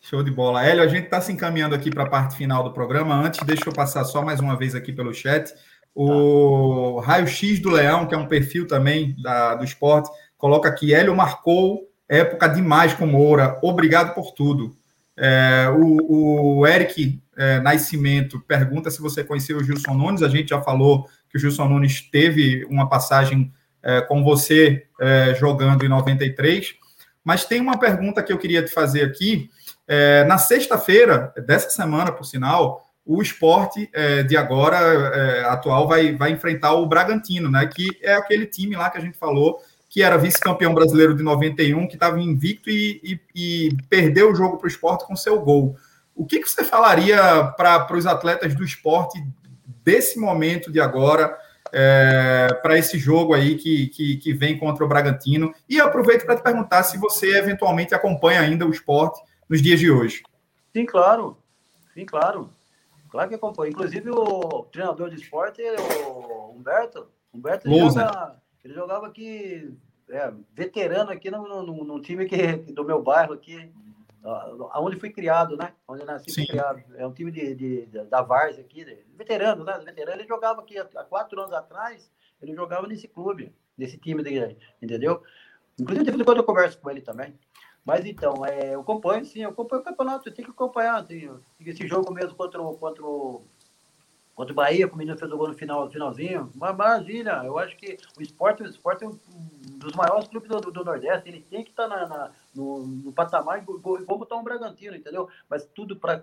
Show 0.00 0.22
de 0.22 0.30
bola. 0.30 0.64
Hélio, 0.64 0.82
a 0.82 0.88
gente 0.88 1.04
está 1.04 1.20
se 1.20 1.32
encaminhando 1.32 1.74
aqui 1.74 1.90
para 1.90 2.04
a 2.04 2.10
parte 2.10 2.36
final 2.36 2.62
do 2.62 2.72
programa. 2.72 3.14
Antes, 3.14 3.40
deixa 3.46 3.68
eu 3.68 3.72
passar 3.72 4.04
só 4.04 4.22
mais 4.22 4.40
uma 4.40 4.56
vez 4.56 4.74
aqui 4.74 4.92
pelo 4.92 5.14
chat. 5.14 5.54
O 5.94 7.00
tá. 7.00 7.06
Raio 7.06 7.26
X 7.26 7.60
do 7.60 7.70
Leão, 7.70 8.06
que 8.06 8.14
é 8.14 8.18
um 8.18 8.26
perfil 8.26 8.66
também 8.66 9.14
da, 9.22 9.54
do 9.54 9.64
esporte, 9.64 10.10
coloca 10.36 10.68
aqui: 10.68 10.92
Hélio 10.94 11.14
marcou 11.14 11.88
época 12.08 12.48
demais 12.48 12.94
com 12.94 13.06
Moura. 13.06 13.58
Obrigado 13.62 14.14
por 14.14 14.32
tudo. 14.32 14.76
É, 15.16 15.68
o, 15.76 16.58
o, 16.58 16.66
Eric 16.66 17.22
é, 17.36 17.60
Nascimento 17.60 18.40
pergunta 18.40 18.90
se 18.90 19.00
você 19.00 19.22
conheceu 19.22 19.58
o 19.58 19.64
Gilson 19.64 19.94
Nunes. 19.94 20.22
A 20.22 20.28
gente 20.28 20.48
já 20.50 20.60
falou 20.60 21.08
que 21.30 21.36
o 21.36 21.40
Gilson 21.40 21.68
Nunes 21.68 22.00
teve 22.10 22.64
uma 22.66 22.88
passagem 22.88 23.52
é, 23.82 24.00
com 24.00 24.24
você 24.24 24.86
é, 25.00 25.34
jogando 25.34 25.84
em 25.84 25.88
93. 25.88 26.74
Mas 27.22 27.44
tem 27.44 27.60
uma 27.60 27.78
pergunta 27.78 28.22
que 28.22 28.32
eu 28.32 28.38
queria 28.38 28.62
te 28.62 28.72
fazer 28.72 29.02
aqui. 29.02 29.48
É, 29.86 30.24
na 30.24 30.38
sexta-feira 30.38 31.32
dessa 31.46 31.70
semana, 31.70 32.12
por 32.12 32.24
sinal, 32.24 32.82
o 33.06 33.22
esporte 33.22 33.88
é, 33.92 34.22
de 34.22 34.36
agora, 34.36 35.48
atual, 35.50 35.86
vai, 35.86 36.14
vai 36.16 36.30
enfrentar 36.30 36.72
o 36.72 36.86
Bragantino, 36.86 37.50
né? 37.50 37.66
Que 37.66 37.88
é 38.02 38.14
aquele 38.14 38.46
time 38.46 38.76
lá 38.76 38.90
que 38.90 38.98
a 38.98 39.00
gente 39.00 39.18
falou 39.18 39.60
que 39.94 40.02
era 40.02 40.18
vice-campeão 40.18 40.74
brasileiro 40.74 41.14
de 41.14 41.22
91, 41.22 41.86
que 41.86 41.94
estava 41.94 42.18
invicto 42.20 42.68
e, 42.68 43.00
e, 43.04 43.20
e, 43.32 43.76
perdeu 43.88 44.28
o 44.28 44.34
jogo 44.34 44.58
para 44.58 44.64
o 44.64 44.68
esporte 44.68 45.06
com 45.06 45.14
seu 45.14 45.40
gol. 45.40 45.76
O 46.16 46.26
que, 46.26 46.40
que 46.40 46.50
você 46.50 46.64
falaria 46.64 47.16
para 47.56 47.96
os 47.96 48.04
atletas 48.04 48.56
do 48.56 48.64
esporte 48.64 49.24
desse 49.84 50.18
momento 50.18 50.72
de 50.72 50.80
agora, 50.80 51.38
é, 51.72 52.48
para 52.60 52.76
esse 52.76 52.98
jogo 52.98 53.34
aí 53.34 53.54
que, 53.54 53.86
que, 53.86 54.16
que, 54.16 54.32
vem 54.32 54.58
contra 54.58 54.84
o 54.84 54.88
Bragantino? 54.88 55.54
E 55.68 55.80
aproveito 55.80 56.26
para 56.26 56.34
te 56.34 56.42
perguntar 56.42 56.82
se 56.82 56.98
você 56.98 57.38
eventualmente 57.38 57.94
acompanha 57.94 58.40
ainda 58.40 58.66
o 58.66 58.72
esporte 58.72 59.22
nos 59.48 59.62
dias 59.62 59.78
de 59.78 59.92
hoje. 59.92 60.24
Sim, 60.72 60.86
claro. 60.86 61.38
Sim, 61.94 62.04
claro. 62.04 62.50
Claro 63.08 63.28
que 63.28 63.36
acompanho. 63.36 63.70
Inclusive, 63.70 64.10
o 64.10 64.64
treinador 64.72 65.08
de 65.08 65.22
esporte, 65.22 65.62
o 66.04 66.50
Humberto, 66.56 67.06
Humberto 67.32 67.70
joga, 67.70 68.42
ele 68.64 68.74
jogava 68.74 69.06
aqui 69.06 69.76
é, 70.08 70.32
veterano 70.52 71.10
aqui 71.10 71.30
no, 71.30 71.62
no, 71.62 71.84
no, 71.84 72.00
time 72.00 72.26
que, 72.26 72.56
do 72.72 72.84
meu 72.84 73.02
bairro 73.02 73.34
aqui, 73.34 73.70
aonde 74.72 74.98
fui 74.98 75.10
criado, 75.10 75.56
né? 75.56 75.72
Onde 75.86 76.04
nasci 76.04 76.32
fui 76.32 76.46
criado. 76.46 76.82
É 76.96 77.06
um 77.06 77.12
time 77.12 77.30
de, 77.30 77.54
de, 77.54 77.86
de 77.86 78.04
da 78.04 78.22
Vars 78.22 78.58
aqui, 78.58 78.84
de, 78.84 79.04
veterano, 79.16 79.64
né? 79.64 79.78
Veterano, 79.84 80.20
ele 80.20 80.28
jogava 80.28 80.62
aqui 80.62 80.78
há, 80.78 81.04
quatro 81.04 81.38
anos 81.40 81.52
atrás, 81.52 82.10
ele 82.40 82.54
jogava 82.54 82.86
nesse 82.86 83.06
clube, 83.06 83.54
nesse 83.76 83.98
time, 83.98 84.22
de, 84.22 84.56
entendeu? 84.80 85.22
Inclusive, 85.78 86.10
de 86.10 86.24
quando 86.24 86.38
eu 86.38 86.44
converso 86.44 86.78
com 86.78 86.90
ele 86.90 87.02
também. 87.02 87.38
Mas 87.84 88.06
então, 88.06 88.46
é, 88.46 88.74
eu 88.74 88.80
acompanho, 88.80 89.26
sim, 89.26 89.42
eu 89.42 89.50
acompanho 89.50 89.82
o 89.82 89.84
campeonato, 89.84 90.30
tem 90.30 90.44
que 90.44 90.50
acompanhar. 90.50 91.04
Tem, 91.06 91.30
esse 91.60 91.86
jogo 91.86 92.12
mesmo 92.14 92.34
contra 92.34 92.62
o, 92.62 92.74
contra 92.78 93.04
o 93.04 93.44
Contra 94.34 94.52
o 94.52 94.56
Bahia, 94.56 94.86
o 94.86 94.96
menino 94.96 95.16
fez 95.16 95.30
o 95.30 95.36
gol 95.36 95.48
no 95.48 95.54
final, 95.54 95.88
finalzinho. 95.88 96.50
Uma 96.56 96.72
maravilha. 96.72 97.42
Eu 97.44 97.56
acho 97.56 97.76
que 97.76 97.96
o 98.18 98.22
esporte, 98.22 98.62
o 98.64 98.66
esporte 98.66 99.04
é 99.04 99.08
um 99.08 99.16
dos 99.78 99.94
maiores 99.94 100.26
clubes 100.26 100.48
do, 100.48 100.60
do 100.72 100.84
Nordeste. 100.84 101.28
Ele 101.28 101.40
tem 101.40 101.62
que 101.62 101.70
estar 101.70 101.88
tá 101.88 101.96
na, 101.96 102.08
na, 102.08 102.30
no, 102.54 102.84
no 102.84 103.12
patamar 103.12 103.64
como 103.64 104.24
está 104.24 104.34
um 104.34 104.42
Bragantino, 104.42 104.96
entendeu? 104.96 105.28
Mas 105.48 105.64
tudo 105.66 105.96
para 105.96 106.20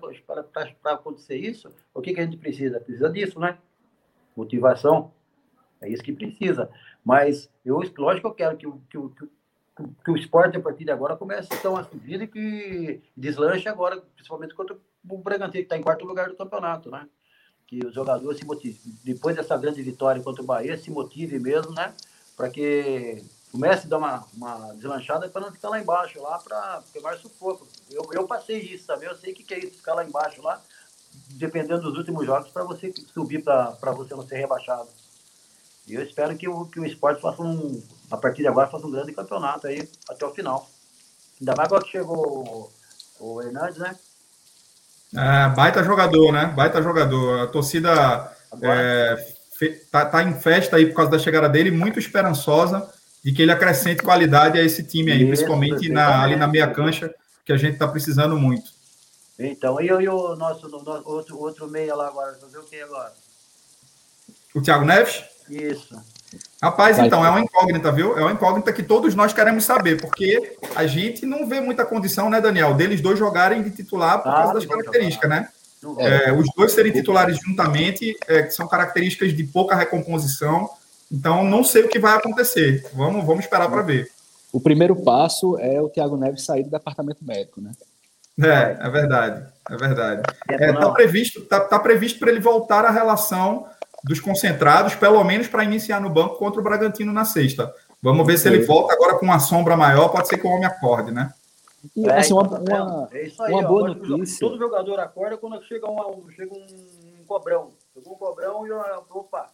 acontecer 0.85 1.37
isso, 1.37 1.73
o 1.93 2.01
que, 2.01 2.13
que 2.13 2.19
a 2.19 2.25
gente 2.25 2.37
precisa? 2.37 2.81
Precisa 2.81 3.09
disso, 3.09 3.39
né? 3.39 3.57
Motivação. 4.35 5.13
É 5.81 5.87
isso 5.87 6.03
que 6.03 6.11
precisa. 6.11 6.69
Mas 7.03 7.49
eu, 7.65 7.81
lógico 7.97 8.27
eu 8.27 8.33
quero 8.33 8.57
que 8.57 8.69
que 8.89 8.97
que 9.09 9.29
que 10.03 10.11
o 10.11 10.17
esporte, 10.17 10.57
a 10.57 10.61
partir 10.61 10.83
de 10.83 10.91
agora, 10.91 11.15
começa 11.15 11.47
então, 11.53 11.77
a 11.77 11.83
subir 11.83 12.21
e 12.21 12.27
que 12.27 13.01
deslanche 13.15 13.67
agora, 13.67 14.01
principalmente 14.15 14.53
contra 14.53 14.77
o 15.09 15.17
Bragantino, 15.17 15.53
que 15.53 15.59
está 15.61 15.77
em 15.77 15.81
quarto 15.81 16.05
lugar 16.05 16.29
do 16.29 16.35
campeonato, 16.35 16.91
né? 16.91 17.07
Que 17.71 17.87
os 17.87 17.93
jogadores 17.93 18.37
se 18.37 18.45
motivem. 18.45 18.77
Depois 19.01 19.33
dessa 19.33 19.55
grande 19.57 19.81
vitória 19.81 20.21
contra 20.21 20.43
o 20.43 20.45
Bahia, 20.45 20.77
se 20.77 20.91
motive 20.91 21.39
mesmo, 21.39 21.71
né? 21.71 21.93
Para 22.35 22.49
que 22.49 23.23
comece 23.49 23.87
a 23.87 23.89
dar 23.89 23.97
uma, 23.97 24.27
uma 24.33 24.73
deslanchada 24.73 25.29
para 25.29 25.41
não 25.41 25.53
ficar 25.53 25.69
lá 25.69 25.79
embaixo, 25.79 26.21
lá 26.21 26.37
para 26.37 26.83
mais 27.01 27.21
sufoco. 27.21 27.65
Eu, 27.89 28.05
eu 28.11 28.27
passei 28.27 28.59
isso, 28.59 28.87
sabe? 28.87 29.05
Eu 29.05 29.15
sei 29.15 29.31
o 29.31 29.35
que, 29.35 29.43
que 29.43 29.53
é 29.53 29.59
isso, 29.59 29.77
ficar 29.77 29.93
lá 29.93 30.03
embaixo, 30.03 30.41
lá, 30.41 30.61
dependendo 31.29 31.83
dos 31.83 31.97
últimos 31.97 32.25
jogos, 32.25 32.51
para 32.51 32.65
você 32.65 32.93
subir, 33.13 33.41
para 33.41 33.91
você 33.93 34.13
não 34.15 34.27
ser 34.27 34.35
rebaixado. 34.35 34.89
E 35.87 35.95
eu 35.95 36.03
espero 36.03 36.37
que 36.37 36.49
o, 36.49 36.65
que 36.65 36.79
o 36.79 36.85
esporte 36.85 37.21
faça 37.21 37.41
um, 37.41 37.81
a 38.11 38.17
partir 38.17 38.41
de 38.41 38.49
agora, 38.49 38.69
faça 38.69 38.85
um 38.85 38.91
grande 38.91 39.13
campeonato 39.13 39.67
aí 39.67 39.89
até 40.09 40.25
o 40.25 40.33
final. 40.33 40.69
Ainda 41.39 41.55
mais 41.55 41.67
agora 41.67 41.85
que 41.85 41.91
chegou 41.91 42.71
o, 43.19 43.25
o 43.25 43.41
Hernandes, 43.41 43.77
né? 43.77 43.97
É, 45.15 45.49
baita 45.49 45.83
jogador, 45.83 46.31
né? 46.31 46.45
Baita 46.55 46.81
jogador. 46.81 47.41
A 47.41 47.47
torcida 47.47 48.31
é, 48.61 49.33
tá, 49.91 50.05
tá, 50.05 50.23
em 50.23 50.33
festa 50.39 50.77
aí 50.77 50.85
por 50.85 50.95
causa 50.95 51.11
da 51.11 51.19
chegada 51.19 51.49
dele, 51.49 51.71
muito 51.71 51.99
esperançosa 51.99 52.89
de 53.23 53.31
que 53.31 53.41
ele 53.41 53.51
acrescente 53.51 54.01
qualidade 54.01 54.57
a 54.59 54.63
esse 54.63 54.83
time 54.83 55.11
aí, 55.11 55.19
Isso, 55.19 55.27
principalmente 55.27 55.89
na, 55.89 56.23
ali 56.23 56.35
na 56.35 56.47
meia 56.47 56.67
cancha, 56.67 57.13
que 57.45 57.53
a 57.53 57.57
gente 57.57 57.73
está 57.73 57.87
precisando 57.87 58.37
muito. 58.37 58.71
Então, 59.37 59.79
e, 59.81 59.87
e 59.87 60.07
o 60.07 60.35
nosso, 60.35 60.67
nosso 60.69 61.03
outro, 61.05 61.39
outro 61.39 61.67
meia 61.67 61.95
lá 61.95 62.07
agora, 62.07 62.33
fazer 62.35 62.57
o 62.57 62.63
que 62.63 62.79
agora? 62.79 63.13
O 64.53 64.61
Thiago 64.61 64.85
Neves? 64.85 65.23
Isso. 65.49 65.95
Rapaz, 66.61 66.97
Vai, 66.97 67.07
então, 67.07 67.25
é 67.25 67.29
uma 67.29 67.41
incógnita, 67.41 67.91
viu? 67.91 68.15
É 68.15 68.21
uma 68.21 68.33
incógnita 68.33 68.71
que 68.71 68.83
todos 68.83 69.15
nós 69.15 69.33
queremos 69.33 69.65
saber, 69.65 69.99
porque 69.99 70.57
a 70.75 70.85
gente 70.85 71.25
não 71.25 71.47
vê 71.47 71.59
muita 71.59 71.83
condição, 71.83 72.29
né, 72.29 72.39
Daniel, 72.39 72.75
deles 72.75 73.01
dois 73.01 73.17
jogarem 73.17 73.63
de 73.63 73.71
titular 73.71 74.21
por 74.21 74.29
ah, 74.29 74.33
causa 74.33 74.53
das 74.53 74.65
características, 74.67 75.27
né? 75.27 75.49
É, 75.97 76.31
os 76.31 76.45
dois 76.55 76.71
serem 76.73 76.91
titulares 76.91 77.39
juntamente 77.43 78.15
é, 78.27 78.47
são 78.51 78.67
características 78.67 79.33
de 79.33 79.43
pouca 79.43 79.75
recomposição, 79.75 80.69
então 81.11 81.43
não 81.43 81.63
sei 81.63 81.85
o 81.85 81.89
que 81.89 81.97
vai 81.97 82.15
acontecer. 82.15 82.85
Vamos, 82.93 83.25
vamos 83.25 83.43
esperar 83.43 83.67
para 83.67 83.81
ver. 83.81 84.11
O 84.53 84.61
primeiro 84.61 84.95
passo 84.95 85.57
é 85.57 85.81
o 85.81 85.89
Thiago 85.89 86.15
Neves 86.15 86.43
sair 86.43 86.63
do 86.63 86.69
departamento 86.69 87.25
médico, 87.25 87.59
né? 87.59 87.71
É, 88.39 88.77
é 88.79 88.89
verdade, 88.91 89.45
é 89.67 89.75
verdade. 89.75 90.21
Está 90.47 90.65
é, 90.65 90.73
tá 90.73 90.91
previsto, 90.91 91.41
tá, 91.41 91.59
tá 91.59 91.79
previsto 91.79 92.19
para 92.19 92.29
ele 92.29 92.39
voltar 92.39 92.85
à 92.85 92.91
relação 92.91 93.65
dos 94.03 94.19
concentrados, 94.19 94.95
pelo 94.95 95.23
menos 95.23 95.47
para 95.47 95.63
iniciar 95.63 95.99
no 95.99 96.09
banco 96.09 96.37
contra 96.37 96.59
o 96.59 96.63
Bragantino 96.63 97.13
na 97.13 97.25
sexta. 97.25 97.73
Vamos 98.01 98.25
ver 98.25 98.37
se 98.37 98.47
ele 98.47 98.65
volta 98.65 98.93
agora 98.93 99.17
com 99.17 99.25
uma 99.25 99.39
sombra 99.39 99.77
maior, 99.77 100.09
pode 100.09 100.27
ser 100.27 100.37
que 100.37 100.47
o 100.47 100.49
homem 100.49 100.65
acorde, 100.65 101.11
né? 101.11 101.31
E, 101.95 102.07
é, 102.07 102.19
assim, 102.19 102.33
uma, 102.33 102.43
uma, 102.43 103.09
é 103.11 103.25
isso 103.25 103.41
aí, 103.41 103.53
uma 103.53 103.63
boa 103.63 103.89
notícia. 103.89 104.39
Todo 104.39 104.57
jogador 104.57 104.99
acorda 104.99 105.37
quando 105.37 105.61
chega, 105.63 105.87
uma, 105.87 106.31
chega 106.31 106.53
um 106.53 107.25
cobrão. 107.27 107.71
Chegou 107.93 108.13
um 108.13 108.17
cobrão 108.17 108.67
e 108.67 108.71
opa. 108.71 109.49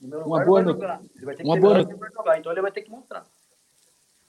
Uma 0.00 0.44
boa, 0.44 0.62
no... 0.62 0.72
uma 1.44 1.58
boa 1.58 1.80
jogar, 1.80 2.38
então 2.38 2.52
ele 2.52 2.60
vai 2.60 2.70
ter 2.70 2.82
que 2.82 2.90
mostrar. 2.90 3.26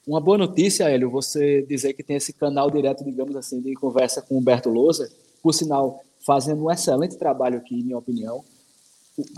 Uma 0.05 0.21
boa 0.21 0.37
notícia, 0.37 0.89
Hélio, 0.89 1.09
você 1.09 1.61
dizer 1.63 1.93
que 1.93 2.03
tem 2.03 2.15
esse 2.15 2.31
canal 2.31 2.71
direto, 2.71 3.03
digamos 3.03 3.35
assim, 3.35 3.61
de 3.61 3.73
conversa 3.73 4.21
com 4.21 4.35
o 4.35 4.37
Humberto 4.37 4.69
Lousa, 4.69 5.11
por 5.43 5.53
sinal, 5.53 6.01
fazendo 6.25 6.63
um 6.63 6.71
excelente 6.71 7.17
trabalho 7.17 7.57
aqui, 7.57 7.77
em 7.77 7.83
minha 7.83 7.97
opinião 7.97 8.43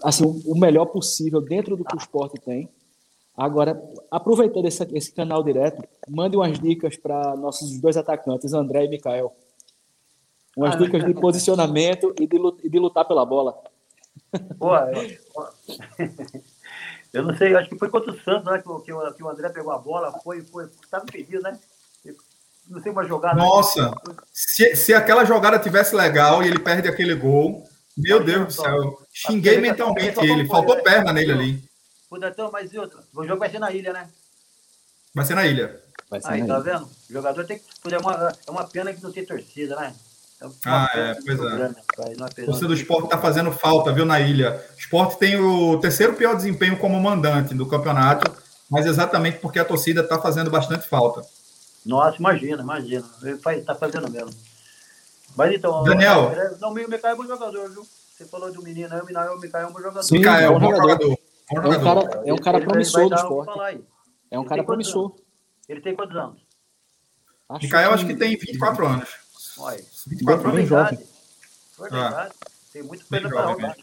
assim, 0.04 0.24
o 0.46 0.58
melhor 0.58 0.86
possível 0.86 1.42
dentro 1.42 1.76
do 1.76 1.84
que 1.84 1.96
o 1.96 2.00
esporte 2.00 2.40
tem. 2.40 2.70
Agora, 3.36 3.82
aproveitando 4.12 4.66
esse, 4.66 4.84
esse 4.94 5.14
canal 5.14 5.42
direto, 5.44 5.82
mande 6.08 6.36
umas 6.36 6.60
dicas 6.60 6.98
para 6.98 7.36
nossos 7.38 7.80
dois 7.80 7.96
atacantes, 7.96 8.54
André 8.54 8.86
e 8.86 8.90
Mikael. 8.90 9.34
Umas 10.58 10.76
ah, 10.76 10.78
dicas 10.78 11.06
de 11.06 11.14
posicionamento 11.14 12.14
e 12.20 12.28
de, 12.28 12.38
de 12.70 12.80
lutar 12.80 13.06
pela 13.06 13.26
bola. 13.26 13.58
Pô, 14.58 14.76
eu, 14.76 15.18
eu 17.14 17.24
não 17.24 17.38
sei, 17.38 17.56
acho 17.56 17.70
que 17.70 17.78
foi 17.78 17.90
contra 17.90 18.12
o 18.12 18.20
Santos, 18.20 18.52
né? 18.52 18.58
Que, 18.58 18.64
que, 18.84 18.92
o, 18.92 19.14
que 19.14 19.24
o 19.24 19.30
André 19.30 19.48
pegou 19.50 19.72
a 19.72 19.78
bola, 19.78 20.12
foi, 20.22 20.42
foi, 20.42 20.66
estava 20.84 21.06
impedido, 21.06 21.42
né? 21.42 21.58
Não 22.70 22.82
sei 22.82 22.92
uma 22.92 23.06
jogada. 23.06 23.36
Nossa, 23.36 23.92
se, 24.34 24.76
se 24.76 24.94
aquela 24.94 25.24
jogada 25.24 25.58
tivesse 25.58 25.96
legal 25.96 26.44
e 26.44 26.48
ele 26.48 26.60
perde 26.60 26.88
aquele 26.88 27.16
gol, 27.16 27.64
meu 27.98 28.24
Deus 28.24 28.48
do 28.48 28.62
céu. 28.62 29.00
Xinguei 29.28 29.60
mentalmente 29.60 30.18
ele. 30.26 30.48
Faltou 30.48 30.82
perna 30.82 31.12
nele 31.12 31.32
ali. 31.32 31.64
Então, 32.12 32.50
mas 32.52 32.72
e 32.72 32.80
outra? 32.80 33.00
O 33.14 33.26
jogo 33.26 33.40
vai 33.40 33.50
ser 33.50 33.60
na 33.60 33.72
ilha, 33.72 33.92
né? 33.92 34.08
Vai 35.14 35.26
ser 35.26 35.36
na 35.36 35.46
ilha. 35.46 35.82
Vai 36.10 36.22
ser 36.22 36.30
Aí, 36.30 36.40
tá 36.40 36.46
ilha. 36.46 36.60
vendo? 36.60 36.86
O 36.86 37.14
jogador 37.14 37.46
tem 37.46 37.60
que. 37.60 37.94
É 37.94 37.98
uma, 37.98 38.34
é 38.48 38.52
uma 38.52 38.64
pena 38.66 38.94
que 38.94 39.04
não 39.04 39.12
tem 39.12 39.26
torcida, 39.26 39.76
né? 39.76 39.94
É 40.42 40.48
ah, 40.66 40.90
é, 40.96 41.16
pois 41.16 41.38
é. 41.38 42.50
O 42.50 42.68
do 42.68 42.74
esporte 42.74 43.06
está 43.06 43.18
fazendo 43.18 43.52
falta, 43.52 43.92
viu, 43.92 44.06
na 44.06 44.22
ilha. 44.22 44.66
O 44.74 44.80
esporte 44.80 45.20
tem 45.20 45.36
o 45.38 45.78
terceiro 45.80 46.14
pior 46.14 46.34
desempenho 46.36 46.80
como 46.80 46.98
mandante 47.00 47.54
do 47.54 47.68
campeonato, 47.68 48.32
mas 48.70 48.86
exatamente 48.86 49.40
porque 49.40 49.60
a 49.60 49.66
torcida 49.66 50.00
está 50.00 50.18
fazendo 50.18 50.50
bastante 50.50 50.88
falta. 50.88 51.22
Nossa, 51.86 52.18
imagina, 52.18 52.64
imagina. 52.64 53.06
Ele 53.22 53.38
está 53.58 53.76
fazendo 53.76 54.10
mesmo. 54.10 54.34
Mas 55.36 55.54
então, 55.54 55.84
Daniel. 55.84 56.32
Não, 56.62 56.70
o 56.70 56.74
Mikael 56.74 57.14
é 57.14 57.16
bom 57.16 57.28
jogador, 57.28 57.70
viu? 57.70 57.86
Você 58.20 58.26
falou 58.26 58.52
de 58.52 58.60
um 58.60 58.62
menino 58.62 58.94
aí, 58.94 59.00
o 59.00 59.06
Mikael 59.40 59.68
é 59.68 59.70
um 59.70 59.72
bom 59.72 59.80
jogador. 59.80 60.04
Sim, 60.04 60.18
Mikael 60.18 60.52
é 60.52 60.58
um 60.58 60.60
bom 60.60 60.76
jogador. 60.76 61.18
É 61.50 61.58
um 61.58 61.82
cara, 61.82 62.22
é 62.26 62.34
um 62.34 62.38
cara 62.38 62.60
promissor 62.60 63.08
do 63.08 63.16
esporte. 63.16 63.84
É 64.30 64.38
um 64.38 64.44
cara 64.44 64.62
promissor. 64.62 65.16
Ele 65.70 65.80
tem 65.80 65.96
quantos 65.96 66.18
anos? 66.18 66.42
Acho 67.48 67.64
Mikael, 67.64 67.88
que... 67.88 67.96
acho 67.96 68.06
que 68.08 68.16
tem 68.18 68.36
24 68.36 68.86
anos. 68.86 69.10
Olha, 69.58 69.86
24 70.08 70.50
anos. 70.50 70.68
Jovem. 70.68 71.00
Verdade. 71.80 72.14
Ah. 72.14 72.30
Tem 72.74 72.84
muito 72.84 73.06
coisa 73.06 73.30
para 73.30 73.46
rodar. 73.46 73.78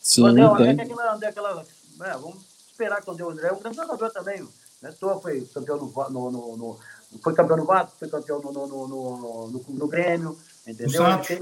Sim, 0.00 0.22
o 0.22 0.26
André, 0.26 0.56
tem. 0.56 0.70
André, 0.70 0.82
aquela, 0.82 1.14
André, 1.14 1.28
aquela, 1.28 1.66
é, 2.00 2.12
vamos 2.12 2.46
esperar 2.70 3.02
quando 3.02 3.20
o 3.20 3.30
André 3.30 3.48
é 3.48 3.52
um 3.52 3.58
grande 3.58 3.76
jogador 3.76 4.10
também. 4.10 4.48
Né? 4.80 4.94
Tô, 4.98 5.20
foi 5.20 5.42
campeão 5.52 5.76
no, 5.76 6.10
no, 6.10 6.30
no, 6.30 6.56
no, 6.56 6.80
foi 7.22 7.34
campeão 7.34 7.58
no 7.58 7.66
Vasco, 7.66 7.92
foi 7.98 8.08
campeão 8.08 8.40
no, 8.40 8.52
no, 8.52 8.66
no, 8.66 8.88
no, 8.88 9.48
no, 9.48 9.64
no 9.68 9.86
Grêmio, 9.86 10.38
entendeu? 10.66 11.02
Tem, 11.26 11.38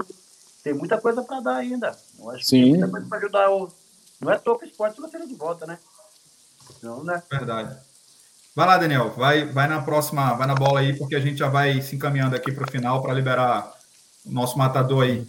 tem 0.65 0.73
muita 0.73 0.99
coisa 0.99 1.21
para 1.21 1.39
dar 1.41 1.57
ainda. 1.57 1.95
Eu 2.17 2.31
acho 2.31 2.43
Sim. 2.43 2.57
que 2.57 2.63
tem 2.63 2.71
muita 2.71 2.89
coisa 2.89 3.07
para 3.07 3.17
ajudar 3.19 3.51
o. 3.51 3.71
Não 4.19 4.31
é 4.31 4.37
topo 4.39 4.65
esporte 4.65 4.99
você 4.99 5.23
de 5.23 5.35
volta, 5.35 5.67
né? 5.67 5.77
Não, 6.81 7.03
né? 7.03 7.21
Verdade. 7.29 7.77
Vai 8.55 8.65
lá, 8.65 8.77
Daniel. 8.79 9.11
Vai, 9.11 9.45
vai 9.45 9.67
na 9.67 9.83
próxima, 9.83 10.33
vai 10.33 10.47
na 10.47 10.55
bola 10.55 10.79
aí, 10.79 10.97
porque 10.97 11.15
a 11.15 11.19
gente 11.19 11.37
já 11.37 11.49
vai 11.49 11.83
se 11.83 11.95
encaminhando 11.95 12.35
aqui 12.35 12.51
para 12.51 12.63
o 12.63 12.71
final 12.71 12.99
para 13.03 13.13
liberar 13.13 13.71
o 14.25 14.31
nosso 14.31 14.57
matador 14.57 15.03
aí. 15.03 15.27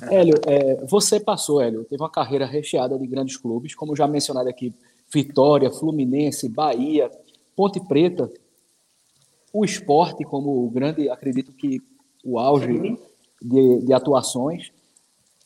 Hélio, 0.00 0.40
é, 0.46 0.82
você 0.86 1.20
passou, 1.20 1.60
Hélio, 1.60 1.84
teve 1.84 2.02
uma 2.02 2.10
carreira 2.10 2.46
recheada 2.46 2.98
de 2.98 3.06
grandes 3.06 3.36
clubes, 3.36 3.74
como 3.74 3.94
já 3.94 4.08
mencionado 4.08 4.48
aqui, 4.48 4.74
Vitória, 5.12 5.70
Fluminense, 5.70 6.48
Bahia, 6.48 7.10
Ponte 7.54 7.80
Preta, 7.80 8.30
o 9.52 9.62
esporte 9.62 10.24
como 10.24 10.64
o 10.64 10.70
grande, 10.70 11.10
acredito 11.10 11.52
que 11.52 11.82
o 12.24 12.38
auge 12.38 12.98
de, 13.44 13.84
de 13.84 13.92
atuações. 13.92 14.72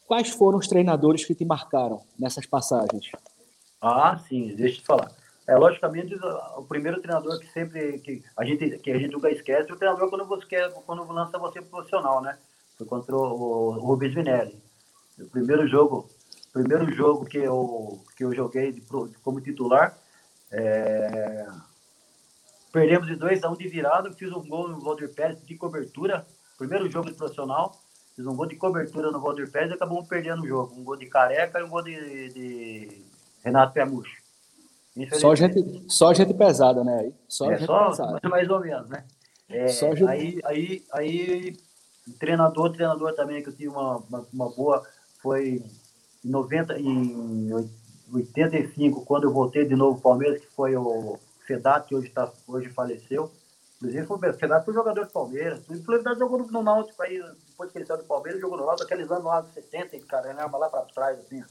Quais 0.07 0.31
foram 0.31 0.59
os 0.59 0.69
treinadores 0.69 1.25
que 1.25 1.35
te 1.35 1.45
marcaram 1.45 2.03
nessas 2.19 2.47
passagens? 2.47 3.11
Ah, 3.83 4.19
sim, 4.29 4.55
deixa 4.55 4.77
eu 4.77 4.81
te 4.81 4.87
falar. 4.87 5.11
É, 5.47 5.57
logicamente, 5.57 6.15
o 6.57 6.63
primeiro 6.63 7.01
treinador 7.01 7.39
que 7.41 7.47
sempre 7.53 7.99
que 8.01 8.23
a 8.37 8.45
gente 8.45 8.79
que 8.79 8.91
a 8.91 8.99
gente 8.99 9.13
nunca 9.13 9.31
esquece 9.31 9.71
é 9.71 9.75
o 9.75 9.77
treinador 9.77 10.09
quando 10.11 10.27
você 10.27 10.47
quer, 10.47 10.71
quando 10.87 11.11
lança 11.11 11.39
você 11.39 11.61
profissional, 11.61 12.21
né? 12.21 12.39
Foi 12.77 12.87
contra 12.87 13.17
o, 13.17 13.21
o 13.21 13.71
Rubens 13.81 14.15
Vinelli. 14.15 14.61
O 15.19 15.27
primeiro 15.31 15.67
jogo, 15.67 16.09
primeiro 16.53 16.93
jogo 16.93 17.25
que 17.25 17.39
eu 17.39 17.99
que 18.17 18.25
eu 18.25 18.35
joguei 18.35 18.73
de, 18.73 18.83
como 19.23 19.41
titular, 19.41 19.99
é, 20.53 21.47
perdemos 22.71 23.07
de 23.07 23.17
2 23.17 23.43
a 23.43 23.49
1 23.49 23.53
um 23.53 23.57
de 23.57 23.69
virada, 23.69 24.13
fiz 24.13 24.31
um 24.31 24.47
gol 24.47 24.69
no 24.69 24.81
Valdir 24.81 25.15
Pérez 25.15 25.43
de 25.47 25.57
cobertura, 25.57 26.27
primeiro 26.59 26.91
jogo 26.91 27.11
de 27.11 27.17
profissional. 27.17 27.75
Fiz 28.19 28.27
um 28.27 28.35
gol 28.35 28.47
de 28.47 28.57
cobertura 28.57 29.13
no 29.13 29.21
Valdir 29.21 29.49
Pérez 29.49 29.71
e 29.71 29.75
acabamos 29.75 30.09
perdendo 30.09 30.43
o 30.43 30.49
jogo. 30.49 30.75
Um 30.77 30.83
gol 30.83 30.97
de 30.97 31.07
Careca 31.07 31.61
e 31.61 31.63
um 31.63 31.69
gol 31.69 31.85
de, 31.85 32.33
de 32.33 33.03
Renato 33.45 33.73
Piamucho. 33.73 34.21
Só 35.13 35.37
gente, 35.37 35.85
só 35.87 36.13
gente 36.13 36.35
pesada, 36.35 36.83
né? 36.83 37.13
Só 37.29 37.49
é, 37.49 37.57
gente 37.57 37.67
só, 37.67 37.91
pesada. 37.91 38.29
Mais 38.29 38.51
ou 38.51 38.59
menos, 38.59 38.89
né? 38.89 39.05
É, 39.49 39.69
só 39.69 39.95
gente... 39.95 40.09
Aí, 40.09 40.41
aí, 40.45 40.85
aí, 40.93 41.57
treinador, 42.19 42.73
treinador 42.73 43.15
também 43.15 43.41
que 43.41 43.51
eu 43.51 43.53
tive 43.53 43.69
uma, 43.69 43.99
uma, 43.99 44.27
uma 44.33 44.51
boa, 44.51 44.85
foi 45.23 45.63
em 46.25 46.29
90, 46.29 46.77
em 46.77 47.53
85, 48.13 49.05
quando 49.05 49.29
eu 49.29 49.33
voltei 49.33 49.65
de 49.65 49.77
novo 49.77 49.93
para 49.93 50.01
o 50.01 50.03
Palmeiras, 50.03 50.41
que 50.41 50.49
foi 50.57 50.75
o 50.75 51.21
Fedat, 51.47 51.87
que 51.87 51.95
hoje, 51.95 52.09
tá, 52.09 52.33
hoje 52.49 52.69
faleceu. 52.71 53.31
Inclusive, 53.79 54.07
foi, 54.07 54.31
o 54.31 54.35
Fernando 54.35 54.65
foi 54.65 54.75
jogador 54.75 55.07
do 55.07 55.13
Palmeiras. 55.13 55.61
O 55.69 55.85
Fluminense 55.85 56.19
jogou 56.19 56.39
no 56.39 56.63
Náutico 56.63 57.03
aí, 57.03 57.23
depois 57.49 57.71
que 57.71 57.79
ele 57.79 57.87
saiu 57.87 57.99
do 57.99 58.05
Palmeiras, 58.05 58.41
jogou 58.41 58.59
no 58.59 58.67
Náutico, 58.67 58.85
aqueles 58.85 59.11
anos 59.11 59.25
lá 59.25 59.41
dos 59.41 59.55
70, 59.55 59.99
cara, 60.07 60.31
ele 60.31 60.41
lá 60.41 60.69
para 60.69 60.83
trás, 60.87 61.19
assim. 61.21 61.45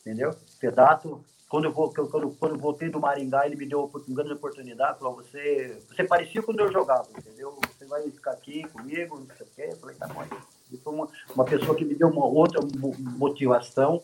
Entendeu? 0.00 0.32
Fedato 0.58 1.22
quando 1.50 1.64
eu, 1.64 1.72
vou, 1.72 1.92
quando, 1.92 2.30
quando 2.36 2.54
eu 2.54 2.60
voltei 2.60 2.88
do 2.88 3.00
Maringá, 3.00 3.44
ele 3.44 3.56
me 3.56 3.66
deu 3.66 3.84
uma 3.84 4.14
grande 4.14 4.34
oportunidade, 4.34 5.00
falou, 5.00 5.16
você, 5.16 5.82
você 5.88 6.04
parecia 6.04 6.40
quando 6.40 6.60
eu 6.60 6.70
jogava, 6.70 7.08
entendeu? 7.10 7.58
Você 7.76 7.86
vai 7.86 8.08
ficar 8.08 8.30
aqui 8.30 8.62
comigo, 8.68 9.18
não 9.18 9.36
sei 9.36 9.44
o 9.44 9.50
quê. 9.56 9.68
Eu 9.72 9.76
falei, 9.78 9.96
tá 9.96 10.06
bom. 10.06 10.22
Ele 10.22 10.80
foi 10.80 10.94
uma, 10.94 11.08
uma 11.34 11.44
pessoa 11.44 11.76
que 11.76 11.84
me 11.84 11.96
deu 11.96 12.06
uma 12.06 12.24
outra 12.24 12.60
motivação. 13.18 14.00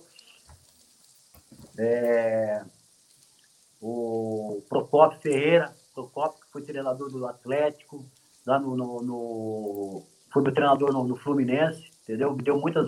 É, 1.78 2.64
o 3.80 4.60
Procopio 4.68 5.20
Ferreira, 5.20 5.72
Procopio 5.96 6.42
que 6.42 6.52
foi 6.52 6.60
treinador 6.60 7.10
do 7.10 7.26
Atlético, 7.26 8.04
lá 8.46 8.58
no, 8.58 8.76
no, 8.76 9.02
no 9.02 10.02
foi 10.30 10.42
meu 10.42 10.52
treinador 10.52 10.92
no, 10.92 11.04
no, 11.04 11.16
Fluminense, 11.16 11.90
entendeu? 12.02 12.36
Me 12.36 12.42
deu 12.42 12.60
muitas, 12.60 12.86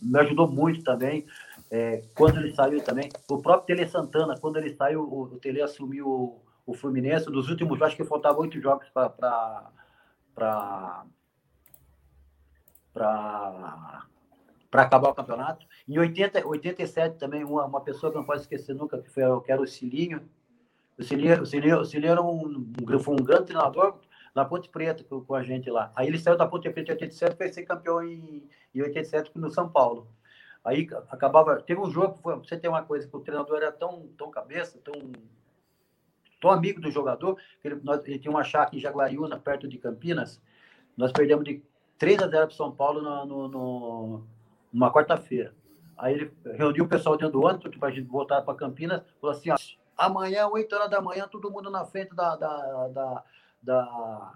me 0.00 0.18
ajudou 0.18 0.48
muito 0.48 0.82
também. 0.82 1.24
É, 1.70 2.02
quando 2.16 2.38
ele 2.40 2.52
saiu 2.52 2.82
também, 2.82 3.08
o 3.30 3.38
próprio 3.38 3.76
Tele 3.76 3.88
Santana, 3.88 4.36
quando 4.38 4.56
ele 4.56 4.74
saiu, 4.74 5.02
o, 5.02 5.22
o 5.22 5.38
Tele 5.38 5.62
assumiu 5.62 6.08
o, 6.08 6.42
o 6.66 6.74
Fluminense, 6.74 7.30
dos 7.30 7.48
últimos, 7.48 7.80
acho 7.80 7.96
que 7.96 8.04
faltavam 8.04 8.40
oito 8.40 8.60
jogos 8.60 8.88
para 8.90 9.70
para 10.34 11.04
para 14.72 14.82
acabar 14.82 15.10
o 15.10 15.14
campeonato. 15.14 15.66
Em 15.86 15.98
80, 15.98 16.46
87 16.46 17.18
também, 17.18 17.44
uma, 17.44 17.66
uma 17.66 17.80
pessoa 17.82 18.10
que 18.10 18.18
não 18.18 18.24
pode 18.24 18.40
esquecer 18.40 18.74
nunca, 18.74 18.98
que, 18.98 19.10
foi, 19.10 19.22
que 19.42 19.52
era 19.52 19.60
o 19.60 19.66
Cilinho. 19.66 20.28
O 21.02 21.04
Cilinho, 21.04 21.42
o 21.42 21.46
Cilinho, 21.46 21.80
o 21.80 21.84
Cilinho 21.84 22.12
era 22.12 22.22
um, 22.22 22.64
um, 22.80 22.98
foi 23.00 23.14
um 23.14 23.24
grande 23.24 23.46
treinador 23.46 23.98
na 24.32 24.44
Ponte 24.44 24.68
Preta 24.68 25.02
com, 25.02 25.20
com, 25.20 25.34
a 25.34 25.42
gente 25.42 25.68
lá. 25.68 25.90
Aí 25.96 26.06
ele 26.06 26.16
saiu 26.16 26.36
da 26.36 26.46
Ponte 26.46 26.70
Preta 26.70 26.92
em 26.92 26.94
87 26.94 27.34
para 27.34 27.52
ser 27.52 27.64
campeão 27.64 28.00
em, 28.04 28.48
em 28.72 28.82
87 28.82 29.32
no 29.34 29.50
São 29.50 29.68
Paulo. 29.68 30.06
Aí 30.64 30.88
acabava. 31.10 31.60
Teve 31.60 31.80
um 31.80 31.90
jogo, 31.90 32.18
foi, 32.22 32.36
você 32.36 32.56
tem 32.56 32.70
uma 32.70 32.82
coisa, 32.82 33.08
que 33.08 33.16
o 33.16 33.20
treinador 33.20 33.56
era 33.56 33.72
tão, 33.72 34.08
tão 34.16 34.30
cabeça, 34.30 34.78
tão, 34.78 34.94
tão 36.40 36.52
amigo 36.52 36.80
do 36.80 36.88
jogador, 36.88 37.36
que 37.60 37.66
ele, 37.66 37.80
nós, 37.82 38.06
ele 38.06 38.20
tinha 38.20 38.30
uma 38.30 38.44
chácara 38.44 38.76
em 38.76 38.80
Jaguariúna, 38.80 39.36
perto 39.40 39.66
de 39.66 39.78
Campinas. 39.78 40.40
Nós 40.96 41.10
perdemos 41.10 41.44
de 41.44 41.64
3 41.98 42.22
a 42.22 42.28
0 42.28 42.46
para 42.46 42.56
São 42.56 42.70
Paulo 42.70 43.02
no, 43.02 43.26
no, 43.26 43.48
no 43.48 44.26
numa 44.72 44.92
quarta-feira. 44.92 45.52
Aí 45.98 46.14
ele 46.14 46.32
reuniu 46.54 46.84
o 46.84 46.88
pessoal 46.88 47.16
dentro 47.16 47.32
do 47.32 47.44
ônibus 47.44 47.76
para 47.76 47.88
a 47.88 47.92
gente 47.92 48.06
voltar 48.06 48.40
para 48.42 48.54
Campinas, 48.54 49.02
falou 49.20 49.36
assim: 49.36 49.50
ó, 49.50 49.56
amanhã, 49.96 50.46
8 50.48 50.74
horas 50.74 50.90
da 50.90 51.00
manhã, 51.00 51.28
todo 51.28 51.50
mundo 51.50 51.70
na 51.70 51.84
frente 51.84 52.14
da, 52.14 52.36
da, 52.36 52.88
da, 52.88 53.24
da 53.62 54.34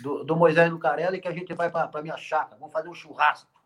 do, 0.00 0.24
do 0.24 0.36
Moisés 0.36 0.70
Lucarelli, 0.70 1.20
que 1.20 1.28
a 1.28 1.32
gente 1.32 1.52
vai 1.54 1.70
para 1.70 1.90
a 1.92 2.02
minha 2.02 2.16
chácara, 2.16 2.56
vamos 2.58 2.72
fazer 2.72 2.88
um 2.88 2.94
churrasco. 2.94 3.58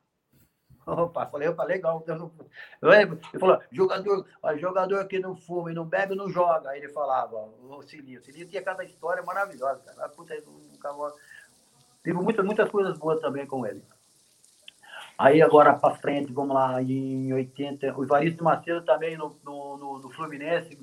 Opa, 0.87 1.27
falei, 1.27 1.49
opa, 1.49 1.63
legal. 1.63 2.05
Ele 2.07 3.39
falou, 3.39 3.63
jogador, 3.71 4.27
jogador 4.57 5.07
que 5.07 5.21
não 5.21 5.37
fuma 5.37 5.71
e 5.71 5.75
não 5.75 5.85
bebe, 5.85 6.17
não 6.17 6.29
joga. 6.29 6.71
Aí 6.71 6.81
ele 6.81 6.89
falava, 6.89 7.37
o 7.37 7.83
Silinho. 7.83 8.19
O 8.19 8.23
Silinho 8.23 8.49
tinha 8.49 8.63
cada 8.63 8.85
história 8.85 9.23
maravilhosa, 9.23 9.81
cara. 9.81 10.09
Puta, 10.09 10.35
muitas, 12.07 12.45
muitas 12.45 12.69
coisas 12.69 12.99
boas 12.99 13.21
também 13.21 13.47
com 13.47 13.65
ele. 13.65 13.85
Aí 15.19 15.43
agora 15.43 15.75
para 15.75 15.95
frente, 15.97 16.33
vamos 16.33 16.55
lá, 16.55 16.83
em 16.83 17.33
80, 17.33 17.97
o 17.97 18.05
Ivaristo 18.05 18.43
Macedo 18.43 18.83
também 18.83 19.17
no, 19.17 19.37
no, 19.45 19.77
no, 19.77 19.99
no, 20.01 20.11
Fluminense, 20.11 20.77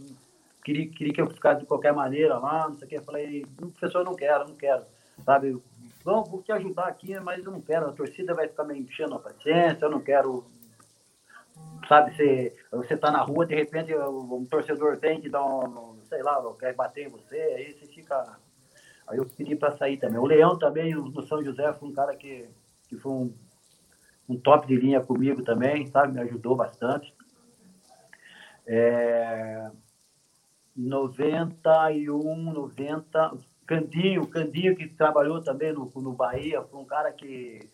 queria, 0.64 0.88
queria 0.88 1.14
que 1.14 1.22
eu 1.22 1.30
ficasse 1.30 1.62
de 1.62 1.66
qualquer 1.66 1.94
maneira 1.94 2.38
lá, 2.38 2.70
não 2.70 2.78
sei 2.78 2.86
o 2.86 2.90
que. 2.90 2.98
Eu 2.98 3.04
falei, 3.04 3.46
professor, 3.58 4.06
não 4.06 4.16
quero, 4.16 4.48
não 4.48 4.56
quero, 4.56 4.84
sabe? 5.26 5.62
Vamos, 6.04 6.30
vou 6.30 6.42
te 6.42 6.52
ajudar 6.52 6.88
aqui, 6.88 7.20
mas 7.20 7.44
eu 7.44 7.52
não 7.52 7.62
quero, 7.62 7.88
a 7.88 7.92
torcida 7.92 8.34
vai 8.34 8.48
ficar 8.48 8.64
me 8.64 8.80
enchendo 8.80 9.16
a 9.16 9.20
paciência, 9.20 9.86
eu 9.86 9.92
não 9.92 10.00
quero. 10.00 10.46
Sabe, 11.88 12.16
você, 12.16 12.56
você 12.72 12.96
tá 12.96 13.12
na 13.12 13.22
rua, 13.22 13.46
de 13.46 13.56
repente 13.56 13.94
um 13.96 14.46
torcedor 14.46 14.98
tem 14.98 15.20
que 15.20 15.28
dar 15.28 15.44
um, 15.44 15.98
sei 16.08 16.22
lá, 16.22 16.42
quer 16.58 16.74
bater 16.74 17.08
em 17.08 17.10
você, 17.10 17.36
aí 17.36 17.74
você 17.74 17.86
fica. 17.88 18.38
Aí 19.08 19.18
eu 19.18 19.26
pedi 19.26 19.56
para 19.56 19.76
sair 19.76 19.98
também. 19.98 20.20
O 20.20 20.26
Leão 20.26 20.58
também, 20.58 20.94
no 20.94 21.24
São 21.24 21.44
José, 21.44 21.74
foi 21.74 21.90
um 21.90 21.94
cara 21.94 22.16
que, 22.16 22.48
que 22.88 22.96
foi 22.96 23.12
um, 23.12 23.34
um 24.30 24.38
top 24.38 24.68
de 24.68 24.76
linha 24.76 25.02
comigo 25.02 25.44
também, 25.44 25.88
sabe? 25.88 26.14
Me 26.14 26.22
ajudou 26.22 26.56
bastante. 26.56 27.12
É, 28.68 29.72
91, 30.78 32.54
90, 32.54 33.38
Candinho, 33.66 34.28
Candinho 34.28 34.76
que 34.76 34.88
trabalhou 34.88 35.44
também 35.44 35.74
no, 35.74 35.92
no 35.96 36.14
Bahia, 36.14 36.62
foi 36.62 36.80
um 36.80 36.86
cara 36.86 37.12
que, 37.12 37.68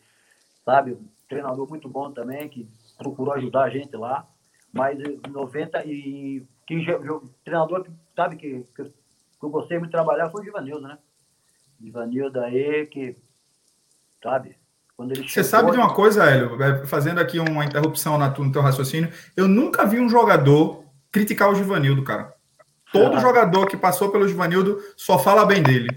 sabe, 0.64 0.98
treinador 1.28 1.68
muito 1.68 1.90
bom 1.90 2.12
também, 2.12 2.48
que 2.48 2.68
procurou 2.98 3.34
ajudar 3.34 3.64
a 3.64 3.70
gente 3.70 3.96
lá. 3.98 4.26
Mas 4.72 4.98
90 5.30 5.86
e 5.86 6.46
que 6.66 6.86
treinador, 7.44 7.88
sabe, 8.16 8.36
que, 8.38 8.64
que, 8.76 8.84
que 8.84 8.92
eu 9.42 9.50
gostei 9.50 9.78
muito 9.78 9.92
de 9.92 9.98
trabalhar 9.98 10.30
foi 10.30 10.42
o 10.42 10.46
Givanildo, 10.46 10.88
né? 10.88 10.98
Givanildo 11.80 12.40
aí, 12.42 12.86
que, 12.88 13.16
sabe, 14.22 14.58
você 14.98 15.44
sabe 15.44 15.72
de 15.72 15.78
uma 15.78 15.94
coisa, 15.94 16.24
Hélio, 16.24 16.62
é, 16.62 16.86
fazendo 16.86 17.20
aqui 17.20 17.38
uma 17.38 17.66
interrupção 17.66 18.18
no 18.18 18.52
teu 18.52 18.62
raciocínio, 18.62 19.12
eu 19.36 19.48
nunca 19.48 19.86
vi 19.86 20.00
um 20.00 20.08
jogador 20.08 20.86
criticar 21.12 21.50
o 21.50 21.56
Givanildo, 21.56 22.04
cara. 22.04 22.34
Todo 22.94 23.18
ah. 23.18 23.20
jogador 23.20 23.68
que 23.68 23.76
passou 23.76 24.10
pelo 24.10 24.28
Givanildo 24.28 24.80
só 24.96 25.20
fala 25.20 25.46
bem 25.46 25.62
dele. 25.62 25.90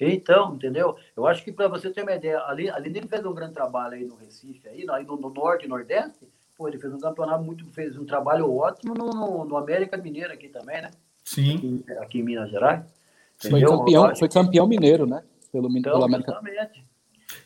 Então, 0.00 0.54
entendeu? 0.54 0.96
Eu 1.16 1.26
acho 1.26 1.44
que 1.44 1.52
para 1.52 1.68
você 1.68 1.90
ter 1.90 2.02
uma 2.02 2.14
ideia, 2.14 2.40
ali, 2.46 2.68
ali 2.70 2.88
ele 2.88 3.06
fez 3.06 3.24
um 3.24 3.34
grande 3.34 3.52
trabalho 3.52 3.94
aí 3.94 4.04
no 4.04 4.16
Recife, 4.16 4.68
aí, 4.68 4.86
aí 4.90 5.04
no, 5.04 5.16
no 5.16 5.30
Norte 5.30 5.66
e 5.66 5.68
Nordeste, 5.68 6.26
pô, 6.56 6.66
ele 6.66 6.78
fez 6.78 6.92
um 6.92 6.98
campeonato 6.98 7.44
muito, 7.44 7.66
fez 7.72 7.96
um 7.96 8.06
trabalho 8.06 8.50
ótimo 8.52 8.94
no, 8.94 9.10
no, 9.10 9.44
no 9.44 9.56
América 9.56 9.96
Mineiro 9.98 10.32
aqui 10.32 10.48
também, 10.48 10.80
né? 10.80 10.90
Sim. 11.24 11.56
Aqui, 11.56 11.98
aqui 11.98 12.18
em 12.20 12.22
Minas 12.22 12.50
Gerais. 12.50 12.82
Foi 13.36 13.60
campeão, 13.60 14.16
foi 14.16 14.28
campeão 14.28 14.66
mineiro, 14.66 15.06
né? 15.06 15.22
Pelo, 15.52 15.68
então, 15.76 15.92
pelo 15.92 16.04
América. 16.04 16.32
Exatamente. 16.32 16.93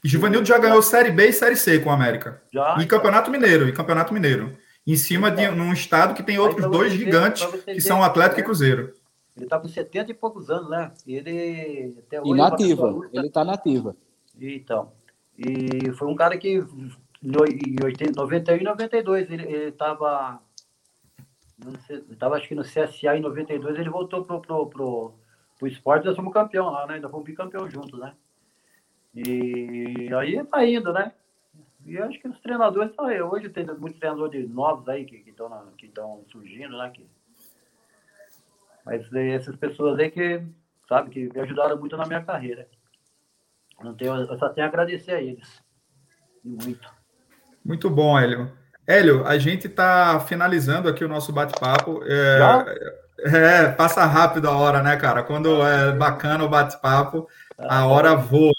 E 0.03 0.09
Givanildo 0.09 0.47
já 0.47 0.59
ganhou 0.59 0.81
Série 0.83 1.11
B 1.11 1.29
e 1.29 1.33
Série 1.33 1.57
C 1.57 1.79
com 1.81 1.91
o 1.91 1.93
América. 1.93 2.43
Já. 2.53 2.77
E 2.81 2.87
Campeonato 2.87 3.31
Mineiro, 3.31 3.69
e 3.69 3.73
Campeonato 3.73 4.13
Mineiro 4.15 4.57
em 4.89 4.97
cima 4.97 5.31
de 5.31 5.47
um 5.47 5.71
estado 5.71 6.15
que 6.15 6.23
tem 6.23 6.39
outros 6.39 6.67
dois 6.71 6.95
gigantes, 6.95 7.45
que 7.63 7.79
são 7.79 8.03
Atlético 8.03 8.41
e 8.41 8.43
Cruzeiro. 8.43 8.95
Ele 9.37 9.45
está 9.45 9.61
com 9.61 9.69
70 9.69 10.11
e 10.11 10.15
poucos 10.15 10.49
anos, 10.49 10.71
né? 10.71 10.91
Ele 11.07 11.95
até 11.99 12.19
hoje, 12.23 12.31
e 12.31 12.35
nativa, 12.35 13.09
ele 13.13 13.27
está 13.27 13.45
nativa. 13.45 13.95
Então, 14.41 14.91
e 15.37 15.93
foi 15.93 16.09
um 16.09 16.17
cara 16.17 16.39
que 16.39 16.65
em 17.23 17.85
80, 17.85 18.19
91 18.19 18.57
e 18.57 18.65
92 18.65 19.31
ele 19.31 19.69
estava 19.69 20.41
estava 22.11 22.37
acho 22.37 22.49
que 22.49 22.55
no 22.55 22.63
CSA 22.63 23.17
em 23.17 23.21
92 23.21 23.79
ele 23.79 23.91
voltou 23.91 24.25
pro 24.25 24.41
pro, 24.41 24.67
pro, 24.69 25.13
pro 25.59 25.69
esporte 25.69 26.07
nós 26.07 26.17
fomos 26.17 26.33
campeão 26.33 26.71
lá, 26.71 26.87
né? 26.87 26.95
Ainda 26.95 27.11
fomos 27.11 27.27
bicampeão 27.27 27.69
juntos, 27.69 28.01
né? 28.01 28.15
E 29.15 30.09
aí 30.15 30.45
tá 30.45 30.65
indo, 30.65 30.93
né? 30.93 31.13
E 31.85 31.99
acho 31.99 32.21
que 32.21 32.29
os 32.29 32.39
treinadores 32.41 32.91
estão 32.91 33.07
aí. 33.07 33.21
Hoje 33.21 33.49
tem 33.49 33.65
muitos 33.65 33.99
treinadores 33.99 34.49
novos 34.51 34.89
aí 34.89 35.05
que 35.05 35.25
estão 35.29 35.51
que 35.77 35.89
que 35.89 36.33
surgindo, 36.33 36.77
né? 36.77 36.91
Que... 36.91 37.09
Mas 38.85 39.13
essas 39.13 39.57
pessoas 39.57 39.99
aí 39.99 40.11
que, 40.11 40.43
sabe, 40.89 41.11
que 41.11 41.33
me 41.33 41.41
ajudaram 41.41 41.79
muito 41.79 41.97
na 41.97 42.07
minha 42.07 42.23
carreira. 42.23 42.69
Não 43.83 43.95
tenho, 43.95 44.15
eu 44.17 44.39
só 44.39 44.49
tenho 44.49 44.67
a 44.67 44.69
agradecer 44.69 45.13
a 45.13 45.21
eles. 45.21 45.63
E 46.45 46.49
muito. 46.49 46.89
Muito 47.65 47.91
bom, 47.91 48.19
Hélio. 48.19 48.51
Hélio, 48.87 49.27
a 49.27 49.39
gente 49.39 49.67
está 49.67 50.19
finalizando 50.21 50.89
aqui 50.89 51.05
o 51.05 51.09
nosso 51.09 51.33
bate-papo. 51.33 52.03
É, 52.05 52.89
é, 53.21 53.69
passa 53.73 54.05
rápido 54.05 54.49
a 54.49 54.57
hora, 54.57 54.83
né, 54.83 54.97
cara? 54.97 55.23
Quando 55.23 55.63
é 55.63 55.93
bacana 55.93 56.45
o 56.45 56.49
bate-papo, 56.49 57.29
a 57.59 57.87
hora 57.87 58.15
voa? 58.15 58.55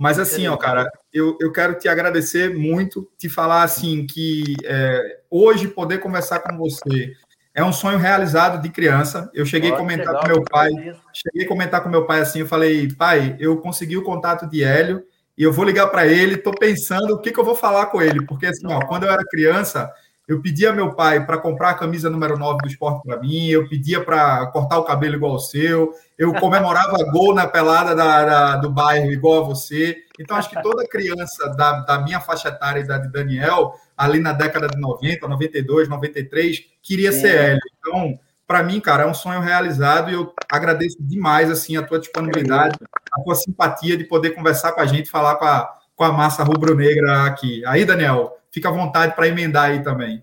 Mas 0.00 0.18
assim, 0.18 0.48
ó, 0.48 0.56
cara, 0.56 0.90
eu, 1.12 1.36
eu 1.38 1.52
quero 1.52 1.78
te 1.78 1.86
agradecer 1.86 2.56
muito, 2.56 3.06
te 3.18 3.28
falar 3.28 3.64
assim 3.64 4.06
que 4.06 4.56
é, 4.64 5.18
hoje 5.30 5.68
poder 5.68 5.98
conversar 5.98 6.38
com 6.38 6.56
você 6.56 7.12
é 7.52 7.62
um 7.62 7.70
sonho 7.70 7.98
realizado 7.98 8.62
de 8.62 8.70
criança. 8.70 9.30
Eu 9.34 9.44
cheguei 9.44 9.70
a 9.70 9.76
comentar 9.76 10.18
com 10.18 10.26
meu 10.26 10.42
pai, 10.42 10.70
cheguei 11.12 11.44
a 11.44 11.48
comentar 11.48 11.82
com 11.82 11.90
meu 11.90 12.06
pai 12.06 12.22
assim, 12.22 12.38
eu 12.38 12.46
falei, 12.46 12.88
pai, 12.94 13.36
eu 13.38 13.58
consegui 13.58 13.98
o 13.98 14.02
contato 14.02 14.48
de 14.48 14.64
Hélio 14.64 15.04
e 15.36 15.42
eu 15.42 15.52
vou 15.52 15.66
ligar 15.66 15.88
para 15.88 16.06
ele, 16.06 16.36
estou 16.36 16.54
pensando 16.54 17.12
o 17.12 17.20
que, 17.20 17.30
que 17.30 17.38
eu 17.38 17.44
vou 17.44 17.54
falar 17.54 17.86
com 17.86 18.00
ele, 18.00 18.24
porque 18.24 18.46
assim, 18.46 18.66
ó, 18.68 18.80
quando 18.86 19.04
eu 19.04 19.12
era 19.12 19.22
criança, 19.22 19.92
eu 20.30 20.40
pedia 20.40 20.72
meu 20.72 20.94
pai 20.94 21.26
para 21.26 21.38
comprar 21.38 21.70
a 21.70 21.74
camisa 21.74 22.08
número 22.08 22.38
9 22.38 22.58
do 22.62 22.68
esporte 22.68 23.02
para 23.02 23.18
mim, 23.18 23.48
eu 23.48 23.68
pedia 23.68 24.00
para 24.00 24.46
cortar 24.52 24.78
o 24.78 24.84
cabelo 24.84 25.16
igual 25.16 25.34
o 25.34 25.40
seu, 25.40 25.92
eu 26.16 26.32
comemorava 26.34 26.96
gol 27.10 27.34
na 27.34 27.48
pelada 27.48 27.96
da, 27.96 28.24
da, 28.24 28.56
do 28.58 28.70
bairro 28.70 29.10
igual 29.10 29.42
a 29.42 29.48
você. 29.48 29.96
Então, 30.20 30.36
acho 30.36 30.48
que 30.48 30.62
toda 30.62 30.86
criança 30.86 31.48
da, 31.56 31.80
da 31.80 31.98
minha 31.98 32.20
faixa 32.20 32.46
etária 32.46 32.78
e 32.78 32.86
da 32.86 32.98
de 32.98 33.10
Daniel, 33.10 33.74
ali 33.96 34.20
na 34.20 34.32
década 34.32 34.68
de 34.68 34.78
90, 34.80 35.26
92, 35.26 35.88
93, 35.88 36.60
queria 36.80 37.10
ser 37.10 37.34
Hélio. 37.34 37.60
Então, 37.80 38.16
para 38.46 38.62
mim, 38.62 38.78
cara, 38.78 39.02
é 39.02 39.06
um 39.06 39.14
sonho 39.14 39.40
realizado 39.40 40.12
e 40.12 40.14
eu 40.14 40.32
agradeço 40.48 40.98
demais 41.00 41.50
assim 41.50 41.76
a 41.76 41.82
tua 41.82 41.98
disponibilidade, 41.98 42.78
a 43.12 43.20
tua 43.20 43.34
simpatia 43.34 43.96
de 43.96 44.04
poder 44.04 44.30
conversar 44.30 44.70
com 44.70 44.80
a 44.80 44.86
gente, 44.86 45.10
falar 45.10 45.34
com 45.34 45.44
a, 45.44 45.76
com 45.96 46.04
a 46.04 46.12
massa 46.12 46.44
rubro-negra 46.44 47.24
aqui. 47.24 47.66
Aí, 47.66 47.84
Daniel, 47.84 48.39
fica 48.50 48.68
à 48.68 48.72
vontade 48.72 49.14
para 49.14 49.28
emendar 49.28 49.70
aí 49.70 49.82
também. 49.82 50.22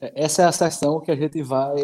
essa 0.00 0.42
é 0.42 0.44
a 0.46 0.52
sessão 0.52 1.00
que 1.00 1.10
a 1.10 1.16
gente 1.16 1.42
vai 1.42 1.76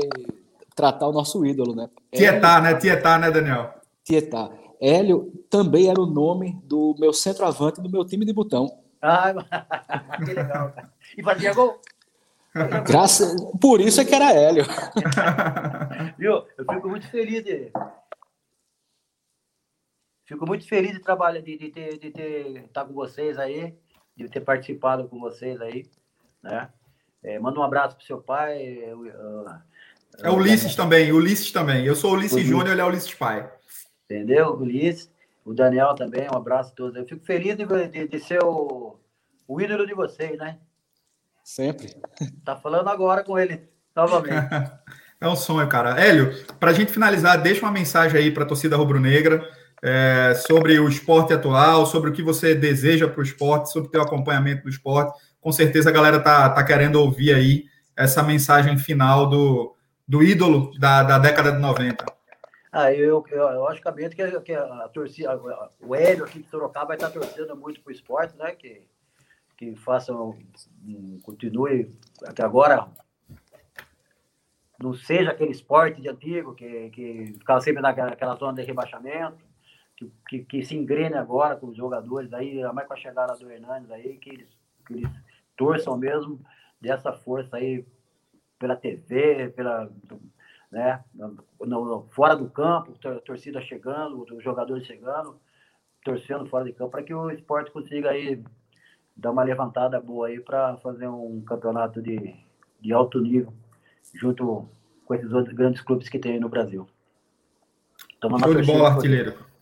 tratar 0.75 1.07
o 1.07 1.13
nosso 1.13 1.45
ídolo, 1.45 1.75
né? 1.75 1.89
Tietá, 2.13 2.61
né? 2.61 2.75
Tietá, 2.75 3.19
né, 3.19 3.31
Daniel? 3.31 3.75
Tietá. 4.03 4.51
Hélio 4.81 5.33
também 5.49 5.89
era 5.89 6.01
o 6.01 6.07
nome 6.07 6.61
do 6.65 6.95
meu 6.99 7.13
centroavante 7.13 7.81
do 7.81 7.89
meu 7.89 8.05
time 8.05 8.25
de 8.25 8.33
botão. 8.33 8.81
Ah, 9.01 9.33
que 10.25 10.33
legal. 10.33 10.75
E 11.17 11.23
fazia 11.23 11.55
gol? 11.55 11.81
Graças... 12.87 13.35
Por 13.61 13.81
isso 13.81 14.01
é 14.01 14.05
que 14.05 14.15
era 14.15 14.33
Hélio. 14.33 14.65
Viu? 16.19 16.45
Eu 16.57 16.65
fico 16.73 16.89
muito 16.89 17.09
feliz 17.09 17.45
de. 17.45 17.73
Fico 20.27 20.47
muito 20.47 20.67
feliz 20.67 20.93
de 20.93 21.01
trabalhar, 21.01 21.41
de, 21.41 21.59
de 21.59 21.69
ter, 21.69 21.99
de 21.99 22.11
ter 22.11 22.57
estar 22.57 22.83
tá 22.83 22.85
com 22.85 22.95
vocês 22.95 23.39
aí, 23.39 23.77
de 24.17 24.29
ter 24.29 24.41
participado 24.41 25.09
com 25.09 25.19
vocês 25.19 25.61
aí, 25.61 25.87
né? 26.43 26.69
É, 27.23 27.39
manda 27.39 27.59
um 27.59 27.63
abraço 27.63 27.97
pro 27.97 28.05
seu 28.05 28.19
pai. 28.19 28.79
Uh, 28.93 29.47
é 30.19 30.31
o 30.31 30.35
Ulisses 30.35 30.77
também, 30.77 31.11
Ulisses 31.11 31.51
também. 31.51 31.85
Eu 31.85 31.97
sou 31.97 32.13
o 32.13 32.15
Ulisses 32.15 32.45
Júnior, 32.45 32.73
ele 32.73 32.81
é 32.81 32.85
o 32.85 32.89
Ulisses 32.89 33.15
pai. 33.15 33.51
Entendeu? 34.05 34.55
Ulisses, 34.55 35.11
o 35.45 35.55
Daniel 35.55 35.95
também, 35.95 36.29
um 36.31 36.37
abraço 36.37 36.73
a 36.73 36.75
todos. 36.75 36.97
Eu 36.97 37.07
fico 37.07 37.25
feliz 37.25 37.57
de, 37.57 37.65
de, 37.89 38.09
de 38.09 38.21
ser 38.21 38.45
o, 38.45 38.97
o 39.49 39.61
ídolo 39.61 39.87
de 39.87 39.95
vocês, 39.95 40.39
né? 40.39 40.59
Sempre. 41.43 41.95
Tá 42.45 42.57
falando 42.57 42.89
agora 42.89 43.25
com 43.25 43.39
ele, 43.39 43.69
novamente. 43.97 44.49
é 45.21 45.29
um 45.29 45.37
sonho, 45.37 45.69
cara. 45.69 46.01
Hélio, 46.01 46.33
para 46.61 46.71
a 46.71 46.75
gente 46.75 46.93
finalizar, 46.93 47.41
deixa 47.41 47.63
uma 47.63 47.73
mensagem 47.73 48.19
aí 48.19 48.31
para 48.31 48.45
a 48.45 48.47
torcida 48.47 48.77
rubro-negra 48.77 49.47
é, 49.85 50.35
sobre 50.35 50.79
o 50.79 50.89
esporte 50.89 51.35
atual, 51.35 51.85
sobre 51.85 52.09
o 52.09 52.13
que 52.13 52.23
você 52.23 52.55
deseja 52.55 53.07
para 53.07 53.21
o 53.21 53.23
esporte, 53.23 53.71
sobre 53.71 53.89
o 53.89 53.91
teu 53.91 54.01
acompanhamento 54.01 54.63
do 54.63 54.71
esporte. 54.71 55.21
Com 55.41 55.53
certeza 55.53 55.91
a 55.91 55.93
galera 55.93 56.19
tá, 56.19 56.49
tá 56.49 56.65
querendo 56.65 56.97
ouvir 56.97 57.35
aí 57.35 57.65
essa 57.95 58.23
mensagem 58.23 58.79
final 58.79 59.29
do, 59.29 59.77
do 60.09 60.23
ídolo 60.23 60.71
da, 60.79 61.03
da 61.03 61.19
década 61.19 61.53
de 61.53 61.59
90. 61.59 62.07
Ah, 62.73 62.93
eu, 62.93 63.23
eu, 63.31 63.39
eu 63.39 63.69
acho 63.69 63.83
que, 63.83 64.41
que 64.41 64.55
a 64.55 64.89
torcida, 64.89 65.39
o 65.79 65.95
Hélio 65.95 66.25
aqui 66.25 66.41
de 66.41 66.49
Sorocaba 66.49 66.87
vai 66.87 66.97
estar 66.97 67.11
torcendo 67.11 67.55
muito 67.55 67.81
para 67.83 67.91
o 67.91 67.95
esporte, 67.95 68.37
né? 68.39 68.53
Que 68.53 68.83
que 69.57 69.75
façam, 69.77 70.37
continue, 71.23 71.95
que 72.35 72.43
agora 72.43 72.89
não 74.81 74.93
seja 74.93 75.31
aquele 75.31 75.53
esporte 75.53 76.01
de 76.01 76.09
antigo, 76.09 76.55
que, 76.55 76.91
que 76.91 77.35
ficava 77.39 77.61
sempre 77.61 77.81
naquela 77.81 78.35
zona 78.37 78.55
de 78.55 78.63
rebaixamento, 78.63 79.45
que, 79.97 80.13
que, 80.29 80.45
que, 80.45 80.65
se 80.65 80.77
engrene 80.77 81.15
agora 81.15 81.57
com 81.57 81.69
os 81.69 81.77
jogadores 81.77 82.33
aí, 82.33 82.63
mais 82.73 82.87
com 82.87 82.95
a 82.95 82.97
chegada 82.97 83.37
do 83.37 83.51
Hernandes 83.51 83.91
aí, 83.91 84.17
que 84.19 84.31
eles, 84.31 84.49
que 84.87 84.95
eles 84.95 85.11
torçam 85.57 85.97
mesmo 85.97 86.41
dessa 86.81 87.13
força 87.13 87.57
aí 87.57 87.85
pela 88.59 88.77
TV, 88.77 89.51
pela, 89.51 89.91
né, 90.71 91.05
no, 91.15 92.09
fora 92.11 92.35
do 92.35 92.49
campo, 92.51 92.99
torcida 93.25 93.61
chegando, 93.61 94.27
os 94.35 94.43
jogadores 94.43 94.87
chegando, 94.87 95.39
torcendo 96.05 96.47
fora 96.47 96.65
de 96.65 96.73
campo, 96.73 96.91
para 96.91 97.03
que 97.03 97.15
o 97.15 97.31
esporte 97.31 97.71
consiga 97.71 98.11
aí 98.11 98.43
dar 99.17 99.31
uma 99.31 99.45
levantada 99.45 100.01
boa 100.01 100.27
aí 100.29 100.41
para 100.41 100.77
fazer 100.79 101.09
um 101.09 101.41
campeonato 101.43 102.03
de, 102.03 102.35
de 102.81 102.93
alto 102.93 103.21
nível, 103.21 103.53
junto 104.15 104.69
com 105.05 105.15
esses 105.15 105.33
outros 105.33 105.55
grandes 105.55 105.81
clubes 105.81 106.09
que 106.09 106.19
tem 106.19 106.41
no 106.41 106.49
Brasil. 106.49 106.87
Show 108.39 108.55
de 108.55 108.67
bola, 108.67 108.91
artilheiro. 108.91 109.54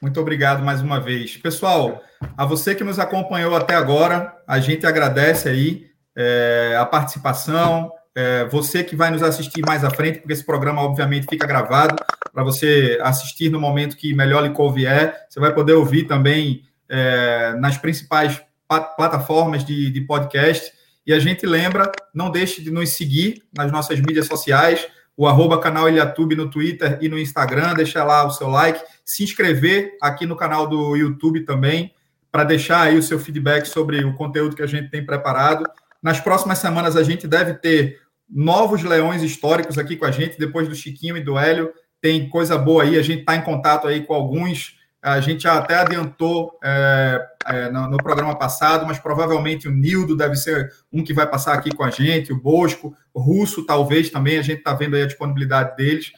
Muito 0.00 0.18
obrigado 0.18 0.64
mais 0.64 0.80
uma 0.80 0.98
vez. 0.98 1.36
Pessoal, 1.36 2.02
a 2.34 2.46
você 2.46 2.74
que 2.74 2.82
nos 2.82 2.98
acompanhou 2.98 3.54
até 3.54 3.74
agora, 3.74 4.34
a 4.46 4.58
gente 4.58 4.86
agradece 4.86 5.46
aí 5.46 5.90
é, 6.16 6.74
a 6.78 6.86
participação, 6.86 7.92
é, 8.14 8.46
você 8.46 8.82
que 8.82 8.96
vai 8.96 9.10
nos 9.10 9.22
assistir 9.22 9.60
mais 9.66 9.84
à 9.84 9.90
frente, 9.90 10.20
porque 10.20 10.32
esse 10.32 10.44
programa, 10.44 10.80
obviamente, 10.80 11.26
fica 11.28 11.46
gravado 11.46 11.96
para 12.32 12.42
você 12.42 12.98
assistir 13.02 13.50
no 13.50 13.60
momento 13.60 13.94
que 13.94 14.14
melhor 14.14 14.42
lhe 14.42 14.54
convier. 14.54 15.14
Você 15.28 15.38
vai 15.38 15.52
poder 15.52 15.74
ouvir 15.74 16.04
também 16.04 16.62
é, 16.88 17.52
nas 17.58 17.76
principais 17.76 18.40
plataformas 18.96 19.62
de, 19.64 19.90
de 19.90 20.00
podcast. 20.00 20.72
E 21.06 21.12
a 21.12 21.18
gente 21.18 21.44
lembra, 21.44 21.92
não 22.14 22.30
deixe 22.30 22.62
de 22.62 22.70
nos 22.70 22.88
seguir 22.90 23.42
nas 23.54 23.70
nossas 23.70 24.00
mídias 24.00 24.26
sociais, 24.26 24.88
o 25.20 25.28
arroba 25.28 25.60
canal 25.60 25.86
Ilhatube 25.86 26.34
no 26.34 26.48
Twitter 26.48 26.96
e 27.02 27.06
no 27.06 27.18
Instagram, 27.18 27.74
deixar 27.74 28.04
lá 28.04 28.26
o 28.26 28.30
seu 28.30 28.48
like, 28.48 28.82
se 29.04 29.22
inscrever 29.22 29.98
aqui 30.00 30.24
no 30.24 30.34
canal 30.34 30.66
do 30.66 30.96
YouTube 30.96 31.44
também, 31.44 31.92
para 32.32 32.42
deixar 32.42 32.80
aí 32.84 32.96
o 32.96 33.02
seu 33.02 33.18
feedback 33.18 33.66
sobre 33.66 34.02
o 34.02 34.14
conteúdo 34.14 34.56
que 34.56 34.62
a 34.62 34.66
gente 34.66 34.90
tem 34.90 35.04
preparado. 35.04 35.62
Nas 36.02 36.18
próximas 36.18 36.56
semanas 36.56 36.96
a 36.96 37.02
gente 37.02 37.28
deve 37.28 37.52
ter 37.52 38.00
novos 38.30 38.82
leões 38.82 39.22
históricos 39.22 39.76
aqui 39.76 39.94
com 39.94 40.06
a 40.06 40.10
gente, 40.10 40.38
depois 40.38 40.66
do 40.66 40.74
Chiquinho 40.74 41.18
e 41.18 41.22
do 41.22 41.38
Hélio. 41.38 41.70
Tem 42.00 42.26
coisa 42.30 42.56
boa 42.56 42.84
aí, 42.84 42.98
a 42.98 43.02
gente 43.02 43.20
está 43.20 43.36
em 43.36 43.42
contato 43.42 43.86
aí 43.86 44.02
com 44.02 44.14
alguns 44.14 44.79
a 45.02 45.20
gente 45.20 45.48
até 45.48 45.76
adiantou 45.76 46.58
é, 46.62 47.26
é, 47.46 47.70
no, 47.70 47.88
no, 47.88 47.96
programa 47.96 48.36
passado, 48.36 48.86
mas 48.86 48.98
provavelmente 48.98 49.66
o 49.66 49.70
Nildo 49.70 50.16
deve 50.16 50.36
ser 50.36 50.70
um 50.92 51.02
que 51.02 51.14
vai 51.14 51.26
passar 51.26 51.54
aqui 51.54 51.74
com 51.74 51.82
a 51.82 51.90
gente, 51.90 52.32
o 52.32 52.40
Bosco, 52.40 52.94
o 53.14 53.20
Russo 53.20 53.64
talvez 53.64 54.10
também, 54.10 54.38
a 54.38 54.42
gente 54.42 54.58
está 54.58 54.74
vendo 54.74 54.96
aí 54.96 55.02
a 55.02 55.06
disponibilidade 55.06 55.76
deles. 55.76 56.12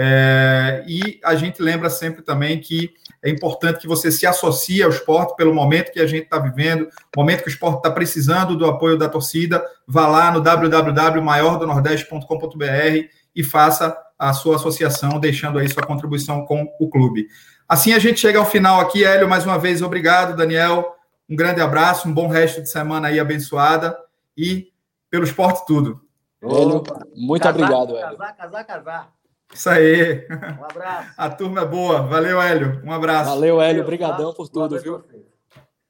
É, 0.00 0.84
e 0.86 1.18
a 1.24 1.34
gente 1.34 1.60
lembra 1.60 1.90
sempre 1.90 2.22
também 2.22 2.60
que 2.60 2.92
é 3.20 3.28
importante 3.28 3.80
que 3.80 3.88
você 3.88 4.12
se 4.12 4.24
associe 4.24 4.84
ao 4.84 4.90
esporte 4.90 5.34
pelo 5.34 5.52
momento 5.52 5.90
que 5.90 5.98
a 5.98 6.06
gente 6.06 6.22
está 6.24 6.38
vivendo, 6.38 6.88
momento 7.16 7.42
que 7.42 7.48
o 7.48 7.50
esporte 7.50 7.78
está 7.78 7.90
precisando 7.90 8.56
do 8.56 8.66
apoio 8.66 8.96
da 8.96 9.08
torcida, 9.08 9.60
vá 9.86 10.06
lá 10.06 10.30
no 10.30 10.40
www.maiordonordeste.com.br 10.40 13.08
e 13.34 13.42
faça 13.42 13.98
a 14.16 14.32
sua 14.32 14.54
associação, 14.56 15.18
deixando 15.18 15.58
aí 15.58 15.68
sua 15.68 15.82
contribuição 15.82 16.44
com 16.44 16.72
o 16.78 16.88
clube. 16.88 17.26
Assim 17.68 17.92
a 17.92 17.98
gente 17.98 18.18
chega 18.18 18.38
ao 18.38 18.46
final 18.46 18.80
aqui, 18.80 19.04
Hélio, 19.04 19.28
mais 19.28 19.44
uma 19.44 19.58
vez, 19.58 19.82
obrigado, 19.82 20.34
Daniel. 20.34 20.96
Um 21.28 21.36
grande 21.36 21.60
abraço, 21.60 22.08
um 22.08 22.14
bom 22.14 22.26
resto 22.26 22.62
de 22.62 22.70
semana 22.70 23.08
aí 23.08 23.20
abençoada 23.20 23.98
e 24.34 24.72
pelo 25.10 25.24
esporte 25.24 25.66
tudo. 25.66 26.00
Hélio, 26.42 26.82
muito 27.14 27.42
casar, 27.42 27.54
obrigado, 27.54 27.96
Hélio. 27.98 28.16
Casar, 28.16 28.36
casar, 28.36 28.64
casar. 28.64 29.12
Isso 29.52 29.68
aí. 29.68 30.26
Um 30.30 30.64
abraço. 30.64 31.14
A 31.16 31.30
turma 31.30 31.60
é 31.60 31.64
boa. 31.66 32.02
Valeu, 32.02 32.40
Hélio. 32.40 32.82
Um 32.84 32.92
abraço. 32.92 33.30
Valeu, 33.30 33.60
Hélio. 33.60 33.82
Obrigadão 33.82 34.32
por 34.32 34.48
tudo, 34.48 34.78
viu? 34.80 35.04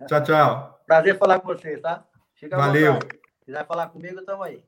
Tchau, 0.07 0.23
tchau. 0.23 0.81
Prazer 0.87 1.17
falar 1.19 1.41
com 1.41 1.49
vocês, 1.49 1.81
tá? 1.81 2.05
Fica 2.35 2.57
Valeu. 2.57 2.95
Se 2.95 3.45
quiser 3.47 3.67
falar 3.67 3.89
comigo, 3.89 4.19
estamos 4.19 4.47
aí. 4.47 4.63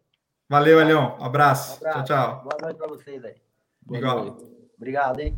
Valeu, 0.48 0.80
Elião. 0.80 1.16
Um 1.20 1.24
abraço. 1.24 1.74
Um 1.74 1.88
abraço. 1.88 2.04
Tchau, 2.04 2.04
tchau. 2.04 2.42
Boa 2.42 2.56
noite 2.62 2.76
para 2.76 2.88
vocês 2.88 3.24
aí. 3.24 3.34
Igual. 3.90 4.36
Obrigado, 4.76 5.20
hein? 5.20 5.36